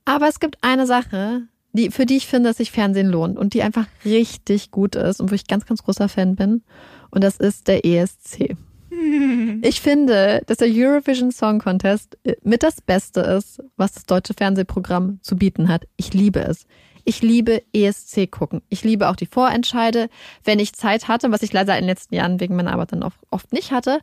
Aber 0.04 0.28
es 0.28 0.38
gibt 0.38 0.58
eine 0.62 0.86
Sache, 0.86 1.42
die, 1.72 1.90
für 1.90 2.06
die 2.06 2.16
ich 2.16 2.26
finde, 2.26 2.50
dass 2.50 2.58
sich 2.58 2.70
Fernsehen 2.70 3.08
lohnt 3.08 3.38
und 3.38 3.54
die 3.54 3.62
einfach 3.62 3.86
richtig 4.04 4.70
gut 4.70 4.94
ist 4.94 5.20
und 5.20 5.30
wo 5.30 5.34
ich 5.34 5.46
ganz, 5.46 5.66
ganz 5.66 5.82
großer 5.82 6.08
Fan 6.08 6.36
bin. 6.36 6.62
Und 7.10 7.24
das 7.24 7.36
ist 7.36 7.68
der 7.68 7.84
ESC. 7.84 8.56
Ich 9.62 9.80
finde, 9.80 10.42
dass 10.46 10.58
der 10.58 10.68
Eurovision 10.70 11.30
Song 11.30 11.60
Contest 11.60 12.18
äh, 12.24 12.34
mit 12.42 12.62
das 12.62 12.80
Beste 12.80 13.20
ist, 13.20 13.62
was 13.76 13.92
das 13.92 14.06
deutsche 14.06 14.34
Fernsehprogramm 14.34 15.18
zu 15.22 15.36
bieten 15.36 15.68
hat. 15.68 15.86
Ich 15.96 16.14
liebe 16.14 16.40
es. 16.40 16.66
Ich 17.04 17.22
liebe 17.22 17.62
ESC 17.72 18.30
gucken. 18.30 18.62
Ich 18.68 18.84
liebe 18.84 19.08
auch 19.08 19.16
die 19.16 19.26
Vorentscheide. 19.26 20.08
Wenn 20.44 20.58
ich 20.58 20.74
Zeit 20.74 21.08
hatte, 21.08 21.30
was 21.30 21.42
ich 21.42 21.52
leider 21.52 21.74
in 21.74 21.82
den 21.82 21.88
letzten 21.88 22.14
Jahren 22.14 22.40
wegen 22.40 22.56
meiner 22.56 22.72
Arbeit 22.72 22.92
dann 22.92 23.02
oft, 23.02 23.18
oft 23.30 23.52
nicht 23.52 23.72
hatte, 23.72 24.00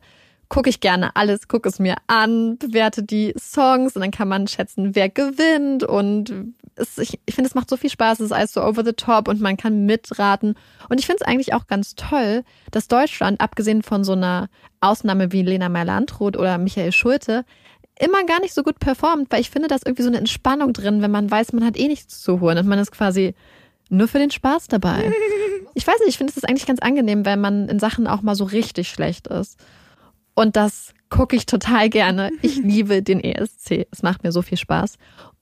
gucke 0.48 0.70
ich 0.70 0.80
gerne 0.80 1.14
alles, 1.16 1.48
gucke 1.48 1.68
es 1.68 1.78
mir 1.78 1.96
an, 2.06 2.56
bewerte 2.58 3.02
die 3.02 3.34
Songs 3.38 3.96
und 3.96 4.02
dann 4.02 4.10
kann 4.10 4.28
man 4.28 4.46
schätzen, 4.46 4.94
wer 4.94 5.08
gewinnt 5.08 5.82
und 5.84 6.32
es, 6.76 6.98
ich, 6.98 7.18
ich 7.26 7.34
finde, 7.34 7.48
es 7.48 7.54
macht 7.54 7.70
so 7.70 7.76
viel 7.76 7.90
Spaß, 7.90 8.20
es 8.20 8.26
ist 8.26 8.32
alles 8.32 8.52
so 8.52 8.62
over 8.62 8.84
the 8.84 8.92
top 8.92 9.28
und 9.28 9.40
man 9.40 9.56
kann 9.56 9.86
mitraten 9.86 10.54
und 10.88 11.00
ich 11.00 11.06
finde 11.06 11.22
es 11.22 11.26
eigentlich 11.26 11.54
auch 11.54 11.66
ganz 11.66 11.94
toll, 11.94 12.44
dass 12.70 12.88
Deutschland, 12.88 13.40
abgesehen 13.40 13.82
von 13.82 14.04
so 14.04 14.12
einer 14.12 14.48
Ausnahme 14.80 15.32
wie 15.32 15.42
Lena 15.42 15.68
Meyer-Landrut 15.68 16.36
oder 16.36 16.58
Michael 16.58 16.92
Schulte, 16.92 17.44
immer 17.98 18.24
gar 18.24 18.40
nicht 18.40 18.54
so 18.54 18.62
gut 18.62 18.78
performt, 18.78 19.28
weil 19.30 19.40
ich 19.40 19.50
finde, 19.50 19.68
da 19.68 19.74
ist 19.74 19.86
irgendwie 19.86 20.02
so 20.02 20.08
eine 20.08 20.18
Entspannung 20.18 20.72
drin, 20.72 21.02
wenn 21.02 21.10
man 21.10 21.30
weiß, 21.30 21.52
man 21.54 21.64
hat 21.64 21.78
eh 21.78 21.88
nichts 21.88 22.20
zu 22.20 22.40
holen 22.40 22.58
und 22.58 22.66
man 22.66 22.78
ist 22.78 22.92
quasi 22.92 23.34
nur 23.88 24.08
für 24.08 24.18
den 24.18 24.30
Spaß 24.30 24.68
dabei. 24.68 25.10
Ich 25.78 25.86
weiß 25.86 25.98
nicht, 25.98 26.08
ich 26.08 26.16
finde 26.16 26.32
es 26.34 26.42
eigentlich 26.42 26.64
ganz 26.64 26.80
angenehm, 26.80 27.26
wenn 27.26 27.38
man 27.38 27.68
in 27.68 27.78
Sachen 27.78 28.06
auch 28.06 28.22
mal 28.22 28.34
so 28.34 28.44
richtig 28.44 28.88
schlecht 28.88 29.26
ist. 29.26 29.58
Und 30.36 30.54
das 30.54 30.94
gucke 31.08 31.34
ich 31.34 31.46
total 31.46 31.88
gerne. 31.88 32.30
Ich 32.42 32.56
liebe 32.62 33.02
den 33.02 33.24
ESC. 33.24 33.88
Es 33.90 34.02
macht 34.02 34.22
mir 34.22 34.30
so 34.30 34.42
viel 34.42 34.58
Spaß. 34.58 34.98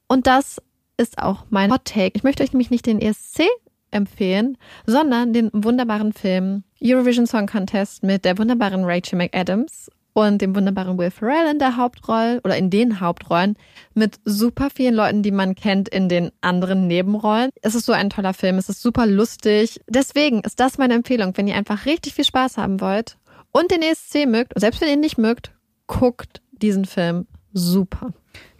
Und 0.08 0.26
das 0.26 0.62
ist 0.96 1.18
auch 1.18 1.44
mein 1.50 1.72
Hot 1.72 1.84
Take. 1.84 2.12
Ich 2.14 2.22
möchte 2.22 2.42
euch 2.42 2.52
nämlich 2.52 2.70
nicht 2.70 2.86
den 2.86 3.00
ESC 3.00 3.42
empfehlen, 3.90 4.56
sondern 4.86 5.32
den 5.32 5.50
wunderbaren 5.52 6.12
Film 6.12 6.62
Eurovision 6.82 7.26
Song 7.26 7.46
Contest 7.46 8.02
mit 8.02 8.24
der 8.24 8.38
wunderbaren 8.38 8.84
Rachel 8.84 9.18
McAdams 9.18 9.90
und 10.12 10.40
dem 10.40 10.54
wunderbaren 10.54 10.96
Will 10.96 11.10
Ferrell 11.10 11.50
in 11.50 11.58
der 11.58 11.76
Hauptrolle 11.76 12.40
oder 12.44 12.56
in 12.56 12.70
den 12.70 13.00
Hauptrollen 13.00 13.56
mit 13.94 14.20
super 14.24 14.68
vielen 14.70 14.94
Leuten, 14.94 15.22
die 15.22 15.32
man 15.32 15.56
kennt 15.56 15.88
in 15.88 16.08
den 16.08 16.30
anderen 16.40 16.86
Nebenrollen. 16.86 17.50
Es 17.62 17.74
ist 17.74 17.86
so 17.86 17.92
ein 17.92 18.10
toller 18.10 18.34
Film, 18.34 18.58
es 18.58 18.68
ist 18.68 18.80
super 18.80 19.06
lustig. 19.06 19.80
Deswegen 19.88 20.40
ist 20.40 20.60
das 20.60 20.78
meine 20.78 20.94
Empfehlung, 20.94 21.36
wenn 21.36 21.48
ihr 21.48 21.56
einfach 21.56 21.86
richtig 21.86 22.14
viel 22.14 22.24
Spaß 22.24 22.58
haben 22.58 22.80
wollt 22.80 23.16
und 23.54 23.70
den 23.70 23.80
ESC 23.80 24.26
mögt, 24.26 24.52
selbst 24.56 24.80
wenn 24.82 24.88
ihr 24.88 24.94
ihn 24.94 25.00
nicht 25.00 25.16
mögt, 25.16 25.52
guckt 25.86 26.42
diesen 26.52 26.84
Film 26.84 27.26
super. 27.54 28.12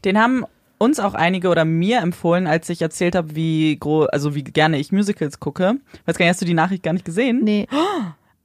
Den 0.05 0.19
haben 0.19 0.45
uns 0.79 1.01
auch 1.01 1.15
einige 1.15 1.49
oder 1.49 1.65
mir 1.65 1.99
empfohlen, 2.01 2.47
als 2.47 2.69
ich 2.69 2.81
erzählt 2.83 3.15
habe, 3.15 3.35
wie 3.37 3.77
gro 3.79 4.05
also 4.05 4.35
wie 4.35 4.43
gerne 4.45 4.79
ich 4.79 4.93
Musicals 4.93 5.41
gucke. 5.41 5.77
Weiß 6.07 6.17
gar 6.17 6.25
nicht, 6.25 6.31
hast 6.33 6.41
du 6.43 6.47
die 6.47 6.55
Nachricht 6.55 6.83
gar 6.83 6.93
nicht 6.93 7.05
gesehen? 7.05 7.41
Nee, 7.45 7.67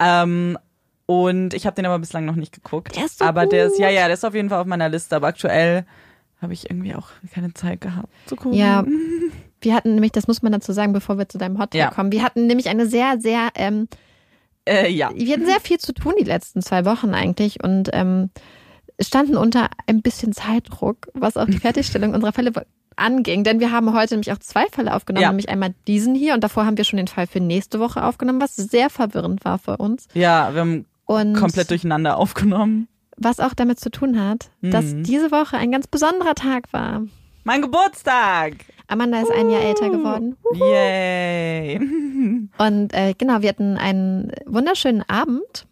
Ähm, 0.01 0.57
und 1.07 1.53
ich 1.53 1.65
habe 1.65 1.75
den 1.75 1.85
aber 1.85 1.99
bislang 1.99 2.23
noch 2.25 2.35
nicht 2.35 2.53
geguckt. 2.53 2.95
Der 2.95 3.05
ist 3.05 3.19
so 3.19 3.25
aber 3.25 3.47
der 3.47 3.65
ist, 3.65 3.79
ja, 3.79 3.87
gut. 3.87 3.95
ja, 3.95 4.05
der 4.05 4.13
ist 4.13 4.23
auf 4.23 4.33
jeden 4.35 4.47
Fall 4.49 4.59
auf 4.61 4.67
meiner 4.67 4.87
Liste. 4.89 5.15
Aber 5.15 5.27
aktuell 5.27 5.85
habe 6.41 6.53
ich 6.53 6.69
irgendwie 6.69 6.95
auch 6.95 7.07
keine 7.33 7.53
Zeit 7.53 7.81
gehabt 7.81 8.07
zu 8.27 8.35
gucken. 8.37 8.53
Ja, 8.57 8.85
wir 9.61 9.73
hatten 9.75 9.95
nämlich, 9.95 10.11
das 10.13 10.27
muss 10.27 10.41
man 10.41 10.51
dazu 10.53 10.71
sagen, 10.71 10.93
bevor 10.93 11.17
wir 11.17 11.27
zu 11.27 11.37
deinem 11.37 11.59
Hot 11.59 11.73
Ja. 11.75 11.89
kommen, 11.89 12.11
wir 12.13 12.23
hatten 12.23 12.47
nämlich 12.47 12.69
eine 12.69 12.85
sehr, 12.85 13.19
sehr, 13.19 13.49
ähm, 13.55 13.87
Äh, 14.65 14.91
ja. 14.91 15.11
wir 15.15 15.33
hatten 15.33 15.45
sehr 15.45 15.59
viel 15.59 15.77
zu 15.79 15.93
tun 15.93 16.13
die 16.19 16.25
letzten 16.25 16.61
zwei 16.61 16.85
Wochen 16.85 17.13
eigentlich 17.13 17.63
und 17.63 17.89
ähm, 17.93 18.29
standen 19.01 19.37
unter 19.37 19.69
ein 19.87 20.01
bisschen 20.01 20.33
Zeitdruck, 20.33 21.07
was 21.13 21.37
auch 21.37 21.45
die 21.45 21.57
Fertigstellung 21.59 22.13
unserer 22.13 22.33
Fälle 22.33 22.51
anging, 22.95 23.43
denn 23.45 23.59
wir 23.61 23.71
haben 23.71 23.93
heute 23.93 24.15
nämlich 24.15 24.31
auch 24.33 24.39
zwei 24.39 24.65
Fälle 24.67 24.93
aufgenommen, 24.93 25.21
Ja. 25.23 25.29
nämlich 25.29 25.47
einmal 25.49 25.73
diesen 25.87 26.15
hier 26.15 26.33
und 26.33 26.43
davor 26.43 26.65
haben 26.65 26.75
wir 26.77 26.83
schon 26.83 26.97
den 26.97 27.07
Fall 27.07 27.27
für 27.27 27.39
nächste 27.39 27.79
Woche 27.79 28.03
aufgenommen, 28.03 28.41
was 28.41 28.55
sehr 28.57 28.89
verwirrend 28.89 29.45
war 29.45 29.57
für 29.57 29.77
uns. 29.77 30.07
Ja, 30.13 30.53
wir 30.53 30.59
haben 30.61 30.85
Und 31.05 31.33
komplett 31.35 31.69
durcheinander 31.69 32.17
aufgenommen. 32.17 32.87
was 33.15 33.39
auch 33.39 33.53
damit 33.53 33.79
zu 33.79 33.89
tun 33.89 34.21
hat, 34.21 34.49
dass 34.61 34.85
Mhm. 34.93 35.03
diese 35.03 35.31
Woche 35.31 35.57
ein 35.57 35.71
ganz 35.71 35.87
besonderer 35.87 36.35
Tag 36.35 36.71
war. 36.73 37.03
Mein 37.49 37.63
Geburtstag! 37.63 38.57
Amanda 38.87 39.21
ist 39.21 39.31
ein 39.31 39.49
Jahr 39.49 39.61
älter 39.61 39.89
geworden. 39.89 40.37
Yay! 40.53 41.79
Und 42.59 42.93
äh, 42.93 43.15
genau, 43.17 43.41
wir 43.41 43.49
hatten 43.49 43.75
einen 43.75 44.31
wunderschönen 44.45 45.01
Abend. 45.09 45.65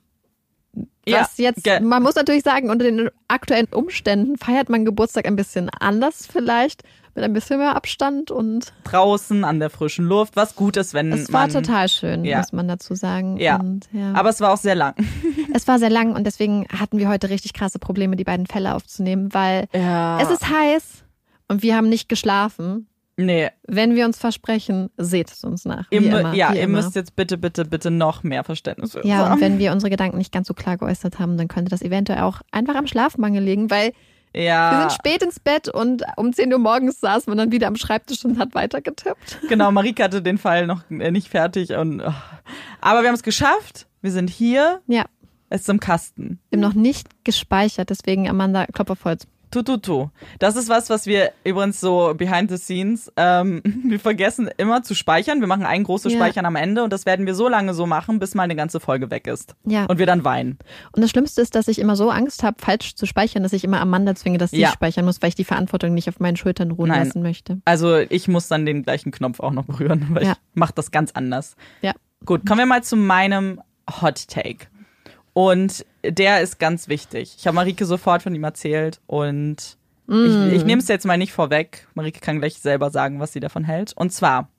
Ja, 1.08 1.20
Was 1.22 1.38
jetzt, 1.38 1.64
ge- 1.64 1.80
man 1.82 2.02
muss 2.02 2.16
natürlich 2.16 2.42
sagen, 2.42 2.72
unter 2.72 2.84
den 2.84 3.12
aktuellen 3.28 3.68
Umständen 3.68 4.40
feiert 4.40 4.70
man 4.70 4.86
Geburtstag 4.86 5.28
ein 5.28 5.36
bisschen 5.36 5.70
anders 5.70 6.26
vielleicht, 6.26 6.82
mit 7.14 7.24
ein 7.24 7.34
bisschen 7.34 7.60
mehr 7.60 7.76
Abstand 7.76 8.32
und 8.32 8.74
Draußen 8.84 9.44
an 9.44 9.60
der 9.60 9.70
frischen 9.70 10.06
Luft, 10.06 10.36
was 10.36 10.56
gut 10.56 10.78
ist, 10.78 10.96
wenn 10.96 11.14
es 11.14 11.32
war 11.32 11.42
man. 11.42 11.52
total 11.52 11.90
schön, 11.90 12.26
Ja. 12.26 12.40
muss 12.40 12.54
man 12.54 12.68
dazu 12.68 12.96
sagen. 12.96 13.38
Ja. 13.38 13.58
Und, 13.60 13.88
ja. 13.94 14.14
Aber 14.16 14.30
es 14.32 14.42
war 14.42 14.52
auch 14.52 14.58
sehr 14.58 14.74
lang. 14.74 14.96
es 15.54 15.68
war 15.68 15.78
sehr 15.78 15.92
lang 15.92 16.16
und 16.16 16.24
deswegen 16.26 16.66
hatten 16.76 16.98
wir 16.98 17.08
heute 17.08 17.30
richtig 17.30 17.54
krasse 17.54 17.78
Probleme, 17.78 18.16
die 18.16 18.24
beiden 18.24 18.48
Fälle 18.48 18.74
aufzunehmen, 18.74 19.32
weil 19.36 19.68
Ja. 19.76 20.20
es 20.20 20.32
ist 20.32 20.50
heiß 20.50 21.04
und 21.48 21.64
wir 21.64 21.76
haben 21.76 21.90
nicht 21.90 22.10
geschlafen. 22.10 22.88
Nee, 23.20 23.50
Wenn 23.68 23.96
wir 23.96 24.06
uns 24.06 24.20
versprechen, 24.20 24.92
seht 24.98 25.32
es 25.32 25.44
uns 25.44 25.66
nach. 25.66 25.88
ihr, 25.90 26.04
immer, 26.04 26.36
ja, 26.36 26.54
ihr 26.54 26.62
immer. 26.62 26.78
müsst 26.78 26.96
jetzt 26.96 27.16
bitte, 27.16 27.40
bitte, 27.40 27.66
bitte 27.66 27.90
noch 27.90 28.22
mehr 28.22 28.44
Verständnis 28.44 28.94
uns 28.96 29.08
Ja, 29.08 29.34
und 29.34 29.42
wenn 29.42 29.58
wir 29.58 29.72
unsere 29.72 29.90
Gedanken 29.90 30.20
nicht 30.20 30.32
ganz 30.32 30.48
so 30.48 30.54
klar 30.54 30.78
geäußert 30.78 31.18
haben, 31.18 31.36
dann 31.36 31.48
könnte 31.48 31.72
das 31.72 31.82
eventuell 31.82 32.20
auch 32.20 32.42
einfach 32.52 32.76
am 32.76 32.86
Schlafmangel 32.86 33.44
liegen, 33.44 33.72
weil 33.72 33.94
ja. 34.36 34.72
wir 34.72 34.80
sind 34.82 34.92
spät 34.92 35.24
ins 35.24 35.40
Bett 35.40 35.68
und 35.68 36.04
um 36.16 36.32
10 36.32 36.54
Uhr 36.54 36.60
morgens 36.60 37.00
saß 37.00 37.26
man 37.26 37.40
dann 37.40 37.52
wieder 37.52 37.66
am 37.66 37.76
Schreibtisch 37.76 38.24
und 38.24 38.38
hat 38.38 38.54
weitergetippt. 38.54 39.40
Genau, 39.50 39.72
Marike 39.72 40.04
hatte 40.04 40.22
den 40.22 40.38
Fall 40.38 40.68
noch 40.68 40.84
äh, 40.92 41.10
nicht 41.10 41.28
fertig. 41.28 41.72
Und, 41.72 42.02
oh. 42.02 42.14
Aber 42.82 43.02
wir 43.02 43.08
haben 43.08 43.16
es 43.16 43.24
geschafft. 43.24 43.88
Wir 44.04 44.12
sind 44.12 44.30
hier. 44.30 44.82
Ja, 44.86 45.06
Es 45.50 45.62
ist 45.62 45.70
im 45.70 45.80
Kasten. 45.80 46.40
wir 46.52 46.58
haben 46.58 46.62
noch 46.62 46.80
nicht 46.80 47.08
gespeichert, 47.24 47.90
deswegen 47.90 48.30
Amanda, 48.30 48.68
Klopf 48.68 48.92
auf 49.50 49.56
Holz. 49.56 49.66
Tu, 49.66 49.78
tu, 49.78 49.78
tu. 49.78 50.10
Das 50.40 50.56
ist 50.56 50.70
was, 50.70 50.90
was 50.90 51.06
wir 51.06 51.32
übrigens 51.44 51.80
so 51.80 52.14
behind 52.16 52.50
the 52.50 52.58
scenes, 52.58 53.12
ähm, 53.18 53.62
wir 53.86 54.00
vergessen 54.00 54.50
immer 54.58 54.84
zu 54.84 54.94
speichern. 54.96 55.40
Wir 55.40 55.48
machen 55.48 55.66
ein 55.66 55.84
großes 55.84 56.14
Ja. 56.14 56.20
Speichern 56.20 56.46
am 56.46 56.56
Ende 56.56 56.84
und 56.84 56.92
das 56.94 57.06
werden 57.06 57.26
wir 57.26 57.36
so 57.36 57.48
lange 57.48 57.74
so 57.74 57.86
machen, 57.86 58.20
bis 58.20 58.36
mal 58.36 58.44
eine 58.44 58.56
ganze 58.56 58.80
Folge 58.80 59.10
weg 59.12 59.28
ist. 59.28 59.56
Ja. 59.66 59.86
Und 59.86 60.00
wir 60.00 60.06
dann 60.06 60.24
weinen. 60.24 60.58
Und 60.92 61.02
das 61.02 61.10
Schlimmste 61.12 61.42
ist, 61.42 61.56
dass 61.56 61.68
ich 61.68 61.80
immer 61.80 61.96
so 61.96 62.10
Angst 62.10 62.44
habe, 62.44 62.58
falsch 62.60 62.96
zu 62.96 63.06
speichern, 63.06 63.44
dass 63.44 63.54
ich 63.54 63.64
immer 63.64 63.80
Amanda 63.82 64.16
zwinge, 64.16 64.38
dass 64.38 64.52
sie 64.52 64.60
Ja. 64.60 64.70
speichern 64.72 65.06
muss, 65.06 65.22
weil 65.22 65.30
ich 65.30 65.36
die 65.36 65.44
Verantwortung 65.44 65.94
nicht 65.94 66.10
auf 66.10 66.20
meinen 66.20 66.36
Schultern 66.38 66.72
ruhen 66.72 66.90
Nein. 66.90 67.06
lassen 67.06 67.22
möchte. 67.22 67.60
Also 67.66 67.98
ich 67.98 68.28
muss 68.28 68.48
dann 68.48 68.66
den 68.66 68.84
gleichen 68.84 69.12
Knopf 69.12 69.40
auch 69.40 69.52
noch 69.52 69.66
berühren, 69.66 70.08
weil 70.12 70.24
Ja. 70.26 70.32
ich 70.34 70.38
mache 70.56 70.74
das 70.76 70.92
ganz 70.92 71.12
anders. 71.12 71.56
Ja. 71.82 71.94
Gut, 72.26 72.46
kommen 72.46 72.60
wir 72.60 72.66
mal 72.66 72.84
zu 72.84 72.96
meinem 72.96 73.62
Hot 74.02 74.28
Take. 74.28 74.68
Und 75.38 75.86
der 76.04 76.42
ist 76.42 76.58
ganz 76.58 76.88
wichtig. 76.88 77.36
Ich 77.38 77.46
habe 77.46 77.54
Marike 77.54 77.86
sofort 77.86 78.24
von 78.24 78.34
ihm 78.34 78.44
erzählt 78.44 79.02
und 79.06 79.78
ich, 80.08 80.54
ich 80.54 80.66
nehme 80.66 80.82
es 80.82 80.88
jetzt 80.88 81.06
mal 81.06 81.20
nicht 81.20 81.32
vorweg. 81.32 81.88
Marike 81.94 82.22
kann 82.22 82.40
gleich 82.40 82.56
selber 82.56 82.90
sagen, 82.90 83.20
was 83.20 83.34
sie 83.34 83.40
davon 83.40 83.64
hält. 83.64 83.94
Und 83.96 84.12
zwar, 84.12 84.50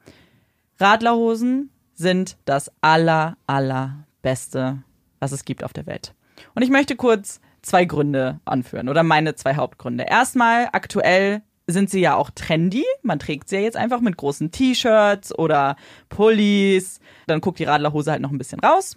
Radlerhosen 0.78 1.70
sind 1.94 2.36
das 2.44 2.70
aller, 2.80 3.36
allerbeste, 3.48 4.78
was 5.18 5.32
es 5.32 5.44
gibt 5.44 5.64
auf 5.64 5.72
der 5.72 5.86
Welt. 5.86 6.14
Und 6.54 6.62
ich 6.62 6.70
möchte 6.70 6.94
kurz 6.94 7.40
zwei 7.60 7.84
Gründe 7.84 8.38
anführen 8.44 8.88
oder 8.88 9.02
meine 9.02 9.34
zwei 9.34 9.56
Hauptgründe. 9.56 10.04
Erstmal, 10.08 10.68
aktuell 10.70 11.42
sind 11.66 11.90
sie 11.90 12.00
ja 12.00 12.14
auch 12.14 12.30
trendy. 12.30 12.84
Man 13.02 13.18
trägt 13.18 13.48
sie 13.48 13.56
ja 13.56 13.62
jetzt 13.62 13.76
einfach 13.76 14.00
mit 14.00 14.16
großen 14.16 14.52
T-Shirts 14.52 15.36
oder 15.36 15.74
Pullis. 16.08 17.00
Dann 17.26 17.40
guckt 17.40 17.58
die 17.58 17.64
Radlerhose 17.64 18.12
halt 18.12 18.22
noch 18.22 18.30
ein 18.30 18.38
bisschen 18.38 18.60
raus. 18.60 18.96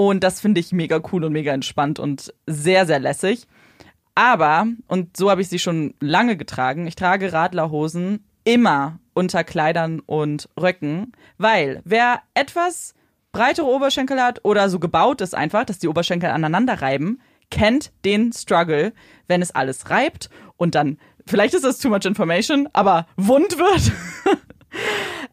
Und 0.00 0.24
das 0.24 0.40
finde 0.40 0.60
ich 0.60 0.72
mega 0.72 1.02
cool 1.12 1.24
und 1.24 1.34
mega 1.34 1.52
entspannt 1.52 1.98
und 1.98 2.32
sehr, 2.46 2.86
sehr 2.86 2.98
lässig. 2.98 3.46
Aber, 4.14 4.66
und 4.86 5.14
so 5.14 5.30
habe 5.30 5.42
ich 5.42 5.50
sie 5.50 5.58
schon 5.58 5.92
lange 6.00 6.38
getragen, 6.38 6.86
ich 6.86 6.96
trage 6.96 7.34
Radlerhosen 7.34 8.24
immer 8.44 8.98
unter 9.12 9.44
Kleidern 9.44 10.00
und 10.00 10.48
Röcken, 10.58 11.12
weil 11.36 11.82
wer 11.84 12.22
etwas 12.32 12.94
breitere 13.30 13.66
Oberschenkel 13.66 14.22
hat 14.22 14.42
oder 14.42 14.70
so 14.70 14.78
gebaut 14.78 15.20
ist 15.20 15.34
einfach, 15.34 15.64
dass 15.64 15.80
die 15.80 15.88
Oberschenkel 15.88 16.30
aneinander 16.30 16.80
reiben, 16.80 17.20
kennt 17.50 17.92
den 18.06 18.32
Struggle, 18.32 18.94
wenn 19.28 19.42
es 19.42 19.54
alles 19.54 19.90
reibt 19.90 20.30
und 20.56 20.76
dann, 20.76 20.96
vielleicht 21.26 21.52
ist 21.52 21.66
das 21.66 21.78
too 21.78 21.90
much 21.90 22.06
information, 22.06 22.70
aber 22.72 23.06
wund 23.18 23.58
wird. 23.58 23.92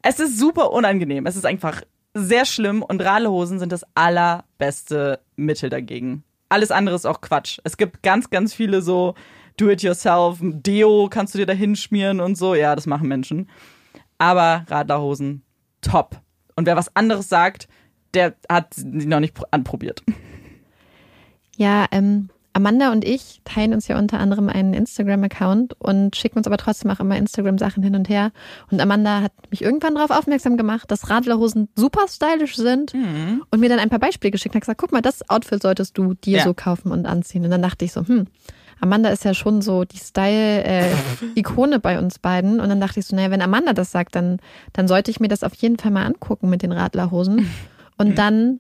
es 0.01 0.19
ist 0.19 0.37
super 0.37 0.71
unangenehm. 0.73 1.25
Es 1.25 1.37
ist 1.37 1.45
einfach 1.45 1.83
sehr 2.19 2.45
schlimm 2.45 2.81
und 2.83 3.01
Radlerhosen 3.01 3.59
sind 3.59 3.71
das 3.71 3.85
allerbeste 3.95 5.19
Mittel 5.35 5.69
dagegen. 5.69 6.23
Alles 6.49 6.71
andere 6.71 6.95
ist 6.95 7.05
auch 7.05 7.21
Quatsch. 7.21 7.59
Es 7.63 7.77
gibt 7.77 8.03
ganz, 8.03 8.29
ganz 8.29 8.53
viele 8.53 8.81
so 8.81 9.15
Do-it-yourself, 9.57 10.37
Deo 10.41 11.07
kannst 11.09 11.33
du 11.33 11.39
dir 11.39 11.45
da 11.47 11.53
hinschmieren 11.53 12.19
und 12.19 12.37
so. 12.37 12.53
Ja, 12.55 12.75
das 12.75 12.85
machen 12.85 13.07
Menschen. 13.07 13.49
Aber 14.19 14.65
Radlerhosen, 14.69 15.43
top. 15.81 16.21
Und 16.55 16.65
wer 16.65 16.75
was 16.75 16.95
anderes 16.95 17.27
sagt, 17.29 17.67
der 18.13 18.35
hat 18.49 18.73
sie 18.73 18.85
noch 18.85 19.19
nicht 19.19 19.35
pr- 19.35 19.47
anprobiert. 19.51 20.03
Ja, 21.55 21.85
ähm, 21.91 22.29
Amanda 22.57 22.91
und 22.91 23.05
ich 23.05 23.39
teilen 23.45 23.73
uns 23.73 23.87
ja 23.87 23.99
unter 23.99 24.19
anderem 24.19 24.49
einen 24.49 24.73
Instagram-Account 24.73 25.75
und 25.79 26.15
schicken 26.15 26.39
uns 26.39 26.47
aber 26.47 26.57
trotzdem 26.57 26.89
auch 26.89 26.99
immer 26.99 27.15
Instagram-Sachen 27.15 27.83
hin 27.83 27.95
und 27.95 28.09
her. 28.09 28.31
Und 28.71 28.81
Amanda 28.81 29.21
hat 29.21 29.31
mich 29.51 29.61
irgendwann 29.61 29.93
darauf 29.95 30.09
aufmerksam 30.09 30.57
gemacht, 30.57 30.89
dass 30.89 31.09
Radlerhosen 31.09 31.69
super 31.75 32.07
stylisch 32.09 32.55
sind 32.55 32.93
und 33.51 33.59
mir 33.59 33.69
dann 33.69 33.79
ein 33.79 33.89
paar 33.89 33.99
Beispiele 33.99 34.31
geschickt 34.31 34.55
und 34.55 34.57
hat 34.57 34.63
gesagt, 34.63 34.81
guck 34.81 34.91
mal, 34.91 35.01
das 35.01 35.29
Outfit 35.29 35.61
solltest 35.61 35.97
du 35.97 36.15
dir 36.15 36.39
Ja. 36.39 36.43
so 36.43 36.53
kaufen 36.55 36.91
und 36.91 37.05
anziehen. 37.05 37.45
Und 37.45 37.51
dann 37.51 37.61
dachte 37.61 37.85
ich 37.85 37.91
so, 37.93 38.05
hm, 38.05 38.25
Amanda 38.81 39.09
ist 39.09 39.23
ja 39.23 39.33
schon 39.33 39.61
so 39.61 39.83
die 39.85 39.97
Style-Ikone 39.97 41.79
bei 41.79 41.99
uns 41.99 42.19
beiden. 42.19 42.59
Und 42.59 42.69
dann 42.69 42.79
dachte 42.81 42.99
ich 42.99 43.05
so, 43.05 43.15
naja, 43.15 43.31
wenn 43.31 43.41
Amanda 43.41 43.73
das 43.73 43.91
sagt, 43.91 44.15
dann, 44.15 44.39
dann 44.73 44.87
sollte 44.87 45.11
ich 45.11 45.19
mir 45.19 45.27
das 45.27 45.43
auf 45.43 45.53
jeden 45.55 45.77
Fall 45.77 45.91
mal 45.91 46.05
angucken 46.05 46.49
mit 46.49 46.61
den 46.61 46.71
Radlerhosen. 46.71 47.49
Und 47.97 48.17
dann 48.17 48.59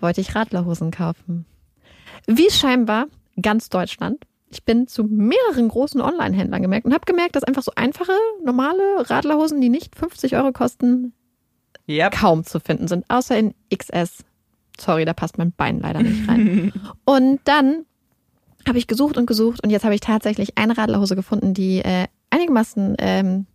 wollte 0.00 0.20
ich 0.20 0.34
Radlerhosen 0.34 0.90
kaufen. 0.90 1.44
Wie 2.26 2.50
scheinbar 2.50 3.06
ganz 3.40 3.68
Deutschland. 3.68 4.24
Ich 4.50 4.64
bin 4.64 4.86
zu 4.86 5.02
mehreren 5.04 5.68
großen 5.68 6.00
Online-Händlern 6.00 6.62
gemerkt 6.62 6.86
und 6.86 6.94
habe 6.94 7.04
gemerkt, 7.06 7.34
dass 7.34 7.42
einfach 7.42 7.62
so 7.62 7.72
einfache, 7.74 8.12
normale 8.44 9.10
Radlerhosen, 9.10 9.60
die 9.60 9.68
nicht 9.68 9.96
50 9.96 10.36
Euro 10.36 10.52
kosten, 10.52 11.12
Yep. 11.88 12.12
kaum 12.12 12.44
zu 12.44 12.60
finden 12.60 12.88
sind, 12.88 13.04
außer 13.08 13.36
in 13.36 13.54
XS. 13.74 14.24
Sorry, 14.78 15.04
da 15.04 15.12
passt 15.12 15.38
mein 15.38 15.52
Bein 15.52 15.80
leider 15.80 16.02
nicht 16.02 16.26
rein. 16.28 16.72
und 17.04 17.40
dann 17.44 17.84
habe 18.66 18.78
ich 18.78 18.86
gesucht 18.86 19.18
und 19.18 19.26
gesucht 19.26 19.62
und 19.62 19.70
jetzt 19.70 19.84
habe 19.84 19.94
ich 19.94 20.00
tatsächlich 20.00 20.56
eine 20.56 20.78
Radlerhose 20.78 21.16
gefunden, 21.16 21.52
die 21.52 21.80
äh, 21.80 22.06
einigermaßen 22.30 22.94
ähm, 22.98 23.46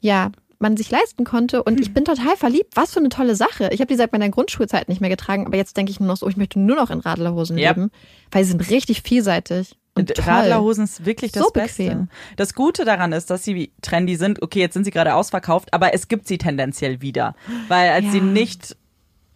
ja 0.00 0.30
man 0.62 0.76
sich 0.78 0.90
leisten 0.90 1.24
konnte 1.24 1.62
und 1.62 1.78
ich 1.80 1.92
bin 1.92 2.04
total 2.06 2.36
verliebt. 2.36 2.74
Was 2.74 2.92
für 2.94 3.00
eine 3.00 3.10
tolle 3.10 3.36
Sache. 3.36 3.68
Ich 3.72 3.80
habe 3.80 3.88
die 3.88 3.96
seit 3.96 4.12
meiner 4.12 4.30
Grundschulzeit 4.30 4.88
nicht 4.88 5.00
mehr 5.02 5.10
getragen, 5.10 5.46
aber 5.46 5.56
jetzt 5.58 5.76
denke 5.76 5.90
ich 5.92 6.00
nur 6.00 6.06
noch 6.08 6.16
so, 6.16 6.28
ich 6.28 6.36
möchte 6.38 6.58
nur 6.58 6.76
noch 6.76 6.88
in 6.90 7.00
Radlerhosen 7.00 7.58
Yep. 7.58 7.76
leben, 7.76 7.90
weil 8.30 8.44
sie 8.44 8.52
sind 8.52 8.70
richtig 8.70 9.02
vielseitig 9.02 9.76
und 9.94 10.14
toll. 10.14 10.24
Radlerhosen 10.24 10.84
ist 10.84 11.04
wirklich 11.04 11.32
das 11.32 11.42
So 11.44 11.50
Beste. 11.50 11.82
bequem. 11.82 12.08
Das 12.36 12.54
Gute 12.54 12.84
daran 12.86 13.12
ist, 13.12 13.28
dass 13.28 13.44
sie 13.44 13.72
trendy 13.82 14.16
sind. 14.16 14.40
Okay, 14.40 14.60
jetzt 14.60 14.72
sind 14.72 14.84
sie 14.84 14.90
gerade 14.90 15.14
ausverkauft, 15.14 15.74
aber 15.74 15.92
es 15.92 16.08
gibt 16.08 16.26
sie 16.26 16.38
tendenziell 16.38 17.02
wieder. 17.02 17.34
Weil 17.68 17.90
als 17.90 18.06
Ja. 18.06 18.12
sie 18.12 18.20
nicht 18.22 18.76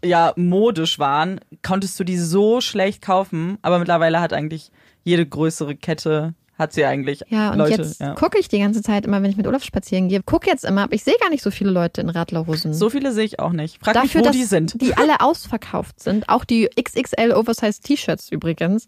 ja 0.05 0.33
modisch 0.37 0.99
waren, 0.99 1.41
konntest 1.63 1.99
du 2.01 2.05
die 2.05 2.17
so 2.19 2.61
schlecht 2.63 3.03
kaufen. 3.03 3.59
Aber 3.63 3.79
mittlerweile 3.79 4.21
hat 4.21 4.33
eigentlich 4.33 4.71
jede 5.05 5.27
größere 5.27 5.75
Kette 5.77 6.35
hat 6.59 6.73
sie 6.73 6.85
eigentlich 6.85 7.23
Ja, 7.29 7.51
und 7.53 7.59
Leute. 7.59 7.83
jetzt 7.83 8.01
ja. 8.01 8.15
gucke 8.15 8.39
ich 8.39 8.49
die 8.49 8.59
ganze 8.59 8.83
Zeit 8.83 9.05
immer, 9.05 9.23
wenn 9.23 9.31
ich 9.31 9.37
mit 9.37 9.47
Olaf 9.47 9.63
spazieren 9.65 10.09
gehe. 10.09 10.23
Gucke 10.23 10.49
jetzt 10.49 10.65
immer, 10.65 10.85
aber 10.85 10.95
ich 10.95 11.05
sehe 11.05 11.17
gar 11.21 11.31
nicht 11.31 11.43
so 11.43 11.51
viele 11.51 11.71
Leute 11.71 12.01
in 12.01 12.09
Radlerhosen. 12.09 12.73
So 12.73 12.91
viele 12.91 13.13
sehe 13.13 13.25
ich 13.25 13.39
auch 13.41 13.53
nicht. 13.53 13.79
Frag 13.85 13.95
Dafür, 13.95 14.21
mich, 14.23 14.29
wo 14.29 14.33
die 14.33 14.45
sind. 14.45 14.81
die 14.81 14.95
alle 14.95 15.21
ausverkauft 15.21 16.01
sind, 16.01 16.29
auch 16.29 16.45
die 16.45 16.69
XXL 16.81 17.33
Oversize 17.33 17.81
T-Shirts 17.81 18.31
übrigens, 18.31 18.87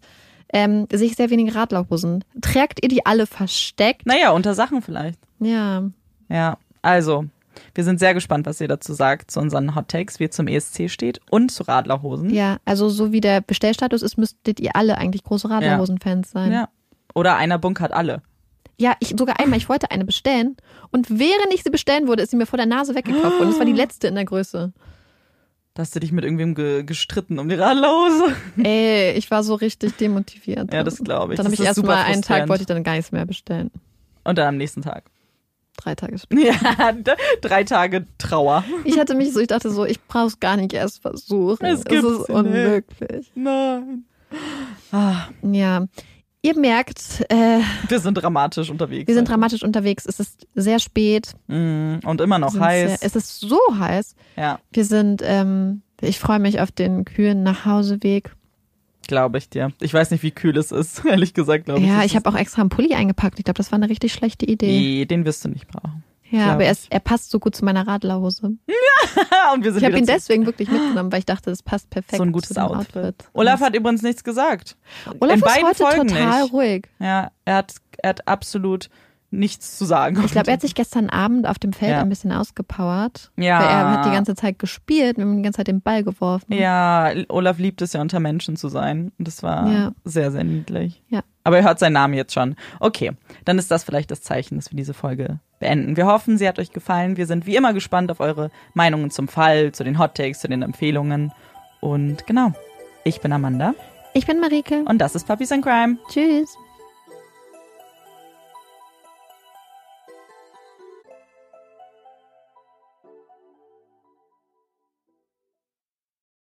ähm, 0.51 0.87
sehe 0.91 1.07
ich 1.07 1.15
sehr 1.15 1.29
wenige 1.29 1.53
Radlerhosen. 1.53 2.23
Trägt 2.41 2.81
ihr 2.81 2.89
die 2.89 3.05
alle 3.05 3.27
versteckt? 3.27 4.05
Naja, 4.05 4.31
unter 4.31 4.55
Sachen 4.55 4.81
vielleicht. 4.81 5.19
Ja. 5.39 5.83
Ja, 6.27 6.57
also, 6.81 7.25
wir 7.75 7.83
sind 7.83 7.99
sehr 7.99 8.13
gespannt, 8.13 8.45
was 8.47 8.59
ihr 8.61 8.67
dazu 8.67 8.93
sagt, 8.93 9.31
zu 9.31 9.39
unseren 9.39 9.75
Hot 9.75 9.89
Takes, 9.89 10.19
wie 10.19 10.23
ihr 10.23 10.31
zum 10.31 10.47
ESC 10.47 10.89
steht 10.89 11.19
und 11.29 11.51
zu 11.51 11.63
Radlerhosen. 11.63 12.29
Ja, 12.31 12.57
also 12.65 12.89
so 12.89 13.11
wie 13.11 13.21
der 13.21 13.41
Bestellstatus 13.41 14.01
ist, 14.01 14.17
müsstet 14.17 14.59
ihr 14.59 14.75
alle 14.75 14.97
eigentlich 14.97 15.23
große 15.23 15.49
Radlerhosen-Fans 15.49 16.31
sein. 16.31 16.51
Ja. 16.51 16.69
Oder 17.15 17.35
einer 17.37 17.57
bunkert 17.57 17.91
alle. 17.91 18.21
Ja, 18.77 18.95
ich 18.99 19.13
sogar 19.17 19.39
einmal, 19.39 19.57
ich 19.57 19.67
wollte 19.67 19.91
eine 19.91 20.05
bestellen 20.05 20.55
und 20.91 21.09
während 21.09 21.53
ich 21.53 21.63
sie 21.63 21.69
bestellen 21.69 22.07
wurde, 22.07 22.23
ist 22.23 22.31
sie 22.31 22.37
mir 22.37 22.45
vor 22.45 22.57
der 22.57 22.65
Nase 22.65 22.95
weggekauft 22.95 23.37
worden. 23.39 23.49
Das 23.49 23.59
war 23.59 23.65
die 23.65 23.73
letzte 23.73 24.07
in 24.07 24.15
der 24.15 24.25
Größe. 24.25 24.71
Da 25.73 25.81
hast 25.83 25.95
du 25.95 25.99
dich 25.99 26.11
mit 26.11 26.23
irgendwem 26.23 26.55
ge 26.55 26.83
gestritten 26.83 27.39
um 27.39 27.47
die 27.49 27.55
Radlerhose. 27.55 28.35
Ey, 28.63 29.13
ich 29.17 29.29
war 29.31 29.43
so 29.43 29.55
richtig 29.55 29.95
demotiviert. 29.97 30.73
Ja, 30.73 30.83
das 30.83 30.97
glaube 31.03 31.33
ich. 31.33 31.37
Dann 31.37 31.45
habe 31.45 31.55
ich 31.55 31.61
erst 31.61 31.83
mal 31.83 32.03
einen 32.03 32.21
Tag, 32.21 32.47
wollte 32.49 32.63
ich 32.63 32.67
dann 32.67 32.83
gar 32.83 32.93
nichts 32.95 33.11
mehr 33.11 33.25
bestellen. 33.25 33.69
Und 34.23 34.37
dann 34.37 34.47
am 34.47 34.57
nächsten 34.57 34.81
Tag. 34.81 35.03
drei 35.77 35.95
Tage 35.95 36.17
später. 36.19 36.53
Ja, 36.77 36.93
drei 37.41 37.63
Tage 37.65 38.05
Trauer. 38.17 38.63
Ich 38.85 38.97
hatte 38.99 39.13
mich 39.15 39.33
so, 39.33 39.39
ich 39.41 39.47
dachte 39.47 39.69
so, 39.71 39.85
ich 39.85 40.01
brauche 40.05 40.27
es 40.27 40.39
gar 40.39 40.55
nicht 40.57 40.73
erst 40.73 41.01
versuchen. 41.01 41.65
Es 41.65 41.81
es 41.85 42.03
ist 42.03 42.03
nicht. 42.03 42.29
unmöglich. 42.29 43.31
Nein. 43.35 44.05
Ah, 44.91 45.27
Ja. 45.41 45.85
Ihr 46.41 46.57
merkt, 46.57 47.25
äh, 47.29 47.59
wir 47.89 47.99
sind 47.99 48.13
dramatisch 48.15 48.69
unterwegs. 48.69 49.07
wir 49.07 49.13
sind 49.13 49.23
heute. 49.23 49.31
dramatisch 49.33 49.61
unterwegs. 49.63 50.05
Es 50.05 50.19
ist 50.21 50.47
sehr 50.55 50.79
spät. 50.79 51.33
Mm, 51.47 51.95
Und 52.05 52.21
immer 52.21 52.39
noch 52.39 52.57
heiß. 52.57 52.99
Sehr, 53.01 53.07
es 53.07 53.15
ist 53.17 53.39
so 53.41 53.59
heiß. 53.77 54.15
ja, 54.37 54.59
Wir 54.71 54.85
sind, 54.85 55.21
ähm, 55.25 55.81
ich 55.99 56.17
freue 56.17 56.39
mich 56.39 56.61
auf 56.61 56.71
den 56.71 57.03
kühlen 57.03 57.43
Nachhauseweg. 57.43 58.33
glaube 59.07 59.37
ich 59.39 59.49
dir. 59.49 59.73
Ich 59.81 59.93
weiß 59.93 60.11
nicht, 60.11 60.23
wie 60.23 60.31
kühl 60.31 60.55
es 60.57 60.71
ist, 60.71 61.03
ehrlich 61.09 61.33
gesagt, 61.33 61.65
glaube 61.65 61.81
ich. 61.81 61.87
Ja, 61.87 62.03
ich 62.03 62.15
habe 62.15 62.29
auch 62.29 62.35
extra 62.35 62.61
einen 62.61 62.69
Pulli 62.69 62.93
eingepackt. 62.93 63.37
Ich 63.39 63.43
glaube, 63.45 63.57
das 63.57 63.71
war 63.73 63.77
eine 63.77 63.89
richtig 63.89 64.13
schlechte 64.13 64.45
Idee. 64.45 64.67
Nee, 64.67 65.05
den 65.05 65.25
wirst 65.25 65.43
du 65.43 65.49
nicht 65.49 65.67
brauchen. 65.67 66.03
Ja, 66.31 66.53
aber 66.53 66.65
er, 66.65 66.71
ist, 66.71 66.87
er 66.89 66.99
passt 66.99 67.31
so 67.31 67.39
gut 67.39 67.55
zu 67.55 67.65
meiner 67.65 67.87
Radlerhose. 67.87 68.43
Und 69.53 69.63
wir 69.63 69.71
sind 69.71 69.81
Ich 69.81 69.85
habe 69.85 69.97
ihn 69.97 70.05
deswegen 70.05 70.45
wirklich 70.45 70.69
mitgenommen, 70.69 71.11
weil 71.11 71.19
ich 71.19 71.25
dachte, 71.25 71.49
das 71.49 71.63
passt 71.63 71.89
perfekt 71.89 72.17
so 72.17 72.23
ein 72.23 72.31
gutes 72.31 72.57
Outfit. 72.57 72.97
Outfit. 72.97 73.15
Olaf 73.33 73.61
hat 73.61 73.75
übrigens 73.75 74.01
nichts 74.03 74.23
gesagt. 74.23 74.77
Olaf 75.19 75.35
in 75.35 75.39
ist 75.39 75.45
beiden 75.45 75.67
heute 75.67 75.75
Folgen 75.75 76.07
total 76.07 76.41
nicht. 76.43 76.53
ruhig. 76.53 76.87
Ja, 76.99 77.31
er 77.45 77.55
hat, 77.55 77.75
er 77.97 78.09
hat 78.09 78.27
absolut 78.27 78.89
nichts 79.31 79.77
zu 79.77 79.85
sagen. 79.85 80.19
Ich 80.25 80.31
glaube, 80.31 80.47
er 80.47 80.53
hat 80.53 80.61
sich 80.61 80.73
gestern 80.75 81.09
Abend 81.09 81.47
auf 81.47 81.59
dem 81.59 81.71
Feld 81.73 81.91
Ja. 81.91 82.01
ein 82.01 82.09
bisschen 82.09 82.31
ausgepowert. 82.31 83.31
Ja. 83.37 83.59
Weil 83.59 83.67
er 83.67 83.91
hat 83.91 84.05
die 84.05 84.11
ganze 84.11 84.35
Zeit 84.35 84.57
gespielt, 84.59 85.17
haben 85.19 85.37
die 85.37 85.43
ganze 85.43 85.57
Zeit 85.57 85.67
den 85.67 85.81
Ball 85.81 86.03
geworfen. 86.03 86.51
Ja, 86.53 87.11
Olaf 87.29 87.59
liebt 87.59 87.81
es 87.81 87.93
ja, 87.93 88.01
unter 88.01 88.19
Menschen 88.19 88.55
zu 88.57 88.69
sein. 88.69 89.11
Und 89.19 89.27
das 89.27 89.43
war 89.43 89.67
Ja. 89.71 89.91
sehr, 90.03 90.31
sehr 90.31 90.43
niedlich. 90.43 91.01
Ja. 91.09 91.21
Aber 91.43 91.57
er 91.57 91.63
hört 91.63 91.79
seinen 91.79 91.93
Namen 91.93 92.13
jetzt 92.15 92.33
schon. 92.33 92.55
Okay, 92.79 93.11
dann 93.45 93.57
ist 93.59 93.71
das 93.71 93.83
vielleicht 93.83 94.11
das 94.11 94.21
Zeichen, 94.21 94.55
dass 94.57 94.71
wir 94.71 94.77
diese 94.77 94.93
Folge 94.93 95.39
beenden. 95.59 95.95
Wir 95.97 96.05
hoffen, 96.05 96.37
sie 96.37 96.47
hat 96.47 96.59
euch 96.59 96.71
gefallen. 96.71 97.17
Wir 97.17 97.25
sind 97.27 97.45
wie 97.45 97.55
immer 97.55 97.73
gespannt 97.73 98.11
auf 98.11 98.19
eure 98.19 98.49
Meinungen 98.73 99.09
zum 99.11 99.27
Fall, 99.27 99.71
zu 99.71 99.83
den 99.83 99.99
Hot 99.99 100.15
Takes, 100.15 100.39
zu 100.39 100.47
den 100.47 100.61
Empfehlungen. 100.61 101.31
Und 101.81 102.25
genau, 102.27 102.51
ich 103.03 103.21
bin 103.21 103.31
Amanda 103.31 103.73
Ich 104.13 104.25
bin 104.27 104.39
Marike. 104.39 104.83
und 104.85 104.99
das 104.99 105.15
ist 105.15 105.27
Puppies 105.27 105.51
and 105.51 105.63
Crime. 105.63 105.97
Tschüss. 106.11 106.49